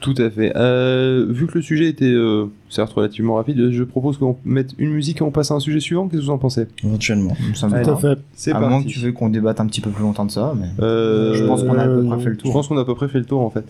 Tout 0.00 0.14
à 0.18 0.30
fait. 0.30 0.52
Euh, 0.56 1.26
vu 1.28 1.48
que 1.48 1.54
le 1.58 1.62
sujet 1.62 1.88
était 1.88 2.04
euh, 2.04 2.46
certes 2.70 2.92
relativement 2.92 3.34
rapide, 3.34 3.70
je 3.72 3.82
propose 3.82 4.16
qu'on 4.16 4.36
mette 4.44 4.70
une 4.78 4.90
musique 4.92 5.18
et 5.18 5.22
on 5.22 5.32
passe 5.32 5.50
à 5.50 5.54
un 5.54 5.60
sujet 5.60 5.80
suivant. 5.80 6.06
Qu'est-ce 6.06 6.20
que 6.20 6.26
vous 6.26 6.30
en 6.30 6.38
pensez? 6.38 6.68
Éventuellement. 6.84 7.36
Ça 7.54 7.68
me. 7.68 7.82
Tout 7.82 7.90
à 7.90 7.96
fait. 7.96 8.18
C'est 8.34 8.52
à 8.52 8.54
parti. 8.54 8.68
moins 8.68 8.82
que 8.84 8.88
tu 8.88 9.00
veux 9.00 9.10
qu'on 9.10 9.28
débatte 9.28 9.58
un 9.60 9.66
petit 9.66 9.80
peu 9.80 9.90
plus 9.90 10.02
longtemps 10.02 10.24
de 10.24 10.30
ça 10.30 10.54
mais 10.56 10.68
Euh, 10.80 11.34
je 11.34 11.44
pense 11.44 11.64
qu'on 11.64 11.76
a 11.76 11.82
à 11.82 11.88
peu 11.88 12.04
près 12.04 12.18
fait 12.20 12.28
le 12.30 12.34
Je 12.34 12.38
tour 12.38 12.52
pense 12.52 12.68
qu'on 12.68 12.78
a 12.78 12.82
à 12.82 12.84
peu 12.84 12.94
près 12.94 13.08
fait 13.08 13.18
le 13.18 13.24
tour 13.24 13.40
en 13.40 13.50
fait. 13.50 13.64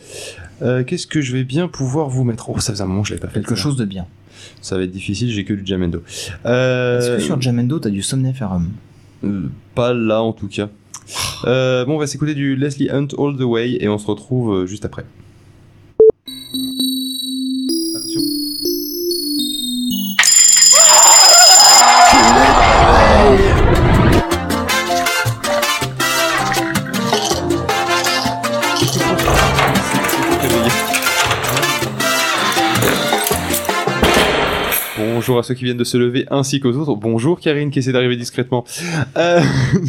Euh, 0.60 0.84
Qu'est-ce 0.84 1.06
que 1.06 1.22
je 1.22 1.32
vais 1.32 1.44
bien 1.44 1.66
pouvoir 1.66 2.08
vous 2.10 2.24
mettre? 2.24 2.50
Oh, 2.50 2.58
ça 2.60 2.72
faisait 2.72 2.82
un 2.84 2.86
moment 2.86 3.02
que 3.02 3.08
je 3.08 3.14
l'avais 3.14 3.22
pas 3.26 3.28
fait. 3.28 3.40
quelque 3.40 3.54
chose 3.54 3.76
de 3.76 3.86
bien 3.86 4.04
Ça 4.60 4.76
va 4.76 4.82
être 4.84 4.90
difficile, 4.90 5.30
j'ai 5.30 5.44
que 5.44 5.54
du 5.54 5.64
Jamendo. 5.64 6.02
Euh, 6.44 6.98
est-ce 6.98 7.16
que 7.16 7.22
sur 7.22 7.40
Jamendo 7.40 7.78
t'as 7.78 7.90
du 7.90 8.02
Somniferum? 8.02 8.68
Pas 9.74 9.94
là 9.94 10.22
en 10.22 10.32
tout 10.34 10.48
cas. 10.48 10.68
Euh, 11.46 11.86
bon, 11.86 11.94
on 11.94 11.98
va 11.98 12.06
s'écouter 12.06 12.34
du 12.34 12.54
Leslie 12.54 12.90
Hunt 12.90 13.08
All 13.18 13.34
the 13.36 13.42
Way 13.44 13.78
et 13.80 13.88
on 13.88 13.96
se 13.96 14.06
retrouve 14.06 14.66
juste 14.66 14.84
après. 14.84 15.04
Bonjour 35.28 35.40
à 35.40 35.42
ceux 35.42 35.52
qui 35.52 35.64
viennent 35.64 35.76
de 35.76 35.84
se 35.84 35.98
lever 35.98 36.24
ainsi 36.30 36.58
qu'aux 36.58 36.72
autres. 36.72 36.94
Bonjour 36.94 37.38
Karine 37.38 37.70
qui 37.70 37.80
essaie 37.80 37.92
d'arriver 37.92 38.16
discrètement. 38.16 38.64
Euh, 39.18 39.42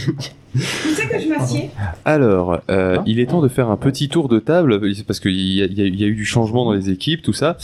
Tu 0.54 0.60
sais 0.60 1.08
que 1.08 1.18
je 1.18 1.30
m'assieds 1.30 1.70
Alors, 2.04 2.60
euh, 2.70 2.98
il 3.06 3.22
est 3.22 3.28
temps 3.28 3.40
de 3.42 3.48
faire 3.48 3.70
un 3.70 3.78
petit 3.78 4.10
tour 4.10 4.28
de 4.28 4.40
table 4.40 4.82
parce 5.08 5.22
qu'il 5.22 5.40
y, 5.40 5.62
a- 5.62 5.66
y 5.68 5.96
y 5.96 6.04
eu 6.04 6.14
du 6.16 6.26
changement 6.26 6.66
dans 6.66 6.74
les 6.74 6.90
équipes, 6.90 7.22
tout 7.22 7.32
ça. 7.32 7.56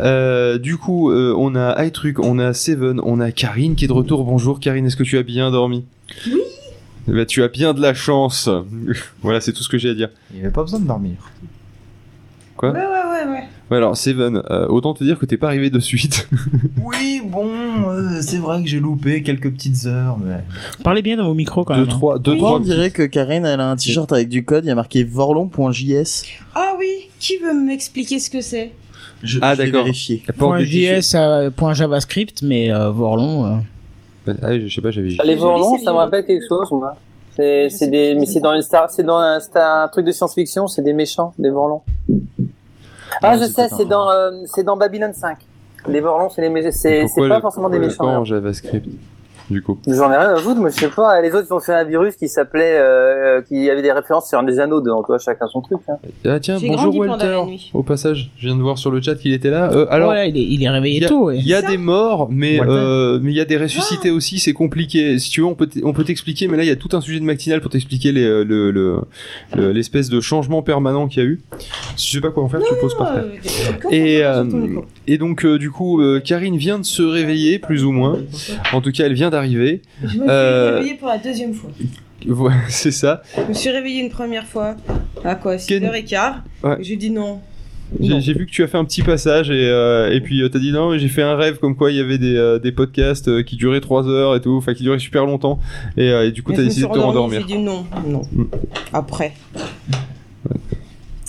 Euh, 0.00 0.58
du 0.58 0.78
coup, 0.78 1.12
euh, 1.12 1.32
on 1.38 1.54
a 1.54 1.84
iTruc, 1.84 2.18
on 2.18 2.40
a 2.40 2.52
Seven, 2.54 3.00
on 3.04 3.20
a 3.20 3.30
Karine 3.30 3.76
qui 3.76 3.84
est 3.84 3.88
de 3.88 3.92
retour. 3.92 4.24
Bonjour 4.24 4.58
Karine, 4.58 4.86
est-ce 4.86 4.96
que 4.96 5.04
tu 5.04 5.16
as 5.16 5.22
bien 5.22 5.52
dormi? 5.52 5.84
Oui. 6.26 6.40
Ben, 7.06 7.24
tu 7.24 7.44
as 7.44 7.48
bien 7.48 7.72
de 7.72 7.80
la 7.80 7.94
chance. 7.94 8.48
voilà, 9.22 9.40
c'est 9.40 9.52
tout 9.52 9.62
ce 9.62 9.68
que 9.68 9.78
j'ai 9.78 9.90
à 9.90 9.94
dire. 9.94 10.08
il 10.32 10.38
n'y 10.38 10.42
avait 10.42 10.52
pas 10.52 10.62
besoin 10.62 10.80
de 10.80 10.86
dormir 10.88 11.12
Quoi 12.62 12.70
Ouais, 12.70 12.78
ouais, 12.78 12.84
ouais, 12.84 13.32
ouais. 13.32 13.44
Ouais, 13.70 13.76
alors 13.78 13.96
Seven, 13.96 14.40
euh, 14.50 14.66
autant 14.68 14.94
te 14.94 15.02
dire 15.02 15.18
que 15.18 15.26
t'es 15.26 15.36
pas 15.36 15.48
arrivé 15.48 15.68
de 15.70 15.80
suite. 15.80 16.28
oui 16.84 17.20
bon 17.24 17.48
euh, 17.88 18.20
c'est 18.20 18.36
vrai 18.38 18.62
que 18.62 18.68
j'ai 18.68 18.78
loupé 18.80 19.22
quelques 19.22 19.50
petites 19.50 19.86
heures 19.86 20.18
mais 20.22 20.36
Parlez 20.84 21.02
bien 21.02 21.16
dans 21.16 21.24
vos 21.26 21.34
micros 21.34 21.64
quand 21.64 21.74
deux, 21.74 21.80
même. 21.80 21.88
hein. 21.90 21.92
trois, 21.96 22.18
deux, 22.18 22.32
Pourquoi 22.32 22.48
trois. 22.50 22.58
on 22.60 22.62
dirait 22.62 22.90
que 22.90 23.02
Karine 23.02 23.44
elle 23.46 23.60
a 23.60 23.68
un 23.70 23.76
t-shirt 23.76 24.12
avec 24.12 24.28
du 24.28 24.44
code, 24.44 24.64
il 24.64 24.68
y 24.68 24.70
a 24.70 24.74
marqué 24.74 25.02
vorlon.js. 25.04 26.24
Ah 26.54 26.74
oui, 26.78 27.08
qui 27.18 27.38
veut 27.38 27.54
m'expliquer 27.54 28.18
ce 28.20 28.30
que 28.30 28.40
c'est? 28.40 28.72
Je, 29.22 29.38
Ah, 29.42 29.56
d'accord. 29.56 29.86
Point. 30.36 30.60
JS, 30.64 31.14
euh, 31.14 31.50
point 31.50 31.74
JavaScript, 31.74 32.42
mais 32.42 32.72
euh, 32.72 32.90
Vorlon. 32.90 33.46
euh, 33.46 33.56
Bah, 34.26 34.32
ah, 34.42 34.58
je 34.58 34.68
sais 34.68 34.80
pas, 34.80 34.90
j'avais. 34.90 35.10
Les 35.10 35.16
c'est 35.18 35.84
ça 35.84 35.92
me 35.92 35.96
rappelle 35.96 36.26
quelque 36.26 36.44
chose, 36.48 36.68
moi. 36.72 36.96
C'est, 37.34 37.88
des, 37.88 38.14
mais 38.14 38.26
ce 38.26 38.34
c'est 38.34 38.40
dans 38.40 38.52
une 38.52 38.62
star, 38.62 38.90
c'est 38.90 39.02
dans 39.02 39.16
un, 39.16 39.40
c'est 39.40 39.56
un 39.56 39.88
truc 39.88 40.04
de 40.04 40.12
science-fiction, 40.12 40.66
c'est 40.68 40.82
des 40.82 40.92
méchants, 40.92 41.32
des 41.38 41.50
Vorlons. 41.50 41.82
Ah, 43.22 43.38
je 43.38 43.44
sais, 43.44 43.68
c'est 43.68 43.86
dans, 43.86 44.10
euh, 44.10 44.30
c'est 44.46 44.64
dans 44.64 44.76
Babylon 44.76 45.12
5. 45.14 45.38
Les 45.88 46.00
Vorlons, 46.00 46.28
c'est 46.28 46.42
les 46.42 46.48
méchants, 46.50 46.70
c'est, 46.72 47.06
pas 47.16 47.36
le- 47.36 47.40
forcément 47.40 47.68
des 47.68 47.78
méchants. 47.78 47.96
Pourquoi 47.98 48.14
hein. 48.14 48.18
en 48.18 48.24
JavaScript? 48.24 48.86
Du 49.50 49.60
coup. 49.62 49.78
J'en 49.86 50.10
ai 50.12 50.16
rien 50.16 50.30
à 50.34 50.36
foutre, 50.36 50.60
moi 50.60 50.70
je 50.70 50.76
sais 50.76 50.88
pas. 50.88 51.20
Les 51.20 51.34
autres 51.34 51.46
ils 51.50 51.52
ont 51.52 51.60
fait 51.60 51.74
un 51.74 51.84
virus 51.84 52.16
qui 52.16 52.28
s'appelait, 52.28 52.76
euh, 52.78 53.42
qui 53.42 53.68
avait 53.68 53.82
des 53.82 53.92
références 53.92 54.28
sur 54.28 54.42
des 54.42 54.58
anneaux 54.60 54.80
dedans, 54.80 55.02
toi 55.02 55.18
chacun 55.18 55.46
son 55.48 55.60
truc. 55.60 55.78
Hein. 55.88 55.94
Ah 56.24 56.40
tiens, 56.40 56.58
bonjour 56.60 56.96
Walter. 56.96 57.38
Au 57.74 57.82
passage, 57.82 58.30
je 58.38 58.46
viens 58.46 58.56
de 58.56 58.62
voir 58.62 58.78
sur 58.78 58.90
le 58.90 59.00
chat 59.02 59.14
qu'il 59.16 59.32
était 59.32 59.50
là. 59.50 59.70
Euh, 59.72 59.86
alors, 59.90 60.08
voilà, 60.08 60.26
il 60.26 60.36
est, 60.36 60.42
il 60.44 60.62
est 60.62 60.68
réveillé 60.68 60.96
il 60.98 61.02
y 61.02 61.06
a- 61.06 61.08
tôt. 61.08 61.26
ouais. 61.26 61.38
Il 61.38 61.46
y 61.46 61.54
a 61.54 61.62
des 61.62 61.76
morts, 61.76 62.28
mais 62.30 62.60
euh, 62.62 63.18
mais 63.22 63.32
il 63.32 63.36
y 63.36 63.40
a 63.40 63.44
des 63.44 63.56
ressuscités 63.58 64.10
aussi. 64.10 64.38
C'est 64.38 64.52
compliqué. 64.52 65.18
Si 65.18 65.30
tu 65.30 65.40
veux, 65.40 65.46
on 65.46 65.54
peut 65.54 65.66
t- 65.66 65.82
on 65.84 65.92
peut 65.92 66.04
t'expliquer, 66.04 66.48
mais 66.48 66.56
là 66.56 66.62
il 66.62 66.68
y 66.68 66.72
a 66.72 66.76
tout 66.76 66.88
un 66.92 67.00
sujet 67.00 67.20
de 67.20 67.24
matinale 67.24 67.60
pour 67.60 67.70
t'expliquer 67.70 68.12
les, 68.12 68.24
euh, 68.24 68.44
le 68.44 68.70
le- 68.70 69.00
le- 69.56 69.72
l'espèce 69.72 70.08
de 70.08 70.20
changement 70.20 70.62
permanent 70.62 71.08
qu'il 71.08 71.22
y 71.22 71.26
a 71.26 71.28
eu. 71.28 71.40
Si 71.96 72.06
tu 72.06 72.16
sais 72.16 72.20
pas 72.20 72.30
quoi 72.30 72.42
en 72.44 72.48
faire, 72.48 72.60
tu 72.62 72.72
le 72.74 72.80
poses 72.80 72.96
par 72.96 73.12
terre. 73.12 73.24
Euh, 73.24 73.88
Et, 73.90 75.01
et 75.06 75.18
donc 75.18 75.44
euh, 75.44 75.58
du 75.58 75.70
coup, 75.70 76.00
euh, 76.00 76.20
Karine 76.20 76.56
vient 76.56 76.78
de 76.78 76.84
se 76.84 77.02
réveiller 77.02 77.58
plus 77.58 77.84
ou 77.84 77.92
moins. 77.92 78.18
En 78.72 78.80
tout 78.80 78.92
cas, 78.92 79.04
elle 79.06 79.14
vient 79.14 79.30
d'arriver. 79.30 79.82
Je 80.02 80.06
me 80.06 80.10
suis 80.12 80.20
euh, 80.28 80.74
réveillée 80.76 80.94
pour 80.94 81.08
la 81.08 81.18
deuxième 81.18 81.54
fois. 81.54 81.70
Voilà, 82.26 82.56
c'est 82.68 82.92
ça. 82.92 83.22
Je 83.36 83.42
me 83.48 83.52
suis 83.54 83.70
réveillée 83.70 84.00
une 84.00 84.10
première 84.10 84.46
fois 84.46 84.76
à 85.24 85.34
quoi 85.34 85.56
Ken- 85.56 85.82
6h15. 85.90 86.32
Ouais. 86.64 86.76
Et 86.80 86.84
j'ai 86.84 86.96
dit 86.96 87.10
non. 87.10 87.40
J'ai 88.00 88.32
vu 88.32 88.46
que 88.46 88.50
tu 88.50 88.62
as 88.62 88.68
fait 88.68 88.78
un 88.78 88.86
petit 88.86 89.02
passage 89.02 89.50
et, 89.50 89.66
euh, 89.66 90.10
et 90.10 90.22
puis 90.22 90.40
euh, 90.42 90.48
t'as 90.48 90.58
dit 90.58 90.72
non 90.72 90.92
mais 90.92 90.98
j'ai 90.98 91.08
fait 91.08 91.20
un 91.20 91.36
rêve 91.36 91.58
comme 91.58 91.76
quoi 91.76 91.90
il 91.90 91.98
y 91.98 92.00
avait 92.00 92.16
des, 92.16 92.34
euh, 92.36 92.58
des 92.58 92.72
podcasts 92.72 93.28
euh, 93.28 93.42
qui 93.42 93.56
duraient 93.56 93.82
3 93.82 94.08
heures 94.08 94.34
et 94.34 94.40
tout, 94.40 94.56
enfin 94.56 94.72
qui 94.72 94.82
duraient 94.82 94.98
super 94.98 95.26
longtemps 95.26 95.58
et, 95.98 96.08
euh, 96.08 96.26
et 96.26 96.32
du 96.32 96.42
coup 96.42 96.52
Mais 96.52 96.56
t'as 96.56 96.62
je 96.62 96.66
me 96.68 96.70
décidé 96.70 96.86
de 96.86 96.92
te 96.94 96.98
rendormie, 96.98 97.36
rendormir. 97.36 97.40
J'ai 97.46 97.54
dit 97.54 97.58
non, 97.62 97.84
non. 98.06 98.22
Mm. 98.32 98.44
Après. 98.94 99.34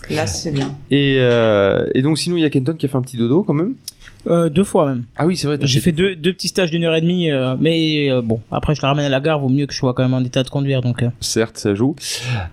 Là, 0.10 0.28
c'est 0.28 0.52
bien. 0.52 0.76
Et, 0.92 1.18
euh, 1.20 1.88
et 1.96 2.02
donc 2.02 2.18
sinon 2.18 2.36
il 2.38 2.42
y 2.42 2.46
a 2.46 2.50
Kenton 2.50 2.74
qui 2.74 2.86
a 2.86 2.90
fait 2.90 2.98
un 2.98 3.02
petit 3.02 3.18
dodo 3.18 3.44
quand 3.44 3.54
même. 3.54 3.76
Euh, 4.28 4.48
deux 4.50 4.64
fois 4.64 4.86
même. 4.88 5.04
Ah 5.18 5.26
oui 5.26 5.36
c'est 5.36 5.48
vrai. 5.48 5.58
J'ai 5.62 5.80
fait 5.82 5.92
deux, 5.92 6.16
deux 6.16 6.32
petits 6.34 6.48
stages 6.48 6.72
d'une 6.72 6.84
heure 6.86 6.96
et 6.96 7.02
demie, 7.02 7.30
euh, 7.32 7.56
mais 7.60 8.10
euh, 8.10 8.22
bon, 8.22 8.40
après 8.52 8.74
je 8.76 8.82
le 8.82 8.88
ramène 8.88 9.06
à 9.06 9.10
la 9.10 9.20
gare, 9.20 9.40
vaut 9.40 9.50
mieux 9.50 9.66
que 9.66 9.74
je 9.74 9.80
sois 9.80 9.94
quand 9.94 10.04
même 10.04 10.14
en 10.14 10.24
état 10.24 10.44
de 10.44 10.50
conduire, 10.50 10.82
donc. 10.82 11.04
euh. 11.04 11.10
Certes 11.20 11.58
ça 11.58 11.74
joue. 11.76 11.96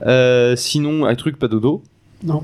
Euh, 0.06 0.56
sinon 0.56 1.04
un 1.06 1.14
truc 1.14 1.38
pas 1.38 1.48
dodo? 1.48 1.82
Non. 2.24 2.42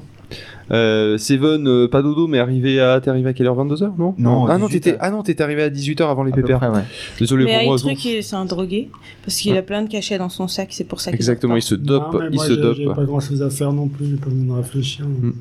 Euh, 0.72 1.16
Seven, 1.18 1.66
euh, 1.68 1.88
pas 1.88 2.02
dodo, 2.02 2.26
mais 2.26 2.38
arrivé 2.38 2.80
à, 2.80 3.00
t'es 3.00 3.08
arrivé 3.10 3.30
à 3.30 3.32
quelle 3.32 3.46
heure 3.46 3.56
22h, 3.56 3.92
non 3.98 4.14
Non, 4.18 4.46
Ah 4.46 4.58
non, 4.58 4.66
18 4.66 4.80
t'étais, 4.80 4.96
ah 5.00 5.10
non, 5.10 5.22
t'étais 5.22 5.42
arrivé 5.42 5.62
à 5.62 5.70
18h 5.70 6.02
avant 6.10 6.24
les 6.24 6.32
près, 6.32 6.42
ouais. 6.42 6.82
Désolé 7.18 7.44
Mais 7.44 7.52
pour 7.52 7.60
un 7.62 7.64
moi. 7.66 7.78
truc, 7.78 8.04
il- 8.04 8.22
c'est 8.22 8.36
un 8.36 8.44
drogué. 8.44 8.88
Parce 9.24 9.38
qu'il 9.38 9.56
a 9.56 9.62
plein 9.62 9.82
de 9.82 9.88
cachets 9.88 10.18
dans 10.18 10.28
son 10.28 10.48
sac, 10.48 10.68
c'est 10.70 10.84
pour 10.84 11.00
ça 11.00 11.10
qu'il 11.10 11.16
Exactement, 11.16 11.56
il 11.56 11.62
se 11.62 11.74
dope, 11.74 12.12
Non, 12.14 12.20
il 12.32 12.38
se 12.40 12.52
dope. 12.52 12.76
J'ai 12.76 12.86
pas 12.86 13.04
grand 13.04 13.20
chose 13.20 13.42
à 13.42 13.50
faire 13.50 13.72
non 13.72 13.88
plus, 13.88 14.06
j'ai 14.10 14.16
pas 14.16 14.28
besoin 14.30 14.56
de 14.56 14.62
réfléchir. 14.62 15.04
Mm. 15.06 15.32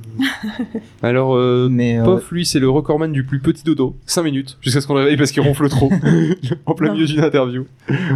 Alors, 1.04 1.36
euh, 1.36 1.68
Mais 1.70 1.98
euh, 2.00 2.04
Pof, 2.04 2.32
lui, 2.32 2.46
c'est 2.46 2.60
le 2.60 2.70
recordman 2.70 3.12
du 3.12 3.24
plus 3.24 3.40
petit 3.40 3.64
dodo. 3.64 3.96
5 4.06 4.24
minutes, 4.24 4.58
jusqu'à 4.62 4.82
ce 4.82 4.88
qu'on 4.88 4.94
le 4.96 5.02
réveille 5.02 5.18
parce 5.18 5.32
qu'il 5.32 5.42
ronfle 5.42 5.70
trop. 5.70 5.92
en 6.66 6.74
plein 6.74 6.92
milieu 6.94 7.06
d'une 7.06 7.22
interview. 7.24 7.66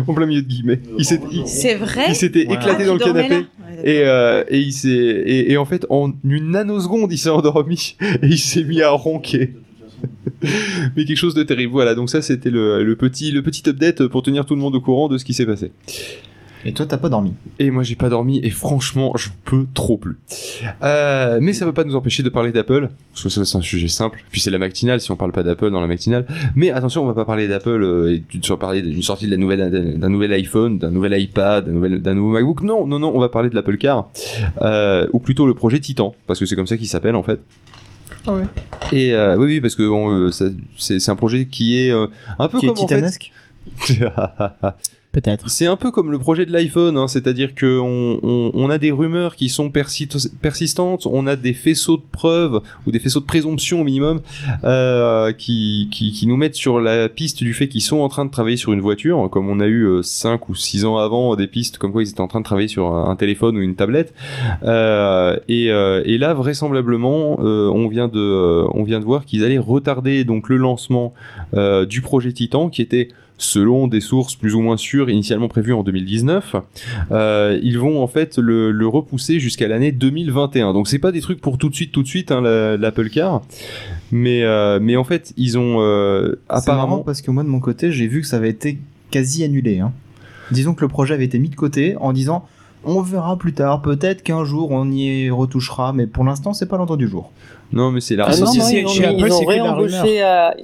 En 0.07 0.13
plein 0.13 0.25
milieu 0.25 0.41
de 0.41 0.47
guillemets. 0.47 0.79
Il 0.97 1.05
s'est- 1.05 1.21
il- 1.31 1.47
C'est 1.47 1.75
vrai 1.75 2.05
il 2.09 2.15
s'était 2.15 2.41
éclaté 2.41 2.81
Ah, 2.81 2.85
dans 2.85 2.93
le 2.93 2.99
canapé. 2.99 3.45
Et, 3.83 4.01
euh, 4.03 4.43
et 4.49 4.59
il 4.59 4.73
s'est 4.73 4.89
et, 4.89 5.51
et 5.53 5.57
en 5.57 5.63
fait 5.65 5.85
en 5.89 6.11
une 6.25 6.51
nanoseconde 6.51 6.98
il 7.07 7.17
s'est 7.17 7.29
endormi 7.29 7.95
et 8.01 8.27
il 8.27 8.39
s'est 8.39 8.63
mis 8.63 8.81
à 8.81 8.89
ronquer. 8.89 9.55
Mais 10.95 11.05
quelque 11.05 11.17
chose 11.17 11.33
de 11.33 11.43
terrible. 11.43 11.71
Voilà, 11.71 11.95
donc 11.95 12.09
ça 12.09 12.21
c'était 12.21 12.49
le, 12.49 12.83
le 12.83 12.95
petit 12.95 13.31
le 13.31 13.41
petit 13.41 13.67
update 13.69 14.07
pour 14.07 14.23
tenir 14.23 14.45
tout 14.45 14.55
le 14.55 14.61
monde 14.61 14.75
au 14.75 14.81
courant 14.81 15.07
de 15.07 15.17
ce 15.17 15.25
qui 15.25 15.33
s'est 15.33 15.45
passé. 15.45 15.71
Et 16.65 16.73
toi, 16.73 16.85
t'as 16.85 16.97
pas 16.97 17.07
dormi. 17.07 17.33
Et 17.57 17.71
moi 17.71 17.83
j'ai 17.83 17.95
pas 17.95 18.09
dormi 18.09 18.39
et 18.43 18.49
franchement 18.49 19.13
je 19.15 19.29
peux 19.45 19.65
trop 19.73 19.97
plus. 19.97 20.17
Euh, 20.83 21.39
mais 21.41 21.53
ça 21.53 21.65
veut 21.65 21.71
pas 21.73 21.85
nous 21.85 21.95
empêcher 21.95 22.21
de 22.21 22.27
parler 22.29 22.51
d'Apple 22.51 22.89
parce 23.13 23.23
que 23.23 23.29
ça 23.29 23.45
c'est 23.45 23.57
un 23.57 23.61
sujet 23.61 23.87
simple. 23.87 24.23
Puis 24.29 24.41
c'est 24.41 24.51
la 24.51 24.57
matinale 24.57 24.99
si 24.99 25.09
on 25.11 25.15
parle 25.15 25.31
pas 25.31 25.43
d'Apple 25.43 25.71
dans 25.71 25.79
la 25.79 25.87
matinale. 25.87 26.25
Mais 26.55 26.69
attention 26.71 27.03
on 27.03 27.07
va 27.07 27.13
pas 27.13 27.23
parler 27.25 27.47
d'Apple 27.47 27.69
euh, 27.81 28.13
et 28.15 28.23
tu 28.41 28.49
vas 28.49 28.57
parler 28.57 28.81
d'une 28.81 29.01
sortie 29.01 29.25
de 29.25 29.31
la 29.31 29.37
nouvelle 29.37 29.97
d'un 29.99 30.09
nouvel 30.09 30.33
iPhone, 30.33 30.77
d'un 30.79 30.91
nouvel 30.91 31.19
iPad, 31.21 31.65
d'un 31.65 31.71
nouvel 31.71 32.01
d'un 32.01 32.13
nouveau 32.13 32.31
MacBook. 32.33 32.61
Non 32.63 32.85
non 32.85 32.99
non 32.99 33.11
on 33.15 33.19
va 33.19 33.29
parler 33.29 33.49
de 33.49 33.55
l'Apple 33.55 33.77
Car 33.77 34.09
euh, 34.61 35.07
ou 35.13 35.19
plutôt 35.19 35.47
le 35.47 35.53
projet 35.53 35.79
Titan 35.79 36.13
parce 36.27 36.39
que 36.39 36.45
c'est 36.45 36.55
comme 36.57 36.67
ça 36.67 36.75
qu'il 36.77 36.87
s'appelle 36.87 37.15
en 37.15 37.23
fait. 37.23 37.39
Ah 38.27 38.33
ouais. 38.33 38.43
Et 38.91 39.13
euh, 39.13 39.37
oui 39.37 39.45
oui 39.45 39.61
parce 39.61 39.75
que 39.75 39.83
euh, 39.83 40.29
ça- 40.31 40.49
c'est 40.77 40.99
c'est 40.99 41.09
un 41.11 41.15
projet 41.15 41.45
qui 41.45 41.77
est 41.79 41.91
euh, 41.91 42.07
un 42.37 42.49
peu 42.49 42.59
Qui 42.59 42.65
est 42.65 42.69
comme 42.69 42.77
en 42.79 42.87
fait- 42.87 42.95
titanesque? 42.95 43.31
Peut-être. 45.11 45.49
C'est 45.49 45.65
un 45.65 45.75
peu 45.75 45.89
comme 45.89 46.11
le 46.11 46.19
projet 46.19 46.45
de 46.45 46.51
l'iPhone, 46.51 46.95
hein, 46.95 47.07
c'est-à-dire 47.07 47.55
que 47.55 47.79
on, 47.79 48.19
on, 48.53 48.69
a 48.69 48.77
des 48.77 48.91
rumeurs 48.91 49.35
qui 49.35 49.49
sont 49.49 49.69
persi- 49.69 50.29
persistantes, 50.39 51.07
on 51.07 51.25
a 51.25 51.35
des 51.35 51.53
faisceaux 51.53 51.97
de 51.97 52.03
preuves 52.11 52.61
ou 52.85 52.91
des 52.91 52.99
faisceaux 52.99 53.19
de 53.19 53.25
présomption 53.25 53.81
au 53.81 53.83
minimum 53.83 54.21
euh, 54.63 55.33
qui, 55.33 55.87
qui, 55.91 56.11
qui 56.11 56.27
nous 56.27 56.37
mettent 56.37 56.53
sur 56.53 56.79
la 56.79 57.09
piste 57.09 57.43
du 57.43 57.55
fait 57.55 57.67
qu'ils 57.67 57.81
sont 57.81 57.97
en 57.97 58.07
train 58.07 58.23
de 58.23 58.29
travailler 58.29 58.55
sur 58.57 58.71
une 58.71 58.81
voiture, 58.81 59.27
comme 59.31 59.49
on 59.49 59.59
a 59.59 59.67
eu 59.67 60.03
5 60.03 60.47
ou 60.47 60.53
6 60.53 60.85
ans 60.85 60.97
avant 60.97 61.35
des 61.35 61.47
pistes 61.47 61.79
comme 61.79 61.91
quoi 61.91 62.03
ils 62.03 62.09
étaient 62.09 62.21
en 62.21 62.27
train 62.27 62.41
de 62.41 62.45
travailler 62.45 62.67
sur 62.67 62.93
un 62.93 63.15
téléphone 63.15 63.57
ou 63.57 63.61
une 63.61 63.75
tablette. 63.75 64.13
Euh, 64.61 65.37
et, 65.47 65.71
euh, 65.71 66.03
et 66.05 66.19
là, 66.19 66.35
vraisemblablement, 66.35 67.39
euh, 67.41 67.67
on 67.69 67.87
vient 67.87 68.09
de, 68.09 68.19
euh, 68.19 68.67
on 68.75 68.83
vient 68.83 68.99
de 68.99 69.05
voir 69.05 69.25
qu'ils 69.25 69.43
allaient 69.43 69.57
retarder 69.57 70.23
donc 70.23 70.49
le 70.49 70.57
lancement 70.57 71.15
euh, 71.55 71.87
du 71.87 72.01
projet 72.01 72.31
Titan, 72.31 72.69
qui 72.69 72.83
était 72.83 73.09
selon 73.41 73.87
des 73.87 74.01
sources 74.01 74.35
plus 74.35 74.53
ou 74.53 74.59
moins 74.61 74.77
sûres, 74.77 75.09
initialement 75.09 75.47
prévues 75.47 75.73
en 75.73 75.81
2019. 75.81 76.55
Euh, 77.11 77.57
ils 77.63 77.79
vont 77.79 78.03
en 78.03 78.07
fait 78.07 78.37
le, 78.37 78.71
le 78.71 78.87
repousser 78.87 79.39
jusqu'à 79.39 79.67
l'année 79.67 79.91
2021. 79.91 80.73
Donc 80.73 80.87
c'est 80.87 80.99
pas 80.99 81.11
des 81.11 81.21
trucs 81.21 81.41
pour 81.41 81.57
tout 81.57 81.69
de 81.69 81.73
suite, 81.75 81.91
tout 81.91 82.03
de 82.03 82.07
suite, 82.07 82.31
hein, 82.31 82.41
la- 82.41 82.77
l'Apple 82.77 83.09
Car. 83.09 83.41
Mais, 84.11 84.43
euh, 84.43 84.79
mais 84.81 84.95
en 84.97 85.03
fait, 85.03 85.33
ils 85.37 85.57
ont 85.57 85.77
euh, 85.79 86.35
apparemment... 86.49 86.97
parce 86.99 87.21
que 87.21 87.31
moi, 87.31 87.43
de 87.43 87.49
mon 87.49 87.59
côté, 87.59 87.91
j'ai 87.91 88.07
vu 88.07 88.21
que 88.21 88.27
ça 88.27 88.35
avait 88.37 88.49
été 88.49 88.77
quasi 89.09 89.43
annulé. 89.43 89.79
Hein. 89.79 89.93
Disons 90.51 90.73
que 90.73 90.81
le 90.81 90.87
projet 90.87 91.13
avait 91.13 91.25
été 91.25 91.39
mis 91.39 91.49
de 91.49 91.55
côté 91.55 91.95
en 91.99 92.11
disant 92.13 92.45
on 92.85 93.01
verra 93.01 93.37
plus 93.37 93.53
tard, 93.53 93.81
peut-être 93.81 94.23
qu'un 94.23 94.45
jour 94.45 94.71
on 94.71 94.89
y 94.89 95.29
retouchera, 95.29 95.91
mais 95.93 96.07
pour 96.07 96.23
l'instant, 96.23 96.53
c'est 96.53 96.65
pas 96.67 96.77
l'ordre 96.77 96.95
du 96.97 97.07
jour. 97.09 97.31
Non, 97.73 97.91
mais 97.91 97.99
c'est 98.01 98.15
la 98.15 98.25
Ah, 98.25 98.37
non, 98.37 98.45
c'est- 98.47 98.59
non, 98.83 98.89
ils 98.89 99.23
ont, 99.23 99.27
ils 99.41 99.45
réembauché 99.47 100.21
à... 100.21 100.55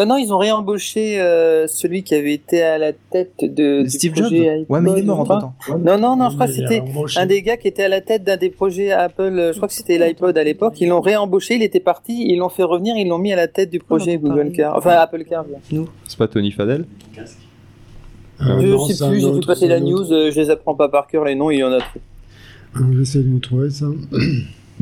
Ouais, 0.00 0.06
non, 0.06 0.16
ils 0.16 0.32
ont 0.32 0.38
réembauché 0.38 1.20
euh, 1.20 1.66
celui 1.66 2.02
qui 2.02 2.14
avait 2.14 2.32
été 2.32 2.62
à 2.62 2.78
la 2.78 2.94
tête 2.94 3.34
de, 3.42 3.82
du 3.82 3.90
Steve 3.90 4.16
Jobs 4.16 4.32
Ouais, 4.32 4.80
mais 4.80 4.92
il 4.92 4.98
est 5.00 5.02
mort 5.02 5.20
entre 5.20 5.38
temps. 5.40 5.54
Non, 5.78 5.98
non, 5.98 6.16
non, 6.16 6.30
je 6.30 6.36
crois 6.36 6.46
que 6.46 6.54
c'était 6.54 6.82
un 7.16 7.26
des 7.26 7.42
gars 7.42 7.58
qui 7.58 7.68
était 7.68 7.82
à 7.82 7.88
la 7.88 8.00
tête 8.00 8.24
d'un 8.24 8.38
des 8.38 8.48
projets 8.48 8.92
Apple. 8.92 9.50
Je 9.52 9.56
crois 9.56 9.68
que 9.68 9.74
c'était 9.74 9.98
l'iPod 9.98 10.38
à 10.38 10.42
l'époque. 10.42 10.80
Ils 10.80 10.88
l'ont 10.88 11.02
réembauché, 11.02 11.56
il 11.56 11.62
était 11.62 11.80
parti, 11.80 12.24
ils 12.26 12.38
l'ont 12.38 12.48
fait 12.48 12.62
revenir, 12.62 12.96
ils 12.96 13.06
l'ont 13.06 13.18
mis 13.18 13.30
à 13.30 13.36
la 13.36 13.46
tête 13.46 13.68
du 13.68 13.78
projet 13.78 14.16
Google. 14.16 14.52
Car. 14.52 14.74
Enfin, 14.74 14.92
Apple 14.92 15.24
Car. 15.24 15.44
Nous. 15.70 15.86
C'est 16.08 16.16
pas 16.16 16.28
Tony 16.28 16.50
Fadel 16.50 16.86
Euh, 17.18 18.58
je 18.58 18.66
non, 18.68 18.86
sais 18.86 19.06
plus, 19.06 19.20
j'ai 19.20 19.32
vu 19.32 19.40
passer 19.40 19.68
la 19.68 19.80
news, 19.80 20.10
euh, 20.10 20.30
je 20.30 20.40
les 20.40 20.48
apprends 20.48 20.74
pas 20.74 20.88
par 20.88 21.06
cœur, 21.08 21.26
les 21.26 21.34
noms, 21.34 21.50
il 21.50 21.58
y 21.58 21.62
en 21.62 21.72
a 21.72 21.78
trop. 21.78 22.00
Euh, 22.76 22.80
J'essaie 22.96 23.18
de 23.18 23.28
vous 23.28 23.38
trouver 23.38 23.68
ça. 23.68 23.84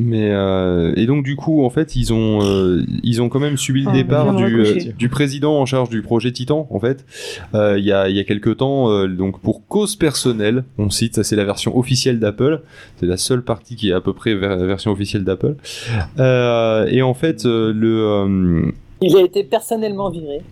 Mais 0.00 0.30
euh, 0.30 0.92
et 0.96 1.06
donc 1.06 1.24
du 1.24 1.34
coup 1.34 1.64
en 1.64 1.70
fait 1.70 1.96
ils 1.96 2.12
ont 2.12 2.38
euh, 2.42 2.84
ils 3.02 3.20
ont 3.20 3.28
quand 3.28 3.40
même 3.40 3.56
subi 3.56 3.82
le 3.82 3.88
Ah, 3.90 3.92
départ 3.92 4.34
du, 4.36 4.44
euh, 4.60 4.74
du 4.96 5.08
président 5.08 5.58
en 5.58 5.66
charge 5.66 5.88
du 5.88 6.02
projet 6.02 6.30
Titan 6.30 6.68
en 6.70 6.78
fait. 6.78 7.04
Euh, 7.54 7.76
il 7.78 7.84
y 7.84 7.90
a 7.90 8.08
il 8.08 8.14
y 8.14 8.20
a 8.20 8.24
quelque 8.24 8.50
temps 8.50 8.90
euh, 8.92 9.08
donc 9.08 9.40
pour 9.40 9.66
cause 9.66 9.96
personnelle 9.96 10.62
on 10.78 10.88
cite 10.88 11.16
ça 11.16 11.24
c'est 11.24 11.34
la 11.34 11.44
version 11.44 11.76
officielle 11.76 12.20
d'Apple. 12.20 12.62
C'est 13.00 13.06
la 13.06 13.16
seule 13.16 13.42
partie 13.42 13.74
qui 13.74 13.90
est 13.90 13.92
à 13.92 14.00
peu 14.00 14.12
près 14.12 14.34
ver- 14.34 14.58
version 14.58 14.92
officielle 14.92 15.24
d'Apple. 15.24 15.56
Euh, 16.20 16.86
et 16.86 17.02
en 17.02 17.14
fait 17.14 17.44
euh, 17.44 17.72
le 17.72 18.04
euh, 18.06 18.72
Il 19.00 19.16
a 19.16 19.22
été 19.22 19.42
personnellement 19.42 20.10
viré. 20.10 20.42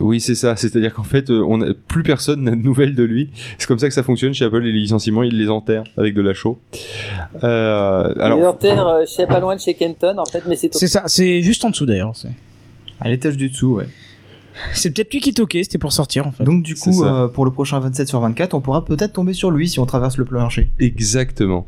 Oui, 0.00 0.20
c'est 0.20 0.34
ça. 0.34 0.56
C'est-à-dire 0.56 0.92
qu'en 0.94 1.02
fait, 1.02 1.30
euh, 1.30 1.44
on 1.46 1.60
a, 1.62 1.74
plus 1.74 2.02
personne 2.02 2.42
n'a 2.42 2.50
de 2.52 2.56
nouvelles 2.62 2.94
de 2.94 3.02
lui. 3.04 3.30
C'est 3.58 3.66
comme 3.66 3.78
ça 3.78 3.88
que 3.88 3.94
ça 3.94 4.02
fonctionne 4.02 4.32
chez 4.34 4.44
Apple. 4.44 4.60
Les 4.60 4.72
licenciements, 4.72 5.22
ils 5.22 5.36
les 5.38 5.48
enterrent 5.50 5.84
avec 5.96 6.14
de 6.14 6.22
la 6.22 6.34
chaux. 6.34 6.58
Euh, 7.44 8.12
Alors, 8.16 8.38
il 8.38 8.40
alors, 8.42 8.54
enterre, 8.54 8.86
euh, 8.86 9.00
je 9.06 9.10
sais 9.12 9.26
pas 9.26 9.40
loin 9.40 9.54
de 9.56 9.60
chez 9.60 9.74
Kenton, 9.74 10.16
en 10.18 10.24
fait, 10.24 10.42
mais 10.48 10.56
c'est 10.56 10.72
C'est 10.74 10.88
ça, 10.88 11.04
c'est 11.06 11.42
juste 11.42 11.64
en 11.64 11.70
dessous 11.70 11.86
d'ailleurs. 11.86 12.14
c'est- 12.16 12.28
À 13.00 13.08
l'étage 13.08 13.36
du 13.36 13.48
dessous, 13.50 13.74
ouais. 13.74 13.86
C'est 14.74 14.90
peut-être 14.94 15.10
lui 15.12 15.20
qui 15.20 15.32
toquait, 15.32 15.62
c'était 15.64 15.78
pour 15.78 15.92
sortir 15.94 16.26
en 16.26 16.30
fait. 16.30 16.44
Donc 16.44 16.62
du 16.62 16.74
coup, 16.74 17.04
euh, 17.04 17.26
pour 17.26 17.46
le 17.46 17.50
prochain 17.50 17.80
27 17.80 18.06
sur 18.06 18.20
24, 18.20 18.52
on 18.52 18.60
pourra 18.60 18.84
peut-être 18.84 19.14
tomber 19.14 19.32
sur 19.32 19.50
lui 19.50 19.66
si 19.66 19.80
on 19.80 19.86
traverse 19.86 20.18
le 20.18 20.26
plancher. 20.26 20.70
exactement. 20.78 21.66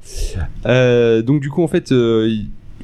Euh, 0.66 1.22
donc 1.22 1.40
du 1.40 1.48
coup, 1.48 1.62
en 1.62 1.66
fait, 1.68 1.92
euh, 1.92 2.30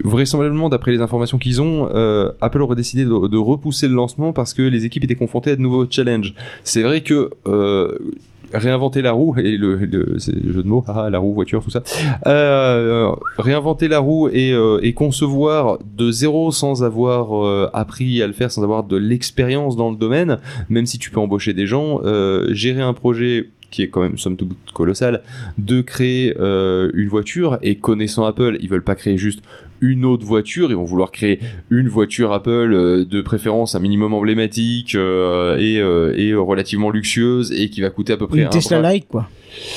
vraisemblablement, 0.05 0.69
d'après 0.69 0.93
les 0.93 1.01
informations 1.01 1.39
qu'ils 1.39 1.61
ont, 1.63 1.89
euh, 1.95 2.33
Apple 2.41 2.63
aurait 2.63 2.77
décidé 2.77 3.05
de, 3.05 3.37
repousser 3.37 3.89
le 3.89 3.95
lancement 3.95 4.33
parce 4.33 4.55
que 4.55 4.63
les 4.63 4.85
équipes 4.85 5.05
étaient 5.05 5.15
confrontées 5.15 5.53
à 5.53 5.57
de 5.57 5.61
nouveaux 5.61 5.87
challenges. 5.89 6.35
C'est 6.63 6.83
vrai 6.83 7.01
que 7.01 7.31
euh, 7.47 7.99
réinventer 8.53 9.03
la 9.03 9.13
roue 9.13 9.37
et 9.39 9.57
le, 9.57 9.79
jeu 9.79 10.63
de 10.63 10.69
mots, 10.69 10.85
la 10.87 11.19
roue, 11.19 11.33
voiture, 11.33 11.63
tout 11.63 11.71
ça. 11.71 11.83
Euh, 12.27 13.11
réinventer 13.39 13.89
la 13.89 13.99
roue 13.99 14.29
et, 14.29 14.95
concevoir 14.95 15.79
de 15.97 16.11
zéro 16.11 16.53
sans 16.53 16.85
avoir 16.85 17.75
appris 17.75 18.23
à 18.23 18.27
le 18.27 18.33
faire, 18.33 18.51
sans 18.51 18.63
avoir 18.63 18.85
de 18.85 18.97
l'expérience 18.97 19.77
dans 19.77 19.91
le 19.91 19.97
domaine, 19.97 20.39
même 20.69 20.87
si 20.87 20.99
tu 20.99 21.11
peux 21.11 21.21
embaucher 21.21 21.55
des 21.55 21.67
gens, 21.67 22.01
gérer 22.51 22.83
un 22.83 22.93
projet 22.93 23.51
qui 23.71 23.83
est 23.83 23.89
quand 23.89 24.03
même 24.03 24.19
somme 24.19 24.37
toute 24.37 24.57
colossal, 24.75 25.23
de 25.59 25.81
créer 25.81 26.37
une 26.37 27.09
voiture 27.09 27.59
et 27.63 27.77
connaissant 27.77 28.25
Apple, 28.25 28.59
ils 28.61 28.69
veulent 28.69 28.85
pas 28.85 28.97
créer 28.97 29.17
juste 29.17 29.41
une 29.81 30.05
autre 30.05 30.25
voiture, 30.25 30.71
ils 30.71 30.77
vont 30.77 30.85
vouloir 30.85 31.11
créer 31.11 31.41
une 31.71 31.89
voiture 31.89 32.33
Apple 32.33 32.51
euh, 32.51 33.05
de 33.05 33.21
préférence 33.21 33.75
un 33.75 33.81
minimum 33.81 34.15
emblématique 34.15 34.95
euh, 34.95 35.57
et, 35.59 35.79
euh, 35.79 36.15
et 36.17 36.35
relativement 36.35 36.91
luxueuse 36.91 37.53
et 37.53 37.71
qui 37.71 37.81
va 37.81 37.91
coûter 37.91 38.13
à 38.13 38.17
peu 38.17 38.27
près 38.27 38.41
Une 38.41 38.47
un 38.47 38.51
Tesla 38.51 38.81
like 38.81 39.09
quoi. 39.09 39.29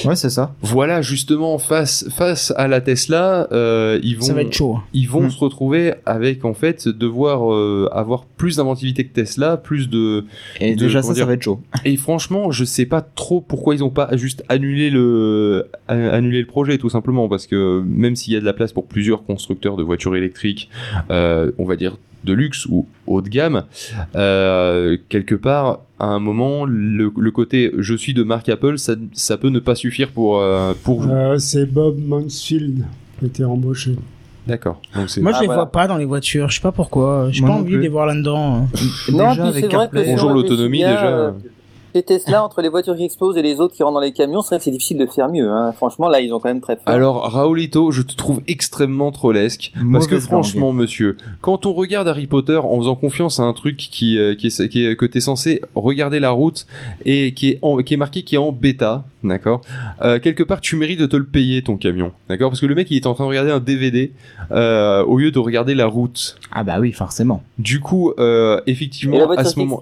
Ouais, 0.05 0.15
c'est 0.15 0.29
ça. 0.29 0.53
Voilà 0.61 1.01
justement 1.01 1.57
face 1.57 2.05
face 2.09 2.53
à 2.57 2.67
la 2.67 2.79
Tesla, 2.81 3.47
euh, 3.51 3.99
ils 4.03 4.15
vont 4.17 4.21
Ça 4.23 4.33
va 4.33 4.41
être 4.41 4.53
chaud. 4.53 4.75
hein. 4.77 4.83
ils 4.93 5.09
vont 5.09 5.23
Hmm. 5.23 5.29
se 5.31 5.39
retrouver 5.39 5.93
avec 6.05 6.45
en 6.45 6.53
fait 6.53 6.87
devoir 6.87 7.51
euh, 7.53 7.89
avoir 7.91 8.25
plus 8.25 8.57
d'inventivité 8.57 9.05
que 9.05 9.13
Tesla, 9.13 9.57
plus 9.57 9.89
de 9.89 10.25
Et 10.59 10.75
De- 10.75 10.79
déjà 10.79 11.01
ça, 11.01 11.13
dire 11.13 11.23
ça 11.23 11.27
va 11.27 11.33
être 11.33 11.43
chaud. 11.43 11.59
et 11.85 11.95
franchement, 11.97 12.51
je 12.51 12.63
sais 12.65 12.85
pas 12.85 13.01
trop 13.01 13.41
pourquoi 13.41 13.75
ils 13.75 13.83
ont 13.83 13.89
pas 13.89 14.15
juste 14.15 14.43
annulé 14.49 14.89
le 14.89 15.67
annulé 15.87 16.39
le 16.41 16.47
projet 16.47 16.77
tout 16.77 16.89
simplement 16.89 17.27
parce 17.27 17.47
que 17.47 17.81
même 17.85 18.15
s'il 18.15 18.33
y 18.33 18.37
a 18.37 18.39
de 18.39 18.45
la 18.45 18.53
place 18.53 18.73
pour 18.73 18.85
plusieurs 18.87 19.23
constructeurs 19.23 19.75
de 19.77 19.83
voitures 19.83 20.15
électriques, 20.15 20.69
euh, 21.11 21.51
on 21.57 21.65
va 21.65 21.75
dire 21.75 21.97
de 22.23 22.33
luxe 22.33 22.65
ou 22.65 22.87
haut 23.07 23.21
de 23.21 23.29
gamme, 23.29 23.63
euh, 24.15 24.97
quelque 25.09 25.35
part 25.35 25.79
à 25.99 26.05
un 26.07 26.19
moment 26.19 26.65
le, 26.65 27.11
le 27.17 27.31
côté 27.31 27.71
je 27.77 27.93
suis 27.95 28.13
de 28.13 28.23
marque 28.23 28.49
Apple, 28.49 28.77
ça, 28.77 28.93
ça 29.13 29.37
peut 29.37 29.49
ne 29.49 29.59
pas 29.59 29.75
suffire 29.75 30.09
pour 30.11 30.39
euh, 30.39 30.73
pour 30.83 31.05
Euh, 31.09 31.37
c'est 31.37 31.65
Bob 31.65 31.97
Mansfield 31.99 32.85
qui 33.19 33.25
a 33.25 33.27
été 33.27 33.43
embauché. 33.45 33.95
d'accord. 34.47 34.81
Moi 34.95 35.05
je 35.07 35.19
Ah, 35.19 35.39
les 35.41 35.45
voilà. 35.45 35.53
vois 35.61 35.71
pas 35.71 35.87
dans 35.87 35.97
les 35.97 36.05
voitures, 36.05 36.49
je 36.49 36.55
sais 36.55 36.61
pas 36.61 36.71
pourquoi. 36.71 37.27
J'ai 37.31 37.41
pas 37.45 37.51
envie 37.51 37.73
de 37.73 37.77
les 37.79 37.87
voir 37.89 38.05
là-dedans. 38.05 38.67
Non, 39.11 39.29
déjà 39.29 39.31
puis 39.33 39.41
avec 39.41 39.65
c'est 39.69 39.75
vrai 39.75 39.89
que 39.91 40.05
bonjour 40.05 40.31
l'autonomie 40.31 40.79
déjà. 40.79 41.33
Chez 41.93 42.01
Tesla, 42.01 42.43
entre 42.43 42.61
les 42.61 42.69
voitures 42.69 42.95
qui 42.95 43.03
explosent 43.03 43.37
et 43.37 43.43
les 43.43 43.59
autres 43.59 43.75
qui 43.75 43.83
rentrent 43.83 43.93
dans 43.93 43.99
les 43.99 44.13
camions, 44.13 44.41
c'est 44.41 44.49
vrai 44.49 44.57
que 44.57 44.63
c'est 44.63 44.71
difficile 44.71 44.97
de 44.97 45.05
faire 45.05 45.29
mieux. 45.29 45.47
Hein. 45.49 45.73
Franchement, 45.73 46.09
là, 46.09 46.21
ils 46.21 46.33
ont 46.33 46.39
quand 46.39 46.49
même 46.49 46.61
très 46.61 46.75
fort. 46.75 46.87
Alors 46.87 47.31
Raoulito, 47.31 47.91
je 47.91 48.01
te 48.01 48.15
trouve 48.15 48.41
extrêmement 48.47 49.11
trollesque 49.11 49.71
parce 49.73 49.85
Mauvaise 49.85 50.07
que 50.07 50.15
langue. 50.15 50.23
franchement, 50.23 50.73
monsieur, 50.73 51.17
quand 51.41 51.67
on 51.67 51.73
regarde 51.73 52.07
Harry 52.07 52.25
Potter 52.25 52.57
en 52.57 52.77
faisant 52.79 52.95
confiance 52.95 53.39
à 53.39 53.43
un 53.43 53.53
truc 53.53 53.77
qui, 53.77 54.17
euh, 54.17 54.33
qui 54.33 54.47
est, 54.47 54.69
qui 54.69 54.85
est 54.85 54.95
que 54.95 55.05
t'es 55.05 55.19
censé 55.19 55.61
regarder 55.75 56.19
la 56.19 56.31
route 56.31 56.65
et 57.05 57.33
qui 57.35 57.49
est 57.49 57.59
en, 57.61 57.77
qui 57.77 57.93
est 57.93 57.97
marqué 57.97 58.23
qui 58.23 58.35
est 58.35 58.39
en 58.39 58.51
bêta, 58.51 59.03
D'accord. 59.23 59.61
Euh, 60.01 60.19
quelque 60.19 60.43
part, 60.43 60.59
tu 60.61 60.75
mérites 60.75 60.99
de 60.99 61.05
te 61.05 61.15
le 61.15 61.23
payer 61.25 61.61
ton 61.61 61.77
camion. 61.77 62.11
D'accord, 62.29 62.49
parce 62.49 62.59
que 62.59 62.65
le 62.65 62.75
mec 62.75 62.91
il 62.91 62.97
est 62.97 63.07
en 63.07 63.13
train 63.13 63.23
de 63.23 63.29
regarder 63.29 63.51
un 63.51 63.59
DVD 63.59 64.11
euh, 64.51 65.03
au 65.05 65.17
lieu 65.17 65.31
de 65.31 65.39
regarder 65.39 65.75
la 65.75 65.85
route. 65.85 66.37
Ah 66.51 66.63
bah 66.63 66.77
oui, 66.79 66.91
forcément. 66.91 67.43
Du 67.57 67.79
coup, 67.79 68.11
euh, 68.19 68.59
effectivement, 68.67 69.29
à 69.31 69.43
ce 69.45 69.57
moment, 69.59 69.79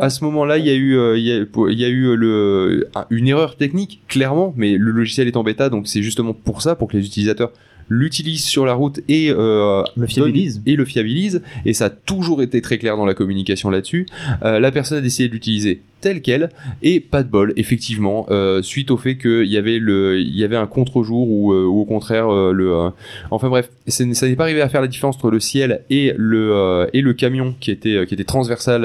à 0.00 0.08
moment-là, 0.24 0.58
il 0.58 0.66
y 0.66 0.70
a 0.70 0.74
eu, 0.74 0.96
euh, 0.96 1.16
il 1.18 1.24
y 1.24 1.32
a, 1.32 1.36
il 1.70 1.78
y 1.78 1.84
a 1.84 1.88
eu 1.88 2.16
le, 2.16 2.88
un- 2.94 3.06
une 3.10 3.28
erreur 3.28 3.56
technique, 3.56 4.00
clairement, 4.08 4.52
mais 4.56 4.76
le 4.76 4.90
logiciel 4.90 5.28
est 5.28 5.36
en 5.36 5.44
bêta, 5.44 5.68
donc 5.68 5.86
c'est 5.86 6.02
justement 6.02 6.32
pour 6.32 6.62
ça, 6.62 6.74
pour 6.74 6.88
que 6.88 6.96
les 6.96 7.06
utilisateurs 7.06 7.52
l'utilisent 7.88 8.44
sur 8.44 8.66
la 8.66 8.74
route 8.74 8.98
et 9.08 9.30
euh, 9.30 9.82
Le 9.96 10.08
fiabilise. 10.08 10.60
et 10.66 10.74
le 10.74 10.84
fiabilise. 10.84 11.40
Et 11.64 11.72
ça 11.72 11.84
a 11.84 11.90
toujours 11.90 12.42
été 12.42 12.60
très 12.60 12.78
clair 12.78 12.96
dans 12.96 13.06
la 13.06 13.14
communication 13.14 13.70
là-dessus. 13.70 14.06
Euh, 14.42 14.58
la 14.58 14.72
personne 14.72 14.98
a 14.98 15.00
décidé 15.00 15.28
de 15.28 15.34
l'utiliser 15.34 15.82
tel 16.00 16.22
quel 16.22 16.50
et 16.82 17.00
pas 17.00 17.22
de 17.22 17.28
bol, 17.28 17.52
effectivement, 17.56 18.26
euh, 18.30 18.62
suite 18.62 18.90
au 18.90 18.96
fait 18.96 19.16
qu'il 19.16 19.46
y 19.46 19.56
avait 19.56 19.78
le, 19.78 20.20
il 20.20 20.36
y 20.36 20.44
avait 20.44 20.56
un 20.56 20.66
contre-jour 20.66 21.28
ou, 21.28 21.52
euh, 21.52 21.64
au 21.64 21.84
contraire 21.84 22.28
euh, 22.28 22.52
le, 22.52 22.90
enfin 23.30 23.48
bref, 23.48 23.70
ça 23.88 24.04
n'est 24.04 24.36
pas 24.36 24.44
arrivé 24.44 24.60
à 24.60 24.68
faire 24.68 24.80
la 24.80 24.88
différence 24.88 25.16
entre 25.16 25.30
le 25.30 25.40
ciel 25.40 25.82
et 25.90 26.12
le 26.16 26.86
et 26.92 27.00
le 27.00 27.12
camion 27.12 27.54
qui 27.60 27.70
était 27.70 28.06
qui 28.06 28.14
était 28.14 28.24
transversal 28.24 28.84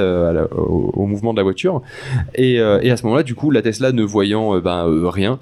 au, 0.56 1.06
mouvement 1.06 1.34
de 1.34 1.38
la 1.38 1.44
voiture. 1.44 1.82
Et, 2.36 2.60
à 2.60 2.98
ce 2.98 3.04
moment-là, 3.04 3.24
du 3.24 3.36
coup, 3.36 3.52
la 3.52 3.62
Tesla 3.62 3.92
ne 3.92 4.04
voyant 4.04 4.60
ben, 4.60 4.86
rien, 5.10 5.40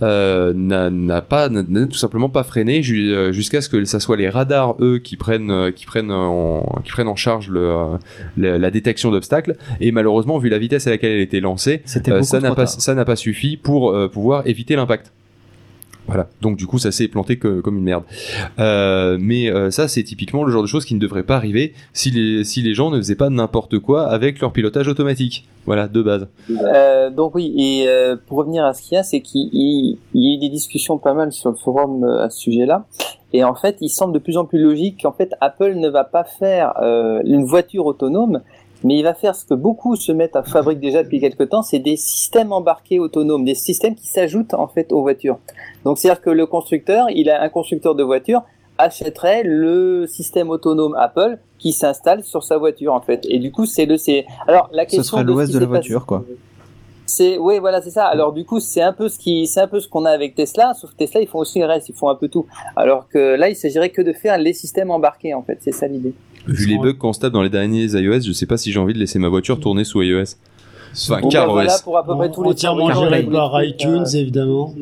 n'a 0.00 1.20
pas, 1.22 1.48
tout 1.48 1.98
simplement 1.98 2.28
pas 2.28 2.42
freiné 2.42 2.82
ju- 2.82 3.32
jusqu'à 3.32 3.60
ce 3.60 3.68
que 3.68 3.84
ça 3.84 4.00
soit 4.00 4.16
les 4.16 4.28
radars 4.28 4.76
eux 4.80 4.98
qui 4.98 5.16
prennent, 5.16 5.72
qui 5.72 5.86
prennent 5.86 6.10
en, 6.10 6.80
qui 6.84 6.90
prennent 6.90 7.08
en 7.08 7.16
charge 7.16 7.48
le, 7.48 7.98
la 8.36 8.70
détection 8.70 9.10
d'obstacles. 9.10 9.56
Et 9.80 9.92
malheureusement, 9.92 10.38
vu 10.38 10.48
la 10.48 10.58
vitesse 10.58 10.86
à 10.86 10.90
laquelle 10.90 11.11
elle 11.12 11.20
était 11.20 11.40
lancée, 11.40 11.82
euh, 12.08 12.22
ça 12.22 12.40
n'a 12.40 12.50
pas, 12.50 12.64
tard. 12.64 12.68
ça 12.68 12.94
n'a 12.94 13.04
pas 13.04 13.16
suffi 13.16 13.56
pour 13.56 13.90
euh, 13.90 14.08
pouvoir 14.08 14.46
éviter 14.46 14.76
l'impact. 14.76 15.12
Voilà. 16.08 16.28
Donc 16.40 16.56
du 16.56 16.66
coup, 16.66 16.78
ça 16.80 16.90
s'est 16.90 17.06
planté 17.06 17.38
que- 17.38 17.60
comme 17.60 17.76
une 17.78 17.84
merde. 17.84 18.02
Euh, 18.58 19.18
mais 19.20 19.48
euh, 19.50 19.70
ça, 19.70 19.86
c'est 19.86 20.02
typiquement 20.02 20.42
le 20.42 20.50
genre 20.50 20.62
de 20.62 20.66
choses 20.66 20.84
qui 20.84 20.96
ne 20.96 21.00
devrait 21.00 21.22
pas 21.22 21.36
arriver 21.36 21.74
si 21.92 22.10
les 22.10 22.42
si 22.42 22.60
les 22.60 22.74
gens 22.74 22.90
ne 22.90 22.96
faisaient 22.96 23.14
pas 23.14 23.30
n'importe 23.30 23.78
quoi 23.78 24.08
avec 24.08 24.40
leur 24.40 24.52
pilotage 24.52 24.88
automatique. 24.88 25.46
Voilà, 25.64 25.86
de 25.86 26.02
base. 26.02 26.26
Euh, 26.50 27.08
donc 27.10 27.36
oui, 27.36 27.54
et 27.56 27.88
euh, 27.88 28.16
pour 28.26 28.38
revenir 28.38 28.64
à 28.64 28.74
ce 28.74 28.82
qu'il 28.82 28.96
y 28.96 28.98
a, 28.98 29.04
c'est 29.04 29.20
qu'il 29.20 29.48
il- 29.52 29.96
il 30.12 30.28
y 30.28 30.32
a 30.32 30.36
eu 30.36 30.38
des 30.40 30.48
discussions 30.48 30.98
pas 30.98 31.14
mal 31.14 31.30
sur 31.32 31.50
le 31.50 31.56
forum 31.56 32.02
à 32.02 32.30
ce 32.30 32.38
sujet-là. 32.40 32.84
Et 33.32 33.44
en 33.44 33.54
fait, 33.54 33.76
il 33.80 33.88
semble 33.88 34.12
de 34.12 34.18
plus 34.18 34.36
en 34.36 34.44
plus 34.44 34.58
logique 34.60 35.02
qu'en 35.02 35.12
fait 35.12 35.32
Apple 35.40 35.74
ne 35.76 35.88
va 35.88 36.02
pas 36.04 36.24
faire 36.24 36.74
euh, 36.82 37.22
une 37.24 37.44
voiture 37.44 37.86
autonome, 37.86 38.40
mais 38.84 38.96
il 38.98 39.02
va 39.02 39.14
faire 39.14 39.34
ce 39.34 39.44
que 39.44 39.54
beaucoup 39.54 39.96
se 39.96 40.12
mettent 40.12 40.36
à 40.36 40.42
fabriquer 40.42 40.80
déjà 40.80 41.02
depuis 41.02 41.20
quelques 41.20 41.48
temps, 41.48 41.62
c'est 41.62 41.78
des 41.78 41.96
systèmes 41.96 42.52
embarqués 42.52 42.98
autonomes, 42.98 43.44
des 43.44 43.54
systèmes 43.54 43.94
qui 43.94 44.06
s'ajoutent 44.06 44.54
en 44.54 44.68
fait 44.68 44.92
aux 44.92 45.02
voitures. 45.02 45.38
Donc 45.84 45.98
c'est-à-dire 45.98 46.20
que 46.22 46.30
le 46.30 46.46
constructeur, 46.46 47.06
il 47.10 47.30
a 47.30 47.42
un 47.42 47.48
constructeur 47.48 47.94
de 47.94 48.02
voiture 48.02 48.42
achèterait 48.78 49.42
le 49.44 50.06
système 50.06 50.50
autonome 50.50 50.94
Apple 50.98 51.38
qui 51.58 51.72
s'installe 51.72 52.24
sur 52.24 52.42
sa 52.42 52.58
voiture 52.58 52.94
en 52.94 53.00
fait. 53.00 53.24
Et 53.28 53.38
du 53.38 53.52
coup, 53.52 53.66
c'est 53.66 53.86
le 53.86 53.96
c'est 53.96 54.26
alors 54.48 54.68
la 54.72 54.84
question 54.86 55.18
Ce 55.18 55.22
ce 55.22 55.26
l'OS 55.26 55.48
de 55.50 55.58
la 55.58 55.66
passé- 55.66 55.66
voiture, 55.68 56.06
quoi. 56.06 56.24
c'est 57.06 57.38
oui 57.38 57.58
voilà 57.58 57.80
c'est 57.82 57.90
ça. 57.90 58.06
Alors 58.06 58.32
du 58.32 58.44
coup 58.44 58.58
c'est 58.60 58.80
un 58.82 58.92
peu 58.92 59.08
ce 59.08 59.18
qui 59.18 59.46
c'est 59.46 59.60
un 59.60 59.68
peu 59.68 59.78
ce 59.78 59.88
qu'on 59.88 60.04
a 60.04 60.10
avec 60.10 60.34
Tesla, 60.34 60.72
sauf 60.74 60.90
que 60.92 60.96
Tesla 60.96 61.20
ils 61.20 61.28
font 61.28 61.38
aussi 61.38 61.60
le 61.60 61.66
reste, 61.66 61.88
ils 61.90 61.94
font 61.94 62.08
un 62.08 62.14
peu 62.16 62.28
tout. 62.28 62.46
Alors 62.74 63.08
que 63.08 63.36
là 63.36 63.48
il 63.50 63.54
s'agirait 63.56 63.90
que 63.90 64.02
de 64.02 64.12
faire 64.12 64.38
les 64.38 64.54
systèmes 64.54 64.90
embarqués 64.90 65.34
en 65.34 65.42
fait, 65.42 65.58
c'est 65.60 65.72
ça 65.72 65.86
l'idée. 65.86 66.14
Vu 66.46 66.66
les 66.66 66.78
bugs 66.78 66.94
qu'on 66.94 67.12
se 67.12 67.20
tape 67.20 67.32
dans 67.32 67.42
les 67.42 67.50
derniers 67.50 67.84
iOS, 67.86 68.20
je 68.22 68.32
sais 68.32 68.46
pas 68.46 68.56
si 68.56 68.72
j'ai 68.72 68.80
envie 68.80 68.94
de 68.94 68.98
laisser 68.98 69.18
ma 69.18 69.28
voiture 69.28 69.60
tourner 69.60 69.84
sous 69.84 70.02
iOS. 70.02 70.24
Enfin, 70.94 71.20
Bon, 71.20 71.28
car 71.28 71.46
ben, 71.46 71.52
voilà 71.52 71.76
pour 71.82 71.96
à 71.96 72.04
peu 72.04 72.16
près 72.16 72.30
tous 72.30 72.42
les 72.42 72.50
entièrement 72.50 72.92
géré 72.92 73.22
par 73.22 73.64
iTunes, 73.64 74.04
euh, 74.06 74.18
évidemment. 74.18 74.74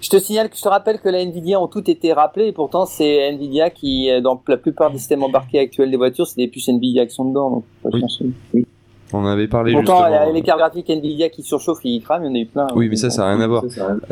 Je 0.00 0.10
te 0.10 0.18
signale 0.18 0.50
que 0.50 0.56
je 0.56 0.62
te 0.62 0.68
rappelle 0.68 0.98
que 1.00 1.08
la 1.08 1.22
Nvidia 1.22 1.60
ont 1.60 1.66
toutes 1.68 1.88
été 1.88 2.12
rappelées 2.12 2.48
et 2.48 2.52
pourtant 2.52 2.84
c'est 2.84 3.32
Nvidia 3.32 3.70
qui 3.70 4.10
euh, 4.10 4.20
dans 4.20 4.42
la 4.48 4.58
plupart 4.58 4.90
des 4.90 4.98
systèmes 4.98 5.22
embarqués 5.22 5.58
actuels 5.58 5.90
des 5.90 5.96
voitures 5.96 6.26
c'est 6.26 6.36
des 6.36 6.48
puces 6.48 6.68
Nvidia 6.68 7.06
qui 7.06 7.14
sont 7.14 7.24
dedans 7.24 7.50
donc 7.50 7.64
faut 7.82 7.90
Oui. 7.90 8.00
changer. 8.02 8.26
Oui. 8.52 8.66
On 9.14 9.24
en 9.24 9.26
avait 9.26 9.48
parlé 9.48 9.72
Pourtant 9.72 10.04
justement. 10.06 10.26
les, 10.26 10.32
les 10.34 10.42
cartes 10.42 10.58
graphiques 10.58 10.90
Nvidia 10.90 11.28
qui 11.28 11.42
surchauffent 11.42 11.80
ils 11.84 12.02
crament, 12.02 12.24
il 12.24 12.28
y 12.28 12.30
en 12.30 12.34
a 12.34 12.38
eu 12.38 12.46
plein. 12.46 12.66
Oui, 12.74 12.88
mais 12.88 12.96
ça, 12.96 13.10
ça 13.10 13.26
a 13.26 13.30
rien 13.30 13.40
à 13.40 13.46
voir. 13.46 13.64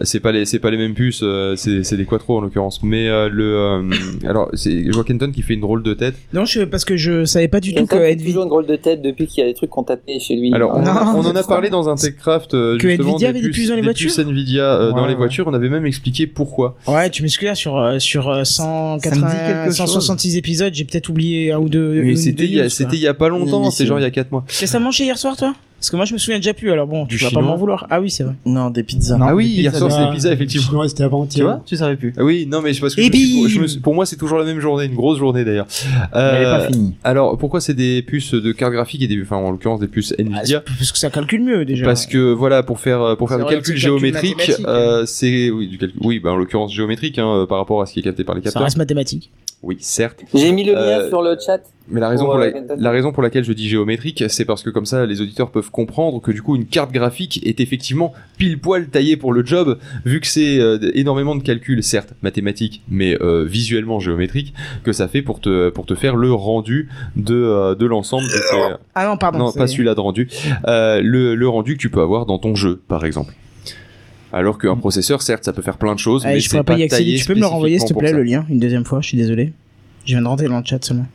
C'est 0.03 0.21
pas 0.21 0.33
les, 0.33 0.45
c'est 0.45 0.59
pas 0.59 0.71
les 0.71 0.77
mêmes 0.77 0.95
puces, 0.95 1.21
euh, 1.23 1.57
c'est, 1.57 1.85
c'est 1.85 1.97
des 1.97 2.05
quattro 2.05 2.39
en 2.39 2.41
l'occurrence. 2.41 2.81
Mais 2.83 3.09
euh, 3.09 3.29
le, 3.29 3.57
euh, 3.57 3.91
alors, 4.29 4.49
c'est, 4.55 4.83
vois 4.91 5.05
Kenton 5.05 5.31
qui 5.33 5.43
fait 5.43 5.55
une 5.55 5.61
drôle 5.61 5.83
de 5.83 5.95
tête. 5.95 6.15
Non, 6.33 6.45
je, 6.45 6.63
parce 6.63 6.85
que 6.85 6.97
je 6.97 7.25
savais 7.25 7.49
pas 7.49 7.61
du 7.61 7.75
tout 7.75 7.87
que 7.87 7.97
Nvidia, 7.97 8.27
toujours 8.27 8.43
une 8.45 8.49
drôle 8.49 8.67
de 8.67 8.77
tête 8.77 9.03
depuis 9.03 9.27
qu'il 9.27 9.43
y 9.43 9.47
a 9.47 9.51
des 9.51 9.55
trucs 9.55 9.71
qu'on 9.71 9.83
tapait 9.83 10.19
chez 10.19 10.37
lui. 10.37 10.53
Alors, 10.55 10.73
on, 10.77 10.83
Non, 10.83 10.93
on 11.17 11.21
en 11.27 11.35
a 11.37 11.43
c'est 11.43 11.49
parlé 11.49 11.71
dans 11.71 11.89
un 11.89 11.97
TechCraft 11.97 12.55
euh, 12.55 12.79
Que 12.79 12.89
justement 12.89 13.11
Nvidia 13.11 13.29
avait 13.31 13.41
des 13.41 13.51
puces 13.51 13.69
dans 13.69 13.75
les 13.77 13.83
voitures 13.83 14.09
puces 14.09 14.19
Nvidia 14.19 14.65
euh, 14.65 14.91
dans 14.93 15.03
Ouais, 15.03 15.09
les 15.09 15.15
voitures. 15.15 15.47
On 15.49 15.55
avait 15.55 15.69
même 15.69 15.87
expliqué 15.87 16.27
pourquoi. 16.27 16.77
Ouais, 16.87 17.11
tu 17.11 17.23
m'excuses 17.23 17.49
là, 17.49 17.55
sur 17.55 17.97
sur 17.99 18.29
euh, 18.31 18.45
180, 18.45 19.01
Ça 19.01 19.17
me 19.17 19.31
dit 19.31 19.37
quelque 19.65 19.75
166 19.75 20.37
épisodes, 20.37 20.73
j'ai 20.75 20.85
peut-être 20.85 21.09
oublié 21.09 21.53
un 21.53 21.59
ou 21.59 21.69
deux. 21.69 22.03
Mais 22.03 22.17
c'était 22.17 22.45
il 22.45 22.55
y 22.55 22.61
a, 22.61 22.65
news, 22.65 22.69
c'était 22.69 22.91
quoi. 22.91 22.97
il 22.97 23.03
y 23.03 23.07
a 23.09 23.15
pas 23.15 23.29
longtemps, 23.29 23.71
c'est 23.71 23.83
émission. 23.83 23.87
genre 23.87 23.99
il 23.99 24.03
y 24.03 24.07
a 24.07 24.11
4 24.11 24.31
mois. 24.31 24.45
T'as 24.47 24.67
mangé 24.93 25.05
hier 25.05 25.17
soir, 25.17 25.37
toi? 25.39 25.55
Parce 25.83 25.91
que 25.91 25.97
moi, 25.97 26.05
je 26.05 26.13
me 26.13 26.19
souviens 26.19 26.37
déjà 26.39 26.55
plus. 26.55 26.71
Alors 26.71 26.87
bon, 26.87 27.07
Du 27.07 27.17
tu 27.17 27.25
vas 27.25 27.33
pas 27.33 27.41
m'en 27.41 27.57
vouloir. 27.57 27.89
Ah 27.91 28.01
oui, 28.01 28.09
c'est 28.09 28.23
vrai. 28.23 28.35
Non, 28.47 28.71
des 28.71 28.85
pizzas. 28.85 29.17
Non, 29.19 29.27
ah 29.31 29.35
oui, 29.35 29.47
des 29.57 29.63
hier 29.63 29.73
pizzas, 29.73 29.79
soir 29.81 29.91
des- 29.91 30.05
c'était 30.05 30.15
pizza 30.15 30.33
effectivement. 30.33 30.67
Chinois, 30.69 30.89
c'était 30.89 30.99
Tu 30.99 31.03
avant-hier. 31.03 31.45
vois 31.45 31.63
Tu 31.67 31.77
savais 31.77 31.97
plus. 31.97 32.15
Ah 32.17 32.23
oui, 32.23 32.47
non 32.49 32.61
mais 32.63 32.73
je 32.73 32.81
parce 32.81 32.95
que 32.95 33.01
Et 33.01 33.11
je 33.49 33.67
je 33.67 33.79
pour 33.81 33.93
moi 33.93 34.07
c'est 34.07 34.15
toujours 34.17 34.39
la 34.39 34.45
même 34.45 34.61
journée, 34.61 34.85
une 34.85 34.95
grosse 34.95 35.19
journée 35.19 35.45
d'ailleurs. 35.45 35.67
Elle 36.13 36.21
est 36.21 36.45
Euh, 36.47 36.59
pas 36.59 36.67
finie. 36.69 36.95
alors 37.03 37.37
pourquoi 37.37 37.61
c'est 37.61 37.75
des 37.75 38.01
puces 38.03 38.33
de 38.33 38.53
carte 38.53 38.73
graphique 38.73 39.03
et 39.03 39.09
des, 39.09 39.21
enfin 39.23 39.37
en 39.39 39.51
l'occurrence 39.51 39.81
des 39.81 39.89
puces 39.89 40.15
Ah, 40.17 40.23
Nvidia 40.23 40.63
c'est 40.65 40.77
parce 40.79 40.93
que 40.93 40.99
ça 40.99 41.11
calcule 41.11 41.43
mieux 41.43 41.65
déjà. 41.65 41.85
Parce 41.85 42.07
que 42.07 42.33
voilà, 42.33 42.63
pour 42.63 42.79
faire 42.79 43.17
pour 43.19 43.29
faire 43.29 43.39
C'est 43.39 43.43
du 43.45 43.47
vrai, 43.47 43.55
calcul 43.57 44.65
euh, 44.69 45.03
c'est 45.05 45.51
oui, 45.51 45.67
du 45.67 45.79
calcul, 45.79 45.99
oui, 46.05 46.21
bah, 46.21 46.31
en 46.31 46.37
l'occurrence 46.37 46.73
géométrique 46.73 47.19
hein, 47.19 47.27
euh, 47.29 47.47
par 47.47 47.59
rapport 47.59 47.83
à 47.83 47.87
ce 47.87 47.93
qui 47.95 47.99
est 47.99 48.03
capté 48.03 48.23
par 48.23 48.37
les 48.37 48.41
ça 48.41 48.45
capteurs. 48.45 48.63
reste 48.63 48.77
mathématique. 48.77 49.31
Oui, 49.63 49.77
certes. 49.81 50.21
J'ai 50.35 50.51
mis 50.53 50.65
le 50.65 50.73
lien 50.73 50.79
Euh, 50.81 51.09
sur 51.09 51.23
le 51.23 51.37
chat. 51.45 51.61
Mais 51.89 52.01
la 52.01 52.09
raison 52.09 52.25
Pour, 52.27 52.39
la, 52.39 52.47
euh, 52.47 52.53
la 52.79 52.91
raison 52.91 53.13
pour 53.13 53.23
laquelle 53.23 53.45
je 53.45 53.53
dis 53.53 53.69
géométrique, 53.69 54.25
c'est 54.29 54.45
parce 54.45 54.63
que 54.63 54.71
comme 54.71 54.87
ça, 54.87 55.05
les 55.07 55.21
auditeurs 55.21 55.51
peuvent 55.51 55.71
comprendre 55.73 56.21
que 56.21 56.31
du 56.31 56.43
coup, 56.43 56.55
une 56.55 56.67
carte 56.67 56.93
graphique 56.93 57.41
est 57.45 57.59
effectivement 57.61 58.13
pile 58.39 58.59
poil 58.61 58.87
taillée 58.89 59.17
pour 59.17 59.33
le 59.33 59.45
job, 59.45 59.79
vu 60.05 60.21
que 60.21 60.27
c'est 60.27 60.59
euh, 60.61 60.79
énormément 60.95 61.35
de 61.35 61.43
calculs, 61.43 61.83
certes 61.83 62.15
mathématiques, 62.23 62.83
mais 62.89 63.21
euh, 63.23 63.45
visuellement 63.45 63.99
géométriques, 63.99 64.55
que 64.85 64.93
ça 64.93 65.09
fait 65.09 65.23
pour 65.23 65.41
te 65.41 65.71
pour 65.71 65.87
te 65.87 65.95
faire 65.95 66.15
le 66.15 66.33
rendu 66.33 66.89
de 67.17 67.35
euh, 67.35 67.75
de 67.75 67.87
l'ensemble. 67.87 68.25
de 68.29 68.33
tes- 68.33 68.77
Ah 68.95 69.07
non, 69.07 69.17
pardon. 69.17 69.39
non, 69.39 69.51
c'est- 69.51 69.59
pas 69.59 69.67
celui-là 69.67 69.95
de 69.95 70.01
rendu. 70.01 70.29
Euh, 70.69 71.01
le, 71.03 71.35
le 71.35 71.49
rendu 71.49 71.75
que 71.77 71.81
tu 71.81 71.91
peux 71.91 72.03
avoir 72.03 72.27
dans 72.27 72.39
ton 72.39 72.55
jeu, 72.55 72.81
par 72.87 73.05
exemple. 73.05 73.35
Alors 74.35 74.59
qu'un 74.59 74.77
processeur, 74.77 75.21
certes, 75.23 75.45
ça 75.45 75.53
peut 75.53 75.61
faire 75.63 75.77
plein 75.79 75.95
de 75.95 75.99
choses, 75.99 76.25
Allez, 76.25 76.35
mais 76.37 76.41
je 76.41 76.49
pourrais 76.51 76.65
pas 76.65 76.79
y 76.79 76.83
accéder. 76.85 77.05
taillé 77.05 77.19
Tu 77.19 77.27
peux 77.27 77.35
me 77.35 77.41
le 77.41 77.47
renvoyer, 77.47 77.79
s'il 77.79 77.89
te 77.89 77.95
plaît, 77.95 78.13
le 78.13 78.23
lien, 78.23 78.47
une 78.49 78.59
deuxième 78.61 78.85
fois. 78.85 79.01
Je 79.01 79.09
suis 79.09 79.19
désolé. 79.19 79.53
Je 80.05 80.13
viens 80.13 80.23
de 80.23 80.27
rentrer 80.27 80.49
dans 80.49 80.59
le 80.59 80.65
chat 80.65 80.83
seulement. 80.85 81.07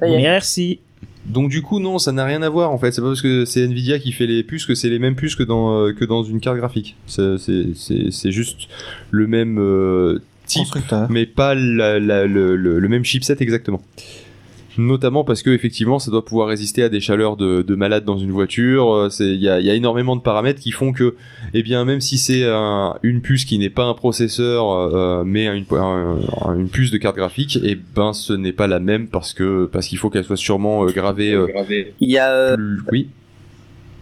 Merci. 0.00 0.80
Donc 1.28 1.50
du 1.50 1.62
coup, 1.62 1.80
non, 1.80 1.98
ça 1.98 2.12
n'a 2.12 2.24
rien 2.24 2.42
à 2.42 2.48
voir 2.48 2.70
en 2.70 2.78
fait. 2.78 2.92
C'est 2.92 3.00
pas 3.00 3.08
parce 3.08 3.22
que 3.22 3.44
c'est 3.44 3.62
Nvidia 3.64 3.98
qui 3.98 4.12
fait 4.12 4.26
les 4.26 4.42
puces 4.42 4.64
que 4.66 4.74
c'est 4.74 4.88
les 4.88 4.98
mêmes 4.98 5.16
puces 5.16 5.34
que 5.34 5.42
dans 5.42 5.76
euh, 5.86 5.92
que 5.92 6.04
dans 6.04 6.22
une 6.22 6.40
carte 6.40 6.56
graphique. 6.56 6.96
C'est 7.06 7.38
c'est 7.38 7.66
c'est 7.74 8.10
c'est 8.10 8.32
juste 8.32 8.68
le 9.10 9.26
même 9.26 9.58
euh, 9.58 10.20
type, 10.46 10.62
mais 11.10 11.26
pas 11.26 11.54
la- 11.54 11.98
la- 11.98 12.26
le, 12.26 12.56
le- 12.56 12.78
le 12.78 12.88
même 12.88 13.04
chipset 13.04 13.36
exactement. 13.40 13.82
Notamment 14.78 15.24
parce 15.24 15.42
que 15.42 15.50
effectivement, 15.50 15.98
ça 15.98 16.10
doit 16.10 16.24
pouvoir 16.24 16.48
résister 16.48 16.82
à 16.82 16.88
des 16.88 17.00
chaleurs 17.00 17.36
de, 17.36 17.62
de 17.62 17.74
malade 17.74 18.04
dans 18.04 18.18
une 18.18 18.30
voiture. 18.30 18.92
Euh, 18.92 19.08
C'est 19.08 19.24
il 19.28 19.40
y 19.42 19.48
a, 19.48 19.58
il 19.60 19.66
y 19.66 19.70
a 19.70 19.74
énormément 19.74 20.16
de 20.16 20.20
paramètres 20.20 20.60
qui 20.60 20.70
font 20.70 20.92
que, 20.92 21.14
eh 21.54 21.62
bien, 21.62 21.84
même 21.84 22.00
si 22.00 22.18
c'est 22.18 22.44
un- 22.44 22.96
une 23.02 23.20
puce 23.22 23.44
qui 23.44 23.58
n'est 23.58 23.70
pas 23.70 23.84
un 23.84 23.94
processeur, 23.94 24.70
euh, 24.70 25.22
mais 25.24 25.46
une, 25.46 25.64
un- 25.72 26.18
une 26.56 26.68
puce 26.68 26.90
de 26.90 26.98
carte 26.98 27.16
graphique, 27.16 27.58
eh 27.64 27.74
ben, 27.94 28.12
ce 28.12 28.32
n'est 28.32 28.52
pas 28.52 28.66
la 28.66 28.80
même 28.80 29.08
parce 29.08 29.32
que 29.32 29.66
parce 29.66 29.86
qu'il 29.88 29.98
faut 29.98 30.10
qu'elle 30.10 30.24
soit 30.24 30.36
sûrement 30.36 30.84
euh, 30.86 30.90
gravée. 30.92 31.32
euh, 31.32 31.46
Il 32.00 32.10
y 32.10 32.18
a 32.18 32.30
euh, 32.32 32.56
plus- 32.56 32.82
oui. 32.92 33.08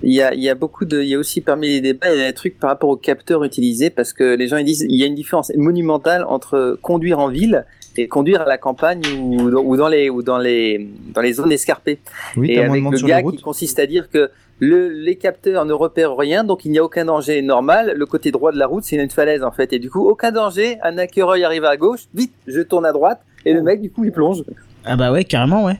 Il 0.07 0.13
y 0.13 0.21
a, 0.21 0.35
il 0.35 0.43
y 0.43 0.51
a 0.51 0.55
beaucoup 0.55 0.85
de, 0.85 1.01
il 1.01 1.09
y 1.09 1.15
a 1.15 1.19
aussi 1.19 1.41
parmi 1.41 1.69
les 1.69 1.81
débats, 1.81 2.13
il 2.15 2.19
y 2.19 2.23
a 2.25 2.27
des 2.27 2.35
trucs 2.35 2.59
par 2.59 2.69
rapport 2.69 2.91
aux 2.91 2.97
capteurs 2.97 3.43
utilisés 3.43 3.89
parce 3.89 4.13
que 4.13 4.35
les 4.35 4.49
gens 4.49 4.59
ils 4.59 4.65
disent 4.65 4.85
il 4.87 4.97
y 4.97 5.03
a 5.03 5.07
une 5.07 5.15
différence 5.15 5.51
monumentale 5.57 6.25
entre 6.29 6.79
conduire 6.83 7.21
en 7.21 7.29
ville 7.29 7.65
et 7.97 8.09
conduire 8.09 8.43
à 8.43 8.47
la 8.47 8.59
campagne 8.59 9.03
ou, 9.21 9.51
dans- 9.51 9.63
ou 9.63 9.77
dans 9.77 9.89
les 9.89 10.11
ou 10.11 10.23
dans 10.23 10.39
les 10.39 10.89
dans 11.15 11.21
les 11.21 11.33
zones 11.33 11.53
escarpées. 11.53 11.99
Oui, 12.37 12.51
et 12.53 12.59
avec 12.61 12.83
le 12.83 12.99
gars 13.07 13.23
qui 13.23 13.43
consiste 13.43 13.79
à 13.79 13.87
dire 13.87 14.09
que 14.11 14.31
le, 14.61 14.89
les 14.89 15.17
capteurs 15.17 15.65
ne 15.65 15.73
repèrent 15.73 16.17
rien, 16.17 16.45
donc 16.45 16.65
il 16.65 16.71
n'y 16.71 16.79
a 16.79 16.85
aucun 16.85 17.05
danger 17.05 17.43
normal. 17.43 17.95
Le 17.97 18.07
côté 18.07 18.31
droit 18.31 18.53
de 18.53 18.59
la 18.59 18.67
route, 18.67 18.85
c'est 18.85 18.97
une 18.97 19.11
falaise 19.11 19.43
en 19.43 19.51
fait, 19.51 19.73
et 19.73 19.79
du 19.79 19.91
coup 19.91 20.07
aucun 20.09 20.31
danger. 20.33 20.79
Un 20.83 20.97
écureuil 20.99 21.43
arrive 21.45 21.65
à 21.65 21.77
gauche, 21.77 22.03
vite, 22.15 22.33
je 22.47 22.61
tourne 22.61 22.87
à 22.87 22.93
droite, 22.93 23.21
et 23.45 23.53
le 23.53 23.63
mec 23.63 23.81
du 23.81 23.91
coup 23.91 24.05
il 24.05 24.13
plonge. 24.13 24.43
Ah 24.85 24.97
bah 24.97 25.11
ouais, 25.13 25.25
carrément, 25.25 25.65
ouais. 25.65 25.79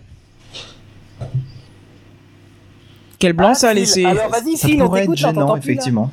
Quel 3.19 3.33
blanc 3.33 3.51
Ah, 3.53 3.55
ça 3.55 3.71
a 3.71 3.75
laissé 3.75 4.05
Alors 4.05 4.29
vas-y, 4.29 4.57
Phil, 4.57 4.83
on 4.83 4.89
t'écoute, 4.89 5.17
plus, 5.17 5.59
effectivement. 5.71 6.11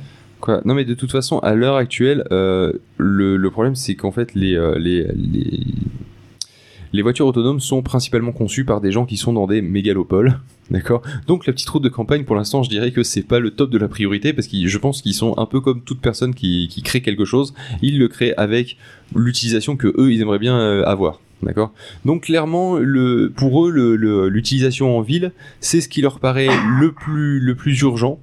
Non, 0.64 0.74
mais 0.74 0.84
de 0.84 0.94
toute 0.94 1.12
façon, 1.12 1.38
à 1.38 1.54
l'heure 1.54 1.76
actuelle, 1.76 2.24
euh, 2.32 2.72
le, 2.96 3.36
le 3.36 3.50
problème, 3.50 3.74
c'est 3.74 3.94
qu'en 3.94 4.10
fait, 4.10 4.34
les, 4.34 4.54
euh, 4.54 4.78
les, 4.78 5.06
les, 5.14 5.60
les 6.92 7.02
voitures 7.02 7.26
autonomes 7.26 7.60
sont 7.60 7.82
principalement 7.82 8.32
conçues 8.32 8.64
par 8.64 8.80
des 8.80 8.92
gens 8.92 9.06
qui 9.06 9.16
sont 9.16 9.32
dans 9.32 9.46
des 9.46 9.62
mégalopoles. 9.62 10.38
D'accord? 10.70 11.02
Donc 11.26 11.46
la 11.46 11.52
petite 11.52 11.68
route 11.68 11.82
de 11.82 11.88
campagne, 11.88 12.24
pour 12.24 12.36
l'instant, 12.36 12.62
je 12.62 12.70
dirais 12.70 12.92
que 12.92 13.02
c'est 13.02 13.22
pas 13.22 13.40
le 13.40 13.50
top 13.50 13.70
de 13.70 13.78
la 13.78 13.88
priorité 13.88 14.32
parce 14.32 14.46
que 14.48 14.66
je 14.66 14.78
pense 14.78 15.02
qu'ils 15.02 15.14
sont 15.14 15.36
un 15.38 15.46
peu 15.46 15.60
comme 15.60 15.82
toute 15.82 16.00
personne 16.00 16.34
qui, 16.34 16.68
qui 16.68 16.82
crée 16.82 17.02
quelque 17.02 17.24
chose. 17.24 17.52
Ils 17.82 17.98
le 17.98 18.08
créent 18.08 18.34
avec 18.36 18.78
l'utilisation 19.14 19.76
que 19.76 19.88
eux, 19.98 20.12
ils 20.12 20.20
aimeraient 20.22 20.38
bien 20.38 20.58
euh, 20.58 20.84
avoir. 20.84 21.20
D'accord 21.42 21.72
Donc 22.04 22.24
clairement, 22.24 22.76
le, 22.76 23.32
pour 23.34 23.66
eux, 23.66 23.96
l'utilisation 24.28 24.96
en 24.96 25.00
ville, 25.00 25.32
c'est 25.60 25.80
ce 25.80 25.88
qui 25.88 26.00
leur 26.00 26.20
paraît 26.20 26.48
le 26.78 26.92
plus, 26.92 27.40
le 27.40 27.54
plus 27.54 27.80
urgent. 27.80 28.20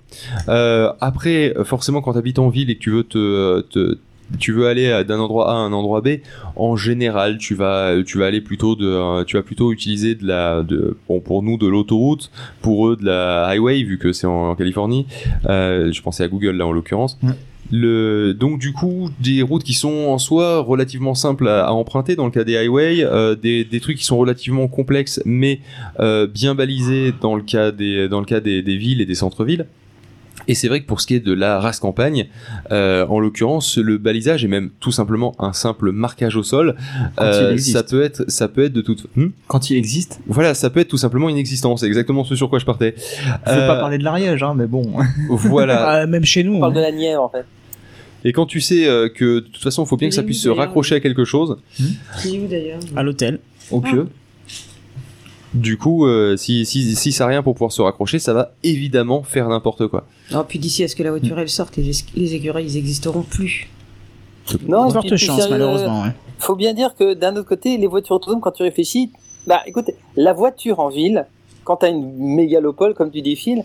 Euh, 0.48 0.92
après, 1.02 1.54
forcément, 1.66 2.02
quand 2.02 2.14
tu 2.14 2.18
habites 2.18 2.40
en 2.40 2.50
ville 2.50 2.70
et 2.70 2.76
que 2.76 2.80
tu 2.80 2.92
veux 2.92 3.04
te, 3.04 3.62
te 3.62 3.98
tu 4.38 4.52
veux 4.52 4.68
aller 4.68 4.92
à- 4.92 5.04
d'un 5.04 5.20
endroit 5.20 5.52
A 5.52 5.54
à 5.54 5.58
un 5.58 5.74
endroit 5.74 6.02
B, 6.02 6.20
en 6.56 6.76
général, 6.76 7.38
tu 7.38 7.56
vas, 7.56 7.96
tu 8.06 8.18
vas 8.20 8.26
aller 8.28 8.42
plutôt 8.42 8.76
de, 8.76 8.86
euh, 8.88 9.24
tu 9.24 9.38
vas 9.38 9.44
plutôt 9.44 9.72
utiliser 9.72 10.16
de 10.16 10.28
la, 10.28 10.62
de, 10.64 10.98
bon, 11.08 11.20
pour 11.20 11.42
nous 11.42 11.58
de 11.58 11.68
l'autoroute, 11.68 12.32
pour 12.62 12.88
eux 12.90 12.96
de 12.96 13.06
la 13.06 13.46
highway 13.48 13.82
vu 13.84 13.98
que 13.98 14.12
c'est 14.14 14.28
en, 14.28 14.50
en 14.52 14.56
Californie. 14.56 15.06
Euh, 15.48 15.92
je 15.92 16.02
pensais 16.02 16.24
à 16.24 16.28
Google 16.28 16.52
là 16.58 16.68
en 16.68 16.72
l'occurrence. 16.72 17.18
Le, 17.72 18.34
donc 18.34 18.60
du 18.60 18.74
coup, 18.74 19.10
des 19.20 19.44
routes 19.44 19.64
qui 19.64 19.74
sont 19.76 20.08
en 20.08 20.18
soi 20.18 20.58
relativement 20.60 21.14
simples 21.14 21.48
à, 21.48 21.68
à 21.68 21.72
emprunter 21.72 22.16
dans 22.16 22.26
le 22.26 22.32
cas 22.32 22.44
des 22.44 22.58
highways, 22.58 23.04
euh, 23.04 23.36
des, 23.36 23.64
des 23.64 23.80
trucs 23.80 23.98
qui 23.98 24.06
sont 24.06 24.18
relativement 24.18 24.68
complexes 24.68 25.22
mais 25.24 25.60
euh, 26.00 26.26
bien 26.26 26.56
balisés 26.56 27.14
dans 27.22 27.36
le 27.36 27.44
cas 27.44 27.70
des, 27.72 28.08
dans 28.10 28.22
le 28.22 28.26
cas 28.26 28.40
des, 28.40 28.64
des 28.64 28.76
villes 28.76 29.02
et 29.02 29.06
des 29.06 29.14
centres-villes. 29.14 29.68
Et 30.50 30.56
c'est 30.56 30.68
vrai 30.68 30.82
que 30.82 30.88
pour 30.88 31.00
ce 31.00 31.06
qui 31.08 31.14
est 31.14 31.20
de 31.20 31.32
la 31.32 31.60
race 31.60 31.80
campagne, 31.80 32.28
euh, 32.72 33.06
en 33.08 33.20
l'occurrence, 33.20 33.78
le 33.78 34.00
balisage 34.00 34.44
est 34.44 34.48
même 34.48 34.72
tout 34.80 34.92
simplement 34.92 35.36
un 35.38 35.54
simple 35.54 35.92
marquage 35.92 36.36
au 36.36 36.42
sol. 36.44 36.76
Quand 37.16 37.24
il 37.26 37.30
Euh, 37.30 37.52
existe. 37.54 37.78
ça 37.78 37.84
peut 37.84 38.02
être, 38.02 38.26
ça 38.28 38.48
peut 38.48 38.64
être 38.64 38.74
de 38.74 38.82
toute. 38.82 39.06
Hmm 39.16 39.28
Quand 39.48 39.70
il 39.70 39.78
existe. 39.78 40.20
voilà, 40.28 40.56
ça 40.56 40.72
peut 40.72 40.80
être 40.80 40.88
tout 40.88 40.98
simplement 40.98 41.30
inexistant. 41.30 41.78
C'est 41.78 41.86
exactement 41.86 42.24
ce 42.24 42.36
sur 42.36 42.50
quoi 42.50 42.58
je 42.60 42.66
partais. 42.66 42.96
Je 42.98 43.52
veux 43.52 43.62
Euh, 43.62 43.68
pas 43.68 43.76
parler 43.80 44.00
de 44.00 44.04
l'Ariège, 44.04 44.42
hein, 44.44 44.56
mais 44.58 44.66
bon. 44.66 44.92
Voilà. 45.30 45.86
Ah, 46.02 46.06
même 46.08 46.26
chez 46.26 46.44
nous. 46.44 46.56
On 46.56 46.60
parle 46.62 46.72
hein. 46.72 46.76
de 46.78 46.82
la 46.82 46.92
Nièvre 46.92 47.22
en 47.24 47.30
fait. 47.30 47.46
Et 48.26 48.34
quand 48.34 48.46
tu 48.48 48.60
sais 48.60 48.88
euh, 48.88 49.08
que 49.08 49.36
de 49.36 49.40
toute 49.42 49.62
façon, 49.64 49.84
il 49.84 49.88
faut 49.88 49.98
bien 49.98 50.10
que 50.10 50.16
ça 50.16 50.24
puisse 50.24 50.42
se 50.42 50.50
raccrocher 50.50 50.96
à 50.96 51.00
quelque 51.00 51.26
chose. 51.26 51.58
C'est 52.18 52.38
où 52.40 52.48
d'ailleurs? 52.48 52.80
À 52.96 53.04
l'hôtel. 53.04 53.40
Au 53.72 53.82
pieu. 53.82 54.08
Du 55.54 55.78
coup, 55.78 56.06
euh, 56.06 56.38
si, 56.38 56.66
si, 56.66 56.96
si 56.96 57.12
ça 57.12 57.26
a 57.26 57.28
rien 57.28 57.42
pour 57.42 57.56
pouvoir 57.56 57.72
se 57.72 57.82
raccrocher, 57.82 58.20
ça 58.20 58.34
va 58.34 58.52
évidemment 58.64 59.24
faire 59.24 59.50
n'importe 59.50 59.88
quoi. 59.88 60.06
Non, 60.32 60.46
puis 60.48 60.60
d'ici 60.60 60.84
à 60.84 60.88
ce 60.88 60.96
que 60.96 61.02
la 61.04 61.10
voiture 61.10 61.40
elle 61.40 61.50
sorte, 61.50 61.76
les, 61.78 61.90
es- 61.90 62.04
les 62.16 62.36
écureuils 62.36 62.66
ils 62.66 62.78
existeront 62.78 63.24
plus. 63.24 63.68
Non, 64.68 64.90
Forte 64.90 65.16
chance, 65.16 65.38
sérieux, 65.38 65.52
malheureusement. 65.52 66.04
ouais. 66.04 66.10
faut 66.40 66.56
bien 66.56 66.74
dire 66.74 66.96
que 66.96 67.14
d'un 67.14 67.36
autre 67.36 67.48
côté, 67.48 67.78
les 67.78 67.88
voitures 67.88 68.16
autonomes, 68.16 68.42
quand 68.42 68.52
tu 68.52 68.64
réfléchis, 68.64 69.12
bah 69.48 69.62
écoute, 69.66 69.90
la 70.16 70.34
voiture 70.34 70.80
en 70.80 70.90
ville, 70.90 71.26
quand 71.64 71.78
tu 71.78 71.86
as 71.86 71.90
une 71.90 72.12
mégalopole, 72.18 72.94
comme 72.94 73.12
tu 73.12 73.22
dis 73.22 73.36
Phil, 73.36 73.64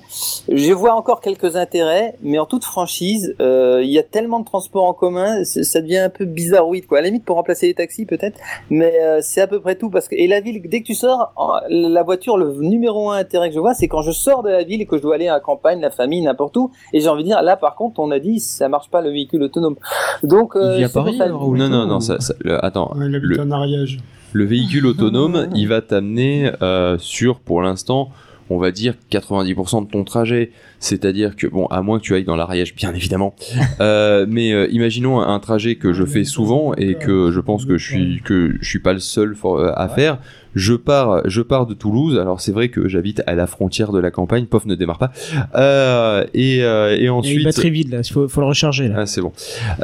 je 0.49 0.73
vois 0.73 0.95
encore 0.95 1.21
quelques 1.21 1.57
intérêts, 1.57 2.17
mais 2.23 2.39
en 2.39 2.47
toute 2.47 2.65
franchise, 2.65 3.35
euh, 3.41 3.81
il 3.83 3.91
y 3.91 3.99
a 3.99 4.03
tellement 4.03 4.41
de 4.41 4.45
transports 4.45 4.85
en 4.85 4.93
commun, 4.93 5.43
ça 5.45 5.81
devient 5.81 5.99
un 5.99 6.11
peu 6.11 6.25
bizarroïde, 6.25 6.87
quoi. 6.87 6.99
À 6.99 7.01
la 7.01 7.09
limite, 7.09 7.25
pour 7.25 7.37
remplacer 7.37 7.67
les 7.67 7.75
taxis, 7.75 8.05
peut-être, 8.07 8.39
mais 8.71 8.93
euh, 9.01 9.19
c'est 9.23 9.41
à 9.41 9.47
peu 9.47 9.61
près 9.61 9.75
tout. 9.77 9.91
Parce 9.91 10.09
que, 10.09 10.15
et 10.17 10.27
la 10.27 10.41
ville, 10.41 10.61
dès 10.69 10.81
que 10.83 10.87
tu 10.87 10.95
sors, 10.95 11.33
en- 11.37 11.61
la 11.69 12.03
voiture, 12.03 12.37
le 12.37 12.53
numéro 12.61 13.11
un 13.11 13.17
intérêt 13.19 13.49
que 13.49 13.55
je 13.55 13.61
vois, 13.61 13.75
c'est 13.75 13.89
quand 13.89 14.03
je 14.03 14.13
sors 14.13 14.43
de 14.43 14.51
la 14.51 14.65
ville 14.65 14.81
et 14.83 14.87
que 14.87 14.97
je 14.97 15.03
dois 15.03 15.15
aller 15.15 15.29
à 15.29 15.35
la 15.35 15.41
campagne, 15.41 15.81
la 15.81 15.91
famille, 15.91 16.21
n'importe 16.23 16.57
où. 16.57 16.71
Et 16.93 17.01
j'ai 17.01 17.09
envie 17.09 17.23
de 17.23 17.29
dire, 17.29 17.43
là, 17.43 17.57
par 17.57 17.75
contre, 17.75 18.01
on 18.01 18.11
a 18.11 18.19
dit, 18.19 18.41
ça 18.41 18.69
marche 18.69 18.91
pas 18.91 19.01
le 19.01 19.11
véhicule 19.11 19.43
autonome. 19.43 19.77
Donc, 20.23 20.57
euh, 20.57 20.77
Il 20.79 20.87
c'est 20.87 20.93
pour 20.93 21.05
Paris, 21.05 21.17
ça-. 21.19 21.29
Non, 21.29 21.69
non, 21.69 21.87
non, 21.87 22.01
ça, 22.01 22.21
ça- 22.21 22.35
le- 22.41 22.63
attends. 22.65 22.93
Ouais, 22.97 23.09
Le- 23.09 23.41
en 23.41 23.51
Ariège. 23.51 23.99
Le 24.35 24.45
véhicule 24.45 24.87
autonome, 24.87 25.49
il 25.55 25.69
va 25.69 25.81
t'amener 25.81 26.51
euh, 26.61 26.99
sur, 26.99 27.39
pour 27.39 27.63
l'instant, 27.63 28.11
on 28.51 28.59
va 28.59 28.73
dire 28.73 28.95
90% 29.13 29.87
de 29.87 29.91
ton 29.93 30.03
trajet. 30.03 30.51
C'est-à-dire 30.81 31.37
que, 31.37 31.47
bon, 31.47 31.67
à 31.67 31.83
moins 31.83 32.01
que 32.01 32.03
tu 32.03 32.17
ailles 32.17 32.25
dans 32.25 32.35
l'Ariège, 32.35 32.75
bien 32.75 32.93
évidemment. 32.93 33.35
Euh, 33.81 34.25
mais 34.29 34.53
euh, 34.53 34.69
imaginons 34.71 35.21
un 35.21 35.39
trajet 35.41 35.77
que 35.77 35.93
je 35.93 36.05
fais 36.05 36.25
souvent 36.25 36.75
et 36.75 36.95
que 36.95 37.31
je 37.33 37.41
pense 37.41 37.65
que 37.65 37.77
je 37.77 37.85
suis 37.85 38.23
que 38.25 38.57
je 38.61 38.69
suis 38.69 38.79
pas 38.79 38.93
le 38.93 39.01
seul 39.01 39.37
à 39.75 39.89
faire. 39.89 40.19
Je 40.55 40.75
pars, 40.75 41.23
je 41.29 41.43
pars 41.43 41.67
de 41.67 41.75
Toulouse. 41.75 42.19
Alors 42.19 42.41
c'est 42.41 42.53
vrai 42.53 42.69
que 42.69 42.89
j'habite 42.89 43.23
à 43.27 43.35
la 43.35 43.47
frontière 43.47 43.93
de 43.93 43.99
la 43.99 44.11
campagne. 44.11 44.47
Pof 44.47 44.67
ne 44.67 44.75
démarre 44.75 44.99
pas. 44.99 45.13
Euh, 45.55 46.25
et, 46.35 46.63
euh, 46.63 46.95
et 46.95 46.99
Il 46.99 47.03
y 47.03 47.07
a 47.07 47.11
une 47.11 47.11
ensuite. 47.11 47.45
batterie 47.45 47.71
vide 47.71 47.91
là, 47.93 48.01
il 48.05 48.13
faut, 48.13 48.29
faut 48.29 48.41
le 48.41 48.47
recharger 48.47 48.89
là. 48.89 48.95
Ah, 48.99 49.07
c'est 49.07 49.21
bon. 49.21 49.33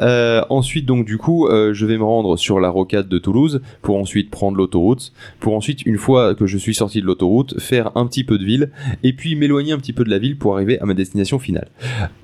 Euh, 0.03 0.43
ensuite, 0.51 0.87
donc, 0.87 1.05
du 1.05 1.19
coup, 1.19 1.47
euh, 1.49 1.73
je 1.75 1.87
vais 1.87 1.97
me 1.99 2.05
rendre 2.05 2.37
sur 2.37 2.61
la 2.61 2.69
rocade 2.69 3.09
de 3.09 3.19
Toulouse 3.19 3.61
pour 3.83 3.97
ensuite 3.97 4.31
prendre 4.31 4.57
l'autoroute. 4.57 5.13
Pour 5.41 5.55
ensuite, 5.55 5.85
une 5.87 5.99
fois 5.99 6.35
que 6.35 6.47
je 6.47 6.57
suis 6.59 6.75
sorti 6.75 7.01
de 7.01 7.07
l'autoroute, 7.07 7.59
faire 7.61 7.91
un 7.97 8.07
petit 8.07 8.25
peu 8.25 8.39
de 8.39 8.45
ville 8.45 8.71
et 9.03 9.13
puis 9.13 9.37
m'éloigner 9.37 9.73
un 9.73 9.79
petit 9.79 9.93
peu 9.93 10.05
de 10.05 10.11
la 10.11 10.19
ville 10.19 10.39
pour 10.39 10.55
arriver 10.55 10.79
à 10.81 10.87
ma 10.87 10.95
destination 10.95 11.39
finale. 11.39 11.69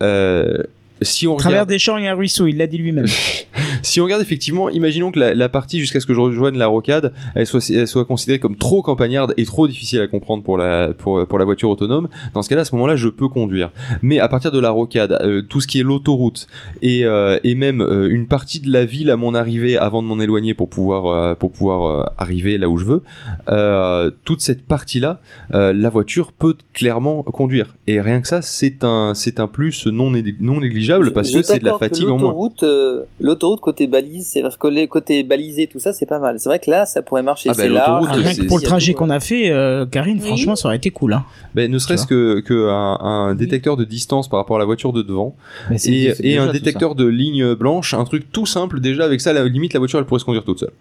Euh, 0.02 0.62
si 1.02 1.26
on 1.26 1.34
Au 1.34 1.36
travers 1.36 1.58
regarde, 1.58 1.68
des 1.68 1.78
champs, 1.78 1.96
a 1.96 2.00
un 2.00 2.14
ruisseau, 2.14 2.46
il 2.46 2.56
l'a 2.56 2.66
dit 2.66 2.78
lui-même. 2.78 3.06
si 3.82 4.00
on 4.00 4.04
regarde 4.04 4.22
effectivement, 4.22 4.70
imaginons 4.70 5.10
que 5.10 5.18
la, 5.18 5.34
la 5.34 5.48
partie 5.48 5.78
jusqu'à 5.78 6.00
ce 6.00 6.06
que 6.06 6.14
je 6.14 6.20
rejoigne 6.20 6.56
la 6.56 6.66
rocade, 6.66 7.12
elle 7.34 7.46
soit, 7.46 7.68
elle 7.70 7.86
soit 7.86 8.04
considérée 8.04 8.38
comme 8.38 8.56
trop 8.56 8.82
campagnarde 8.82 9.34
et 9.36 9.44
trop 9.44 9.68
difficile 9.68 10.00
à 10.00 10.06
comprendre 10.06 10.42
pour 10.42 10.56
la, 10.56 10.92
pour, 10.94 11.26
pour 11.26 11.38
la 11.38 11.44
voiture 11.44 11.68
autonome. 11.68 12.08
Dans 12.32 12.42
ce 12.42 12.48
cas-là, 12.48 12.62
à 12.62 12.64
ce 12.64 12.74
moment-là, 12.74 12.96
je 12.96 13.08
peux 13.08 13.28
conduire. 13.28 13.70
Mais 14.02 14.18
à 14.20 14.28
partir 14.28 14.50
de 14.50 14.58
la 14.58 14.70
rocade, 14.70 15.18
euh, 15.20 15.42
tout 15.42 15.60
ce 15.60 15.66
qui 15.66 15.80
est 15.80 15.82
l'autoroute 15.82 16.46
et, 16.82 17.04
euh, 17.04 17.38
et 17.44 17.54
même 17.54 17.80
euh, 17.80 18.08
une 18.10 18.26
partie 18.26 18.60
de 18.60 18.72
la 18.72 18.84
ville 18.84 19.10
à 19.10 19.16
mon 19.16 19.34
arrivée 19.34 19.76
avant 19.76 20.02
de 20.02 20.08
m'en 20.08 20.20
éloigner 20.20 20.54
pour 20.54 20.68
pouvoir, 20.70 21.36
pour 21.36 21.52
pouvoir 21.52 22.12
arriver 22.16 22.58
là 22.58 22.68
où 22.68 22.78
je 22.78 22.84
veux, 22.84 24.12
toute 24.24 24.40
cette 24.40 24.66
partie-là, 24.66 25.20
la 25.50 25.90
voiture 25.90 26.32
peut 26.32 26.56
clairement 26.72 27.22
conduire. 27.22 27.76
Et 27.86 28.00
rien 28.00 28.20
que 28.20 28.28
ça, 28.28 28.42
c'est 28.42 28.84
un, 28.84 29.12
c'est 29.14 29.40
un 29.40 29.46
plus 29.46 29.86
non, 29.86 30.10
non 30.40 30.60
négligeable 30.60 30.85
parce 31.12 31.30
Je 31.30 31.38
que 31.38 31.42
c'est 31.42 31.58
de 31.58 31.64
la 31.64 31.78
fatigue 31.78 32.04
en 32.08 32.16
moins. 32.18 32.28
L'autoroute, 32.28 32.62
euh, 32.62 33.02
l'autoroute 33.20 33.60
côté 33.60 33.86
balise, 33.86 34.28
c'est 34.32 34.42
parce 34.42 34.56
que 34.56 34.86
côtés 34.86 35.22
balisés, 35.22 35.66
tout 35.66 35.78
ça, 35.78 35.92
c'est 35.92 36.06
pas 36.06 36.18
mal. 36.18 36.38
C'est 36.40 36.48
vrai 36.48 36.58
que 36.58 36.70
là, 36.70 36.86
ça 36.86 37.02
pourrait 37.02 37.22
marcher. 37.22 37.50
Ah 37.50 37.54
bah, 37.56 37.68
large. 37.68 38.06
Rien 38.10 38.34
que 38.34 38.42
pour 38.48 38.58
le 38.58 38.62
trajet 38.64 38.94
qu'on 38.94 39.10
a 39.10 39.20
fait, 39.20 39.50
euh, 39.50 39.86
Karine, 39.86 40.18
Oui. 40.20 40.26
franchement, 40.26 40.56
ça 40.56 40.68
aurait 40.68 40.76
été 40.76 40.90
cool. 40.90 41.12
Hein. 41.14 41.24
Ben, 41.54 41.70
ne 41.70 41.78
serait-ce 41.78 42.06
que, 42.06 42.40
que 42.40 42.68
un, 42.68 42.98
un 43.00 43.34
détecteur 43.34 43.76
de 43.76 43.84
distance 43.84 44.28
par 44.28 44.38
rapport 44.40 44.56
à 44.56 44.58
la 44.58 44.64
voiture 44.64 44.92
de 44.92 45.02
devant 45.02 45.34
Mais 45.70 45.78
c'est- 45.78 45.92
et, 45.92 46.14
c'est 46.14 46.24
et 46.24 46.28
déjà 46.30 46.42
un 46.42 46.52
détecteur 46.52 46.94
de 46.94 47.06
ligne 47.06 47.54
blanche, 47.54 47.94
un 47.94 48.04
truc 48.04 48.30
tout 48.32 48.46
simple 48.46 48.80
déjà 48.80 49.04
avec 49.04 49.20
ça, 49.20 49.32
la 49.32 49.44
limite 49.44 49.72
la 49.74 49.78
voiture 49.80 49.98
elle 49.98 50.04
pourrait 50.06 50.20
se 50.20 50.24
conduire 50.24 50.44
toute 50.44 50.60
seule. 50.60 50.72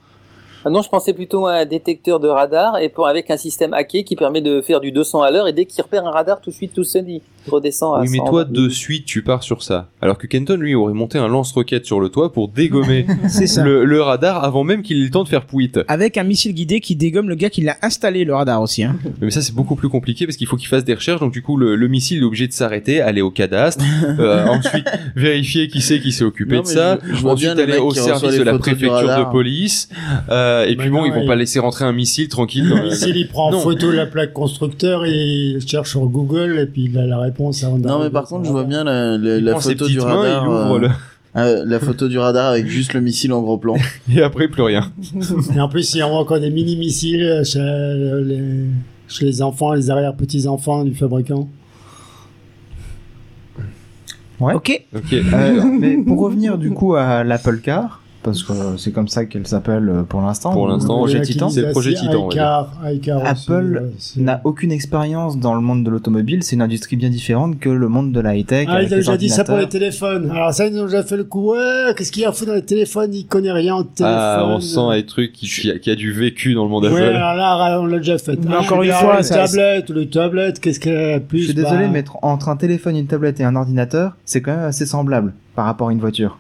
Ah 0.68 0.72
non, 0.72 0.82
je 0.82 0.90
pensais 0.90 1.14
plutôt 1.14 1.46
à 1.46 1.54
un 1.58 1.66
détecteur 1.66 2.20
de 2.20 2.28
radar 2.28 2.80
et 2.80 2.90
pour 2.90 3.06
avec 3.08 3.30
un 3.30 3.38
système 3.38 3.72
hacké 3.74 4.04
qui 4.04 4.16
permet 4.16 4.42
de 4.42 4.62
faire 4.62 4.80
du 4.82 4.92
200 4.92 5.22
à 5.22 5.30
l'heure 5.30 5.48
et 5.48 5.54
dès 5.54 5.66
qu'il 5.66 5.80
repère 5.84 6.08
un 6.08 6.12
radar, 6.12 6.42
tout 6.42 6.50
de 6.50 6.56
suite 6.56 6.74
tout 6.74 6.84
seul 6.84 7.08
il 7.08 7.22
redescend 7.50 7.96
à 7.98 8.02
oui, 8.02 8.08
mais 8.12 8.18
100. 8.20 8.26
toi 8.26 8.44
de 8.46 8.70
suite 8.70 9.06
tu 9.06 9.22
pars 9.22 9.44
sur 9.44 9.64
ça. 9.64 9.90
Alors 10.02 10.18
que 10.18 10.28
Kenton 10.28 10.58
lui 10.58 10.76
aurait 10.76 10.94
monté 10.94 11.18
un 11.18 11.28
lance-roquette 11.28 11.86
sur 11.86 12.00
le 12.00 12.10
toit 12.10 12.32
pour 12.34 12.48
dégommer 12.50 13.06
le, 13.64 13.86
le 13.86 14.02
radar 14.02 14.44
avant 14.44 14.64
même 14.64 14.82
qu'il 14.82 15.00
ait 15.02 15.04
le 15.06 15.10
temps 15.10 15.24
de 15.24 15.30
faire 15.30 15.46
pouit. 15.46 15.72
Avec 15.88 16.18
un 16.18 16.24
missile 16.24 16.54
guidé 16.54 16.80
qui 16.80 16.96
dégomme 16.96 17.28
le 17.30 17.36
gars 17.36 17.50
qui 17.50 17.62
l'a 17.62 17.76
installé, 17.82 18.24
le 18.26 18.36
radar 18.36 18.62
aussi. 18.62 18.84
Hein. 18.84 18.98
Mais 19.22 19.32
ça 19.32 19.42
c'est 19.42 19.56
beaucoup 19.56 19.76
plus 19.76 19.90
compliqué 19.90 20.26
parce 20.26 20.38
qu'il 20.38 20.48
faut 20.48 20.58
qu'il 20.58 20.68
fasse 20.68 20.84
des 20.86 20.94
recherches 20.94 21.20
donc 21.22 21.34
du 21.34 21.42
coup 21.42 21.58
le, 21.58 21.76
le 21.76 21.88
missile 21.88 22.20
est 22.20 22.24
obligé 22.26 22.48
de 22.48 22.54
s'arrêter, 22.54 23.02
aller 23.02 23.22
au 23.22 23.32
cadastre, 23.32 23.84
euh, 24.20 24.46
ensuite 24.48 24.86
vérifier 25.16 25.68
qui 25.68 25.82
c'est 25.82 26.00
qui 26.00 26.12
s'est 26.12 26.24
occupé 26.24 26.56
Non, 26.56 26.62
de 26.62 26.68
ça, 26.68 27.00
je- 27.04 27.16
je 27.16 27.22
vois 27.22 27.34
ensuite 27.34 27.50
aller 27.58 27.78
au 27.78 27.92
service 27.92 28.38
de 28.38 28.44
la 28.44 28.58
préfecture 28.58 29.02
de 29.02 29.32
police 29.32 29.90
euh, 30.30 30.66
et 30.66 30.76
puis 30.76 30.90
bon 30.90 31.00
non, 31.00 31.06
ils 31.06 31.14
vont 31.14 31.22
il- 31.22 31.28
pas 31.28 31.36
laisser 31.36 31.60
rentrer 31.60 31.86
un 31.86 31.94
missile 31.94 32.28
tranquille. 32.28 32.68
dans 32.70 32.76
Le 32.76 32.82
le- 32.84 32.90
missile, 32.90 33.16
il 33.18 33.28
prend 33.28 33.54
en 33.54 33.60
photo 33.60 33.92
la 33.92 34.06
plaque 34.06 34.34
constructeur 34.34 35.06
et 35.06 35.12
il 35.16 35.68
cherche 35.68 35.90
sur 35.92 36.06
Google 36.08 36.60
et 36.60 36.66
puis 36.66 36.86
il 36.92 36.98
a 36.98 37.06
la 37.06 37.20
réponse 37.20 37.35
avant 37.40 37.78
Non, 37.78 38.00
mais 38.04 38.10
par 38.10 38.26
contre, 38.26 38.46
je 38.46 38.52
vois 38.52 38.62
radar. 38.64 38.84
bien 38.84 38.84
la, 38.84 39.60
photo 39.60 39.88
du 39.88 39.98
mains, 39.98 40.04
radar. 40.06 40.44
il 40.44 40.48
ouvre 40.48 40.76
euh, 40.76 40.80
le- 40.80 40.90
euh, 41.38 41.64
la 41.66 41.80
photo 41.80 42.08
du 42.08 42.18
radar 42.18 42.52
avec 42.52 42.68
juste 42.68 42.94
le 42.94 43.02
missile 43.02 43.34
en 43.34 43.42
gros 43.42 43.58
plan. 43.58 43.76
et 44.14 44.22
après 44.22 44.48
plus 44.48 44.64
rien. 44.64 44.92
Et 45.56 45.60
en 45.60 45.70
plus, 45.70 45.94
il 45.96 46.04
envoie 46.04 46.20
encore 46.20 46.40
des 46.40 46.50
mini-missiles 46.50 47.42
chez 47.44 47.60
les, 47.60 48.66
chez 49.08 49.26
les 49.26 49.42
enfants, 49.42 49.74
les 49.74 49.90
arrière-petits-enfants 49.90 50.84
du 50.86 50.96
fabricant. 50.96 51.50
Ouais. 54.40 54.54
Ok. 54.54 54.86
Ok. 54.96 55.14
Euh, 55.14 55.64
mais 55.80 55.98
pour 55.98 56.20
revenir 56.20 56.58
du 56.58 56.72
coup 56.72 56.96
à 56.96 57.24
l'Apple 57.24 57.60
Car, 57.60 58.02
parce 58.26 58.44
que 58.44 58.54
c'est 58.78 58.92
comme 58.92 59.08
ça 59.08 59.26
qu'elle 59.26 59.46
s'appelle 59.48 59.88
euh, 59.88 60.02
pour 60.04 60.22
l'instant. 60.22 60.52
Pour 60.52 60.64
ou 60.64 60.68
l'instant, 60.68 60.98
projet 60.98 61.22
Titan. 61.22 61.48
C'est 61.50 61.62
le 61.62 61.72
projet 61.72 61.94
Titan, 61.94 62.28
Apple 63.24 63.82
ouais, 63.84 64.22
n'a 64.24 64.42
aucune 64.44 64.72
expérience 64.72 65.38
dans 65.38 65.54
le 65.54 65.62
monde 65.62 65.84
de 65.84 65.90
l'automobile. 65.90 66.44
C'est 66.44 66.56
une 66.56 66.62
industrie 66.62 66.96
bien 66.96 67.10
différente 67.10 67.60
que 67.60 67.70
le 67.70 67.88
monde 67.88 68.12
de 68.12 68.20
la 68.20 68.36
high-tech. 68.36 68.68
Ah, 68.70 68.74
avec 68.76 68.88
il 68.90 68.94
a 68.94 68.98
les 68.98 69.02
déjà 69.04 69.18
dit 69.18 69.30
ça 69.30 69.44
pour 69.44 69.58
les 69.58 69.70
téléphones. 69.70 70.30
Alors 70.32 70.54
ça, 70.54 70.68
ils 70.68 70.78
ont 70.80 70.86
déjà 70.86 71.04
fait 71.04 71.18
le 71.18 71.24
coup. 71.24 71.52
Ouais, 71.52 71.94
qu'est-ce 71.98 72.12
qu'il 72.12 72.24
y 72.24 72.26
a 72.26 72.30
à 72.30 72.32
foutre 72.32 72.48
dans 72.52 72.56
les 72.56 72.66
téléphones? 72.66 73.14
Il 73.14 73.26
connaît 73.28 73.52
rien 73.52 73.76
en 73.76 73.84
téléphone. 73.84 74.18
Ah, 74.20 74.46
on 74.48 74.60
sent 74.60 74.80
un 74.80 75.02
truc 75.04 75.32
qui, 75.32 75.46
qui, 75.48 75.72
a, 75.72 75.78
qui 75.80 75.92
a 75.92 75.96
du 75.96 76.12
vécu 76.12 76.54
dans 76.56 76.64
le 76.64 76.70
monde 76.70 76.86
Ouais, 76.86 76.92
Apple. 77.02 77.16
alors 77.16 77.36
là, 77.36 77.80
on 77.82 77.86
l'a 77.86 77.98
déjà 77.98 78.18
fait. 78.18 78.38
Mais 78.44 78.52
Ah, 78.56 78.62
encore 78.62 78.82
une 78.84 78.92
fois, 78.92 79.18
les 79.18 79.24
ça- 79.24 79.46
tablettes, 79.46 79.90
le 79.92 80.10
tablette, 80.10 80.60
qu'est-ce 80.60 80.80
qu'il 80.80 80.92
y 80.94 81.14
a 81.14 81.20
plus? 81.20 81.40
Je 81.40 81.46
suis 81.46 81.54
désolé, 81.54 81.86
Bah, 81.86 81.90
mais 81.94 82.02
tr- 82.02 82.18
entre 82.22 82.50
un 82.50 82.56
téléphone, 82.58 82.96
une 82.98 83.08
tablette 83.08 83.40
et 83.40 83.44
un 83.44 83.56
ordinateur, 83.56 84.16
c'est 84.26 84.42
quand 84.42 84.56
même 84.56 84.66
assez 84.66 84.86
semblable 84.86 85.34
par 85.56 85.66
rapport 85.66 85.90
à 85.90 85.92
une 85.92 86.00
voiture. 86.00 86.38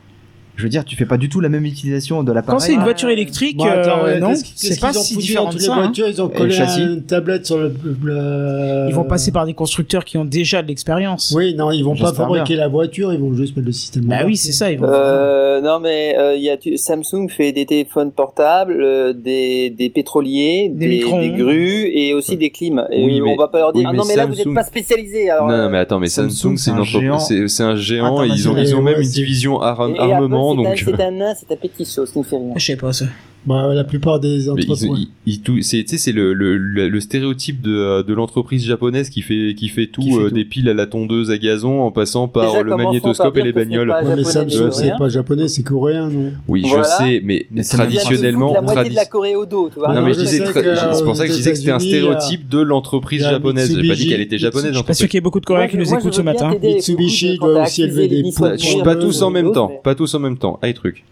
Je 0.57 0.63
veux 0.63 0.69
dire, 0.69 0.85
tu 0.85 0.95
fais 0.95 1.05
pas 1.05 1.17
du 1.17 1.27
tout 1.27 1.41
la 1.41 1.49
même 1.49 1.65
utilisation 1.65 2.23
de 2.23 2.31
l'appareil. 2.31 2.57
Quand 2.59 2.65
c'est 2.65 2.73
une 2.73 2.81
voiture 2.83 3.09
électrique, 3.09 3.57
Bon, 3.57 3.65
attends, 3.65 3.99
euh, 4.05 4.13
ouais, 4.13 4.19
non, 4.19 4.29
qu'est-ce 4.29 4.43
qu'ils- 4.45 4.73
c'est 4.73 4.79
pas 4.79 4.93
si 4.93 5.17
différent 5.17 5.51
de 5.51 5.57
ça. 5.59 5.73
hein. 5.73 5.81
voitures, 5.83 6.07
ils 6.07 6.21
ont 6.21 6.29
collé 6.29 6.51
châssis 6.53 6.81
une 6.81 7.03
tablette 7.03 7.45
sur 7.45 7.57
le, 7.57 7.73
le- 8.03 8.85
Ils 8.89 8.95
vont 8.95 9.03
passer 9.03 9.31
par 9.31 9.45
des 9.45 9.53
constructeurs 9.53 10.05
qui 10.05 10.17
ont 10.17 10.25
déjà 10.25 10.61
de 10.61 10.67
l'expérience. 10.67 11.33
Oui, 11.35 11.55
non, 11.55 11.71
ils 11.71 11.83
vont 11.83 11.95
pas 11.95 12.13
fabriquer 12.13 12.55
la 12.55 12.67
voiture, 12.67 13.13
ils 13.13 13.19
vont 13.19 13.33
juste 13.33 13.55
mettre 13.55 13.65
le 13.67 13.71
système. 13.73 14.05
Bah 14.05 14.19
oui, 14.25 14.37
c'est 14.37 14.51
ça. 14.51 14.71
Ils 14.71 14.79
vont. 14.79 14.87
Euh, 14.87 15.61
non 15.61 15.79
mais 15.79 16.15
euh, 16.17 16.35
il 16.35 16.43
y 16.43 16.49
a 16.49 16.57
tu- 16.57 16.77
Samsung 16.77 17.27
fait 17.29 17.51
des 17.51 17.65
téléphones 17.65 18.11
portables, 18.11 18.81
euh, 18.81 19.13
des, 19.13 19.69
des 19.69 19.89
pétroliers, 19.89 20.69
Des 20.73 20.87
des, 20.87 20.99
des 21.03 21.29
grues 21.31 21.89
et 21.93 22.13
aussi 22.13 22.37
des 22.37 22.49
clims. 22.49 22.85
Et 22.91 23.03
Oui, 23.05 23.21
on 23.21 23.25
mais- 23.25 23.35
va 23.35 23.47
pas 23.47 23.59
leur 23.59 23.73
dire 23.73 23.81
oui, 23.83 23.87
ah 23.89 23.93
non 23.95 24.03
mais 24.07 24.15
là 24.15 24.25
vous 24.25 24.35
n'êtes 24.35 24.53
pas 24.53 24.63
spécialisé. 24.63 25.29
Alors, 25.29 25.47
non, 25.47 25.53
euh, 25.53 25.63
non, 25.65 25.69
mais 25.69 25.77
attends, 25.79 25.99
mais 25.99 26.07
Samsung, 26.07 26.57
c'est 26.57 26.71
un 26.71 26.83
géant. 26.83 27.15
entreprise, 27.15 27.47
c'est- 27.47 27.63
un 27.63 27.75
géant, 27.75 28.23
et 28.23 28.27
ils 28.27 28.47
ont, 28.49 28.57
ils 28.57 28.75
ont 28.75 28.81
même 28.81 29.01
une 29.01 29.09
division 29.09 29.61
armement, 29.61 30.44
donc. 30.53 30.77
c'est 30.77 30.83
un, 30.93 30.97
c'est 30.97 31.03
un 31.03 31.11
nain, 31.11 31.33
c'est 31.33 31.51
un 31.51 31.55
petit 31.55 31.85
chose 31.85 32.11
qui 32.11 32.19
ne 32.19 32.23
fait 32.23 32.35
rien. 32.37 32.53
Je 32.55 32.65
sais 32.65 32.75
pas 32.75 32.93
ça. 32.93 33.05
Bah, 33.47 33.73
la 33.73 33.83
plupart 33.83 34.19
des 34.19 34.49
entreprises. 34.49 34.87
ils- 34.97 35.07
ils- 35.27 35.41
tout- 35.41 35.61
c'est 35.61 35.83
tu 35.83 35.89
sais, 35.89 35.97
c'est 35.97 36.11
le, 36.11 36.33
le, 36.33 36.57
le, 36.57 36.89
le 36.89 36.99
stéréotype 36.99 37.61
de, 37.61 38.01
de 38.01 38.13
l'entreprise 38.13 38.65
japonaise 38.65 39.09
qui 39.09 39.21
fait 39.21 39.53
qui 39.55 39.67
fait 39.69 39.85
tout, 39.87 40.01
Qui 40.01 40.11
fait 40.13 40.17
euh, 40.17 40.29
tout. 40.29 40.35
des 40.35 40.45
piles 40.45 40.67
à 40.69 40.73
la 40.73 40.87
tondeuse 40.87 41.29
à 41.29 41.37
gazon 41.37 41.81
en 41.81 41.91
passant 41.91 42.27
par 42.27 42.47
Déjà, 42.51 42.63
le 42.63 42.75
magnétoscope 42.75 43.37
et 43.37 43.43
les 43.43 43.53
bagnoles. 43.53 43.89
Ouais, 43.91 44.15
mais 44.15 44.23
Samsung, 44.23 44.71
c'est 44.71 44.91
pas 44.97 45.09
japonais, 45.09 45.47
c'est 45.47 45.61
coréen, 45.63 46.09
non? 46.09 46.31
Oui, 46.47 46.63
Voilà. 46.65 46.83
je 46.83 47.03
sais, 47.03 47.21
mais 47.23 47.45
Mais 47.51 47.63
traditionnellement, 47.63 48.53
la 48.53 48.61
moitié 48.61 48.81
tradi- 48.83 48.89
de 48.89 48.95
la 48.95 49.05
Corée 49.05 49.35
au 49.35 49.45
dos, 49.45 49.69
tu 49.71 49.79
vois. 49.79 49.93
non, 49.93 50.01
mais 50.01 50.13
c'est 50.13 51.03
pour 51.03 51.15
ça 51.15 51.25
que 51.27 51.31
je 51.31 51.37
disais 51.37 51.51
que 51.51 51.57
c'était 51.57 51.71
un 51.71 51.79
stéréotype 51.79 52.49
de 52.49 52.59
l'entreprise 52.59 53.21
japonaise. 53.21 53.69
J'ai 53.79 53.87
pas 53.87 53.95
dit 53.95 54.09
qu'elle 54.09 54.21
était 54.21 54.37
japonaise. 54.37 54.67
Je 54.67 54.67
suis 54.69 54.73
pas 54.73 54.77
l'entreprise. 54.79 54.97
sûr 54.97 55.07
qu'il 55.07 55.17
y 55.17 55.19
ait 55.19 55.21
beaucoup 55.21 55.39
de 55.39 55.45
Coréens 55.45 55.67
qui 55.67 55.77
nous 55.77 55.93
écoutent 55.93 56.13
ce 56.13 56.21
matin. 56.21 56.55
Mitsubishi 56.61 57.37
doit 57.37 57.63
aussi 57.63 57.83
élever 57.83 58.07
des 58.07 58.23
courir 58.31 58.83
pas 58.83 58.95
tous 58.95 59.21
en 59.21 59.29
même 59.29 59.51
temps, 59.51 59.71
pas 59.83 59.95
tous 59.95 60.13
en 60.15 60.19
même 60.19 60.37
temps. 60.37 60.59
Allez, 60.61 60.73
truc. 60.73 61.03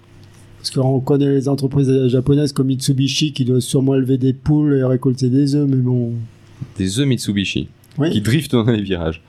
Parce 0.63 0.71
qu'on 0.71 1.01
connaît 1.01 1.29
les 1.29 1.49
entreprises 1.49 1.91
japonaises 2.07 2.53
comme 2.53 2.67
Mitsubishi 2.67 3.33
qui 3.33 3.43
doivent 3.43 3.59
sûrement 3.59 3.95
élever 3.95 4.17
des 4.17 4.31
poules 4.31 4.75
et 4.75 4.83
récolter 4.85 5.27
des 5.27 5.55
œufs, 5.55 5.67
mais 5.67 5.75
bon. 5.75 6.13
Des 6.77 7.01
œufs 7.01 7.05
Mitsubishi 7.05 7.67
Oui. 7.97 8.11
qui 8.11 8.21
driftent 8.21 8.53
dans 8.53 8.63
les 8.71 8.81
virages. 8.81 9.21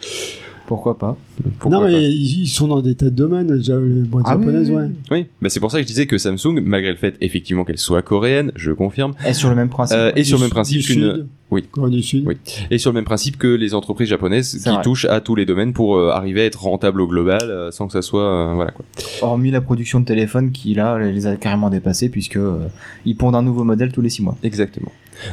Pourquoi 0.66 0.96
pas 0.98 1.16
Pourquoi 1.58 1.78
non, 1.80 1.84
mais 1.86 1.92
ils, 2.10 2.42
ils 2.44 2.48
sont 2.48 2.68
dans 2.68 2.80
des 2.80 2.94
tas 2.94 3.06
de 3.06 3.10
domaines, 3.10 3.48
déjà, 3.48 3.78
les 3.78 4.00
boîtes 4.00 4.24
Ah 4.26 4.36
oui, 4.36 4.44
japonaises, 4.46 4.70
oui, 4.70 4.76
ouais. 4.76 4.90
Oui, 5.10 5.26
bah 5.42 5.50
c'est 5.50 5.60
pour 5.60 5.70
ça 5.70 5.76
que 5.78 5.82
je 5.82 5.86
disais 5.88 6.06
que 6.06 6.16
Samsung, 6.16 6.60
malgré 6.64 6.90
le 6.90 6.96
fait 6.96 7.16
effectivement 7.20 7.64
qu'elle 7.64 7.76
soit 7.78 8.00
coréenne, 8.00 8.50
je 8.56 8.72
confirme, 8.72 9.12
Et 9.26 9.34
sur 9.34 9.50
le 9.50 9.56
même 9.56 9.68
principe. 9.68 9.98
euh, 9.98 10.12
et 10.16 10.24
sur 10.24 10.38
le 10.38 10.44
même 10.44 10.50
principe 10.50 10.82
qu'une, 10.86 11.26
oui. 11.50 11.64
Corée 11.70 11.90
du 11.90 12.02
Sud. 12.02 12.24
Oui. 12.26 12.36
et 12.70 12.78
sur 12.78 12.90
le 12.90 12.94
même 12.94 13.04
principe 13.04 13.36
que 13.36 13.46
les 13.46 13.74
entreprises 13.74 14.08
japonaises 14.08 14.56
qui 14.62 14.68
vrai. 14.70 14.82
touchent 14.82 15.04
à 15.04 15.20
tous 15.20 15.34
les 15.34 15.44
domaines 15.44 15.74
pour 15.74 15.96
euh, 15.96 16.08
arriver 16.10 16.40
à 16.40 16.44
être 16.46 16.62
rentable 16.62 17.00
au 17.02 17.06
global 17.06 17.42
euh, 17.42 17.70
sans 17.70 17.86
que 17.86 17.92
ça 17.92 18.00
soit 18.02 18.22
euh, 18.24 18.54
voilà 18.54 18.70
quoi. 18.70 18.84
Hormis 19.20 19.50
la 19.50 19.60
production 19.60 20.00
de 20.00 20.06
téléphones 20.06 20.50
qui 20.50 20.72
là 20.74 20.98
les 20.98 21.26
a 21.26 21.36
carrément 21.36 21.68
dépassés 21.68 22.08
puisque 22.08 22.36
euh, 22.36 22.66
ils 23.04 23.16
pondent 23.16 23.36
un 23.36 23.42
nouveau 23.42 23.64
modèle 23.64 23.92
tous 23.92 24.00
les 24.00 24.08
six 24.08 24.22
mois. 24.22 24.36
Exactement. 24.42 24.90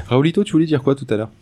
Raoulito, 0.07 0.43
tu 0.43 0.51
voulais 0.51 0.65
dire 0.65 0.83
quoi 0.83 0.93
tout 0.93 1.07
à 1.09 1.15
l'heure? 1.15 1.29
Euh, 1.29 1.40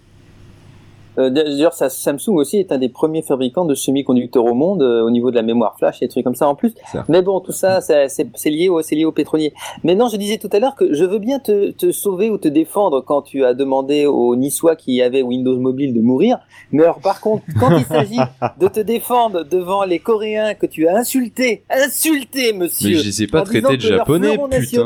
D'ailleurs, 1.29 1.73
ça- 1.73 1.89
Samsung 1.89 2.35
aussi 2.35 2.57
est 2.59 2.71
un 2.71 2.77
des 2.77 2.87
premiers 2.87 3.21
fabricants 3.23 3.65
de 3.65 3.75
semi-conducteurs 3.75 4.45
au 4.45 4.53
monde 4.53 4.81
euh, 4.83 5.01
au 5.03 5.09
niveau 5.09 5.31
de 5.31 5.35
la 5.35 5.41
mémoire 5.41 5.75
flash 5.77 6.01
et 6.01 6.05
des 6.05 6.09
trucs 6.09 6.23
comme 6.23 6.35
ça 6.35 6.47
en 6.47 6.55
plus. 6.55 6.73
Ça. 6.91 7.03
Mais 7.09 7.21
bon, 7.21 7.39
tout 7.41 7.51
ça, 7.51 7.81
ça, 7.81 8.07
c'est 8.07 8.27
c'est 8.35 8.49
lié, 8.51 8.69
au, 8.69 8.81
c'est 8.81 8.95
lié 8.95 9.05
au 9.05 9.11
pétrolier. 9.11 9.53
Mais 9.83 9.95
non, 9.95 10.07
je 10.07 10.17
disais 10.17 10.37
tout 10.37 10.49
à 10.53 10.59
l'heure 10.59 10.75
que 10.75 10.93
je 10.93 11.03
veux 11.03 11.19
bien 11.19 11.39
te, 11.39 11.71
te 11.71 11.91
sauver 11.91 12.29
ou 12.29 12.37
te 12.37 12.47
défendre 12.47 13.01
quand 13.01 13.23
tu 13.23 13.43
as 13.43 13.53
demandé 13.53 14.05
aux 14.05 14.35
Niçois 14.35 14.75
qui 14.75 15.01
avaient 15.01 15.23
Windows 15.23 15.57
Mobile 15.59 15.93
de 15.93 16.01
mourir. 16.01 16.37
Mais 16.71 16.83
alors, 16.83 16.99
par 16.99 17.19
contre, 17.19 17.43
quand 17.59 17.75
il 17.75 17.83
s'agit 17.85 18.19
de 18.59 18.67
te 18.67 18.79
défendre 18.79 19.43
devant 19.43 19.83
les 19.83 19.97
Coréens 19.99 20.53
que 20.53 20.67
tu 20.67 20.87
as 20.87 20.95
insultés, 20.95 21.63
insultés, 21.69 22.53
monsieur. 22.53 22.89
Mais 22.89 22.95
je 22.97 23.05
les 23.05 23.23
ai 23.23 23.27
pas 23.27 23.39
en 23.41 23.43
disant 23.43 23.59
traités 23.67 23.77
de 23.77 23.81
japonais, 23.97 24.37
putain. 24.59 24.83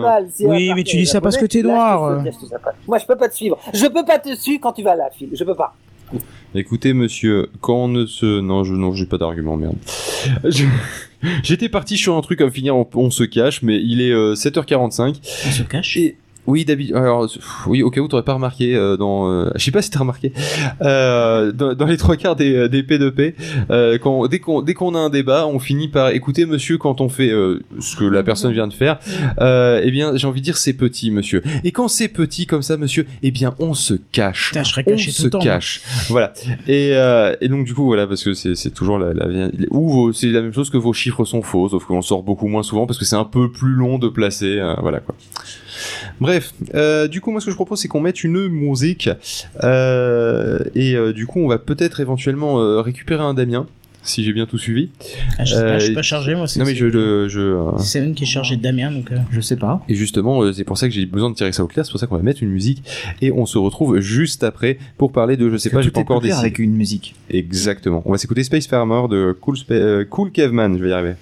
Oui, 0.48 0.72
mais 0.76 0.84
tu 0.84 0.96
dis 0.98 1.06
ça 1.06 1.20
parce 1.22 1.36
que 1.38 1.46
t'es. 1.46 1.62
Là, 1.62 1.74
noir. 1.74 2.24
Moi, 2.88 2.98
je 2.98 3.06
peux 3.06 3.16
pas 3.16 3.30
te 3.30 3.36
suivre. 3.36 3.58
Je 3.74 3.86
peux 3.88 4.06
pas 4.06 4.20
te 4.20 4.34
suivre 4.36 4.62
quand 4.62 4.74
tu 4.74 4.84
vas 4.84 4.92
à 4.92 4.96
la 4.96 5.10
file. 5.10 5.30
Je 5.34 5.44
peux 5.44 5.56
pas. 5.56 5.74
Écoutez, 6.56 6.94
monsieur, 6.94 7.50
quand 7.62 7.86
on 7.86 7.88
ne 7.88 8.06
se... 8.06 8.40
Non, 8.40 8.64
je 8.64 8.74
non, 8.74 8.94
j'ai 8.94 9.06
pas 9.06 9.18
d'argument, 9.18 9.58
merde. 9.58 9.76
Je- 10.46 10.66
J'étais 11.42 11.70
parti 11.70 11.98
sur 11.98 12.18
un 12.18 12.22
truc 12.22 12.42
à 12.42 12.52
finir, 12.52 12.76
on, 12.76 12.86
on 12.96 13.10
se 13.10 13.24
cache, 13.24 13.62
mais 13.62 13.78
il 13.82 14.02
est 14.02 14.12
euh, 14.12 14.34
7h45. 14.36 15.16
On 15.48 15.52
se 15.52 15.64
cache. 15.64 15.96
Et 15.98 16.18
oui, 16.48 16.66
d'habitude. 16.66 16.96
Alors, 16.96 17.28
oui, 17.68 17.82
au 17.84 17.90
cas 17.90 18.02
où 18.02 18.08
t'aurais 18.08 18.24
pas 18.24 18.34
remarqué 18.34 18.76
euh, 18.76 18.98
dans. 18.98 19.30
euh, 19.30 19.50
je 19.56 19.64
sais 19.64 19.72
pas 19.72 19.82
si 19.82 19.90
t'as 19.90 20.00
remarqué. 20.00 20.34
Euh, 20.82 21.52
dans, 21.52 21.74
dans 21.74 21.86
les 21.86 21.98
trois 21.98 22.16
quarts 22.18 22.36
des, 22.36 22.68
des 22.70 22.84
P2P, 22.84 23.34
euh, 23.70 23.98
quand 23.98 24.28
dès 24.28 24.40
qu'on 24.40 24.62
dès 24.62 24.74
qu'on 24.74 24.96
a 24.96 25.00
un 25.00 25.10
débat, 25.10 25.48
on 25.48 25.60
finit 25.60 25.88
par 25.88 26.10
écouter 26.10 26.46
monsieur 26.46 26.78
quand 26.78 27.02
on 27.02 27.10
fait 27.10 27.30
euh, 27.32 27.62
ce 27.80 27.96
que 27.96 28.06
la 28.06 28.24
personne 28.24 28.52
vient 28.52 28.68
de 28.68 28.74
faire. 28.74 29.00
Euh, 29.40 29.82
eh 29.84 29.92
bien, 29.92 30.16
j'ai 30.16 30.28
envie 30.28 30.42
de 30.42 30.46
dire 30.46 30.58
c'est 30.58 30.74
petit, 30.74 31.12
monsieur. 31.12 31.42
Et 31.64 31.72
quand 31.72 31.88
c'est 31.88 32.08
petit 32.10 32.46
comme 32.46 32.62
ça, 32.62 32.78
monsieur, 32.78 33.06
eh 33.22 33.32
bien, 33.32 33.56
on 33.60 33.74
se 33.74 33.94
cache. 34.12 34.50
Putain, 34.50 34.64
je 34.64 34.70
serais 34.72 34.84
On 34.88 34.98
se 34.98 35.28
temps. 35.28 35.40
cache. 35.40 35.82
Voilà. 36.10 36.34
Et, 36.68 36.92
euh, 36.94 37.36
et 37.42 37.48
donc 37.48 37.66
du 37.66 37.74
coup 37.74 37.86
voilà 37.86 38.08
parce 38.08 38.24
que 38.24 38.34
c'est 38.34 38.56
c'est 38.56 38.72
toujours 38.72 38.98
la, 39.00 39.14
la 39.14 39.48
ou 39.72 39.90
vos- 39.90 40.14
c'est 40.14 40.28
la 40.28 40.42
même 40.42 40.54
chose 40.54 40.70
que 40.70 40.78
vos 40.78 40.94
chiffres 40.94 41.26
sont 41.26 41.42
faux 41.42 41.70
sauf 41.70 41.86
qu'on 41.86 42.02
sort 42.02 42.24
beaucoup 42.24 42.48
moins 42.48 42.64
souvent 42.64 42.86
parce 42.86 42.98
que 43.00 43.06
c'est 43.06 43.16
un 43.16 43.24
peu 43.24 43.52
plus 43.52 43.74
long 43.74 43.98
de 44.00 44.08
placer 44.10 44.58
euh, 44.60 44.76
voilà 44.82 45.00
quoi. 45.00 45.16
Bref, 46.24 46.54
euh, 46.74 47.08
du 47.08 47.22
coup 47.22 47.32
moi 47.32 47.40
ce 47.42 47.46
que 47.46 47.52
je 47.52 47.56
propose 47.56 47.80
c'est 47.80 47.88
qu'on 47.88 48.02
mette 48.02 48.24
une 48.24 48.48
musique 48.48 49.10
euh, 49.64 50.60
et 50.76 50.96
euh, 50.96 51.14
du 51.14 51.26
coup 51.28 51.40
on 51.40 51.48
va 51.48 51.58
peut-être 51.60 52.00
éventuellement 52.00 52.60
euh, 52.60 52.82
récupérer 52.82 53.24
un 53.24 53.34
Damien 53.34 53.66
si 54.06 54.22
j'ai 54.26 54.34
bien 54.34 54.46
tout 54.46 54.58
suivi. 54.58 54.90
Ah, 55.40 55.46
je 55.46 55.54
sais 55.56 55.62
pas, 55.64 55.80
je 55.80 55.86
suis 55.86 55.94
pas 55.94 56.02
chargé, 56.02 56.36
moi. 56.36 56.46
c'est- 56.46 56.60
Non 56.60 56.66
mais 56.66 56.76
je 56.76 56.86
le 56.86 57.30
je 57.30 57.40
euh, 57.40 57.78
C'est 57.78 58.00
Seven 58.00 58.14
qui 58.14 58.24
est 58.26 58.28
chargé 58.28 58.58
de 58.58 58.62
Damien, 58.62 58.92
donc. 58.92 59.10
euh, 59.14 59.18
Je 59.32 59.40
sais 59.40 59.56
pas. 59.56 59.82
et 59.88 59.96
justement, 59.96 60.42
euh, 60.44 60.52
c'est 60.52 60.66
pour 60.66 60.78
ça 60.78 60.90
que 60.90 60.94
j'ai 60.94 61.06
besoin 61.06 61.30
de 61.30 61.36
tirer 61.36 61.54
ça 61.54 61.64
au 61.64 61.68
clair, 61.68 61.86
c'est 61.86 61.92
pour 61.92 62.02
ça 62.02 62.08
qu'on 62.08 62.18
va 62.18 62.22
mettre 62.22 62.44
une 62.44 62.50
musique 62.50 62.84
et 63.22 63.32
on 63.32 63.46
se 63.46 63.58
retrouve 63.58 64.00
juste 64.02 64.44
après 64.44 64.78
pour 64.98 65.14
parler 65.14 65.38
de 65.38 65.50
je 65.50 65.56
sais 65.56 65.70
Que 65.70 65.76
pas, 65.76 65.82
j'ai 65.82 65.90
pas 65.92 66.02
encore 66.02 66.20
décidé. 66.20 66.38
avec 66.38 66.60
une 66.60 66.74
musique. 66.74 67.16
Exactement. 67.30 68.02
On 68.06 68.12
va 68.12 68.18
s'écouter 68.18 68.44
Space 68.44 68.68
Farmer 68.68 69.08
de 69.10 69.32
Cool, 69.40 69.56
euh, 69.72 70.04
cool 70.04 70.32
Caveman, 70.32 70.78
je 70.78 70.84
vais 70.84 70.90
y 70.90 70.94
arriver. 70.94 71.14